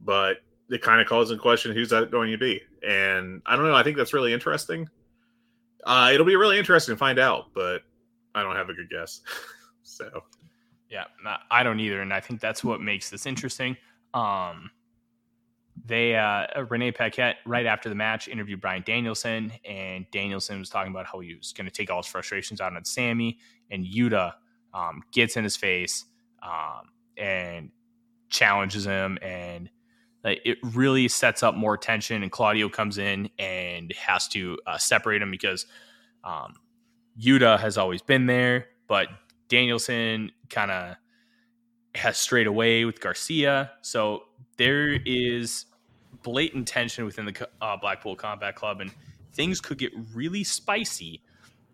but 0.00 0.38
it 0.72 0.80
kind 0.80 1.00
of 1.00 1.06
calls 1.06 1.30
in 1.30 1.38
question 1.38 1.72
who's 1.72 1.90
that 1.90 2.10
going 2.10 2.30
to 2.30 2.38
be. 2.38 2.60
And 2.86 3.42
I 3.44 3.56
don't 3.56 3.66
know. 3.66 3.74
I 3.74 3.82
think 3.82 3.96
that's 3.96 4.14
really 4.14 4.32
interesting. 4.32 4.88
Uh, 5.84 6.10
it'll 6.12 6.26
be 6.26 6.36
really 6.36 6.58
interesting 6.58 6.94
to 6.94 6.98
find 6.98 7.18
out, 7.18 7.46
but 7.54 7.82
I 8.34 8.42
don't 8.42 8.56
have 8.56 8.70
a 8.70 8.74
good 8.74 8.88
guess. 8.88 9.20
so, 9.82 10.08
yeah, 10.88 11.04
I 11.50 11.62
don't 11.62 11.78
either, 11.78 12.00
and 12.00 12.12
I 12.12 12.20
think 12.20 12.40
that's 12.40 12.64
what 12.64 12.80
makes 12.80 13.10
this 13.10 13.26
interesting. 13.26 13.76
Um, 14.14 14.70
they 15.84 16.16
uh, 16.16 16.64
Renee 16.68 16.92
Paquette 16.92 17.36
right 17.44 17.66
after 17.66 17.88
the 17.88 17.94
match 17.94 18.28
interviewed 18.28 18.60
Bryan 18.60 18.82
Danielson, 18.86 19.52
and 19.64 20.06
Danielson 20.10 20.58
was 20.58 20.68
talking 20.68 20.92
about 20.92 21.06
how 21.06 21.20
he 21.20 21.34
was 21.34 21.52
going 21.52 21.66
to 21.66 21.72
take 21.72 21.90
all 21.90 22.02
his 22.02 22.06
frustrations 22.06 22.60
out 22.60 22.74
on 22.74 22.84
Sammy, 22.84 23.38
and 23.70 23.84
Yuta 23.84 24.32
um, 24.72 25.02
gets 25.12 25.36
in 25.36 25.44
his 25.44 25.56
face 25.56 26.04
um, 26.42 26.88
and 27.16 27.70
challenges 28.28 28.84
him, 28.84 29.18
and 29.22 29.68
it 30.24 30.58
really 30.62 31.08
sets 31.08 31.42
up 31.42 31.54
more 31.54 31.76
tension. 31.76 32.22
And 32.22 32.30
Claudio 32.30 32.68
comes 32.68 32.98
in 32.98 33.28
and 33.38 33.92
has 33.92 34.28
to 34.28 34.58
uh, 34.66 34.78
separate 34.78 35.22
him 35.22 35.30
because 35.30 35.66
um, 36.24 36.54
Yuta 37.20 37.58
has 37.58 37.76
always 37.76 38.02
been 38.02 38.26
there, 38.26 38.68
but 38.86 39.08
Danielson 39.48 40.30
kind 40.48 40.70
of 40.70 40.96
has 41.94 42.16
strayed 42.16 42.46
away 42.46 42.84
with 42.84 43.00
Garcia, 43.00 43.72
so 43.82 44.22
there 44.56 44.98
is 45.04 45.66
blatant 46.22 46.66
tension 46.66 47.04
within 47.04 47.26
the 47.26 47.48
uh, 47.60 47.76
Blackpool 47.76 48.16
Combat 48.16 48.54
Club, 48.54 48.80
and 48.80 48.90
things 49.32 49.60
could 49.60 49.78
get 49.78 49.92
really 50.14 50.44
spicy 50.44 51.22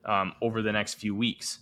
um, 0.04 0.32
over 0.42 0.62
the 0.62 0.72
next 0.72 0.94
few 0.94 1.14
weeks. 1.14 1.60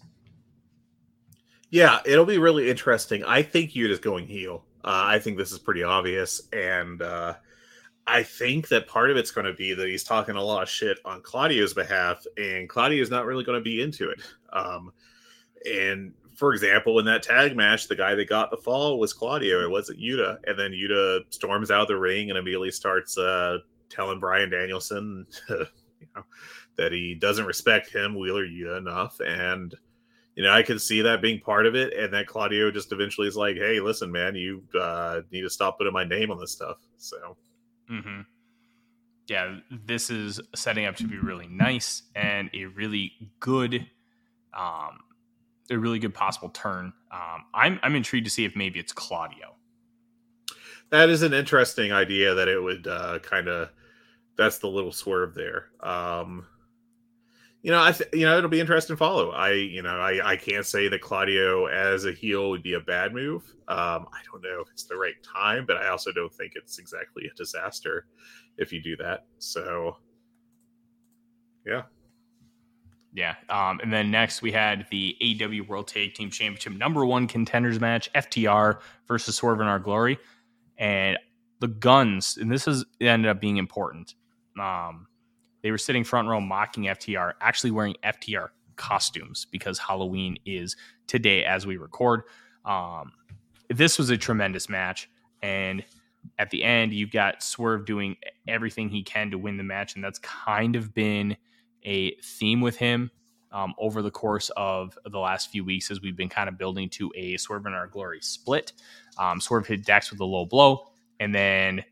Yeah, 1.69 2.01
it'll 2.07 2.25
be 2.25 2.39
really 2.39 2.71
interesting. 2.71 3.25
I 3.25 3.43
think 3.43 3.73
Yuta's 3.73 3.99
going 3.99 4.27
heel. 4.27 4.65
Uh, 4.87 5.03
I 5.05 5.19
think 5.19 5.37
this 5.37 5.53
is 5.53 5.59
pretty 5.59 5.83
obvious, 5.83 6.43
and 6.53 7.03
uh, 7.03 7.35
I 8.07 8.23
think 8.23 8.69
that 8.69 8.87
part 8.87 9.11
of 9.11 9.17
it's 9.17 9.33
going 9.33 9.47
to 9.47 9.53
be 9.53 9.75
that 9.75 9.89
he's 9.89 10.05
talking 10.05 10.37
a 10.37 10.43
lot 10.43 10.63
of 10.63 10.69
shit 10.69 10.99
on 11.05 11.23
Claudio's 11.23 11.75
behalf, 11.75 12.25
and 12.37 12.69
Claudio's 12.69 13.11
not 13.11 13.27
really 13.27 13.45
going 13.45 13.59
to 13.59 13.65
be 13.65 13.83
into 13.83 14.11
it. 14.11 14.21
Um, 14.53 14.93
and 15.65 16.13
for 16.37 16.53
example, 16.53 16.99
in 16.99 17.07
that 17.07 17.23
tag 17.23 17.57
match, 17.57 17.89
the 17.89 17.97
guy 17.97 18.15
that 18.15 18.29
got 18.29 18.51
the 18.51 18.57
fall 18.59 18.99
was 18.99 19.13
Claudio. 19.13 19.65
It 19.65 19.71
wasn't 19.71 19.99
Yuta. 19.99 20.39
And 20.47 20.59
then 20.59 20.71
Yuta 20.71 21.23
storms 21.31 21.71
out 21.71 21.83
of 21.83 21.89
the 21.89 21.97
ring 21.97 22.31
and 22.31 22.39
immediately 22.39 22.71
starts 22.71 23.17
uh, 23.17 23.59
telling 23.89 24.21
Bryan 24.21 24.51
Danielson, 24.51 25.27
you 25.49 25.67
know, 26.15 26.23
that 26.77 26.93
he 26.93 27.15
doesn't 27.15 27.47
respect 27.47 27.93
him, 27.93 28.15
Wheeler 28.15 28.47
Yuta, 28.47 28.77
enough. 28.79 29.19
And 29.21 29.75
you 30.37 30.43
know, 30.43 30.53
I 30.53 30.63
could 30.63 30.81
see 30.81 31.01
that 31.01 31.23
being 31.23 31.41
part 31.41 31.67
of 31.67 31.75
it. 31.75 31.95
And 31.95 32.13
that 32.13 32.27
Claudio 32.27 32.71
just 32.71 32.93
eventually 32.93 33.27
is 33.27 33.37
like, 33.37 33.57
"Hey, 33.57 33.81
listen, 33.81 34.13
man, 34.13 34.35
you 34.35 34.63
uh, 34.79 35.23
need 35.33 35.41
to 35.43 35.51
stop 35.51 35.79
putting 35.79 35.95
my 35.95 36.05
name 36.05 36.31
on 36.31 36.39
this 36.39 36.53
stuff." 36.53 36.77
So, 36.99 37.37
mm-hmm. 37.91 38.21
yeah, 39.29 39.59
this 39.87 40.11
is 40.11 40.41
setting 40.55 40.85
up 40.85 40.95
to 40.97 41.09
be 41.09 41.19
really 41.19 41.49
nice 41.49 42.03
and 42.15 42.51
a 42.53 42.67
really 42.67 43.13
good 43.41 43.87
um, 44.53 45.01
a 45.71 45.79
really 45.79 45.99
good 45.99 46.15
possible 46.15 46.51
turn. 46.51 46.93
Um, 47.11 47.45
I'm 47.55 47.81
I'm 47.83 47.97
intrigued 47.97 48.27
to 48.27 48.31
see 48.31 48.45
if 48.45 48.55
maybe 48.55 48.79
it's 48.79 48.93
Claudio. 48.93 49.55
That 50.91 51.09
is 51.09 51.23
an 51.23 51.33
interesting 51.33 51.93
idea 51.93 52.35
that 52.35 52.47
it 52.47 52.63
would 52.63 52.87
uh, 52.87 53.19
kind 53.21 53.49
of. 53.49 53.71
That's 54.37 54.59
the 54.59 54.69
little 54.69 54.93
swerve 54.93 55.33
there. 55.33 55.71
Um, 55.81 56.47
you 57.67 57.73
know, 57.73 57.83
I 57.83 57.91
th- 57.91 58.11
you 58.13 58.25
know 58.25 58.39
it'll 58.39 58.49
be 58.49 58.61
interesting 58.61 58.95
to 58.95 58.97
follow. 58.97 59.33
I 59.33 59.51
you 59.51 59.83
know 59.83 59.99
I 59.99 60.35
I 60.35 60.37
can't 60.37 60.65
say 60.65 60.87
that 60.87 61.01
Claudio 61.01 61.67
as 61.67 62.05
a 62.05 62.13
heel 62.13 62.49
would 62.51 62.63
be 62.63 62.75
a 62.75 62.81
bad 62.81 63.13
move. 63.13 63.43
Um, 63.67 64.07
I 64.13 64.21
don't 64.31 64.41
know 64.41 64.61
if 64.61 64.71
it's 64.71 64.85
the 64.85 64.95
right 64.95 65.21
time, 65.25 65.67
but 65.67 65.77
I 65.77 65.89
also 65.89 66.13
don't 66.13 66.33
think 66.33 66.53
it's 66.55 66.79
exactly 66.79 67.27
a 67.27 67.35
disaster 67.35 68.07
if 68.57 68.73
you 68.73 68.81
do 68.81 68.97
that. 68.99 69.27
So, 69.39 69.97
yeah. 71.67 71.83
Yeah. 73.13 73.35
Um, 73.49 73.81
and 73.83 73.93
then 73.93 74.13
next 74.13 74.43
we 74.43 74.53
had 74.53 74.87
the 74.93 75.17
AEW 75.21 75.67
World 75.67 75.89
Tag 75.89 76.15
Team 76.15 76.31
Championship 76.31 76.75
number 76.75 77.05
one 77.05 77.27
contenders 77.27 77.81
match, 77.81 78.13
FTR 78.13 78.79
versus 79.09 79.35
Swerve 79.35 79.61
in 79.61 79.67
Our 79.67 79.81
Glory. 79.81 80.21
And 80.79 81.19
the 81.59 81.69
Gunns, 81.69 82.37
and 82.37 82.49
this 82.49 82.69
is 82.69 82.85
ended 83.01 83.29
up 83.29 83.41
being 83.41 83.57
important. 83.57 84.15
Um, 84.57 85.09
they 85.67 85.73
were 85.73 85.79
sitting 85.79 86.05
front 86.05 86.29
row 86.29 86.41
mocking 86.41 86.85
FTR, 86.85 87.33
actually 87.41 87.73
wearing 87.73 87.97
FTR 88.05 88.51
costumes 88.77 89.49
because 89.51 89.81
Halloween 89.81 90.39
is 90.47 90.77
today 91.09 91.45
as 91.45 91.67
we 91.67 91.77
record. 91.77 92.23
Um, 92.65 93.11
this 93.69 93.99
was 93.99 94.09
a 94.11 94.17
tremendous 94.17 94.69
match. 94.69 95.11
And 95.43 95.83
at 96.39 96.51
the 96.51 96.63
end, 96.63 96.93
you've 96.93 97.11
got 97.11 97.43
Swerve 97.43 97.85
doing 97.85 98.15
everything 98.47 98.89
he 98.89 99.03
can 99.03 99.33
to 99.33 99.39
win 99.39 99.57
the 99.57 99.65
match. 99.65 99.97
And 99.97 100.05
that's 100.05 100.21
kind 100.21 100.77
of 100.77 100.95
been 100.95 101.37
a 101.83 102.15
theme 102.23 102.61
with 102.61 102.77
him 102.77 103.11
um, 103.51 103.75
over 103.77 104.03
the 104.03 104.11
course 104.13 104.53
of 104.57 104.97
the 105.05 105.19
last 105.19 105.51
few 105.51 105.65
weeks 105.65 105.91
as 105.91 106.01
we've 106.01 106.17
been 106.17 106.29
kind 106.29 106.49
of 106.49 106.57
building 106.59 106.89
to 106.91 107.11
a 107.17 107.39
Swerve 107.39 107.67
in 107.67 107.73
Our 107.73 107.89
Glory 107.89 108.21
split. 108.21 108.73
Um, 109.19 109.41
Swerve 109.41 109.67
hit 109.67 109.85
Dax 109.85 110.13
with 110.13 110.21
a 110.21 110.25
low 110.25 110.47
blow, 110.47 110.93
and 111.19 111.35
then 111.35 111.83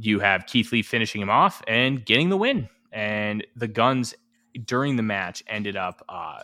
you 0.00 0.18
have 0.20 0.46
Keith 0.46 0.72
Lee 0.72 0.82
finishing 0.82 1.20
him 1.20 1.30
off 1.30 1.62
and 1.68 2.04
getting 2.04 2.30
the 2.30 2.36
win. 2.36 2.68
And 2.92 3.46
the 3.54 3.68
Gunns 3.68 4.14
during 4.64 4.96
the 4.96 5.02
match 5.02 5.42
ended 5.46 5.76
up 5.76 6.02
uh, 6.08 6.40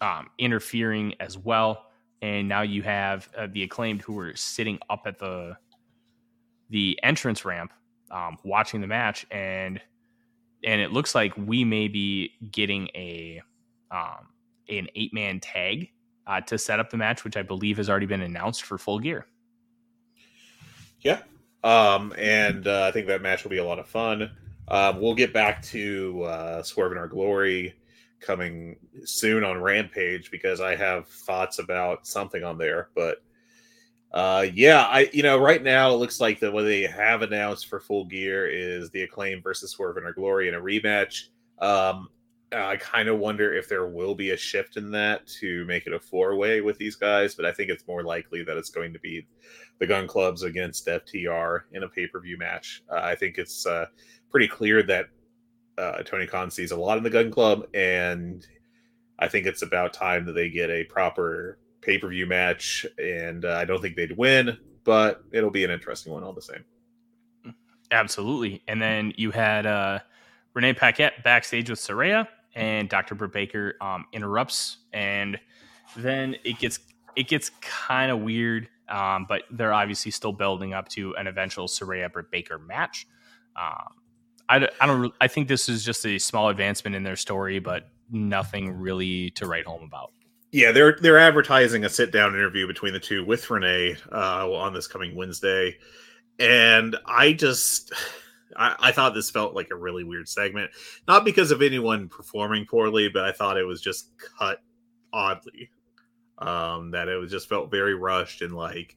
um, 0.00 0.28
interfering 0.38 1.14
as 1.20 1.38
well. 1.38 1.86
And 2.20 2.48
now 2.48 2.62
you 2.62 2.82
have 2.82 3.28
uh, 3.36 3.46
the 3.50 3.62
acclaimed 3.62 4.02
who 4.02 4.14
were 4.14 4.34
sitting 4.34 4.78
up 4.90 5.02
at 5.06 5.18
the 5.18 5.56
the 6.70 6.98
entrance 7.02 7.44
ramp 7.44 7.72
um, 8.10 8.38
watching 8.42 8.80
the 8.80 8.86
match 8.86 9.26
and 9.30 9.80
and 10.64 10.80
it 10.80 10.92
looks 10.92 11.14
like 11.14 11.36
we 11.36 11.62
may 11.62 11.88
be 11.88 12.32
getting 12.50 12.88
a 12.94 13.42
um, 13.90 14.28
an 14.68 14.88
eight 14.96 15.12
man 15.12 15.38
tag 15.40 15.90
uh, 16.26 16.40
to 16.40 16.56
set 16.56 16.80
up 16.80 16.88
the 16.88 16.96
match, 16.96 17.22
which 17.22 17.36
I 17.36 17.42
believe 17.42 17.76
has 17.76 17.90
already 17.90 18.06
been 18.06 18.22
announced 18.22 18.62
for 18.62 18.78
full 18.78 18.98
gear. 18.98 19.26
Yeah, 21.00 21.20
um, 21.64 22.12
and 22.16 22.68
uh, 22.68 22.84
I 22.84 22.92
think 22.92 23.06
that 23.08 23.22
match 23.22 23.42
will 23.42 23.50
be 23.50 23.58
a 23.58 23.64
lot 23.64 23.78
of 23.78 23.88
fun. 23.88 24.30
Um, 24.68 25.00
we'll 25.00 25.14
get 25.14 25.32
back 25.32 25.62
to 25.64 26.22
uh, 26.22 26.62
Swerve 26.62 26.96
Our 26.96 27.08
Glory 27.08 27.74
coming 28.20 28.76
soon 29.04 29.42
on 29.44 29.60
Rampage 29.60 30.30
because 30.30 30.60
I 30.60 30.76
have 30.76 31.08
thoughts 31.08 31.58
about 31.58 32.06
something 32.06 32.44
on 32.44 32.58
there, 32.58 32.90
but 32.94 33.22
uh, 34.12 34.46
yeah, 34.54 34.82
I 34.82 35.10
you 35.12 35.22
know 35.22 35.38
right 35.38 35.62
now 35.62 35.92
it 35.92 35.96
looks 35.96 36.20
like 36.20 36.38
that 36.40 36.52
what 36.52 36.62
they 36.62 36.82
have 36.82 37.22
announced 37.22 37.66
for 37.66 37.80
Full 37.80 38.04
Gear 38.04 38.46
is 38.46 38.90
the 38.90 39.02
Acclaim 39.02 39.42
versus 39.42 39.72
Swerve 39.72 39.96
Our 39.96 40.12
Glory 40.12 40.48
in 40.48 40.54
a 40.54 40.60
rematch. 40.60 41.28
Um, 41.58 42.08
I 42.54 42.76
kind 42.76 43.08
of 43.08 43.18
wonder 43.18 43.54
if 43.54 43.68
there 43.68 43.86
will 43.86 44.14
be 44.14 44.30
a 44.30 44.36
shift 44.36 44.76
in 44.76 44.90
that 44.92 45.26
to 45.40 45.64
make 45.64 45.86
it 45.86 45.92
a 45.92 45.98
four 45.98 46.36
way 46.36 46.60
with 46.60 46.78
these 46.78 46.94
guys, 46.94 47.34
but 47.34 47.44
I 47.44 47.52
think 47.52 47.70
it's 47.70 47.86
more 47.86 48.02
likely 48.02 48.42
that 48.44 48.56
it's 48.56 48.70
going 48.70 48.92
to 48.92 48.98
be 48.98 49.26
the 49.78 49.86
Gunn 49.86 50.06
Clubs 50.06 50.42
against 50.42 50.86
FTR 50.86 51.62
in 51.72 51.82
a 51.82 51.88
pay 51.88 52.06
per 52.06 52.20
view 52.20 52.38
match. 52.38 52.82
Uh, 52.90 53.00
I 53.02 53.14
think 53.14 53.38
it's 53.38 53.66
uh, 53.66 53.86
pretty 54.30 54.48
clear 54.48 54.82
that 54.82 55.06
uh, 55.78 56.02
Tony 56.02 56.26
Khan 56.26 56.50
sees 56.50 56.70
a 56.70 56.76
lot 56.76 56.98
in 56.98 57.04
the 57.04 57.10
Gunn 57.10 57.30
Club, 57.30 57.66
and 57.74 58.46
I 59.18 59.28
think 59.28 59.46
it's 59.46 59.62
about 59.62 59.92
time 59.92 60.24
that 60.26 60.32
they 60.32 60.50
get 60.50 60.70
a 60.70 60.84
proper 60.84 61.58
pay 61.80 61.98
per 61.98 62.08
view 62.08 62.26
match, 62.26 62.86
and 62.98 63.44
uh, 63.44 63.56
I 63.56 63.64
don't 63.64 63.80
think 63.80 63.96
they'd 63.96 64.16
win, 64.16 64.58
but 64.84 65.22
it'll 65.32 65.50
be 65.50 65.64
an 65.64 65.70
interesting 65.70 66.12
one 66.12 66.22
all 66.22 66.32
the 66.32 66.42
same. 66.42 66.64
Absolutely. 67.90 68.62
And 68.66 68.80
then 68.80 69.12
you 69.16 69.30
had 69.30 69.66
uh, 69.66 70.00
Renee 70.54 70.72
Paquette 70.72 71.22
backstage 71.22 71.70
with 71.70 71.78
Saraya, 71.78 72.26
and 72.54 72.88
Dr. 72.88 73.14
Baker 73.32 73.74
um, 73.80 74.06
interrupts, 74.12 74.78
and 74.92 75.38
then 75.96 76.36
it 76.44 76.58
gets 76.58 76.78
it 77.16 77.28
gets 77.28 77.50
kind 77.60 78.10
of 78.10 78.20
weird. 78.20 78.68
Um, 78.88 79.24
but 79.26 79.44
they're 79.50 79.72
obviously 79.72 80.10
still 80.10 80.32
building 80.32 80.74
up 80.74 80.88
to 80.90 81.14
an 81.16 81.26
eventual 81.26 81.68
Britt 81.68 82.30
Baker 82.30 82.58
match. 82.58 83.06
Um, 83.56 83.94
I, 84.48 84.68
I 84.80 84.86
don't. 84.86 85.14
I 85.20 85.28
think 85.28 85.48
this 85.48 85.68
is 85.68 85.84
just 85.84 86.04
a 86.04 86.18
small 86.18 86.48
advancement 86.50 86.94
in 86.94 87.02
their 87.02 87.16
story, 87.16 87.58
but 87.58 87.88
nothing 88.10 88.72
really 88.72 89.30
to 89.30 89.46
write 89.46 89.64
home 89.64 89.82
about. 89.82 90.12
Yeah, 90.52 90.70
they're 90.70 90.96
they're 91.00 91.18
advertising 91.18 91.84
a 91.84 91.88
sit 91.88 92.12
down 92.12 92.34
interview 92.34 92.66
between 92.66 92.92
the 92.92 93.00
two 93.00 93.24
with 93.24 93.48
Renee 93.50 93.96
uh, 94.12 94.50
on 94.52 94.74
this 94.74 94.86
coming 94.86 95.16
Wednesday, 95.16 95.78
and 96.38 96.96
I 97.06 97.32
just 97.32 97.92
I, 98.56 98.76
I, 98.78 98.92
thought 98.92 99.14
this 99.14 99.30
felt 99.30 99.54
like 99.54 99.70
a 99.70 99.76
really 99.76 100.04
weird 100.04 100.28
segment, 100.28 100.70
not 101.08 101.24
because 101.24 101.50
of 101.50 101.62
anyone 101.62 102.08
performing 102.08 102.66
poorly, 102.66 103.08
but 103.08 103.24
I 103.24 103.32
thought 103.32 103.56
it 103.56 103.64
was 103.64 103.80
just 103.80 104.10
cut 104.38 104.60
oddly. 105.12 105.70
Um, 106.38 106.90
that 106.90 107.08
it 107.08 107.16
was 107.16 107.30
just 107.30 107.48
felt 107.48 107.70
very 107.70 107.94
rushed 107.94 108.42
and 108.42 108.52
like 108.52 108.96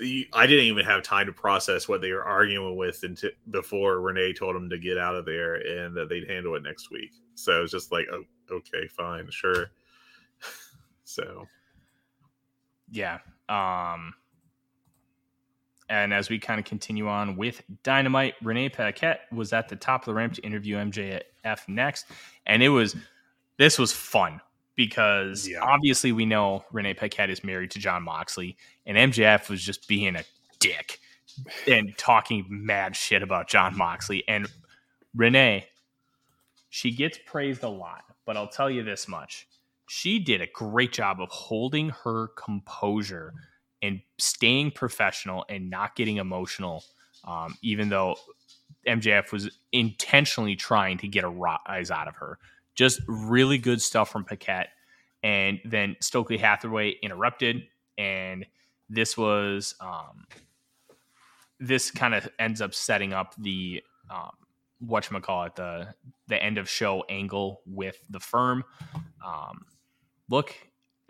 I 0.00 0.46
didn't 0.46 0.66
even 0.66 0.84
have 0.84 1.02
time 1.02 1.26
to 1.26 1.32
process 1.32 1.88
what 1.88 2.00
they 2.00 2.10
were 2.10 2.24
arguing 2.24 2.76
with 2.76 3.02
until 3.04 3.30
before 3.50 4.00
Renee 4.00 4.32
told 4.32 4.56
them 4.56 4.68
to 4.70 4.78
get 4.78 4.98
out 4.98 5.14
of 5.14 5.24
there 5.24 5.54
and 5.54 5.96
that 5.96 6.08
they'd 6.08 6.28
handle 6.28 6.56
it 6.56 6.64
next 6.64 6.90
week. 6.90 7.12
So 7.36 7.58
it 7.58 7.62
was 7.62 7.70
just 7.70 7.92
like, 7.92 8.06
oh, 8.12 8.24
okay, 8.50 8.88
fine, 8.88 9.28
sure. 9.30 9.66
So, 11.06 11.44
yeah. 12.90 13.18
Um, 13.50 14.14
and 15.88 16.14
as 16.14 16.30
we 16.30 16.38
kind 16.38 16.58
of 16.58 16.64
continue 16.64 17.08
on 17.08 17.36
with 17.36 17.62
Dynamite, 17.82 18.34
Renee 18.42 18.68
Paquette 18.68 19.20
was 19.32 19.52
at 19.52 19.68
the 19.68 19.76
top 19.76 20.02
of 20.02 20.06
the 20.06 20.14
ramp 20.14 20.34
to 20.34 20.42
interview 20.42 20.76
MJF 20.76 21.68
next. 21.68 22.06
And 22.46 22.62
it 22.62 22.70
was, 22.70 22.96
this 23.58 23.78
was 23.78 23.92
fun 23.92 24.40
because 24.76 25.48
yeah. 25.48 25.60
obviously 25.62 26.12
we 26.12 26.26
know 26.26 26.64
Renee 26.72 26.94
Paquette 26.94 27.30
is 27.30 27.44
married 27.44 27.70
to 27.72 27.78
Jon 27.78 28.02
Moxley, 28.02 28.56
and 28.86 28.96
MJF 29.12 29.48
was 29.48 29.62
just 29.62 29.86
being 29.86 30.16
a 30.16 30.24
dick 30.58 30.98
and 31.66 31.96
talking 31.96 32.46
mad 32.48 32.96
shit 32.96 33.22
about 33.22 33.48
Jon 33.48 33.76
Moxley. 33.76 34.24
And 34.26 34.48
Renee, 35.14 35.66
she 36.70 36.90
gets 36.90 37.18
praised 37.26 37.62
a 37.62 37.68
lot, 37.68 38.04
but 38.24 38.36
I'll 38.36 38.48
tell 38.48 38.70
you 38.70 38.82
this 38.82 39.06
much 39.06 39.46
she 39.86 40.18
did 40.18 40.40
a 40.40 40.46
great 40.46 40.92
job 40.92 41.20
of 41.20 41.28
holding 41.28 41.90
her 41.90 42.28
composure 42.28 43.32
and 43.84 44.00
staying 44.18 44.70
professional 44.70 45.44
and 45.50 45.68
not 45.68 45.94
getting 45.94 46.16
emotional, 46.16 46.82
um, 47.24 47.54
even 47.60 47.90
though 47.90 48.16
MJF 48.88 49.30
was 49.30 49.58
intentionally 49.72 50.56
trying 50.56 50.96
to 50.98 51.06
get 51.06 51.22
a 51.22 51.28
rise 51.28 51.90
out 51.90 52.08
of 52.08 52.16
her. 52.16 52.38
Just 52.74 53.02
really 53.06 53.58
good 53.58 53.82
stuff 53.82 54.10
from 54.10 54.24
Paquette. 54.24 54.68
And 55.22 55.60
then 55.66 55.96
Stokely 56.00 56.38
Hathaway 56.38 56.96
interrupted, 57.02 57.64
and 57.98 58.46
this 58.88 59.18
was 59.18 59.74
um, 59.80 60.24
this 61.60 61.90
kind 61.90 62.14
of 62.14 62.28
ends 62.38 62.62
up 62.62 62.74
setting 62.74 63.12
up 63.12 63.34
the 63.38 63.82
um, 64.10 64.32
it 64.80 65.56
the 65.56 65.94
the 66.28 66.42
end 66.42 66.58
of 66.58 66.68
show 66.68 67.04
angle 67.08 67.60
with 67.66 67.98
the 68.10 68.20
firm. 68.20 68.64
Um, 69.24 69.64
look, 70.28 70.54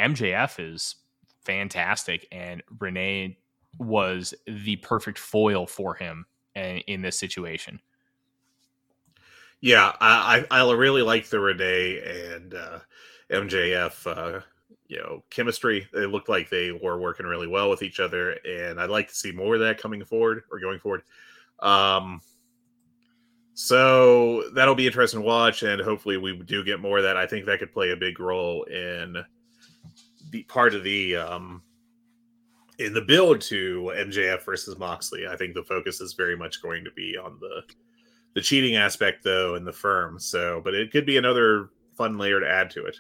MJF 0.01 0.73
is 0.73 0.97
fantastic, 1.45 2.27
and 2.33 2.63
Renee 2.79 3.39
was 3.79 4.35
the 4.47 4.77
perfect 4.77 5.19
foil 5.19 5.67
for 5.67 5.95
him 5.95 6.27
in, 6.55 7.03
this 7.03 7.19
situation. 7.19 7.81
Yeah, 9.61 9.93
I 10.01 10.45
I 10.51 10.73
really 10.73 11.03
like 11.03 11.29
the 11.29 11.41
Renee 11.41 12.01
and 12.33 12.55
uh, 12.55 12.79
MJF 13.31 14.07
uh, 14.07 14.41
you 14.89 14.99
know 14.99 15.25
chemistry. 15.31 15.89
It 15.93 16.11
looked 16.11 16.29
like 16.29 16.51
they 16.51 16.73
were 16.73 16.99
working 16.99 17.27
really 17.27 17.49
well 17.49 17.71
with 17.71 17.83
each 17.83 18.01
other, 18.01 18.33
and 18.47 18.81
I'd 18.81 18.91
like 18.91 19.09
to 19.09 19.15
see 19.15 19.33
more 19.33 19.55
of 19.55 19.61
that 19.61 19.81
coming 19.81 20.05
forward 20.05 20.43
or 20.51 20.61
going 20.61 20.79
forward. 20.79 21.03
Um, 21.61 22.21
so 23.55 24.51
that'll 24.51 24.75
be 24.75 24.87
interesting 24.87 25.21
to 25.21 25.27
watch, 25.27 25.63
and 25.63 25.81
hopefully 25.81 26.17
we 26.17 26.37
do 26.37 26.65
get 26.65 26.81
more 26.81 26.99
of 26.99 27.05
that. 27.05 27.17
I 27.17 27.27
think 27.27 27.47
that 27.47 27.61
could 27.61 27.73
play 27.73 27.91
a 27.91 27.97
big 27.97 28.21
role 28.21 28.65
in 28.65 29.25
the 30.35 30.43
part 30.43 30.75
of 30.75 30.83
the 30.83 31.15
um, 31.15 31.63
in 32.81 32.93
the 32.93 33.01
build 33.01 33.41
to 33.41 33.93
MJF 33.95 34.45
versus 34.45 34.77
Moxley. 34.77 35.29
I 35.29 35.37
think 35.37 35.55
the 35.55 35.63
focus 35.63 36.01
is 36.01 36.15
very 36.15 36.37
much 36.37 36.61
going 36.61 36.83
to 36.83 36.91
be 36.91 37.17
on 37.17 37.39
the 37.41 37.63
the 38.35 38.41
cheating 38.41 38.75
aspect 38.75 39.23
though 39.23 39.55
in 39.55 39.65
the 39.65 39.73
firm. 39.73 40.19
So, 40.19 40.61
but 40.65 40.75
it 40.75 40.91
could 40.91 41.07
be 41.07 41.17
another 41.17 41.71
fun 41.97 42.19
layer 42.19 42.41
to 42.41 42.51
add 42.51 42.69
to 42.73 42.85
it. 42.85 42.97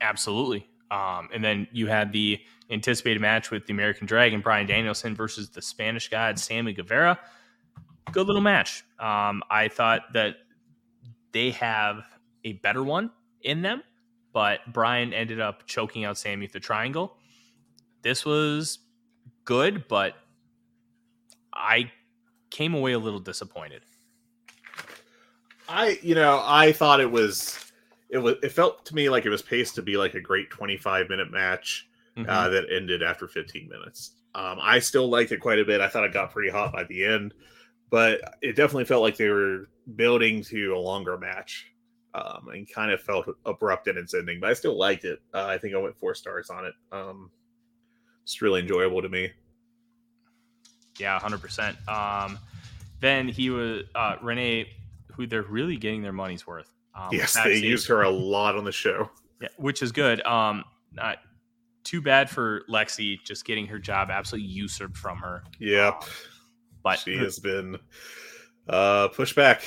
Absolutely. 0.00 0.66
Um, 0.90 1.28
and 1.34 1.44
then 1.44 1.68
you 1.70 1.86
had 1.86 2.12
the 2.12 2.40
anticipated 2.70 3.20
match 3.20 3.50
with 3.50 3.66
the 3.66 3.74
American 3.74 4.06
Dragon, 4.06 4.40
Bryan 4.40 4.66
Danielson 4.66 5.14
versus 5.14 5.50
the 5.50 5.60
Spanish 5.60 6.08
God, 6.08 6.38
Sammy 6.38 6.72
Guevara. 6.72 7.20
Good 8.10 8.26
little 8.26 8.42
match. 8.42 8.84
Um, 8.98 9.42
I 9.50 9.68
thought 9.68 10.14
that 10.14 10.36
they 11.32 11.50
have 11.50 12.04
a 12.44 12.54
better 12.54 12.82
one 12.82 13.10
in 13.42 13.60
them, 13.60 13.82
but 14.32 14.60
Bryan 14.72 15.12
ended 15.12 15.40
up 15.40 15.66
choking 15.66 16.04
out 16.04 16.18
Sammy 16.18 16.46
with 16.46 16.52
the 16.52 16.60
triangle. 16.60 17.16
This 18.02 18.24
was 18.24 18.78
good, 19.44 19.86
but 19.88 20.14
I 21.52 21.90
came 22.50 22.74
away 22.74 22.92
a 22.92 22.98
little 22.98 23.20
disappointed. 23.20 23.82
I, 25.68 25.98
you 26.02 26.14
know, 26.14 26.42
I 26.44 26.72
thought 26.72 27.00
it 27.00 27.10
was, 27.10 27.58
it 28.10 28.18
was, 28.18 28.36
it 28.42 28.52
felt 28.52 28.84
to 28.86 28.94
me 28.94 29.08
like 29.08 29.24
it 29.24 29.30
was 29.30 29.42
paced 29.42 29.74
to 29.76 29.82
be 29.82 29.96
like 29.96 30.14
a 30.14 30.20
great 30.20 30.50
25 30.50 31.08
minute 31.08 31.30
match 31.30 31.88
mm-hmm. 32.16 32.28
uh, 32.28 32.48
that 32.48 32.64
ended 32.74 33.02
after 33.02 33.28
15 33.28 33.68
minutes. 33.68 34.12
Um, 34.34 34.58
I 34.60 34.78
still 34.78 35.08
liked 35.08 35.32
it 35.32 35.38
quite 35.38 35.58
a 35.58 35.64
bit. 35.64 35.80
I 35.80 35.88
thought 35.88 36.04
it 36.04 36.12
got 36.12 36.32
pretty 36.32 36.50
hot 36.50 36.72
by 36.72 36.84
the 36.84 37.04
end, 37.04 37.34
but 37.90 38.20
it 38.40 38.56
definitely 38.56 38.86
felt 38.86 39.02
like 39.02 39.16
they 39.16 39.28
were 39.28 39.68
building 39.96 40.42
to 40.44 40.74
a 40.74 40.78
longer 40.78 41.18
match 41.18 41.71
um, 42.14 42.48
and 42.52 42.70
kind 42.70 42.90
of 42.90 43.00
felt 43.00 43.26
abrupt 43.46 43.88
in 43.88 43.96
its 43.96 44.14
ending. 44.14 44.40
But 44.40 44.50
I 44.50 44.54
still 44.54 44.76
liked 44.76 45.04
it. 45.04 45.20
Uh, 45.32 45.46
I 45.46 45.58
think 45.58 45.74
I 45.74 45.78
went 45.78 45.96
four 45.96 46.14
stars 46.14 46.50
on 46.50 46.64
it. 46.64 46.74
Um, 46.90 47.30
it's 48.22 48.40
really 48.42 48.60
enjoyable 48.60 49.02
to 49.02 49.08
me. 49.08 49.30
Yeah, 50.98 51.18
hundred 51.18 51.36
um, 51.36 51.40
percent. 51.40 51.76
Then 53.00 53.26
he 53.26 53.50
was 53.50 53.82
uh, 53.96 54.16
Renee, 54.22 54.68
who 55.12 55.26
they're 55.26 55.42
really 55.42 55.76
getting 55.76 56.02
their 56.02 56.12
money's 56.12 56.46
worth. 56.46 56.70
Um, 56.94 57.08
yes, 57.10 57.34
they 57.34 57.56
used 57.56 57.88
her 57.88 58.02
a 58.02 58.10
lot 58.10 58.54
on 58.56 58.64
the 58.64 58.70
show. 58.70 59.10
Yeah, 59.40 59.48
which 59.56 59.82
is 59.82 59.90
good. 59.90 60.24
Um, 60.24 60.62
not 60.92 61.18
too 61.82 62.00
bad 62.00 62.30
for 62.30 62.62
Lexi 62.68 63.18
just 63.24 63.44
getting 63.44 63.66
her 63.66 63.78
job 63.80 64.08
absolutely 64.10 64.50
usurped 64.50 64.96
from 64.96 65.18
her. 65.18 65.42
Yep, 65.58 65.94
um, 65.94 66.08
but 66.84 66.98
she 67.00 67.16
has 67.16 67.40
been 67.40 67.76
uh, 68.68 69.08
pushed 69.08 69.34
back. 69.34 69.62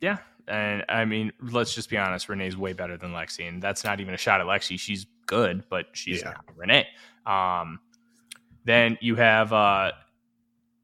Yeah, 0.00 0.18
and 0.50 0.84
I 0.88 1.04
mean, 1.04 1.32
let's 1.40 1.74
just 1.74 1.88
be 1.88 1.96
honest. 1.96 2.28
Renee's 2.28 2.56
way 2.56 2.72
better 2.72 2.96
than 2.96 3.12
Lexi, 3.12 3.48
and 3.48 3.62
that's 3.62 3.84
not 3.84 4.00
even 4.00 4.14
a 4.14 4.16
shot 4.16 4.40
at 4.40 4.46
Lexi. 4.46 4.78
She's 4.78 5.06
good, 5.26 5.64
but 5.70 5.86
she's 5.92 6.20
yeah. 6.20 6.30
not 6.30 6.44
Renee. 6.56 6.86
Um, 7.24 7.78
then 8.64 8.98
you 9.00 9.14
have 9.16 9.52
uh, 9.52 9.92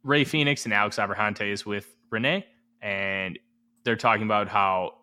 Rey 0.05 0.24
Fenix 0.24 0.64
and 0.64 0.72
Alex 0.72 0.97
Abrahantes 0.97 1.66
with 1.66 1.97
Renee, 2.10 2.47
and 2.80 3.38
they're 3.84 3.97
talking 3.97 4.24
about 4.24 4.48
how 4.48 4.98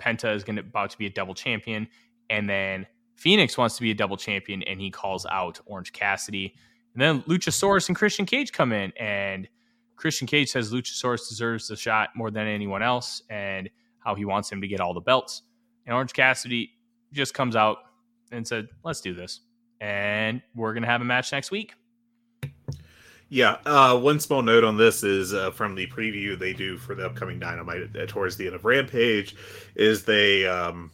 Penta 0.00 0.34
is 0.34 0.44
going 0.44 0.56
to 0.56 0.62
about 0.62 0.90
to 0.90 0.98
be 0.98 1.06
a 1.06 1.10
double 1.10 1.34
champion, 1.34 1.88
and 2.28 2.48
then 2.48 2.86
Fenix 3.16 3.56
wants 3.56 3.76
to 3.76 3.82
be 3.82 3.90
a 3.90 3.94
double 3.94 4.16
champion, 4.16 4.62
and 4.64 4.80
he 4.80 4.90
calls 4.90 5.24
out 5.26 5.58
Orange 5.66 5.92
Cassidy. 5.92 6.54
And 6.94 7.00
then 7.00 7.22
Luchasaurus 7.22 7.88
and 7.88 7.96
Christian 7.96 8.26
Cage 8.26 8.52
come 8.52 8.72
in, 8.72 8.92
and 9.00 9.48
Christian 9.96 10.26
Cage 10.26 10.50
says 10.50 10.72
Luchasaurus 10.72 11.28
deserves 11.28 11.68
the 11.68 11.76
shot 11.76 12.10
more 12.14 12.30
than 12.30 12.46
anyone 12.46 12.82
else, 12.82 13.22
and 13.30 13.70
how 14.04 14.14
he 14.14 14.24
wants 14.24 14.50
him 14.50 14.60
to 14.60 14.68
get 14.68 14.80
all 14.80 14.94
the 14.94 15.00
belts. 15.00 15.42
And 15.86 15.94
Orange 15.94 16.12
Cassidy 16.12 16.72
just 17.12 17.34
comes 17.34 17.56
out 17.56 17.78
and 18.30 18.46
said, 18.46 18.68
"Let's 18.84 19.00
do 19.00 19.14
this," 19.14 19.40
and 19.80 20.42
we're 20.54 20.74
to 20.74 20.86
have 20.86 21.00
a 21.00 21.04
match 21.04 21.32
next 21.32 21.50
week. 21.50 21.74
Yeah, 23.28 23.56
uh, 23.64 23.98
one 23.98 24.20
small 24.20 24.42
note 24.42 24.62
on 24.62 24.76
this 24.76 25.02
is 25.02 25.32
uh, 25.32 25.52
from 25.52 25.74
the 25.74 25.86
preview 25.86 26.38
they 26.38 26.52
do 26.52 26.76
for 26.76 26.94
the 26.94 27.06
upcoming 27.06 27.38
Dynamite 27.38 27.96
uh, 27.96 28.04
towards 28.04 28.36
the 28.36 28.44
end 28.44 28.54
of 28.54 28.66
Rampage, 28.66 29.34
is 29.74 30.04
they 30.04 30.46
um, 30.46 30.90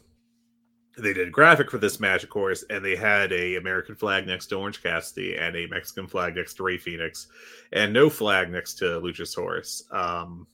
they 0.96 1.12
did 1.12 1.26
a 1.26 1.30
graphic 1.32 1.68
for 1.68 1.78
this 1.78 1.98
match, 1.98 2.22
of 2.22 2.30
course, 2.30 2.64
and 2.70 2.84
they 2.84 2.94
had 2.94 3.32
a 3.32 3.56
American 3.56 3.96
flag 3.96 4.24
next 4.26 4.46
to 4.46 4.54
Orange 4.54 4.80
Cassidy 4.80 5.36
and 5.36 5.56
a 5.56 5.66
Mexican 5.66 6.06
flag 6.06 6.36
next 6.36 6.54
to 6.54 6.62
Rey 6.62 6.78
Fenix, 6.78 7.26
and 7.72 7.92
no 7.92 8.08
flag 8.08 8.50
next 8.50 8.74
to 8.74 8.84
Luchasaurus. 8.84 9.92
Um, 9.92 10.46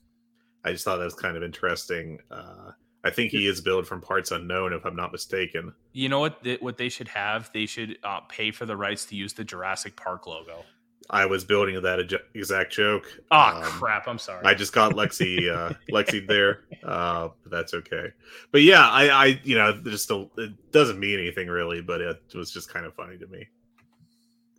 I 0.65 0.71
just 0.71 0.83
thought 0.83 0.97
that 0.97 1.05
was 1.05 1.13
kind 1.13 1.37
of 1.37 1.43
interesting. 1.43 2.19
Uh, 2.29 2.71
I 3.03 3.11
think 3.11 3.31
he 3.31 3.47
is 3.47 3.61
billed 3.61 3.87
from 3.87 4.01
parts 4.01 4.31
unknown, 4.31 4.73
if 4.73 4.83
I'm 4.83 4.95
not 4.95 5.11
mistaken. 5.11 5.73
You 5.93 6.09
know 6.09 6.19
what? 6.19 6.45
What 6.59 6.77
they 6.77 6.89
should 6.89 7.07
have? 7.09 7.51
They 7.53 7.67
should 7.67 7.99
uh, 8.03 8.21
pay 8.21 8.51
for 8.51 8.65
the 8.65 8.75
rights 8.75 9.05
to 9.05 9.15
use 9.15 9.31
the 9.31 9.43
Jurassic 9.43 9.95
Park 9.95 10.25
logo. 10.25 10.65
I 11.07 11.27
was 11.27 11.43
building 11.43 11.79
that 11.79 12.19
exact 12.33 12.73
joke. 12.73 13.05
Oh 13.29 13.37
um, 13.37 13.61
crap! 13.63 14.07
I'm 14.07 14.17
sorry. 14.17 14.43
I 14.43 14.55
just 14.55 14.73
got 14.73 14.93
Lexi, 14.93 15.53
uh, 15.55 15.73
Lexi 15.91 16.27
there. 16.27 16.61
Uh, 16.83 17.29
but 17.43 17.51
that's 17.51 17.75
okay. 17.75 18.07
But 18.51 18.63
yeah, 18.63 18.89
I, 18.89 19.09
I, 19.09 19.41
you 19.43 19.55
know, 19.55 19.79
just 19.83 20.09
a, 20.09 20.27
it 20.37 20.71
doesn't 20.71 20.99
mean 20.99 21.19
anything 21.19 21.47
really, 21.47 21.81
but 21.81 22.01
it 22.01 22.17
was 22.33 22.51
just 22.51 22.73
kind 22.73 22.87
of 22.87 22.95
funny 22.95 23.19
to 23.19 23.27
me. 23.27 23.47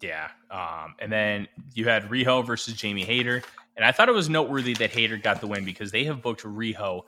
Yeah. 0.00 0.28
Um, 0.50 0.94
and 1.00 1.10
then 1.10 1.48
you 1.74 1.88
had 1.88 2.08
Riho 2.08 2.46
versus 2.46 2.74
Jamie 2.74 3.04
Hayter, 3.04 3.42
and 3.76 3.84
I 3.84 3.92
thought 3.92 4.08
it 4.08 4.12
was 4.12 4.28
noteworthy 4.28 4.74
that 4.74 4.90
Hayter 4.90 5.16
got 5.16 5.40
the 5.40 5.46
win 5.46 5.64
because 5.64 5.90
they 5.90 6.04
have 6.04 6.22
booked 6.22 6.42
Riho 6.42 7.02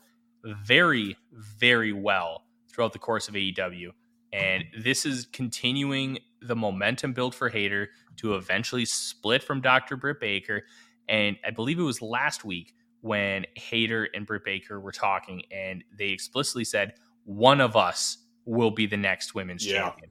very, 0.44 1.16
very 1.32 1.92
well 1.92 2.44
throughout 2.70 2.92
the 2.92 2.98
course 2.98 3.28
of 3.28 3.34
AEW, 3.34 3.90
and 4.32 4.64
this 4.78 5.06
is 5.06 5.26
continuing 5.32 6.18
the 6.42 6.54
momentum 6.54 7.12
build 7.12 7.34
for 7.34 7.48
Hayter 7.48 7.90
to 8.16 8.34
eventually 8.34 8.84
split 8.84 9.42
from 9.42 9.60
Dr. 9.60 9.96
Britt 9.96 10.20
Baker. 10.20 10.64
And 11.08 11.36
I 11.44 11.50
believe 11.50 11.78
it 11.78 11.82
was 11.82 12.02
last 12.02 12.44
week 12.44 12.74
when 13.00 13.46
Hayter 13.54 14.08
and 14.14 14.26
Britt 14.26 14.44
Baker 14.44 14.80
were 14.80 14.92
talking, 14.92 15.42
and 15.50 15.82
they 15.96 16.08
explicitly 16.08 16.64
said, 16.64 16.94
one 17.24 17.60
of 17.60 17.76
us 17.76 18.18
will 18.44 18.70
be 18.70 18.86
the 18.86 18.96
next 18.96 19.34
women's 19.34 19.66
yeah. 19.66 19.82
champion. 19.82 20.10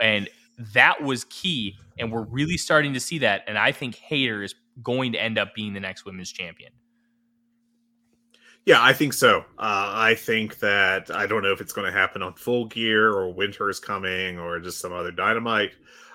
And 0.00 0.28
that 0.74 1.02
was 1.02 1.24
key. 1.24 1.76
And 1.98 2.12
we're 2.12 2.24
really 2.24 2.56
starting 2.56 2.92
to 2.94 3.00
see 3.00 3.18
that. 3.18 3.42
And 3.46 3.58
I 3.58 3.72
think 3.72 3.96
Hayter 3.96 4.42
is 4.42 4.54
going 4.82 5.12
to 5.12 5.22
end 5.22 5.38
up 5.38 5.54
being 5.54 5.72
the 5.72 5.80
next 5.80 6.04
women's 6.04 6.30
champion. 6.30 6.72
Yeah, 8.64 8.82
I 8.82 8.92
think 8.92 9.14
so. 9.14 9.38
Uh, 9.58 9.92
I 9.94 10.14
think 10.14 10.58
that 10.58 11.10
I 11.10 11.26
don't 11.26 11.42
know 11.42 11.52
if 11.52 11.60
it's 11.62 11.72
going 11.72 11.90
to 11.90 11.98
happen 11.98 12.22
on 12.22 12.34
Full 12.34 12.66
Gear 12.66 13.10
or 13.10 13.32
Winter 13.32 13.70
is 13.70 13.80
coming 13.80 14.38
or 14.38 14.60
just 14.60 14.78
some 14.78 14.92
other 14.92 15.10
Dynamite. 15.10 15.72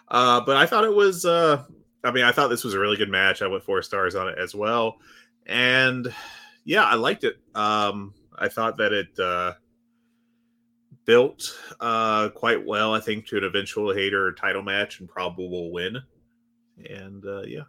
Uh, 0.09 0.39
but 0.39 0.55
I 0.55 0.67
thought 0.67 0.83
it 0.83 0.93
was. 0.93 1.25
Uh, 1.25 1.63
I 2.03 2.11
mean, 2.11 2.23
I 2.23 2.31
thought 2.31 2.49
this 2.49 2.63
was 2.63 2.75
a 2.75 2.79
really 2.79 2.97
good 2.97 3.09
match. 3.09 3.41
I 3.41 3.47
went 3.47 3.63
four 3.63 3.81
stars 3.81 4.13
on 4.13 4.27
it 4.27 4.37
as 4.37 4.53
well, 4.53 4.99
and 5.47 6.13
yeah, 6.63 6.83
I 6.83 6.93
liked 6.93 7.23
it. 7.23 7.37
Um, 7.55 8.13
I 8.37 8.49
thought 8.49 8.77
that 8.77 8.93
it 8.93 9.17
uh, 9.17 9.53
built 11.05 11.41
uh, 11.79 12.29
quite 12.29 12.65
well. 12.65 12.93
I 12.93 12.99
think 12.99 13.27
to 13.27 13.37
an 13.37 13.43
eventual 13.43 13.93
Hayter 13.93 14.31
title 14.33 14.61
match 14.61 14.99
and 14.99 15.09
probable 15.09 15.71
win. 15.71 15.97
And 16.89 17.25
uh, 17.25 17.43
yeah. 17.43 17.63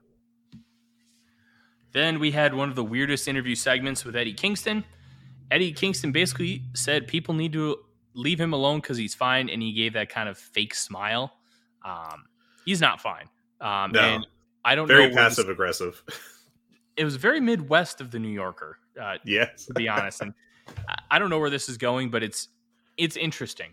Then 1.93 2.19
we 2.19 2.32
had 2.32 2.55
one 2.55 2.69
of 2.69 2.74
the 2.74 2.85
weirdest 2.85 3.28
interview 3.28 3.55
segments 3.55 4.05
with 4.05 4.16
Eddie 4.16 4.35
Kingston. 4.35 4.85
Eddie 5.51 5.73
Kingston 5.73 6.11
basically 6.11 6.62
said 6.74 7.06
people 7.06 7.35
need 7.35 7.52
to 7.52 7.77
leave 8.15 8.40
him 8.40 8.52
alone 8.52 8.81
because 8.81 8.97
he's 8.97 9.15
fine, 9.15 9.48
and 9.48 9.62
he 9.62 9.73
gave 9.73 9.93
that 9.93 10.09
kind 10.09 10.28
of 10.28 10.36
fake 10.36 10.74
smile. 10.74 11.32
Um, 11.85 12.24
he's 12.65 12.81
not 12.81 13.01
fine. 13.01 13.28
Um, 13.61 13.93
no. 13.93 14.01
And 14.01 14.27
I 14.65 14.74
don't 14.74 14.89
very 14.89 15.09
know. 15.09 15.15
Very 15.15 15.28
passive 15.28 15.48
aggressive. 15.48 16.02
It 16.97 17.02
was 17.02 17.16
very 17.16 17.40
Midwest 17.40 18.01
of 18.01 18.12
the 18.12 18.20
New 18.20 18.28
Yorker. 18.28 18.78
Uh, 19.02 19.16
yes, 19.24 19.66
to 19.66 19.74
be 19.74 19.89
honest, 19.89 20.23
and 20.23 20.32
I 21.11 21.19
don't 21.19 21.28
know 21.28 21.40
where 21.40 21.51
this 21.51 21.69
is 21.69 21.77
going, 21.77 22.09
but 22.09 22.23
it's 22.23 22.51
it's 22.97 23.16
interesting. 23.16 23.71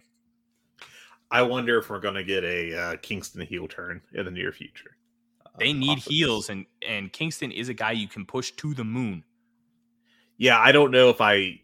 I 1.30 1.42
wonder 1.42 1.78
if 1.78 1.90
we're 1.90 2.00
going 2.00 2.16
to 2.16 2.24
get 2.24 2.44
a 2.44 2.78
uh, 2.78 2.96
Kingston 3.02 3.42
heel 3.42 3.68
turn 3.68 4.02
in 4.14 4.26
the 4.26 4.32
near 4.32 4.52
future. 4.52 4.98
They 5.58 5.72
uh, 5.72 5.76
need 5.76 6.00
heels, 6.00 6.50
and 6.50 6.66
and 6.88 7.12
Kingston 7.12 7.52
is 7.52 7.70
a 7.70 7.74
guy 7.74 7.92
you 7.92 8.08
can 8.08 8.26
push 8.26 8.52
to 8.52 8.74
the 8.74 8.84
moon. 8.84 9.24
Yeah, 10.38 10.60
I 10.60 10.72
don't 10.72 10.92
know 10.92 11.10
if 11.10 11.22
I 11.22 11.62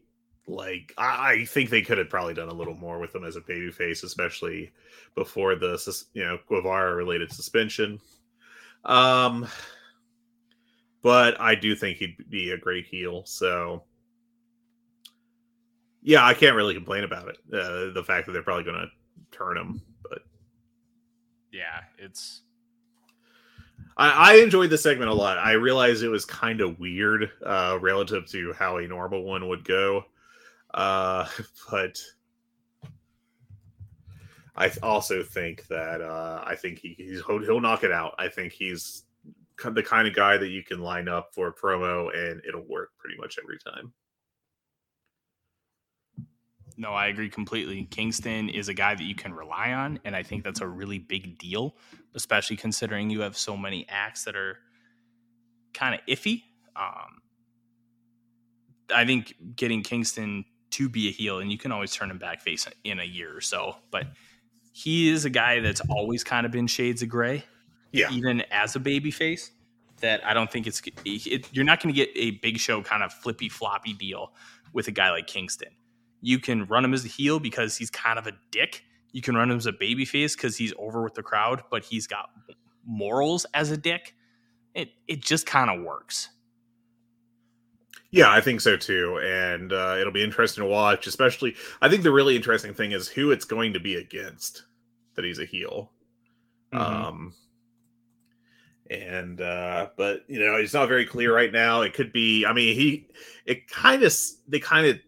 like 0.48 0.94
I 0.98 1.46
think 1.46 1.70
they 1.70 1.82
could 1.82 1.98
have 1.98 2.10
probably 2.10 2.34
done 2.34 2.48
a 2.48 2.54
little 2.54 2.74
more 2.74 3.00
with 3.00 3.14
him 3.14 3.26
as 3.26 3.36
a 3.36 3.42
baby 3.42 3.72
face, 3.72 4.04
especially 4.04 4.72
before 5.16 5.56
the 5.56 6.04
you 6.14 6.24
know 6.24 6.40
Guevara 6.48 6.96
related 6.96 7.32
suspension. 7.32 8.00
Um, 8.86 9.48
but 11.02 11.40
I 11.40 11.56
do 11.56 11.76
think 11.76 11.98
he'd 11.98 12.30
be 12.30 12.52
a 12.52 12.58
great 12.58 12.86
heel. 12.86 13.24
So, 13.26 13.84
yeah, 16.08 16.26
I 16.26 16.34
can't 16.34 16.56
really 16.56 16.74
complain 16.74 17.04
about 17.04 17.28
it. 17.28 17.38
Uh, 17.52 17.92
the 17.92 18.02
fact 18.02 18.26
that 18.26 18.32
they're 18.32 18.42
probably 18.42 18.64
going 18.64 18.80
to 18.80 19.38
turn 19.38 19.58
him, 19.58 19.82
but 20.10 20.20
yeah, 21.52 21.82
it's. 21.98 22.44
I, 23.98 24.32
I 24.32 24.36
enjoyed 24.36 24.70
the 24.70 24.78
segment 24.78 25.12
a 25.12 25.14
lot. 25.14 25.38
I 25.38 25.52
realized 25.52 26.04
it 26.04 26.08
was 26.08 26.24
kind 26.24 26.62
of 26.62 26.80
weird 26.80 27.30
uh, 27.46 27.78
relative 27.82 28.26
to 28.28 28.54
how 28.54 28.78
a 28.78 28.88
normal 28.88 29.24
one 29.24 29.50
would 29.50 29.66
go, 29.66 30.06
uh, 30.74 31.28
but 31.70 32.00
I 34.56 34.72
also 34.82 35.24
think 35.24 35.68
that 35.68 36.00
uh, 36.00 36.42
I 36.48 36.56
think 36.56 36.80
he 36.80 36.96
he's, 36.98 37.22
he'll 37.26 37.60
knock 37.60 37.84
it 37.84 37.92
out. 37.92 38.16
I 38.18 38.30
think 38.30 38.54
he's 38.54 39.04
the 39.62 39.84
kind 39.84 40.08
of 40.08 40.16
guy 40.16 40.38
that 40.38 40.50
you 40.50 40.64
can 40.64 40.80
line 40.80 41.10
up 41.10 41.34
for 41.34 41.50
a 41.50 41.54
promo 41.54 42.16
and 42.16 42.42
it'll 42.48 42.66
work 42.70 42.92
pretty 42.98 43.18
much 43.18 43.38
every 43.44 43.60
time. 43.60 43.92
No, 46.78 46.92
I 46.92 47.08
agree 47.08 47.30
completely. 47.30 47.86
Kingston 47.90 48.50
is 48.50 48.70
a 48.70 48.74
guy 48.74 48.94
that 48.94 49.04
you 49.04 49.16
can 49.16 49.34
rely 49.34 49.74
on, 49.74 50.00
and 50.06 50.16
I 50.16 50.22
think 50.22 50.44
that's 50.44 50.62
a 50.62 50.68
really 50.68 51.00
big 51.00 51.40
deal, 51.40 51.76
especially 52.14 52.56
considering 52.56 53.10
you 53.10 53.22
have 53.22 53.36
so 53.36 53.58
many 53.58 53.86
acts 53.90 54.26
that 54.26 54.36
are 54.36 54.60
kind 55.74 55.96
of 55.96 56.02
iffy. 56.08 56.44
Um, 56.76 57.22
I 58.94 59.06
think 59.06 59.34
getting 59.56 59.82
Kingston 59.82 60.46
to 60.72 60.88
be 60.88 61.08
a 61.08 61.12
heel, 61.12 61.40
and 61.40 61.52
you 61.52 61.58
can 61.58 61.72
always 61.72 61.92
turn 61.94 62.12
him 62.12 62.20
back 62.20 62.42
face 62.42 62.68
in 62.84 63.00
a 63.00 63.04
year 63.04 63.36
or 63.36 63.42
so, 63.42 63.78
but 63.90 64.08
he 64.72 65.10
is 65.10 65.26
a 65.26 65.32
guy 65.32 65.60
that's 65.60 65.82
always 65.90 66.24
kind 66.24 66.46
of 66.46 66.52
been 66.52 66.68
shades 66.68 67.02
of 67.02 67.10
gray. 67.10 67.44
Yeah. 67.92 68.12
Even 68.12 68.42
as 68.52 68.76
a 68.76 68.80
baby 68.80 69.10
face, 69.10 69.52
that 70.02 70.24
I 70.26 70.36
don't 70.36 70.52
think 70.52 70.68
it's 70.68 70.82
it, 71.06 71.48
you're 71.52 71.66
not 71.66 71.82
going 71.82 71.94
to 71.94 71.98
get 71.98 72.10
a 72.16 72.32
big 72.32 72.60
show 72.60 72.84
kind 72.84 73.02
of 73.02 73.12
flippy 73.12 73.50
floppy 73.50 73.94
deal 73.94 74.34
with 74.74 74.88
a 74.88 74.92
guy 74.92 75.10
like 75.10 75.26
Kingston. 75.26 75.70
You 76.22 76.40
can 76.40 76.66
run 76.66 76.84
him 76.84 76.94
as 76.94 77.06
a 77.06 77.08
heel 77.08 77.40
because 77.40 77.78
he's 77.78 77.90
kind 77.90 78.18
of 78.18 78.28
a 78.28 78.34
dick. 78.52 78.84
You 79.12 79.22
can 79.22 79.36
run 79.36 79.52
him 79.52 79.58
as 79.58 79.66
a 79.66 79.72
baby 79.72 80.06
face 80.06 80.36
because 80.36 80.58
he's 80.58 80.74
over 80.78 81.04
with 81.04 81.14
the 81.14 81.24
crowd, 81.24 81.64
but 81.72 81.84
he's 81.84 82.08
got 82.08 82.30
morals 82.86 83.46
as 83.54 83.72
a 83.72 83.78
dick. 83.78 84.16
It 84.74 84.90
it 85.08 85.22
just 85.22 85.46
kind 85.46 85.70
of 85.70 85.84
works. 85.84 86.30
Yeah, 88.12 88.32
I 88.32 88.40
think 88.42 88.62
so 88.62 88.78
too, 88.78 89.20
and 89.22 89.74
uh, 89.74 89.98
it'll 90.00 90.14
be 90.14 90.24
interesting 90.24 90.64
to 90.64 90.70
watch. 90.70 91.08
Especially, 91.08 91.56
I 91.82 91.90
think 91.90 92.04
the 92.04 92.12
really 92.12 92.36
interesting 92.36 92.74
thing 92.74 92.92
is 92.92 93.08
who 93.08 93.32
it's 93.32 93.46
going 93.46 93.74
to 93.74 93.80
be 93.80 93.96
against 93.96 94.64
that 95.16 95.26
he's 95.26 95.40
a 95.40 95.46
heel. 95.46 95.92
Mm-hmm. 96.74 97.06
Um, 97.06 97.34
and 98.90 99.42
uh, 99.42 99.88
but 99.98 100.24
you 100.28 100.40
know, 100.40 100.56
it's 100.56 100.74
not 100.74 100.88
very 100.88 101.06
clear 101.06 101.36
right 101.36 101.52
now. 101.52 101.82
It 101.82 101.94
could 101.94 102.14
be. 102.14 102.46
I 102.46 102.54
mean, 102.54 102.76
he. 102.76 103.08
It 103.46 103.68
kind 103.68 104.04
of. 104.04 104.16
They 104.48 104.60
kind 104.60 104.88
of. 104.88 105.00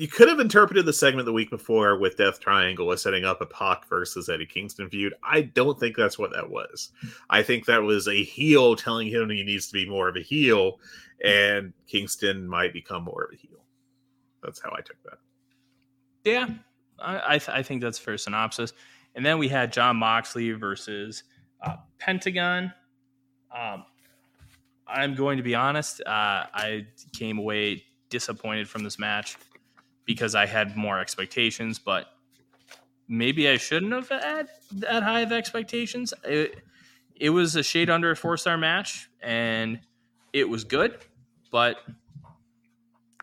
You 0.00 0.08
could 0.08 0.30
have 0.30 0.40
interpreted 0.40 0.86
the 0.86 0.94
segment 0.94 1.26
the 1.26 1.32
week 1.32 1.50
before 1.50 1.98
with 1.98 2.16
Death 2.16 2.40
Triangle 2.40 2.90
as 2.90 3.02
setting 3.02 3.26
up 3.26 3.42
a 3.42 3.46
Pac 3.46 3.86
versus 3.86 4.30
Eddie 4.30 4.46
Kingston 4.46 4.88
feud. 4.88 5.12
I 5.22 5.42
don't 5.42 5.78
think 5.78 5.94
that's 5.94 6.18
what 6.18 6.32
that 6.32 6.48
was. 6.48 6.88
I 7.28 7.42
think 7.42 7.66
that 7.66 7.82
was 7.82 8.08
a 8.08 8.24
heel 8.24 8.76
telling 8.76 9.08
him 9.08 9.28
he 9.28 9.42
needs 9.42 9.66
to 9.66 9.74
be 9.74 9.86
more 9.86 10.08
of 10.08 10.16
a 10.16 10.22
heel, 10.22 10.80
and 11.22 11.74
Kingston 11.86 12.48
might 12.48 12.72
become 12.72 13.04
more 13.04 13.24
of 13.24 13.34
a 13.34 13.36
heel. 13.36 13.62
That's 14.42 14.58
how 14.58 14.70
I 14.74 14.80
took 14.80 14.96
that. 15.04 15.18
Yeah, 16.24 16.48
I 16.98 17.36
th- 17.36 17.50
I 17.50 17.62
think 17.62 17.82
that's 17.82 17.98
fair 17.98 18.16
synopsis. 18.16 18.72
And 19.16 19.26
then 19.26 19.38
we 19.38 19.48
had 19.48 19.70
Jon 19.70 19.96
Moxley 19.96 20.52
versus 20.52 21.24
uh, 21.62 21.76
Pentagon. 21.98 22.72
Um, 23.54 23.84
I'm 24.86 25.14
going 25.14 25.36
to 25.36 25.42
be 25.42 25.54
honest. 25.54 26.00
Uh, 26.06 26.46
I 26.54 26.86
came 27.12 27.36
away 27.36 27.84
disappointed 28.08 28.66
from 28.66 28.82
this 28.82 28.98
match 28.98 29.36
because 30.10 30.34
I 30.34 30.44
had 30.44 30.76
more 30.76 30.98
expectations, 30.98 31.78
but 31.78 32.06
maybe 33.06 33.48
I 33.48 33.56
shouldn't 33.56 33.92
have 33.92 34.08
had 34.08 34.48
that 34.72 35.04
high 35.04 35.20
of 35.20 35.30
expectations. 35.30 36.12
It, 36.24 36.58
it 37.14 37.30
was 37.30 37.54
a 37.54 37.62
shade 37.62 37.88
under 37.88 38.10
a 38.10 38.16
four 38.16 38.36
star 38.36 38.58
match, 38.58 39.08
and 39.22 39.78
it 40.32 40.48
was 40.48 40.64
good, 40.64 40.98
but 41.52 41.76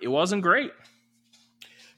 it 0.02 0.08
wasn't 0.08 0.44
great 0.44 0.72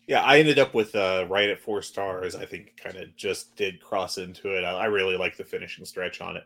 yeah, 0.07 0.23
I 0.23 0.39
ended 0.39 0.57
up 0.57 0.73
with 0.73 0.95
uh, 0.95 1.27
right 1.29 1.51
at 1.51 1.59
four 1.59 1.83
stars. 1.83 2.35
I 2.35 2.43
think 2.43 2.75
kind 2.83 2.95
of 2.97 3.15
just 3.15 3.55
did 3.55 3.79
cross 3.79 4.17
into 4.17 4.57
it. 4.57 4.63
I, 4.63 4.71
I 4.71 4.85
really 4.85 5.15
like 5.15 5.37
the 5.37 5.43
finishing 5.43 5.85
stretch 5.85 6.19
on 6.19 6.35
it, 6.35 6.45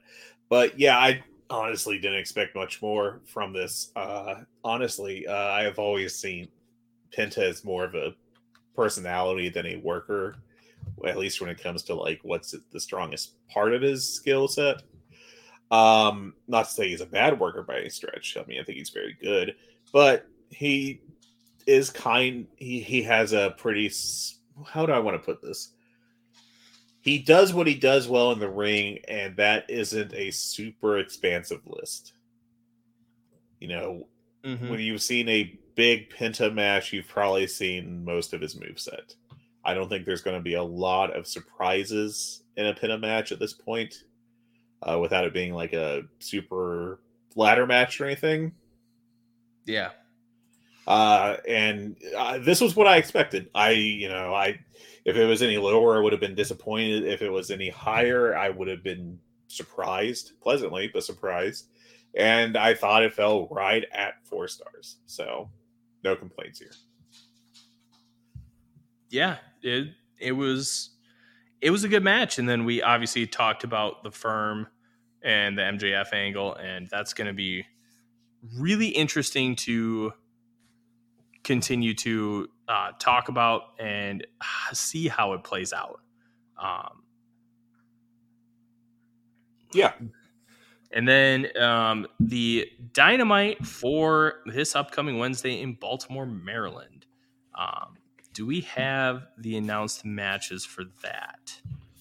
but 0.49 0.77
yeah, 0.77 0.97
I 0.97 1.23
honestly 1.49 1.97
didn't 1.97 2.19
expect 2.19 2.55
much 2.55 2.81
more 2.81 3.21
from 3.25 3.53
this. 3.53 3.93
Uh, 3.95 4.41
honestly, 4.65 5.25
uh, 5.27 5.33
I 5.33 5.63
have 5.63 5.79
always 5.79 6.13
seen 6.13 6.49
Penta 7.17 7.37
as 7.37 7.63
more 7.63 7.85
of 7.85 7.95
a 7.95 8.13
personality 8.75 9.49
than 9.49 9.65
a 9.65 9.77
worker, 9.77 10.35
at 11.05 11.17
least 11.17 11.41
when 11.41 11.49
it 11.49 11.61
comes 11.61 11.83
to 11.83 11.95
like 11.95 12.19
what's 12.23 12.55
the 12.71 12.79
strongest 12.79 13.33
part 13.47 13.73
of 13.73 13.81
his 13.81 14.07
skill 14.07 14.47
set. 14.47 14.81
Um, 15.71 16.35
not 16.47 16.65
to 16.65 16.71
say 16.71 16.89
he's 16.89 17.01
a 17.01 17.05
bad 17.05 17.39
worker 17.39 17.63
by 17.63 17.79
any 17.79 17.89
stretch. 17.89 18.37
I 18.37 18.45
mean, 18.45 18.59
I 18.59 18.63
think 18.63 18.77
he's 18.77 18.89
very 18.89 19.17
good, 19.19 19.55
but 19.91 20.27
he 20.49 21.01
is 21.65 21.89
kind 21.89 22.47
he 22.57 22.79
he 22.79 23.01
has 23.03 23.33
a 23.33 23.55
pretty 23.57 23.91
how 24.67 24.85
do 24.85 24.91
I 24.91 24.99
want 24.99 25.19
to 25.19 25.25
put 25.25 25.41
this? 25.41 25.73
He 27.01 27.19
does 27.19 27.53
what 27.53 27.67
he 27.67 27.75
does 27.75 28.07
well 28.07 28.31
in 28.31 28.39
the 28.39 28.49
ring 28.49 28.99
and 29.07 29.35
that 29.37 29.69
isn't 29.69 30.13
a 30.13 30.31
super 30.31 30.99
expansive 30.99 31.61
list. 31.65 32.13
You 33.59 33.67
know, 33.69 34.07
mm-hmm. 34.43 34.69
when 34.69 34.79
you've 34.79 35.01
seen 35.01 35.27
a 35.27 35.57
big 35.75 36.09
Penta 36.09 36.53
match, 36.53 36.93
you've 36.93 37.07
probably 37.07 37.47
seen 37.47 38.03
most 38.03 38.33
of 38.33 38.41
his 38.41 38.55
moveset. 38.55 39.15
I 39.65 39.73
don't 39.73 39.89
think 39.89 40.05
there's 40.05 40.21
going 40.21 40.37
to 40.37 40.43
be 40.43 40.55
a 40.55 40.63
lot 40.63 41.15
of 41.15 41.27
surprises 41.27 42.43
in 42.57 42.67
a 42.67 42.73
Penta 42.73 42.99
match 42.99 43.31
at 43.31 43.39
this 43.39 43.53
point, 43.53 44.03
uh, 44.81 44.99
without 44.99 45.25
it 45.25 45.33
being 45.33 45.53
like 45.53 45.73
a 45.73 46.03
super 46.19 46.99
ladder 47.35 47.65
match 47.65 47.99
or 47.99 48.05
anything. 48.05 48.51
Yeah, 49.65 49.91
uh, 50.87 51.37
and 51.47 51.95
uh, 52.15 52.39
this 52.39 52.59
was 52.59 52.75
what 52.75 52.87
I 52.87 52.97
expected. 52.97 53.49
I, 53.55 53.71
you 53.71 54.09
know, 54.09 54.33
I 54.33 54.59
if 55.05 55.15
it 55.15 55.25
was 55.25 55.41
any 55.41 55.57
lower, 55.57 55.97
I 55.97 56.01
would 56.01 56.11
have 56.13 56.21
been 56.21 56.35
disappointed. 56.35 57.05
If 57.05 57.21
it 57.21 57.29
was 57.29 57.51
any 57.51 57.69
higher, 57.69 58.35
I 58.35 58.49
would 58.49 58.67
have 58.67 58.83
been 58.83 59.19
surprised, 59.47 60.33
pleasantly, 60.41 60.89
but 60.93 61.03
surprised. 61.03 61.67
And 62.15 62.57
I 62.57 62.73
thought 62.73 63.03
it 63.03 63.13
fell 63.13 63.47
right 63.49 63.83
at 63.91 64.15
four 64.25 64.47
stars. 64.47 64.97
So 65.05 65.49
no 66.03 66.15
complaints 66.15 66.59
here. 66.59 66.71
Yeah, 69.09 69.37
it 69.61 69.89
it 70.19 70.31
was 70.33 70.91
it 71.61 71.69
was 71.69 71.83
a 71.83 71.87
good 71.87 72.03
match. 72.03 72.37
And 72.39 72.47
then 72.47 72.65
we 72.65 72.81
obviously 72.81 73.25
talked 73.25 73.63
about 73.63 74.03
the 74.03 74.11
firm 74.11 74.67
and 75.21 75.57
the 75.57 75.61
MJF 75.61 76.13
angle, 76.13 76.55
and 76.55 76.87
that's 76.89 77.13
going 77.13 77.27
to 77.27 77.33
be 77.33 77.65
really 78.57 78.87
interesting 78.87 79.55
to 79.55 80.13
continue 81.43 81.93
to 81.93 82.49
uh, 82.67 82.91
talk 82.99 83.29
about 83.29 83.61
and 83.79 84.25
see 84.73 85.07
how 85.07 85.33
it 85.33 85.43
plays 85.43 85.73
out. 85.73 86.01
Um, 86.61 87.03
yeah. 89.73 89.93
And 90.93 91.07
then 91.07 91.47
um, 91.59 92.07
the 92.19 92.69
dynamite 92.93 93.65
for 93.65 94.35
this 94.45 94.75
upcoming 94.75 95.17
Wednesday 95.17 95.61
in 95.61 95.73
Baltimore, 95.73 96.25
Maryland. 96.25 97.05
Um, 97.57 97.97
do 98.33 98.45
we 98.45 98.61
have 98.61 99.27
the 99.37 99.57
announced 99.57 100.05
matches 100.05 100.65
for 100.65 100.83
that? 101.01 101.53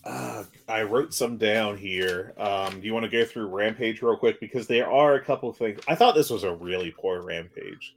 Uh, 0.05 0.45
I 0.69 0.83
wrote 0.83 1.15
some 1.15 1.37
down 1.37 1.77
here. 1.77 2.35
Um, 2.37 2.81
do 2.81 2.87
you 2.87 2.93
want 2.93 3.05
to 3.05 3.11
go 3.11 3.25
through 3.25 3.47
Rampage 3.47 4.03
real 4.03 4.17
quick? 4.17 4.41
Because 4.41 4.67
there 4.67 4.91
are 4.91 5.15
a 5.15 5.25
couple 5.25 5.53
things. 5.53 5.81
I 5.87 5.95
thought 5.95 6.15
this 6.15 6.31
was 6.31 6.45
a 6.45 6.55
really 6.55 6.95
poor 6.99 7.23
Rampage. 7.23 7.97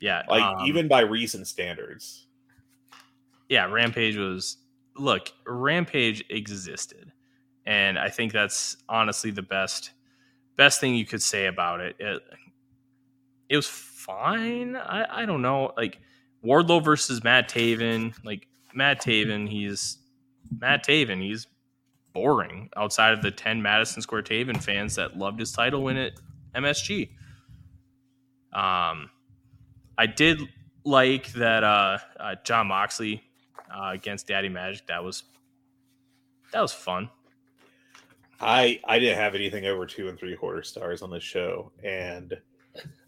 Yeah, 0.00 0.22
like 0.28 0.42
um, 0.42 0.66
even 0.66 0.88
by 0.88 1.00
recent 1.00 1.46
standards. 1.46 2.26
Yeah, 3.48 3.66
Rampage 3.66 4.16
was 4.16 4.56
look, 4.96 5.32
Rampage 5.46 6.24
existed. 6.30 7.12
And 7.66 7.98
I 7.98 8.08
think 8.08 8.32
that's 8.32 8.76
honestly 8.88 9.30
the 9.30 9.42
best 9.42 9.92
best 10.60 10.78
thing 10.78 10.94
you 10.94 11.06
could 11.06 11.22
say 11.22 11.46
about 11.46 11.80
it. 11.80 11.96
It, 11.98 12.20
it 13.48 13.56
was 13.56 13.66
fine. 13.66 14.76
I, 14.76 15.22
I 15.22 15.24
don't 15.24 15.40
know. 15.40 15.72
Like 15.74 15.98
Wardlow 16.44 16.84
versus 16.84 17.24
Matt 17.24 17.48
Taven. 17.48 18.14
Like 18.22 18.46
Matt 18.74 19.00
Taven, 19.00 19.48
he's 19.48 19.96
Matt 20.54 20.84
Taven. 20.86 21.22
He's 21.22 21.46
boring 22.12 22.68
outside 22.76 23.14
of 23.14 23.22
the 23.22 23.30
10 23.30 23.62
Madison 23.62 24.02
Square 24.02 24.24
Taven 24.24 24.62
fans 24.62 24.96
that 24.96 25.16
loved 25.16 25.40
his 25.40 25.50
title 25.50 25.82
win 25.82 25.96
at 25.96 26.12
MSG. 26.54 27.08
Um, 28.52 29.08
I 29.96 30.04
did 30.14 30.42
like 30.84 31.32
that 31.32 31.64
uh, 31.64 31.98
uh, 32.18 32.34
Jon 32.44 32.66
Moxley 32.66 33.22
uh, 33.74 33.92
against 33.94 34.26
Daddy 34.26 34.50
Magic. 34.50 34.86
That 34.88 35.02
was 35.02 35.22
that 36.52 36.60
was 36.60 36.74
fun. 36.74 37.08
I 38.40 38.80
I 38.84 38.98
didn't 38.98 39.18
have 39.18 39.34
anything 39.34 39.66
over 39.66 39.86
two 39.86 40.08
and 40.08 40.18
three 40.18 40.36
quarter 40.36 40.62
stars 40.62 41.02
on 41.02 41.10
the 41.10 41.20
show, 41.20 41.72
and 41.84 42.34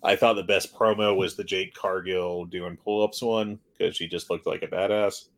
I 0.02 0.16
thought 0.16 0.34
the 0.34 0.42
best 0.42 0.74
promo 0.74 1.16
was 1.16 1.36
the 1.36 1.44
Jade 1.44 1.74
Cargill 1.74 2.44
doing 2.44 2.76
pull 2.76 3.02
ups 3.02 3.22
one 3.22 3.58
because 3.72 3.96
she 3.96 4.08
just 4.08 4.30
looked 4.30 4.46
like 4.46 4.62
a 4.62 4.68
badass. 4.68 5.28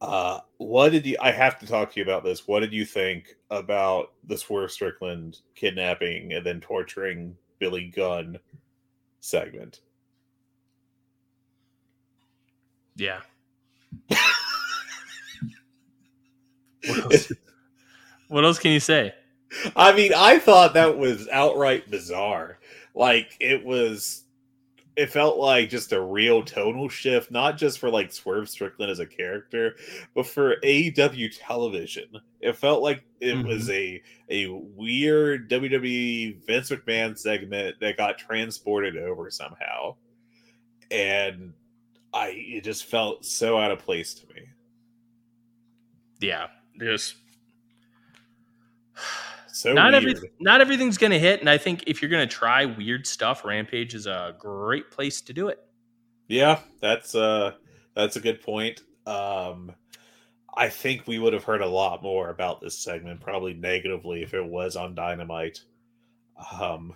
Uh, 0.00 0.40
what 0.58 0.92
did 0.92 1.04
you? 1.04 1.16
I 1.20 1.32
have 1.32 1.58
to 1.58 1.66
talk 1.66 1.92
to 1.92 2.00
you 2.00 2.04
about 2.04 2.24
this. 2.24 2.46
What 2.46 2.60
did 2.60 2.72
you 2.72 2.84
think 2.84 3.34
about 3.50 4.12
the 4.24 4.38
Swerve 4.38 4.70
Strickland 4.70 5.38
kidnapping 5.54 6.32
and 6.32 6.46
then 6.46 6.60
torturing 6.60 7.36
Billy 7.58 7.88
Gunn 7.94 8.38
segment? 9.20 9.80
Yeah. 12.94 13.20
what, 16.86 16.98
else, 17.12 17.32
what 18.28 18.44
else 18.44 18.58
can 18.58 18.72
you 18.72 18.80
say? 18.80 19.14
I 19.74 19.94
mean, 19.94 20.12
I 20.14 20.38
thought 20.38 20.74
that 20.74 20.98
was 20.98 21.28
outright 21.28 21.90
bizarre. 21.90 22.58
Like 22.94 23.36
it 23.40 23.64
was 23.64 24.24
it 24.98 25.10
felt 25.10 25.38
like 25.38 25.70
just 25.70 25.92
a 25.92 26.00
real 26.00 26.42
tonal 26.42 26.88
shift, 26.88 27.30
not 27.30 27.56
just 27.56 27.78
for 27.78 27.88
like 27.88 28.12
Swerve 28.12 28.48
Strickland 28.48 28.90
as 28.90 28.98
a 28.98 29.06
character, 29.06 29.76
but 30.12 30.26
for 30.26 30.56
AEW 30.64 31.30
television. 31.38 32.08
It 32.40 32.56
felt 32.56 32.82
like 32.82 33.04
it 33.20 33.36
mm-hmm. 33.36 33.46
was 33.46 33.70
a 33.70 34.02
a 34.28 34.48
weird 34.48 35.48
WWE 35.48 36.44
Vince 36.44 36.70
McMahon 36.70 37.16
segment 37.16 37.76
that 37.80 37.96
got 37.96 38.18
transported 38.18 38.96
over 38.96 39.30
somehow. 39.30 39.94
And 40.90 41.52
I 42.12 42.30
it 42.34 42.64
just 42.64 42.86
felt 42.86 43.24
so 43.24 43.56
out 43.56 43.70
of 43.70 43.78
place 43.78 44.14
to 44.14 44.26
me. 44.34 44.48
Yeah, 46.18 46.48
just 46.80 47.14
so 49.52 49.72
not 49.72 49.94
every 49.94 50.14
not 50.40 50.60
everything's 50.60 50.98
gonna 50.98 51.18
hit, 51.18 51.40
and 51.40 51.50
I 51.50 51.58
think 51.58 51.84
if 51.86 52.00
you're 52.00 52.10
gonna 52.10 52.26
try 52.26 52.64
weird 52.64 53.06
stuff, 53.06 53.44
Rampage 53.44 53.94
is 53.94 54.06
a 54.06 54.34
great 54.38 54.90
place 54.90 55.20
to 55.22 55.32
do 55.32 55.48
it. 55.48 55.64
Yeah, 56.28 56.60
that's 56.80 57.14
uh 57.14 57.52
that's 57.94 58.16
a 58.16 58.20
good 58.20 58.42
point. 58.42 58.82
Um 59.06 59.72
I 60.54 60.68
think 60.68 61.06
we 61.06 61.18
would 61.18 61.32
have 61.32 61.44
heard 61.44 61.60
a 61.60 61.66
lot 61.66 62.02
more 62.02 62.30
about 62.30 62.60
this 62.60 62.76
segment, 62.76 63.20
probably 63.20 63.54
negatively, 63.54 64.22
if 64.22 64.34
it 64.34 64.44
was 64.44 64.76
on 64.76 64.94
Dynamite. 64.94 65.62
Um 66.60 66.94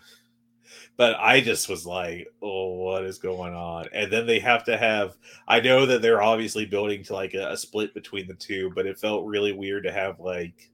but 0.97 1.17
I 1.19 1.41
just 1.41 1.69
was 1.69 1.87
like, 1.87 2.29
oh, 2.43 2.75
what 2.75 3.05
is 3.05 3.19
going 3.19 3.55
on? 3.55 3.87
And 3.93 4.13
then 4.13 4.27
they 4.27 4.39
have 4.41 4.65
to 4.65 4.77
have. 4.77 5.17
I 5.49 5.61
know 5.61 5.87
that 5.87 6.03
they're 6.03 6.23
obviously 6.23 6.67
building 6.67 7.03
to 7.05 7.15
like 7.15 7.35
a, 7.35 7.51
a 7.51 7.57
split 7.57 7.95
between 7.95 8.27
the 8.27 8.35
two, 8.35 8.71
but 8.75 8.87
it 8.87 8.99
felt 8.99 9.27
really 9.27 9.53
weird 9.53 9.85
to 9.85 9.93
have 9.93 10.21
like 10.21 10.71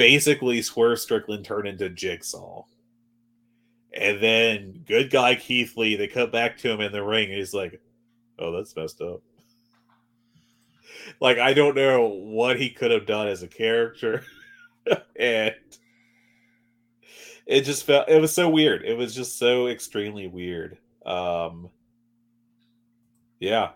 basically 0.00 0.62
Swerve 0.62 0.98
Strickland 0.98 1.44
turn 1.44 1.66
into 1.66 1.90
Jigsaw. 1.90 2.64
And 3.92 4.18
then 4.22 4.82
good 4.86 5.10
guy 5.10 5.34
Keith 5.34 5.76
Lee, 5.76 5.94
they 5.94 6.08
cut 6.08 6.32
back 6.32 6.56
to 6.58 6.70
him 6.70 6.80
in 6.80 6.90
the 6.90 7.04
ring, 7.04 7.28
and 7.28 7.36
he's 7.36 7.52
like, 7.52 7.78
Oh, 8.38 8.50
that's 8.50 8.74
messed 8.74 9.02
up. 9.02 9.20
like, 11.20 11.36
I 11.36 11.52
don't 11.52 11.76
know 11.76 12.06
what 12.06 12.58
he 12.58 12.70
could 12.70 12.90
have 12.90 13.04
done 13.04 13.28
as 13.28 13.42
a 13.42 13.48
character. 13.48 14.24
and 15.16 15.54
it 17.44 17.60
just 17.62 17.84
felt 17.84 18.08
it 18.08 18.22
was 18.22 18.32
so 18.32 18.48
weird. 18.48 18.82
It 18.86 18.96
was 18.96 19.14
just 19.14 19.38
so 19.38 19.66
extremely 19.66 20.28
weird. 20.28 20.78
Um 21.04 21.68
yeah. 23.38 23.72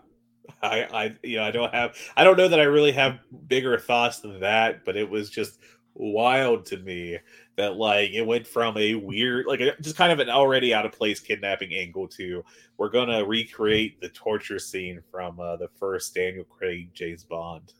I 0.63 0.85
I 0.85 1.15
you 1.21 1.37
know 1.37 1.43
I 1.43 1.51
don't 1.51 1.73
have 1.73 1.95
I 2.17 2.23
don't 2.23 2.37
know 2.37 2.47
that 2.47 2.59
I 2.59 2.63
really 2.63 2.93
have 2.93 3.19
bigger 3.47 3.77
thoughts 3.77 4.21
than 4.21 4.39
that, 4.39 4.85
but 4.85 4.97
it 4.97 5.07
was 5.07 5.29
just 5.29 5.59
wild 5.95 6.65
to 6.65 6.77
me 6.77 7.17
that 7.55 7.77
like 7.77 8.11
it 8.11 8.21
went 8.21 8.45
from 8.45 8.77
a 8.77 8.95
weird 8.95 9.45
like 9.47 9.61
a, 9.61 9.73
just 9.81 9.95
kind 9.95 10.11
of 10.11 10.19
an 10.19 10.29
already 10.29 10.73
out 10.73 10.85
of 10.85 10.91
place 10.91 11.19
kidnapping 11.19 11.73
angle 11.73 12.07
to 12.07 12.43
we're 12.77 12.89
gonna 12.89 13.23
recreate 13.25 13.99
the 14.01 14.09
torture 14.09 14.59
scene 14.59 15.01
from 15.09 15.39
uh, 15.39 15.55
the 15.55 15.69
first 15.79 16.13
Daniel 16.13 16.43
Craig 16.43 16.89
James 16.93 17.23
Bond. 17.23 17.73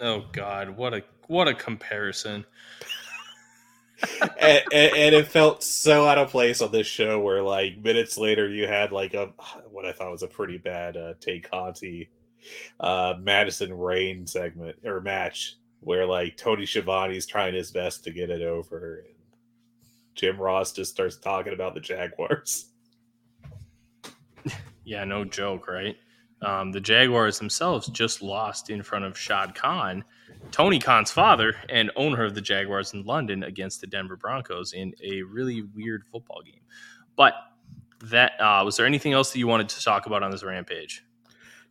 Oh 0.00 0.24
God, 0.32 0.76
what 0.76 0.94
a 0.94 1.02
what 1.28 1.46
a 1.46 1.54
comparison. 1.54 2.44
and, 4.40 4.62
and, 4.72 4.96
and, 4.96 5.14
it 5.14 5.28
felt 5.28 5.62
so 5.62 6.06
out 6.06 6.16
of 6.16 6.30
place 6.30 6.62
on 6.62 6.72
this 6.72 6.86
show 6.86 7.20
where 7.20 7.42
like 7.42 7.76
minutes 7.78 8.16
later 8.16 8.48
you 8.48 8.66
had 8.66 8.92
like 8.92 9.12
a 9.12 9.26
what 9.70 9.84
I 9.84 9.92
thought 9.92 10.10
was 10.10 10.22
a 10.22 10.26
pretty 10.26 10.56
bad 10.56 10.96
uh 10.96 11.14
Tay 11.20 11.40
Conti 11.40 12.08
uh 12.80 13.14
Madison 13.20 13.74
Rayne 13.74 14.26
segment 14.26 14.78
or 14.84 15.02
match 15.02 15.59
where 15.80 16.06
like 16.06 16.36
Tony 16.36 16.64
Schiavone's 16.64 17.26
trying 17.26 17.54
his 17.54 17.70
best 17.70 18.04
to 18.04 18.10
get 18.10 18.30
it 18.30 18.42
over, 18.42 19.04
and 19.06 19.14
Jim 20.14 20.38
Ross 20.38 20.72
just 20.72 20.92
starts 20.92 21.16
talking 21.16 21.52
about 21.52 21.74
the 21.74 21.80
Jaguars. 21.80 22.66
Yeah, 24.82 25.04
no 25.04 25.24
joke, 25.24 25.68
right? 25.68 25.96
Um, 26.42 26.72
the 26.72 26.80
Jaguars 26.80 27.38
themselves 27.38 27.86
just 27.88 28.22
lost 28.22 28.70
in 28.70 28.82
front 28.82 29.04
of 29.04 29.16
Shad 29.16 29.54
Khan, 29.54 30.02
Tony 30.50 30.78
Khan's 30.78 31.10
father 31.10 31.54
and 31.68 31.90
owner 31.96 32.24
of 32.24 32.34
the 32.34 32.40
Jaguars 32.40 32.94
in 32.94 33.04
London 33.04 33.44
against 33.44 33.80
the 33.80 33.86
Denver 33.86 34.16
Broncos 34.16 34.72
in 34.72 34.94
a 35.02 35.22
really 35.22 35.62
weird 35.76 36.04
football 36.10 36.42
game. 36.42 36.62
But 37.14 37.34
that 38.04 38.32
uh, 38.40 38.62
was 38.64 38.76
there 38.76 38.86
anything 38.86 39.12
else 39.12 39.32
that 39.32 39.38
you 39.38 39.46
wanted 39.46 39.68
to 39.68 39.84
talk 39.84 40.06
about 40.06 40.22
on 40.22 40.30
this 40.30 40.42
rampage? 40.42 41.04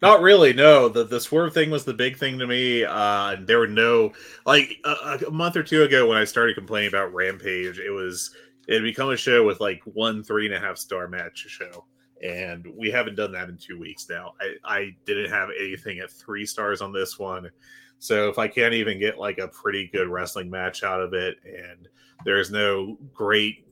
Not 0.02 0.22
really. 0.22 0.54
No, 0.54 0.88
the 0.88 1.04
the 1.04 1.20
swerve 1.20 1.54
thing 1.54 1.70
was 1.70 1.84
the 1.84 1.94
big 1.94 2.18
thing 2.18 2.40
to 2.40 2.48
me. 2.48 2.86
Uh, 2.86 3.36
there 3.42 3.60
were 3.60 3.68
no 3.68 4.14
like 4.46 4.78
a, 4.86 5.20
a 5.28 5.32
month 5.32 5.58
or 5.58 5.64
two 5.64 5.84
ago 5.84 6.08
when 6.08 6.18
I 6.18 6.24
started 6.24 6.56
complaining 6.56 6.88
about 6.88 7.14
Rampage, 7.14 7.80
it 7.80 7.90
was 7.90 8.34
it 8.68 8.76
had 8.76 8.84
become 8.84 9.10
a 9.10 9.18
show 9.18 9.46
with 9.46 9.60
like 9.60 9.82
one 9.86 10.24
three 10.24 10.46
and 10.46 10.56
a 10.56 10.60
half 10.60 10.78
star 10.78 11.08
match 11.08 11.46
show, 11.50 11.86
and 12.24 12.66
we 12.78 12.92
haven't 12.92 13.16
done 13.16 13.32
that 13.34 13.50
in 13.50 13.58
two 13.58 13.80
weeks 13.80 14.08
now. 14.10 14.34
I 14.40 14.56
I 14.64 14.96
didn't 15.06 15.32
have 15.32 15.50
anything 15.60 16.00
at 16.00 16.12
three 16.12 16.46
stars 16.46 16.82
on 16.82 16.94
this 16.94 17.20
one, 17.20 17.50
so 17.98 18.30
if 18.30 18.38
I 18.38 18.48
can't 18.48 18.76
even 18.76 19.00
get 19.00 19.18
like 19.18 19.40
a 19.40 19.50
pretty 19.50 19.88
good 19.92 20.08
wrestling 20.08 20.50
match 20.50 20.84
out 20.84 21.02
of 21.02 21.14
it, 21.14 21.38
and 21.44 21.90
there's 22.24 22.52
no 22.52 22.98
great 23.14 23.66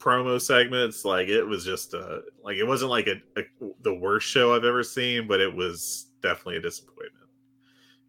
promo 0.00 0.40
segments 0.40 1.04
like 1.04 1.28
it 1.28 1.44
was 1.44 1.62
just 1.62 1.92
uh 1.92 2.20
like 2.42 2.56
it 2.56 2.64
wasn't 2.64 2.90
like 2.90 3.06
a, 3.06 3.16
a, 3.38 3.42
the 3.82 3.94
worst 3.94 4.26
show 4.26 4.54
i've 4.54 4.64
ever 4.64 4.82
seen 4.82 5.28
but 5.28 5.40
it 5.40 5.54
was 5.54 6.10
definitely 6.20 6.56
a 6.56 6.60
disappointment. 6.60 7.28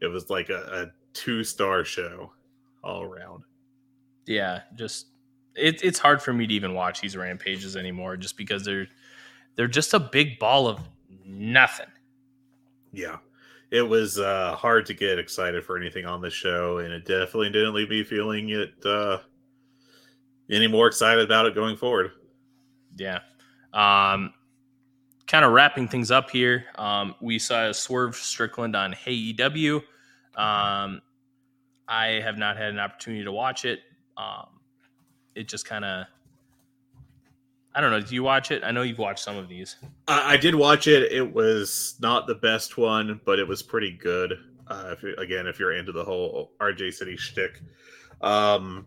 It 0.01 0.07
was 0.07 0.29
like 0.29 0.49
a, 0.49 0.61
a 0.83 0.91
two 1.13 1.43
star 1.43 1.83
show 1.85 2.31
all 2.83 3.03
around. 3.03 3.43
Yeah 4.25 4.61
just 4.75 5.07
it, 5.55 5.83
it's 5.83 5.99
hard 5.99 6.21
for 6.21 6.33
me 6.33 6.47
to 6.47 6.53
even 6.53 6.73
watch 6.73 7.01
these 7.01 7.17
rampages 7.17 7.75
anymore 7.75 8.17
just 8.17 8.37
because 8.37 8.63
they're 8.63 8.87
they're 9.55 9.67
just 9.67 9.93
a 9.93 9.99
big 9.99 10.39
ball 10.39 10.67
of 10.67 10.79
nothing. 11.25 11.87
Yeah. 12.93 13.17
It 13.69 13.81
was 13.81 14.19
uh 14.19 14.55
hard 14.55 14.85
to 14.87 14.93
get 14.93 15.19
excited 15.19 15.63
for 15.63 15.77
anything 15.77 16.05
on 16.05 16.21
the 16.21 16.29
show 16.29 16.79
and 16.79 16.91
it 16.91 17.05
definitely 17.05 17.49
didn't 17.49 17.73
leave 17.73 17.89
me 17.89 18.03
feeling 18.03 18.49
it 18.49 18.73
uh 18.85 19.19
any 20.51 20.67
more 20.67 20.87
excited 20.87 21.23
about 21.23 21.45
it 21.45 21.55
going 21.55 21.77
forward. 21.77 22.11
Yeah. 22.97 23.19
Um, 23.73 24.33
kind 25.27 25.45
of 25.45 25.53
wrapping 25.53 25.87
things 25.87 26.11
up 26.11 26.29
here. 26.29 26.65
Um, 26.75 27.15
we 27.21 27.39
saw 27.39 27.69
a 27.69 27.73
Swerve 27.73 28.15
Strickland 28.15 28.75
on 28.75 28.91
Hey 28.91 29.13
EW. 29.13 29.77
Um, 30.35 31.01
I 31.87 32.19
have 32.23 32.37
not 32.37 32.57
had 32.57 32.69
an 32.69 32.79
opportunity 32.79 33.23
to 33.23 33.31
watch 33.31 33.65
it. 33.65 33.79
Um, 34.17 34.59
it 35.35 35.47
just 35.47 35.65
kind 35.65 35.85
of, 35.85 36.05
I 37.73 37.79
don't 37.79 37.91
know. 37.91 38.01
Do 38.01 38.13
you 38.13 38.23
watch 38.23 38.51
it? 38.51 38.63
I 38.63 38.71
know 38.71 38.81
you've 38.81 38.99
watched 38.99 39.23
some 39.23 39.37
of 39.37 39.47
these. 39.47 39.77
I, 40.07 40.33
I 40.33 40.37
did 40.37 40.55
watch 40.55 40.87
it. 40.87 41.11
It 41.11 41.33
was 41.33 41.95
not 42.01 42.27
the 42.27 42.35
best 42.35 42.77
one, 42.77 43.21
but 43.23 43.39
it 43.39 43.47
was 43.47 43.61
pretty 43.61 43.91
good. 43.91 44.33
Uh, 44.67 44.95
if 44.97 45.17
again, 45.17 45.47
if 45.47 45.59
you're 45.59 45.73
into 45.73 45.91
the 45.91 46.03
whole 46.03 46.51
RJ 46.59 46.93
City 46.93 47.15
shtick, 47.17 47.61
um, 48.21 48.85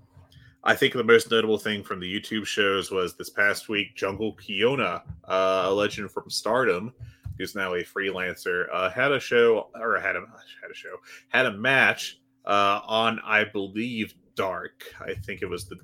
I 0.66 0.74
think 0.74 0.95
the 0.95 1.05
most 1.05 1.31
notable 1.31 1.59
thing 1.59 1.82
from 1.82 2.01
the 2.01 2.20
YouTube 2.20 2.47
shows 2.47 2.91
was 2.91 3.15
this 3.15 3.28
past 3.28 3.69
week, 3.69 3.95
Jungle 3.95 4.35
Kyona, 4.36 5.03
uh, 5.28 5.65
a 5.66 5.70
legend 5.70 6.11
from 6.11 6.31
Stardom, 6.31 6.93
who's 7.36 7.55
now 7.55 7.74
a 7.74 7.85
freelancer, 7.85 8.66
uh, 8.73 8.89
had 8.89 9.12
a 9.12 9.20
show 9.20 9.69
or 9.74 10.01
had 10.01 10.16
a 10.16 10.20
had 10.20 10.70
a 10.70 10.74
show 10.74 10.97
had 11.28 11.47
a 11.47 11.53
match 11.53 12.19
uh, 12.47 12.81
on, 12.86 13.20
I 13.24 13.45
believe, 13.45 14.15
Dark. 14.36 14.85
I 15.01 15.15
think 15.15 15.43
it 15.43 15.49
was 15.49 15.66
the 15.66 15.77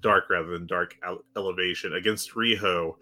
Dark 0.00 0.30
rather 0.30 0.50
than 0.50 0.66
Dark 0.66 0.96
Elevation 1.36 1.94
against 1.94 2.34
Riho, 2.34 2.96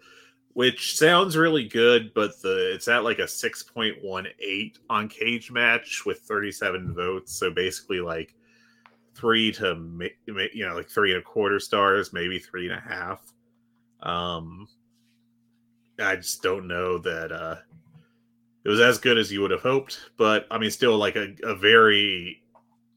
which 0.53 0.97
sounds 0.99 1.35
really 1.35 1.67
good, 1.67 2.13
but 2.13 2.39
the 2.43 2.73
it's 2.73 2.87
at 2.87 3.03
like 3.03 3.17
a 3.17 3.27
six 3.27 3.63
point 3.63 3.95
one 4.03 4.27
eight 4.39 4.77
on 4.87 5.09
Cage 5.09 5.51
Match 5.51 6.05
with 6.05 6.19
thirty 6.19 6.51
seven 6.51 6.93
votes. 6.93 7.33
So 7.33 7.49
basically, 7.49 8.01
like 8.01 8.35
three 9.21 9.51
to 9.53 10.09
you 10.25 10.67
know 10.67 10.75
like 10.75 10.89
three 10.89 11.11
and 11.11 11.21
a 11.21 11.23
quarter 11.23 11.59
stars, 11.59 12.11
maybe 12.11 12.39
three 12.39 12.67
and 12.67 12.77
a 12.77 12.81
half. 12.81 13.21
Um, 14.01 14.67
I 15.99 16.15
just 16.15 16.41
don't 16.41 16.67
know 16.67 16.97
that 16.97 17.31
uh, 17.31 17.55
it 18.65 18.69
was 18.69 18.81
as 18.81 18.97
good 18.97 19.19
as 19.19 19.31
you 19.31 19.41
would 19.41 19.51
have 19.51 19.61
hoped, 19.61 19.99
but 20.17 20.47
I 20.49 20.57
mean, 20.57 20.71
still 20.71 20.97
like 20.97 21.15
a, 21.15 21.35
a 21.43 21.55
very 21.55 22.41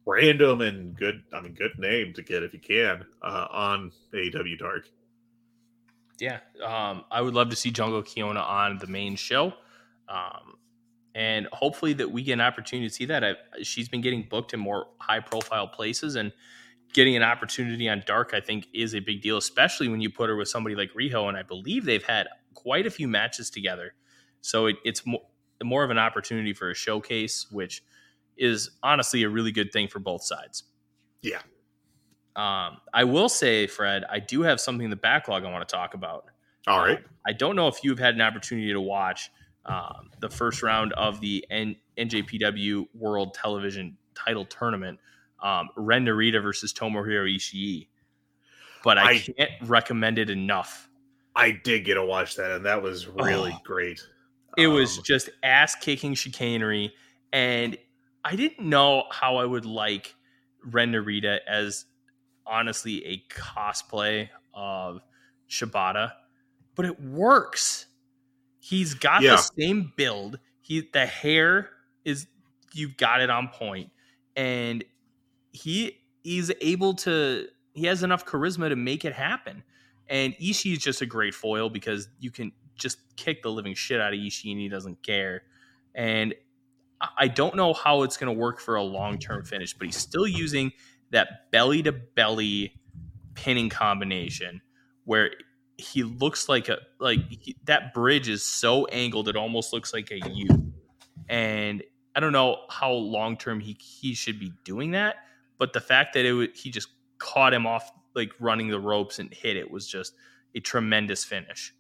random 0.07 0.63
and 0.63 0.97
good. 0.97 1.23
I 1.33 1.43
mean, 1.43 1.53
good 1.53 1.79
name 1.79 2.15
to 2.15 2.23
get 2.23 2.43
if 2.43 2.55
you 2.55 2.61
can 2.61 3.05
uh, 3.23 3.47
on 3.51 3.93
AEW 4.15 4.59
Dark. 4.59 4.89
Yeah, 6.19 6.39
um, 6.65 7.05
I 7.11 7.21
would 7.21 7.35
love 7.35 7.51
to 7.51 7.57
see 7.57 7.71
Jungle 7.71 8.03
Kyona 8.03 8.43
on 8.43 8.79
the 8.79 8.87
main 8.87 9.17
show, 9.17 9.53
um, 10.09 10.57
and 11.15 11.47
hopefully 11.53 11.93
that 11.95 12.11
we 12.11 12.23
get 12.23 12.35
an 12.35 12.41
opportunity 12.41 12.89
to 12.89 12.95
see 12.95 13.05
that. 13.07 13.25
I, 13.25 13.35
she's 13.63 13.89
been 13.89 14.01
getting 14.01 14.27
booked 14.29 14.55
in 14.55 14.61
more 14.61 14.87
high 14.99 15.21
profile 15.21 15.69
places, 15.69 16.17
and 16.17 16.33
getting 16.93 17.17
an 17.17 17.23
opportunity 17.23 17.89
on 17.89 18.03
Dark, 18.07 18.33
I 18.35 18.41
think, 18.41 18.69
is 18.73 18.95
a 18.95 19.01
big 19.01 19.21
deal, 19.21 19.37
especially 19.37 19.89
when 19.89 20.01
you 20.01 20.11
put 20.11 20.29
her 20.29 20.37
with 20.37 20.49
somebody 20.49 20.77
like 20.77 20.93
Riho, 20.95 21.29
and 21.29 21.37
I 21.37 21.43
believe 21.43 21.85
they've 21.85 22.05
had 22.05 22.29
quite 22.55 22.87
a 22.87 22.91
few 22.91 23.09
matches 23.09 23.51
together. 23.51 23.95
So 24.41 24.67
it, 24.67 24.77
it's 24.85 25.05
more, 25.05 25.23
more 25.63 25.83
of 25.85 25.91
an 25.91 25.99
opportunity 25.99 26.53
for 26.53 26.71
a 26.71 26.75
showcase, 26.75 27.47
which 27.51 27.83
is 28.37 28.71
honestly 28.83 29.23
a 29.25 29.29
really 29.29 29.53
good 29.53 29.73
thing 29.73 29.89
for 29.89 29.99
both 29.99 30.23
sides. 30.23 30.65
Yeah. 31.23 31.41
Um, 32.37 32.79
I 32.93 33.05
will 33.05 33.29
say, 33.29 33.67
Fred, 33.67 34.05
I 34.11 34.21
do 34.21 34.43
have 34.43 34.61
something 34.61 34.85
in 34.85 34.91
the 34.91 34.97
backlog 34.97 35.45
I 35.45 35.51
want 35.51 35.67
to 35.69 35.73
talk 35.73 35.95
about. 35.95 36.27
All 36.67 36.79
right. 36.79 36.99
Um, 36.99 37.05
I 37.27 37.33
don't 37.33 37.57
know 37.57 37.69
if 37.69 37.83
you've 37.83 37.99
had 37.99 38.15
an 38.15 38.21
opportunity 38.21 38.73
to 38.73 38.81
watch 38.81 39.31
um, 39.67 40.11
the 40.21 40.29
first 40.29 40.63
round 40.63 40.93
of 40.95 41.21
the 41.21 41.45
N- 41.51 41.77
NJPW 41.99 42.87
World 42.95 43.35
Television 43.35 43.97
Title 44.15 44.45
Tournament, 44.45 44.99
um, 45.43 45.69
Ren 45.77 46.05
Narita 46.05 46.43
versus 46.43 46.73
Tomohiro 46.73 47.35
Ishii. 47.35 47.89
But 48.83 48.99
I, 48.99 49.11
I, 49.11 49.19
can't 49.19 49.51
recommend 49.63 50.19
it 50.19 50.29
enough. 50.29 50.89
I 51.35 51.53
did 51.53 51.85
get 51.85 51.95
to 51.95 52.05
watch 52.05 52.37
that, 52.37 52.51
and 52.51 52.67
that 52.67 52.83
was 52.83 53.09
really 53.09 53.53
oh, 53.55 53.61
great. 53.65 54.01
It 54.57 54.67
um, 54.67 54.75
was 54.75 54.99
just 54.99 55.31
ass 55.43 55.75
kicking 55.75 56.15
chicanery, 56.15 56.93
and 57.33 57.77
I 58.25 58.37
didn't 58.37 58.67
know 58.67 59.05
how 59.11 59.37
I 59.37 59.45
would 59.45 59.65
like 59.65 60.15
Ren 60.65 60.93
Narita 60.93 61.39
as 61.49 61.87
honestly 62.47 63.05
a 63.07 63.25
cosplay 63.33 64.29
of 64.53 65.01
Shibata, 65.49 66.13
but 66.75 66.85
it 66.85 67.01
works. 67.01 67.87
He's 68.65 68.95
got 68.95 69.21
yeah. 69.21 69.33
the 69.33 69.37
same 69.37 69.93
build. 69.95 70.39
He 70.63 70.89
the 70.91 71.05
hair 71.05 71.69
is 72.03 72.27
you've 72.73 72.97
got 72.97 73.21
it 73.21 73.29
on 73.29 73.49
point, 73.49 73.91
and 74.37 74.83
he 75.53 75.99
is 76.25 76.51
able 76.63 76.95
to. 76.95 77.47
He 77.75 77.85
has 77.85 78.03
enough 78.03 78.25
charisma 78.25 78.71
to 78.71 78.77
make 78.77 79.05
it 79.05 79.13
happen. 79.13 79.65
And 80.09 80.33
Ishii 80.37 80.73
is 80.73 80.79
just 80.79 81.03
a 81.03 81.07
great 81.07 81.35
foil 81.35 81.69
because 81.69 82.09
you 82.19 82.31
can 82.31 82.53
just 82.75 82.99
kick 83.17 83.43
the 83.43 83.51
living 83.51 83.75
shit 83.75 84.01
out 84.01 84.15
of 84.15 84.19
Ishii 84.19 84.53
and 84.53 84.61
he 84.61 84.71
doesn't 84.71 85.03
care. 85.03 85.43
And 85.95 86.35
I 87.19 87.29
don't 87.29 87.57
know 87.57 87.75
how 87.75 88.03
it's 88.03 88.17
going 88.17 88.35
to 88.35 88.41
work 88.41 88.61
for 88.61 88.77
a 88.77 88.83
long 88.83 89.19
term 89.19 89.45
finish, 89.45 89.75
but 89.75 89.85
he's 89.87 89.97
still 89.99 90.27
using 90.27 90.73
that 91.11 91.51
belly 91.53 91.83
to 91.83 91.93
belly 91.93 92.81
pinning 93.35 93.69
combination 93.69 94.63
where 95.05 95.33
he 95.77 96.03
looks 96.03 96.49
like 96.49 96.69
a 96.69 96.79
like 96.99 97.21
he, 97.29 97.57
that 97.65 97.95
bridge 97.95 98.29
is 98.29 98.43
so 98.43 98.87
angled 98.87 99.29
it 99.29 99.37
almost 99.37 99.73
looks 99.73 99.93
like 99.93 100.11
a 100.11 100.29
U. 100.29 100.73
And 101.29 101.83
I 102.15 102.21
don't 102.21 102.33
know 102.33 102.59
how 102.71 102.93
long 102.93 103.37
term 103.37 103.61
he 103.61 103.77
he 103.81 104.15
should 104.15 104.39
be 104.39 104.53
doing 104.65 104.93
that, 104.93 105.17
but 105.59 105.73
the 105.73 105.81
fact 105.81 106.15
that 106.15 106.25
it 106.25 106.57
he 106.57 106.71
just 106.71 106.89
caught 107.19 107.53
him 107.53 107.67
off 107.67 107.91
like 108.15 108.31
running 108.39 108.69
the 108.69 108.79
ropes 108.79 109.19
and 109.19 109.33
hit 109.33 109.57
it 109.57 109.71
was 109.71 109.89
just 109.89 110.15
a 110.55 110.61
tremendous 110.61 111.25
finish. 111.25 111.75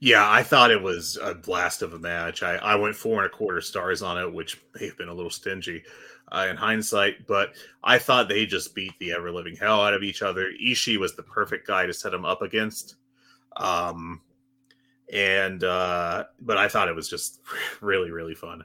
Yeah, 0.00 0.28
I 0.30 0.44
thought 0.44 0.70
it 0.70 0.80
was 0.80 1.18
a 1.20 1.34
blast 1.34 1.82
of 1.82 1.92
a 1.92 1.98
match. 1.98 2.44
I, 2.44 2.54
I 2.56 2.76
went 2.76 2.94
four 2.94 3.22
and 3.22 3.26
a 3.26 3.36
quarter 3.36 3.60
stars 3.60 4.00
on 4.00 4.16
it, 4.16 4.32
which 4.32 4.60
may 4.74 4.86
have 4.86 4.96
been 4.96 5.08
a 5.08 5.14
little 5.14 5.30
stingy 5.30 5.82
uh, 6.30 6.46
in 6.50 6.56
hindsight, 6.56 7.26
but 7.26 7.54
I 7.82 7.98
thought 7.98 8.28
they 8.28 8.46
just 8.46 8.74
beat 8.74 8.92
the 8.98 9.12
ever 9.12 9.30
living 9.30 9.56
hell 9.56 9.82
out 9.82 9.94
of 9.94 10.02
each 10.02 10.22
other. 10.22 10.50
Ishii 10.62 10.98
was 10.98 11.16
the 11.16 11.22
perfect 11.22 11.66
guy 11.66 11.86
to 11.86 11.94
set 11.94 12.14
him 12.14 12.24
up 12.24 12.42
against. 12.42 12.96
Um, 13.56 14.20
and, 15.12 15.64
uh, 15.64 16.24
but 16.40 16.58
I 16.58 16.68
thought 16.68 16.88
it 16.88 16.94
was 16.96 17.08
just 17.08 17.40
really, 17.80 18.10
really 18.10 18.34
fun. 18.34 18.64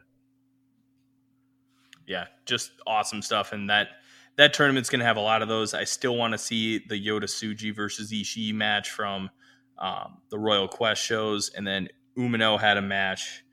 Yeah, 2.05 2.25
just 2.45 2.71
awesome 2.85 3.21
stuff. 3.21 3.53
And 3.53 3.69
that, 3.69 3.89
that 4.35 4.53
tournament's 4.53 4.89
going 4.89 4.99
to 4.99 5.05
have 5.05 5.17
a 5.17 5.21
lot 5.21 5.41
of 5.41 5.47
those. 5.47 5.73
I 5.73 5.85
still 5.85 6.17
want 6.17 6.33
to 6.33 6.37
see 6.37 6.79
the 6.79 6.95
Yota 6.95 7.23
Tsuji 7.23 7.73
versus 7.73 8.11
Ishii 8.11 8.53
match 8.53 8.89
from 8.89 9.29
um, 9.77 10.17
the 10.29 10.39
Royal 10.39 10.67
Quest 10.67 11.03
shows, 11.03 11.49
and 11.49 11.65
then 11.65 11.87
Umino 12.17 12.59
had 12.59 12.77
a 12.77 12.81
match. 12.81 13.43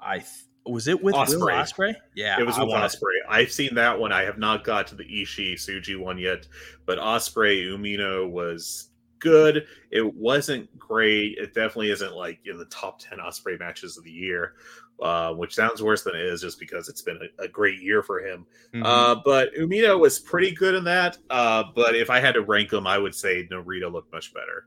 I 0.00 0.18
th- 0.18 0.28
was 0.70 0.88
it 0.88 1.02
with 1.02 1.14
Ospreay. 1.14 1.38
Will 1.38 1.46
Ospreay? 1.48 1.94
Yeah, 2.14 2.40
it 2.40 2.46
was 2.46 2.58
with 2.58 2.68
wanna... 2.68 2.86
Ospreay. 2.86 3.18
I've 3.28 3.52
seen 3.52 3.74
that 3.74 3.98
one. 3.98 4.12
I 4.12 4.22
have 4.22 4.38
not 4.38 4.64
got 4.64 4.86
to 4.88 4.94
the 4.94 5.04
Ishii 5.04 5.54
Tsuji 5.54 5.98
one 5.98 6.18
yet, 6.18 6.46
but 6.86 6.98
Ospreay 6.98 7.66
Umino 7.66 8.30
was 8.30 8.90
good. 9.18 9.66
It 9.90 10.14
wasn't 10.14 10.78
great. 10.78 11.36
It 11.38 11.54
definitely 11.54 11.90
isn't 11.90 12.14
like 12.14 12.40
in 12.46 12.58
the 12.58 12.64
top 12.66 12.98
ten 13.00 13.18
Ospreay 13.18 13.58
matches 13.58 13.98
of 13.98 14.04
the 14.04 14.10
year, 14.10 14.54
uh, 15.02 15.34
which 15.34 15.54
sounds 15.54 15.82
worse 15.82 16.02
than 16.02 16.14
it 16.14 16.22
is, 16.22 16.40
just 16.40 16.58
because 16.58 16.88
it's 16.88 17.02
been 17.02 17.18
a, 17.38 17.44
a 17.44 17.48
great 17.48 17.80
year 17.82 18.02
for 18.02 18.20
him. 18.20 18.46
Mm-hmm. 18.74 18.86
Uh, 18.86 19.16
but 19.24 19.54
Umino 19.54 19.98
was 19.98 20.18
pretty 20.18 20.52
good 20.52 20.74
in 20.74 20.84
that. 20.84 21.18
Uh, 21.28 21.64
but 21.74 21.94
if 21.94 22.08
I 22.10 22.20
had 22.20 22.32
to 22.32 22.42
rank 22.42 22.70
them, 22.70 22.86
I 22.86 22.98
would 22.98 23.14
say 23.14 23.46
Narita 23.50 23.92
looked 23.92 24.12
much 24.12 24.32
better. 24.32 24.66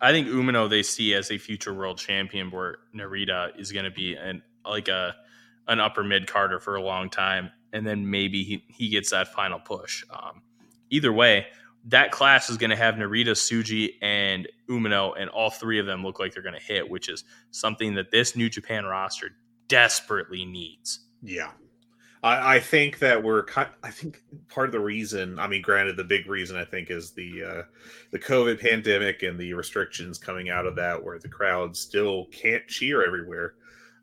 I 0.00 0.12
think 0.12 0.28
Umino 0.28 0.68
they 0.68 0.82
see 0.82 1.14
as 1.14 1.30
a 1.30 1.38
future 1.38 1.72
world 1.72 1.98
champion, 1.98 2.50
where 2.50 2.78
Narita 2.94 3.58
is 3.58 3.72
going 3.72 3.84
to 3.84 3.90
be 3.90 4.14
an 4.14 4.42
like 4.64 4.88
a 4.88 5.14
an 5.68 5.80
upper 5.80 6.04
mid 6.04 6.26
carder 6.26 6.60
for 6.60 6.76
a 6.76 6.82
long 6.82 7.10
time, 7.10 7.50
and 7.72 7.86
then 7.86 8.10
maybe 8.10 8.42
he 8.44 8.64
he 8.68 8.88
gets 8.88 9.10
that 9.10 9.32
final 9.32 9.58
push. 9.58 10.04
Um, 10.10 10.42
either 10.90 11.12
way, 11.12 11.46
that 11.86 12.10
class 12.10 12.50
is 12.50 12.56
going 12.56 12.70
to 12.70 12.76
have 12.76 12.96
Narita, 12.96 13.30
Tsuji, 13.30 13.94
and 14.02 14.48
Umino, 14.68 15.12
and 15.18 15.30
all 15.30 15.50
three 15.50 15.78
of 15.78 15.86
them 15.86 16.02
look 16.02 16.18
like 16.18 16.34
they're 16.34 16.42
going 16.42 16.54
to 16.54 16.60
hit, 16.60 16.90
which 16.90 17.08
is 17.08 17.24
something 17.50 17.94
that 17.94 18.10
this 18.10 18.36
New 18.36 18.48
Japan 18.48 18.84
roster 18.84 19.30
desperately 19.68 20.44
needs. 20.44 21.00
Yeah, 21.22 21.52
I, 22.26 22.56
I 22.56 22.60
think 22.60 22.98
that 22.98 23.22
we're. 23.22 23.44
I 23.82 23.90
think 23.90 24.20
part 24.48 24.66
of 24.66 24.72
the 24.72 24.80
reason. 24.80 25.38
I 25.38 25.46
mean, 25.46 25.62
granted, 25.62 25.96
the 25.96 26.04
big 26.04 26.26
reason 26.26 26.56
I 26.56 26.64
think 26.64 26.90
is 26.90 27.12
the 27.12 27.44
uh, 27.44 27.62
the 28.10 28.18
COVID 28.18 28.60
pandemic 28.60 29.22
and 29.22 29.38
the 29.38 29.54
restrictions 29.54 30.18
coming 30.18 30.50
out 30.50 30.66
of 30.66 30.74
that, 30.76 31.02
where 31.02 31.20
the 31.20 31.28
crowd 31.28 31.76
still 31.76 32.26
can't 32.26 32.66
cheer 32.66 33.06
everywhere. 33.06 33.54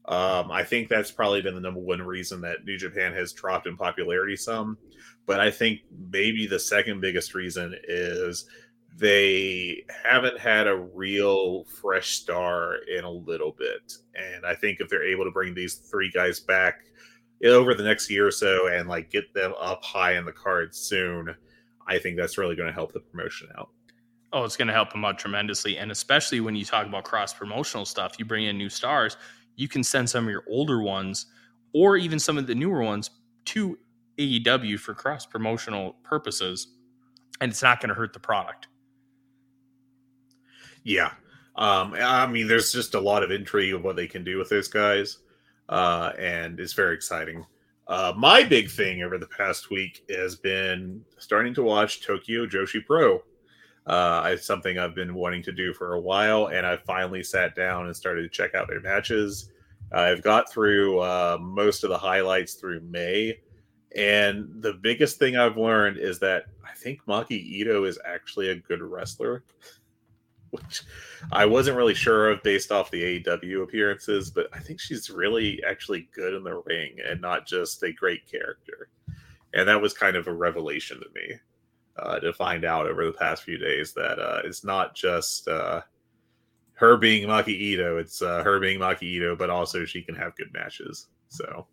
Um, 0.05 0.51
I 0.51 0.63
think 0.63 0.87
that's 0.87 1.11
probably 1.11 1.41
been 1.41 1.55
the 1.55 1.61
number 1.61 1.81
one 1.81 2.01
reason 2.01 2.39
that 2.41 2.63
New 2.65 2.77
Japan 2.77 3.13
has 3.13 3.33
dropped 3.33 3.67
in 3.67 3.75
popularity 3.75 4.37
some. 4.37 4.77
But 5.25 5.41
I 5.41 5.51
think 5.51 5.81
maybe 6.11 6.47
the 6.47 6.59
second 6.59 7.01
biggest 7.01 7.35
reason 7.35 7.75
is 7.87 8.45
they 8.97 9.83
haven't 10.03 10.37
had 10.39 10.67
a 10.67 10.75
real 10.75 11.65
fresh 11.65 12.09
star 12.09 12.75
in 12.75 13.03
a 13.03 13.11
little 13.11 13.51
bit. 13.51 13.97
And 14.15 14.45
I 14.45 14.55
think 14.55 14.79
if 14.79 14.87
they're 14.87 15.03
able 15.05 15.25
to 15.25 15.31
bring 15.31 15.53
these 15.53 15.75
three 15.75 16.11
guys 16.11 16.39
back 16.39 16.85
over 17.43 17.73
the 17.73 17.83
next 17.83 18.09
year 18.09 18.27
or 18.27 18.31
so 18.31 18.67
and 18.67 18.87
like 18.87 19.09
get 19.09 19.33
them 19.33 19.53
up 19.59 19.83
high 19.83 20.17
in 20.17 20.25
the 20.25 20.31
card 20.31 20.73
soon, 20.73 21.35
I 21.87 21.99
think 21.99 22.17
that's 22.17 22.37
really 22.37 22.55
going 22.55 22.67
to 22.67 22.73
help 22.73 22.93
the 22.93 22.99
promotion 22.99 23.49
out. 23.57 23.69
Oh, 24.31 24.43
it's 24.45 24.57
going 24.57 24.67
to 24.67 24.73
help 24.73 24.91
them 24.91 25.05
out 25.05 25.19
tremendously. 25.19 25.77
And 25.77 25.91
especially 25.91 26.39
when 26.39 26.55
you 26.55 26.65
talk 26.65 26.87
about 26.87 27.03
cross 27.03 27.33
promotional 27.33 27.85
stuff, 27.85 28.15
you 28.17 28.25
bring 28.25 28.45
in 28.45 28.57
new 28.57 28.69
stars, 28.69 29.17
you 29.55 29.67
can 29.67 29.83
send 29.83 30.09
some 30.09 30.25
of 30.25 30.31
your 30.31 30.43
older 30.47 30.81
ones 30.81 31.27
or 31.73 31.97
even 31.97 32.17
some 32.17 32.37
of 32.37 32.47
the 32.47 32.55
newer 32.55 32.81
ones 32.81 33.11
to 33.45 33.77
AEW 34.17 34.79
for 34.79 34.93
cross 34.93 35.25
promotional 35.25 35.97
purposes. 36.03 36.67
And 37.41 37.51
it's 37.51 37.61
not 37.61 37.81
going 37.81 37.89
to 37.89 37.95
hurt 37.95 38.13
the 38.13 38.19
product. 38.19 38.67
Yeah. 40.83 41.11
Um, 41.55 41.93
I 41.93 42.25
mean, 42.25 42.47
there's 42.47 42.71
just 42.71 42.95
a 42.95 42.99
lot 42.99 43.21
of 43.21 43.29
intrigue 43.29 43.73
of 43.73 43.83
what 43.83 43.95
they 43.95 44.07
can 44.07 44.23
do 44.23 44.37
with 44.37 44.49
those 44.49 44.67
guys 44.67 45.19
uh, 45.69 46.11
and 46.19 46.59
it's 46.59 46.73
very 46.73 46.95
exciting. 46.95 47.45
Uh, 47.87 48.13
my 48.17 48.43
big 48.43 48.69
thing 48.69 49.03
over 49.03 49.17
the 49.17 49.27
past 49.27 49.69
week 49.69 50.05
has 50.09 50.35
been 50.35 51.03
starting 51.17 51.53
to 51.53 51.63
watch 51.63 52.05
Tokyo 52.05 52.45
Joshi 52.45 52.85
Pro. 52.85 53.21
Uh, 53.85 54.23
it's 54.27 54.45
something 54.45 54.79
I've 54.79 54.95
been 54.95 55.13
wanting 55.13 55.43
to 55.43 55.51
do 55.51 55.73
for 55.73 55.93
a 55.93 55.99
while, 55.99 56.47
and 56.47 56.65
I 56.65 56.77
finally 56.77 57.23
sat 57.23 57.55
down 57.55 57.87
and 57.87 57.95
started 57.95 58.21
to 58.21 58.29
check 58.29 58.55
out 58.55 58.69
their 58.69 58.79
matches. 58.79 59.51
I've 59.91 60.23
got 60.23 60.49
through 60.49 60.99
uh, 60.99 61.37
most 61.41 61.83
of 61.83 61.89
the 61.89 61.97
highlights 61.97 62.53
through 62.53 62.79
May, 62.81 63.39
and 63.95 64.49
the 64.61 64.73
biggest 64.73 65.19
thing 65.19 65.35
I've 65.35 65.57
learned 65.57 65.97
is 65.97 66.17
that 66.19 66.45
I 66.65 66.73
think 66.75 67.01
Maki 67.05 67.61
Itoh 67.61 67.87
is 67.87 67.99
actually 68.05 68.49
a 68.49 68.55
good 68.55 68.81
wrestler 68.81 69.43
which 70.53 70.83
I 71.31 71.45
wasn't 71.45 71.77
really 71.77 71.95
sure 71.95 72.29
of 72.29 72.43
based 72.43 72.71
off 72.71 72.91
the 72.91 73.19
AEW 73.19 73.63
appearances, 73.63 74.29
but 74.29 74.47
I 74.53 74.59
think 74.59 74.79
she's 74.79 75.09
really 75.09 75.63
actually 75.67 76.07
good 76.13 76.35
in 76.35 76.43
the 76.43 76.61
ring 76.65 76.97
and 77.03 77.19
not 77.19 77.47
just 77.47 77.81
a 77.81 77.91
great 77.91 78.29
character. 78.29 78.89
And 79.53 79.67
that 79.67 79.81
was 79.81 79.93
kind 79.93 80.15
of 80.15 80.27
a 80.27 80.33
revelation 80.33 80.99
to 80.99 81.07
me 81.13 81.35
uh, 81.97 82.19
to 82.19 82.33
find 82.33 82.65
out 82.65 82.87
over 82.87 83.05
the 83.05 83.13
past 83.13 83.43
few 83.43 83.57
days 83.57 83.93
that 83.93 84.19
uh, 84.19 84.41
it's 84.43 84.63
not 84.63 84.95
just 84.95 85.47
uh, 85.47 85.81
her 86.75 86.97
being 86.97 87.27
Maki 87.27 87.59
Itoh, 87.73 87.99
it's 87.99 88.21
uh, 88.21 88.43
her 88.43 88.59
being 88.59 88.79
Maki 88.79 89.17
Itoh, 89.17 89.37
but 89.37 89.49
also 89.49 89.85
she 89.85 90.01
can 90.01 90.15
have 90.15 90.35
good 90.35 90.51
matches. 90.53 91.07
So 91.29 91.65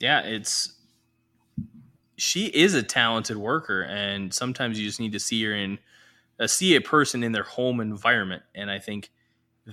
Yeah, 0.00 0.20
it's 0.20 0.74
she 2.16 2.46
is 2.46 2.74
a 2.74 2.82
talented 2.82 3.36
worker, 3.36 3.82
and 3.82 4.34
sometimes 4.34 4.78
you 4.78 4.86
just 4.86 5.00
need 5.00 5.12
to 5.12 5.20
see 5.20 5.42
her 5.44 5.54
in 5.54 5.78
uh, 6.40 6.46
see 6.46 6.74
a 6.74 6.80
person 6.80 7.22
in 7.22 7.32
their 7.32 7.44
home 7.44 7.80
environment, 7.80 8.42
and 8.54 8.70
I 8.70 8.78
think 8.78 9.10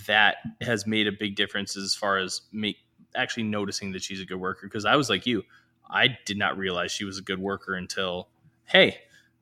that 0.05 0.35
has 0.61 0.85
made 0.85 1.07
a 1.07 1.11
big 1.11 1.35
difference 1.35 1.77
as 1.77 1.95
far 1.95 2.17
as 2.17 2.41
make 2.51 2.77
actually 3.15 3.43
noticing 3.43 3.93
that 3.93 4.03
she's 4.03 4.21
a 4.21 4.25
good 4.25 4.39
worker. 4.39 4.67
Because 4.67 4.85
I 4.85 4.95
was 4.95 5.09
like 5.09 5.25
you, 5.25 5.43
I 5.89 6.17
did 6.25 6.37
not 6.37 6.57
realize 6.57 6.91
she 6.91 7.05
was 7.05 7.17
a 7.17 7.23
good 7.23 7.39
worker 7.39 7.73
until 7.73 8.27
hey, 8.65 8.97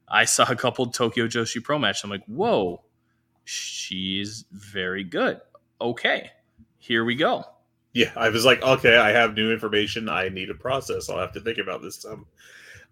I 0.08 0.26
saw 0.26 0.46
a 0.50 0.56
couple 0.56 0.86
Tokyo 0.88 1.28
Joshi 1.28 1.64
Pro 1.64 1.80
match. 1.80 2.04
I'm 2.04 2.12
like, 2.12 2.26
whoa, 2.26 2.84
she's 3.44 4.46
very 4.52 5.04
good. 5.04 5.42
Okay, 5.82 6.30
here 6.78 7.04
we 7.04 7.16
go. 7.16 7.44
Yeah, 7.94 8.12
I 8.16 8.30
was 8.30 8.46
like, 8.46 8.62
okay, 8.62 8.98
I 8.98 9.12
have 9.12 9.36
new 9.36 9.52
information. 9.52 10.10
I 10.10 10.30
need 10.30 10.48
to 10.48 10.54
process. 10.54 11.10
I'll 11.10 11.18
have 11.18 11.32
to 11.32 11.40
think 11.40 11.58
about 11.58 11.82
this 11.82 11.96
some. 11.96 12.28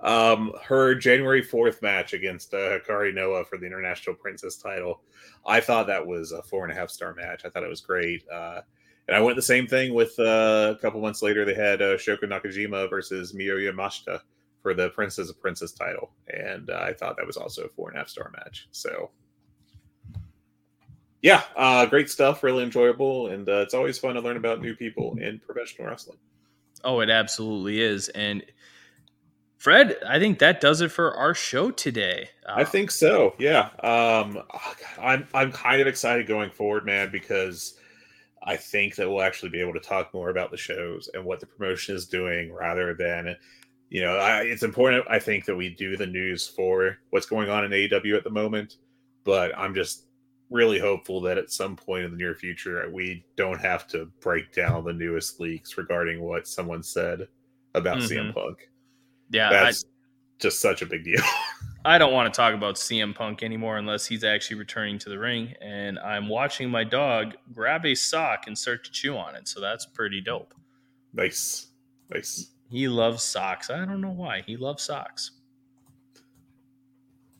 Um, 0.03 0.51
her 0.61 0.95
January 0.95 1.41
4th 1.41 1.81
match 1.81 2.13
against 2.13 2.53
uh, 2.53 2.57
Hikari 2.57 3.13
Noa 3.13 3.45
for 3.45 3.57
the 3.57 3.65
International 3.65 4.15
Princess 4.15 4.57
title, 4.57 5.01
I 5.45 5.61
thought 5.61 5.87
that 5.87 6.05
was 6.05 6.33
a 6.33 6.43
four 6.43 6.63
and 6.65 6.73
a 6.73 6.75
half 6.75 6.89
star 6.89 7.13
match. 7.15 7.45
I 7.45 7.49
thought 7.49 7.63
it 7.63 7.69
was 7.69 7.81
great. 7.81 8.23
Uh, 8.29 8.61
and 9.07 9.15
I 9.15 9.21
went 9.21 9.37
the 9.37 9.41
same 9.41 9.65
thing 9.65 9.93
with 9.93 10.17
uh, 10.19 10.75
a 10.77 10.81
couple 10.81 11.01
months 11.01 11.21
later. 11.21 11.45
They 11.45 11.53
had 11.53 11.81
uh, 11.81 11.95
Shoko 11.95 12.23
Nakajima 12.23 12.89
versus 12.89 13.33
Miyu 13.33 13.71
Yamashita 13.71 14.19
for 14.61 14.73
the 14.73 14.89
Princess 14.89 15.29
of 15.29 15.39
Princess 15.41 15.73
title, 15.73 16.11
and 16.27 16.69
uh, 16.69 16.79
I 16.81 16.93
thought 16.93 17.17
that 17.17 17.27
was 17.27 17.35
also 17.35 17.63
a 17.63 17.69
four 17.69 17.89
and 17.89 17.97
a 17.97 17.99
half 17.99 18.07
star 18.07 18.31
match. 18.37 18.67
So, 18.71 19.11
yeah, 21.21 21.43
uh, 21.57 21.85
great 21.85 22.09
stuff. 22.09 22.43
Really 22.43 22.63
enjoyable, 22.63 23.27
and 23.27 23.47
uh, 23.47 23.59
it's 23.59 23.73
always 23.73 23.99
fun 23.99 24.15
to 24.15 24.21
learn 24.21 24.37
about 24.37 24.61
new 24.61 24.73
people 24.73 25.17
in 25.19 25.39
professional 25.39 25.89
wrestling. 25.89 26.17
Oh, 26.85 27.01
it 27.01 27.09
absolutely 27.09 27.81
is, 27.81 28.07
and 28.09 28.41
Fred, 29.63 29.95
I 30.05 30.19
think 30.19 30.39
that 30.39 30.59
does 30.59 30.81
it 30.81 30.91
for 30.91 31.15
our 31.15 31.33
show 31.33 31.71
today. 31.71 32.27
Uh, 32.45 32.55
I 32.57 32.65
think 32.65 32.91
so. 32.91 33.33
Yeah. 33.39 33.69
Um, 33.81 34.43
I'm 35.01 35.25
I'm 35.33 35.53
kind 35.53 35.79
of 35.79 35.87
excited 35.87 36.27
going 36.27 36.49
forward, 36.49 36.85
man, 36.85 37.09
because 37.13 37.75
I 38.43 38.57
think 38.57 38.95
that 38.95 39.09
we'll 39.09 39.21
actually 39.21 39.51
be 39.51 39.61
able 39.61 39.71
to 39.75 39.79
talk 39.79 40.13
more 40.13 40.31
about 40.31 40.51
the 40.51 40.57
shows 40.57 41.09
and 41.13 41.23
what 41.23 41.39
the 41.39 41.45
promotion 41.45 41.95
is 41.95 42.05
doing 42.07 42.51
rather 42.51 42.93
than 42.93 43.37
you 43.89 44.01
know, 44.01 44.17
I, 44.17 44.41
it's 44.41 44.63
important 44.63 45.05
I 45.09 45.19
think 45.19 45.45
that 45.45 45.55
we 45.55 45.69
do 45.69 45.95
the 45.95 46.07
news 46.07 46.45
for 46.45 46.97
what's 47.11 47.25
going 47.25 47.49
on 47.49 47.63
in 47.63 47.71
AEW 47.71 48.17
at 48.17 48.25
the 48.25 48.29
moment, 48.29 48.79
but 49.23 49.57
I'm 49.57 49.73
just 49.73 50.07
really 50.49 50.77
hopeful 50.77 51.21
that 51.21 51.37
at 51.37 51.53
some 51.53 51.77
point 51.77 52.03
in 52.03 52.11
the 52.11 52.17
near 52.17 52.35
future 52.35 52.89
we 52.91 53.23
don't 53.37 53.61
have 53.61 53.87
to 53.87 54.11
break 54.19 54.51
down 54.51 54.83
the 54.83 54.91
newest 54.91 55.39
leaks 55.39 55.77
regarding 55.77 56.19
what 56.19 56.49
someone 56.49 56.83
said 56.83 57.29
about 57.75 57.99
mm-hmm. 57.99 58.27
CM 58.27 58.33
Punk. 58.33 58.67
Yeah, 59.33 59.49
that's 59.49 59.83
I, 59.83 59.87
just 60.39 60.61
such 60.61 60.81
a 60.81 60.85
big 60.85 61.03
deal. 61.03 61.19
I 61.85 61.97
don't 61.97 62.13
want 62.13 62.33
to 62.33 62.37
talk 62.37 62.53
about 62.53 62.75
CM 62.75 63.13
Punk 63.13 63.43
anymore 63.43 63.77
unless 63.77 64.05
he's 64.05 64.23
actually 64.23 64.57
returning 64.57 64.97
to 64.99 65.09
the 65.09 65.19
ring. 65.19 65.53
And 65.59 65.99
I'm 65.99 66.29
watching 66.29 66.69
my 66.69 66.85
dog 66.85 67.33
grab 67.51 67.85
a 67.85 67.93
sock 67.93 68.47
and 68.47 68.57
start 68.57 68.85
to 68.85 68.91
chew 68.91 69.17
on 69.17 69.35
it. 69.35 69.49
So 69.49 69.59
that's 69.59 69.85
pretty 69.85 70.21
dope. 70.21 70.53
Nice. 71.13 71.67
Nice. 72.09 72.51
He 72.69 72.87
loves 72.87 73.21
socks. 73.23 73.69
I 73.69 73.77
don't 73.79 73.99
know 73.99 74.11
why. 74.11 74.43
He 74.45 74.55
loves 74.55 74.83
socks. 74.83 75.31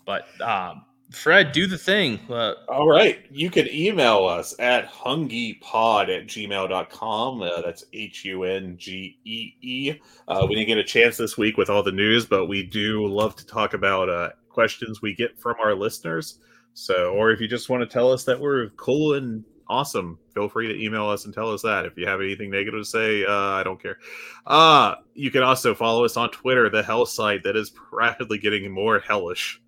But 0.06 0.26
um, 0.42 0.84
Fred, 1.14 1.52
do 1.52 1.68
the 1.68 1.78
thing. 1.78 2.20
Uh, 2.30 2.54
All 2.68 2.90
right. 2.90 3.26
You 3.32 3.52
can 3.52 3.68
email 3.72 4.26
us 4.26 4.56
at 4.60 4.90
hungeepod 4.90 6.10
at 6.10 6.28
gmail.com. 6.28 7.42
Uh, 7.42 7.62
that's 7.62 7.86
H 7.94 8.26
U 8.26 8.44
N 8.44 8.76
G 8.78 9.20
E 9.24 9.54
E. 9.62 10.00
Uh, 10.28 10.46
we 10.50 10.56
didn't 10.56 10.68
get 10.68 10.78
a 10.80 10.84
chance 10.84 11.16
this 11.16 11.38
week 11.38 11.56
with 11.56 11.70
all 11.70 11.84
the 11.84 11.92
news, 11.92 12.26
but 12.26 12.48
we 12.48 12.64
do 12.64 13.06
love 13.06 13.36
to 13.36 13.46
talk 13.46 13.74
about 13.74 14.10
uh, 14.10 14.30
questions 14.50 15.02
we 15.02 15.14
get 15.14 15.40
from 15.40 15.56
our 15.64 15.76
listeners. 15.76 16.40
So, 16.74 17.14
or 17.14 17.32
if 17.32 17.40
you 17.40 17.48
just 17.48 17.70
want 17.70 17.82
to 17.82 17.88
tell 17.88 18.12
us 18.12 18.24
that 18.24 18.40
we're 18.40 18.70
cool 18.70 19.14
and 19.14 19.44
awesome, 19.68 20.18
feel 20.34 20.50
free 20.50 20.68
to 20.68 20.84
email 20.84 21.08
us 21.08 21.26
and 21.26 21.34
tell 21.34 21.52
us 21.52 21.62
that. 21.62 21.86
If 21.86 21.96
you 21.96 22.08
have 22.08 22.22
anything 22.22 22.50
negative 22.50 22.82
to 22.82 22.86
say, 22.86 23.24
uh, 23.24 23.32
I 23.32 23.64
don't 23.64 23.82
care. 23.82 24.00
Uh, 24.48 24.96
you 25.14 25.30
can 25.30 25.44
also 25.44 25.76
follow 25.76 26.06
us 26.06 26.18
on 26.18 26.32
Twitter, 26.32 26.70
the 26.70 26.82
hell 26.82 27.06
site 27.06 27.44
that 27.44 27.56
is 27.56 27.72
rapidly 27.92 28.40
getting 28.40 28.72
more 28.72 29.00
hellish. 29.00 29.62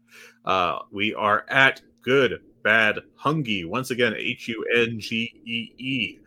Uh, 0.45 0.79
we 0.91 1.13
are 1.13 1.45
at 1.49 1.81
Good 2.01 2.41
Bad 2.63 2.99
Hungee. 3.19 3.67
Once 3.67 3.91
again, 3.91 4.13
H 4.15 4.47
U 4.47 4.65
N 4.75 4.99
G 4.99 5.41
E 5.45 5.73
E. 5.77 6.19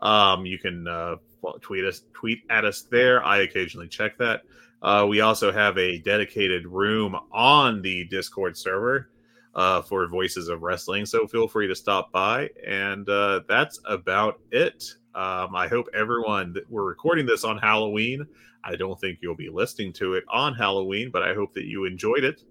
Um, 0.00 0.46
you 0.46 0.58
can 0.58 0.88
uh, 0.88 1.16
tweet 1.60 1.84
us, 1.84 2.02
tweet 2.14 2.42
at 2.50 2.64
us 2.64 2.82
there. 2.82 3.22
I 3.22 3.38
occasionally 3.38 3.88
check 3.88 4.16
that. 4.18 4.42
Uh, 4.82 5.06
we 5.08 5.20
also 5.20 5.52
have 5.52 5.76
a 5.78 5.98
dedicated 5.98 6.66
room 6.66 7.16
on 7.32 7.82
the 7.82 8.04
Discord 8.04 8.56
server 8.56 9.10
uh, 9.54 9.82
for 9.82 10.06
Voices 10.06 10.48
of 10.48 10.62
Wrestling, 10.62 11.06
so 11.06 11.26
feel 11.26 11.48
free 11.48 11.66
to 11.66 11.74
stop 11.74 12.12
by. 12.12 12.50
And 12.66 13.08
uh, 13.08 13.40
that's 13.48 13.80
about 13.86 14.40
it. 14.50 14.84
Um, 15.14 15.56
I 15.56 15.66
hope 15.66 15.86
everyone 15.94 16.52
that 16.52 16.70
we're 16.70 16.84
recording 16.84 17.24
this 17.24 17.42
on 17.42 17.56
Halloween. 17.58 18.26
I 18.62 18.76
don't 18.76 19.00
think 19.00 19.20
you'll 19.22 19.34
be 19.34 19.48
listening 19.48 19.92
to 19.94 20.14
it 20.14 20.24
on 20.28 20.54
Halloween, 20.54 21.10
but 21.10 21.22
I 21.22 21.34
hope 21.34 21.54
that 21.54 21.64
you 21.64 21.84
enjoyed 21.84 22.24
it 22.24 22.42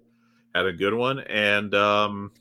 had 0.56 0.66
a 0.66 0.74
good 0.74 0.94
one, 0.94 1.20
and 1.20 1.74
um, 1.76 2.32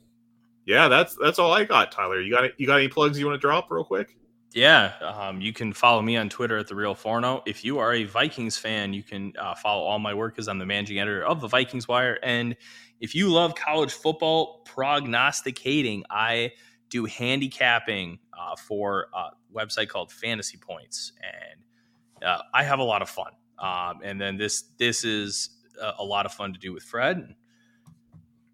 yeah, 0.67 0.89
that's 0.89 1.17
that's 1.21 1.39
all 1.39 1.53
I 1.53 1.65
got. 1.65 1.93
Tyler, 1.93 2.21
you 2.21 2.31
got 2.31 2.59
you 2.59 2.67
got 2.67 2.79
any 2.79 2.89
plugs 2.89 3.19
you 3.19 3.27
want 3.27 3.35
to 3.35 3.41
drop 3.41 3.71
real 3.71 3.85
quick? 3.85 4.17
Yeah, 4.53 4.93
um, 5.01 5.41
you 5.41 5.53
can 5.53 5.73
follow 5.73 6.01
me 6.01 6.17
on 6.17 6.29
Twitter 6.29 6.57
at 6.57 6.69
the 6.69 6.77
Real 6.77 6.95
Forno. 6.95 7.43
If 7.45 7.65
you 7.65 7.79
are 7.81 7.93
a 7.93 8.05
Vikings 8.05 8.57
fan, 8.57 8.95
you 8.95 9.03
can 9.03 9.33
uh, 9.37 9.57
follow 9.57 9.83
all 9.83 9.99
my 9.99 10.15
work 10.15 10.39
as 10.39 10.47
I'm 10.47 10.61
the 10.61 10.67
managing 10.67 11.01
editor 11.01 11.25
of 11.25 11.41
the 11.41 11.49
Vikings 11.49 11.89
Wire. 11.89 12.21
And 12.23 12.57
if 13.01 13.17
you 13.17 13.33
love 13.33 13.57
college 13.57 13.93
football 13.93 14.63
prognosticating, 14.65 16.05
I 16.09 16.53
do 16.89 17.05
handicapping 17.05 18.21
uh, 18.39 18.55
for 18.55 19.09
a 19.13 19.31
website 19.53 19.89
called 19.89 20.13
Fantasy 20.13 20.57
Points, 20.57 21.13
and 21.21 22.25
uh, 22.25 22.43
I 22.55 22.63
have 22.63 22.79
a 22.79 22.85
lot 22.85 23.03
of 23.03 23.11
fun. 23.11 23.33
Um, 23.59 24.01
and 24.05 24.21
then 24.21 24.37
this 24.37 24.63
this 24.79 25.05
is 25.05 25.51
a, 25.81 25.95
a, 25.99 26.05
lot 26.05 26.27
of 26.27 26.33
fun 26.33 26.53
to 26.53 26.59
do 26.59 26.73
with 26.73 26.83
Fred 26.83 27.35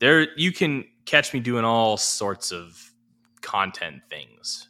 there 0.01 0.27
you 0.36 0.52
can 0.52 0.85
catch 1.05 1.32
me 1.32 1.40
doing 1.40 1.64
all 1.64 1.97
sorts 1.97 2.52
of 2.52 2.90
content 3.40 4.02
things. 4.09 4.68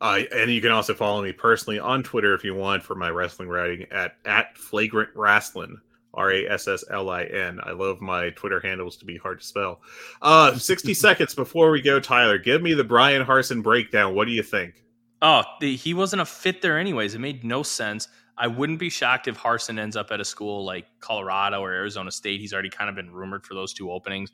Uh, 0.00 0.20
and 0.34 0.50
you 0.50 0.62
can 0.62 0.70
also 0.70 0.94
follow 0.94 1.22
me 1.22 1.32
personally 1.32 1.78
on 1.78 2.02
Twitter 2.02 2.34
if 2.34 2.42
you 2.42 2.54
want 2.54 2.82
for 2.82 2.94
my 2.94 3.10
wrestling 3.10 3.48
writing 3.48 3.86
at 3.90 4.16
at 4.24 4.56
flagrant 4.56 5.10
wrestling. 5.14 5.78
R 6.14 6.32
A 6.32 6.48
S 6.48 6.66
S 6.66 6.84
L 6.90 7.08
I 7.10 7.24
N. 7.24 7.60
I 7.62 7.70
love 7.70 8.00
my 8.00 8.30
Twitter 8.30 8.60
handles 8.60 8.96
to 8.96 9.04
be 9.04 9.16
hard 9.16 9.40
to 9.40 9.46
spell. 9.46 9.80
Uh, 10.22 10.56
60 10.56 10.92
seconds 10.94 11.34
before 11.34 11.70
we 11.70 11.80
go, 11.80 12.00
Tyler, 12.00 12.38
give 12.38 12.62
me 12.62 12.74
the 12.74 12.84
Bryan 12.84 13.24
Harsin 13.24 13.62
breakdown. 13.62 14.14
What 14.14 14.26
do 14.26 14.32
you 14.32 14.42
think? 14.42 14.82
Oh, 15.22 15.42
the, 15.60 15.76
he 15.76 15.94
wasn't 15.94 16.22
a 16.22 16.26
fit 16.26 16.62
there, 16.62 16.78
anyways. 16.78 17.14
It 17.14 17.20
made 17.20 17.44
no 17.44 17.62
sense. 17.62 18.08
I 18.40 18.46
wouldn't 18.46 18.78
be 18.78 18.88
shocked 18.88 19.28
if 19.28 19.36
Harsin 19.36 19.78
ends 19.78 19.96
up 19.96 20.10
at 20.10 20.18
a 20.18 20.24
school 20.24 20.64
like 20.64 20.86
Colorado 21.00 21.60
or 21.60 21.72
Arizona 21.72 22.10
State. 22.10 22.40
He's 22.40 22.54
already 22.54 22.70
kind 22.70 22.88
of 22.88 22.96
been 22.96 23.10
rumored 23.10 23.44
for 23.44 23.52
those 23.52 23.74
two 23.74 23.92
openings. 23.92 24.30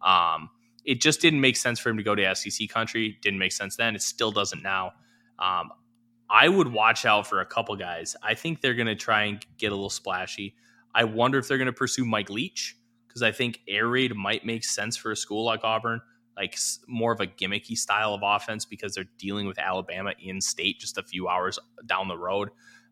Um, 0.00 0.48
it 0.86 1.02
just 1.02 1.20
didn't 1.20 1.42
make 1.42 1.58
sense 1.58 1.78
for 1.78 1.90
him 1.90 1.98
to 1.98 2.02
go 2.02 2.14
to 2.14 2.34
SEC 2.34 2.70
country. 2.70 3.18
Didn't 3.20 3.38
make 3.38 3.52
sense 3.52 3.76
then. 3.76 3.94
It 3.94 4.00
still 4.00 4.32
doesn't 4.32 4.62
now. 4.62 4.92
Um, 5.38 5.72
I 6.30 6.48
would 6.48 6.68
watch 6.72 7.04
out 7.04 7.26
for 7.26 7.42
a 7.42 7.44
couple 7.44 7.76
guys. 7.76 8.16
I 8.22 8.32
think 8.32 8.62
they're 8.62 8.74
going 8.74 8.86
to 8.86 8.94
try 8.94 9.24
and 9.24 9.44
get 9.58 9.72
a 9.72 9.74
little 9.74 9.90
splashy. 9.90 10.54
I 10.94 11.04
wonder 11.04 11.38
if 11.38 11.46
they're 11.46 11.58
going 11.58 11.66
to 11.66 11.72
pursue 11.72 12.06
Mike 12.06 12.30
Leach 12.30 12.78
because 13.08 13.22
I 13.22 13.30
think 13.30 13.60
air 13.68 13.88
raid 13.88 14.16
might 14.16 14.46
make 14.46 14.64
sense 14.64 14.96
for 14.96 15.10
a 15.10 15.16
school 15.16 15.44
like 15.44 15.64
Auburn, 15.64 16.00
like 16.34 16.56
more 16.88 17.12
of 17.12 17.20
a 17.20 17.26
gimmicky 17.26 17.76
style 17.76 18.14
of 18.14 18.22
offense 18.24 18.64
because 18.64 18.94
they're 18.94 19.10
dealing 19.18 19.46
with 19.46 19.58
Alabama 19.58 20.14
in 20.18 20.40
state 20.40 20.80
just 20.80 20.96
a 20.96 21.02
few 21.02 21.28
hours 21.28 21.58
down 21.84 22.08
the 22.08 22.16
road. 22.16 22.48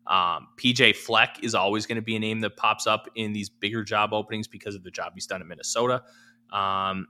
Um, 0.09 0.47
PJ 0.57 0.95
Fleck 0.95 1.37
is 1.43 1.53
always 1.53 1.85
going 1.85 1.97
to 1.97 2.01
be 2.01 2.15
a 2.15 2.19
name 2.19 2.39
that 2.39 2.57
pops 2.57 2.87
up 2.87 3.07
in 3.15 3.31
these 3.31 3.47
bigger 3.47 3.83
job 3.83 4.11
openings 4.11 4.47
because 4.47 4.73
of 4.73 4.83
the 4.83 4.89
job 4.89 5.13
he's 5.13 5.27
done 5.27 5.41
in 5.41 5.47
Minnesota. 5.47 6.03
Um, 6.51 7.07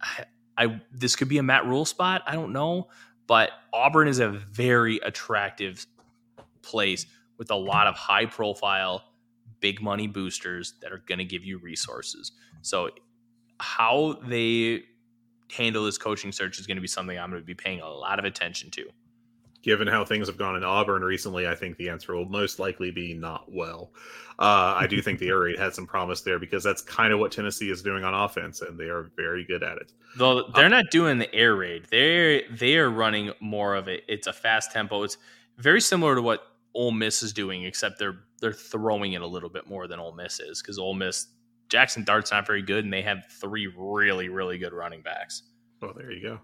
I, 0.00 0.24
I 0.58 0.80
this 0.90 1.14
could 1.14 1.28
be 1.28 1.38
a 1.38 1.42
Matt 1.44 1.64
Rhule 1.64 1.84
spot. 1.84 2.22
I 2.26 2.32
don't 2.34 2.52
know, 2.52 2.88
but 3.28 3.50
Auburn 3.72 4.08
is 4.08 4.18
a 4.18 4.28
very 4.28 4.98
attractive 4.98 5.86
place 6.62 7.06
with 7.38 7.50
a 7.52 7.56
lot 7.56 7.86
of 7.86 7.94
high 7.94 8.26
profile, 8.26 9.04
big 9.60 9.80
money 9.80 10.08
boosters 10.08 10.74
that 10.82 10.92
are 10.92 11.02
going 11.06 11.18
to 11.18 11.24
give 11.24 11.44
you 11.44 11.58
resources. 11.58 12.32
So, 12.62 12.90
how 13.60 14.18
they 14.26 14.82
handle 15.52 15.84
this 15.84 15.98
coaching 15.98 16.32
search 16.32 16.58
is 16.58 16.66
going 16.66 16.78
to 16.78 16.80
be 16.80 16.88
something 16.88 17.16
I'm 17.16 17.30
going 17.30 17.42
to 17.42 17.46
be 17.46 17.54
paying 17.54 17.80
a 17.80 17.88
lot 17.88 18.18
of 18.18 18.24
attention 18.24 18.70
to 18.72 18.86
given 19.62 19.86
how 19.86 20.04
things 20.04 20.26
have 20.26 20.36
gone 20.36 20.56
in 20.56 20.64
Auburn 20.64 21.02
recently, 21.02 21.46
I 21.46 21.54
think 21.54 21.76
the 21.76 21.88
answer 21.88 22.14
will 22.14 22.26
most 22.26 22.58
likely 22.58 22.90
be 22.90 23.14
not 23.14 23.50
well. 23.50 23.92
Uh, 24.38 24.74
I 24.76 24.86
do 24.88 25.00
think 25.00 25.18
the 25.18 25.28
air 25.28 25.38
raid 25.40 25.58
had 25.58 25.74
some 25.74 25.86
promise 25.86 26.20
there 26.22 26.38
because 26.38 26.64
that's 26.64 26.82
kind 26.82 27.12
of 27.12 27.20
what 27.20 27.30
Tennessee 27.32 27.70
is 27.70 27.82
doing 27.82 28.02
on 28.04 28.12
offense, 28.12 28.60
and 28.60 28.78
they 28.78 28.86
are 28.86 29.10
very 29.16 29.44
good 29.44 29.62
at 29.62 29.78
it. 29.78 29.92
Though 30.16 30.48
they're 30.54 30.68
not 30.68 30.86
doing 30.90 31.18
the 31.18 31.32
air 31.34 31.54
raid, 31.54 31.86
they're 31.90 32.42
they 32.50 32.76
are 32.76 32.90
running 32.90 33.32
more 33.40 33.76
of 33.76 33.88
it. 33.88 34.04
It's 34.08 34.26
a 34.26 34.32
fast 34.32 34.72
tempo. 34.72 35.04
It's 35.04 35.16
very 35.58 35.80
similar 35.80 36.14
to 36.14 36.22
what 36.22 36.48
Ole 36.74 36.92
Miss 36.92 37.22
is 37.22 37.32
doing, 37.32 37.64
except 37.64 37.98
they're 37.98 38.20
they're 38.40 38.52
throwing 38.52 39.12
it 39.12 39.22
a 39.22 39.26
little 39.26 39.50
bit 39.50 39.68
more 39.68 39.86
than 39.86 40.00
Ole 40.00 40.12
Miss 40.12 40.40
is 40.40 40.60
because 40.60 40.78
Ole 40.78 40.94
Miss 40.94 41.28
Jaxson 41.68 42.04
Dart's 42.04 42.32
not 42.32 42.46
very 42.46 42.62
good, 42.62 42.84
and 42.84 42.92
they 42.92 43.02
have 43.02 43.26
three 43.30 43.68
really 43.76 44.28
really 44.28 44.58
good 44.58 44.72
running 44.72 45.02
backs. 45.02 45.42
Oh, 45.82 45.92
there 45.94 46.10
you 46.10 46.22
go. 46.22 46.40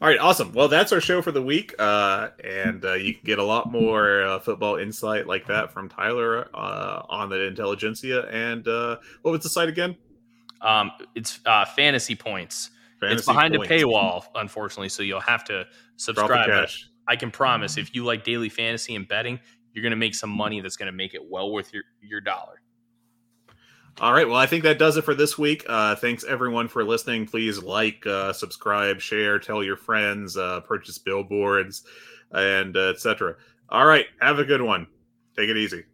All 0.00 0.06
right, 0.06 0.18
awesome. 0.20 0.52
Well, 0.52 0.68
that's 0.68 0.92
our 0.92 1.00
show 1.00 1.22
for 1.22 1.32
the 1.32 1.42
week, 1.42 1.74
uh, 1.76 2.28
and 2.44 2.84
uh, 2.84 2.94
you 2.94 3.14
can 3.14 3.24
get 3.24 3.40
a 3.40 3.44
lot 3.44 3.72
more 3.72 4.22
uh, 4.22 4.38
football 4.38 4.76
insight 4.76 5.26
like 5.26 5.44
that 5.48 5.72
from 5.72 5.88
Tyler 5.88 6.48
uh, 6.54 7.02
on 7.08 7.28
the 7.28 7.46
Intelligentsia. 7.46 8.28
And 8.30 8.68
uh, 8.68 8.98
what 9.22 9.32
was 9.32 9.42
the 9.42 9.48
site 9.48 9.68
again? 9.68 9.96
Um, 10.60 10.92
it's 11.16 11.40
uh, 11.46 11.64
Fantasy 11.64 12.14
Points. 12.14 12.70
Fantasy 13.00 13.18
it's 13.18 13.26
behind 13.26 13.54
points. 13.54 13.72
a 13.72 13.74
paywall, 13.74 14.24
unfortunately, 14.36 14.88
so 14.88 15.02
you'll 15.02 15.18
have 15.18 15.42
to 15.44 15.66
subscribe. 15.96 16.68
I 17.08 17.16
can 17.16 17.32
promise, 17.32 17.76
if 17.76 17.92
you 17.92 18.04
like 18.04 18.22
daily 18.22 18.48
fantasy 18.48 18.94
and 18.94 19.08
betting, 19.08 19.40
you're 19.72 19.82
going 19.82 19.90
to 19.90 19.96
make 19.96 20.14
some 20.14 20.30
money 20.30 20.60
that's 20.60 20.76
going 20.76 20.86
to 20.86 20.96
make 20.96 21.14
it 21.14 21.22
well 21.28 21.50
worth 21.50 21.72
your 21.72 21.82
your 22.00 22.20
dollar. 22.20 22.60
All 24.00 24.12
right. 24.12 24.28
Well, 24.28 24.36
I 24.36 24.46
think 24.46 24.62
that 24.62 24.78
does 24.78 24.96
it 24.96 25.02
for 25.02 25.14
this 25.14 25.36
week. 25.36 25.64
Uh, 25.68 25.96
thanks 25.96 26.22
everyone 26.22 26.68
for 26.68 26.84
listening. 26.84 27.26
Please 27.26 27.60
like, 27.60 28.06
uh, 28.06 28.32
subscribe, 28.32 29.00
share, 29.00 29.40
tell 29.40 29.64
your 29.64 29.76
friends, 29.76 30.36
uh, 30.36 30.60
purchase 30.60 30.98
billboards, 30.98 31.82
and 32.30 32.76
uh, 32.76 32.90
etc. 32.90 33.34
All 33.68 33.86
right. 33.86 34.06
Have 34.20 34.38
a 34.38 34.44
good 34.44 34.62
one. 34.62 34.86
Take 35.36 35.48
it 35.48 35.56
easy. 35.56 35.84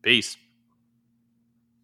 Peace. 0.00 0.38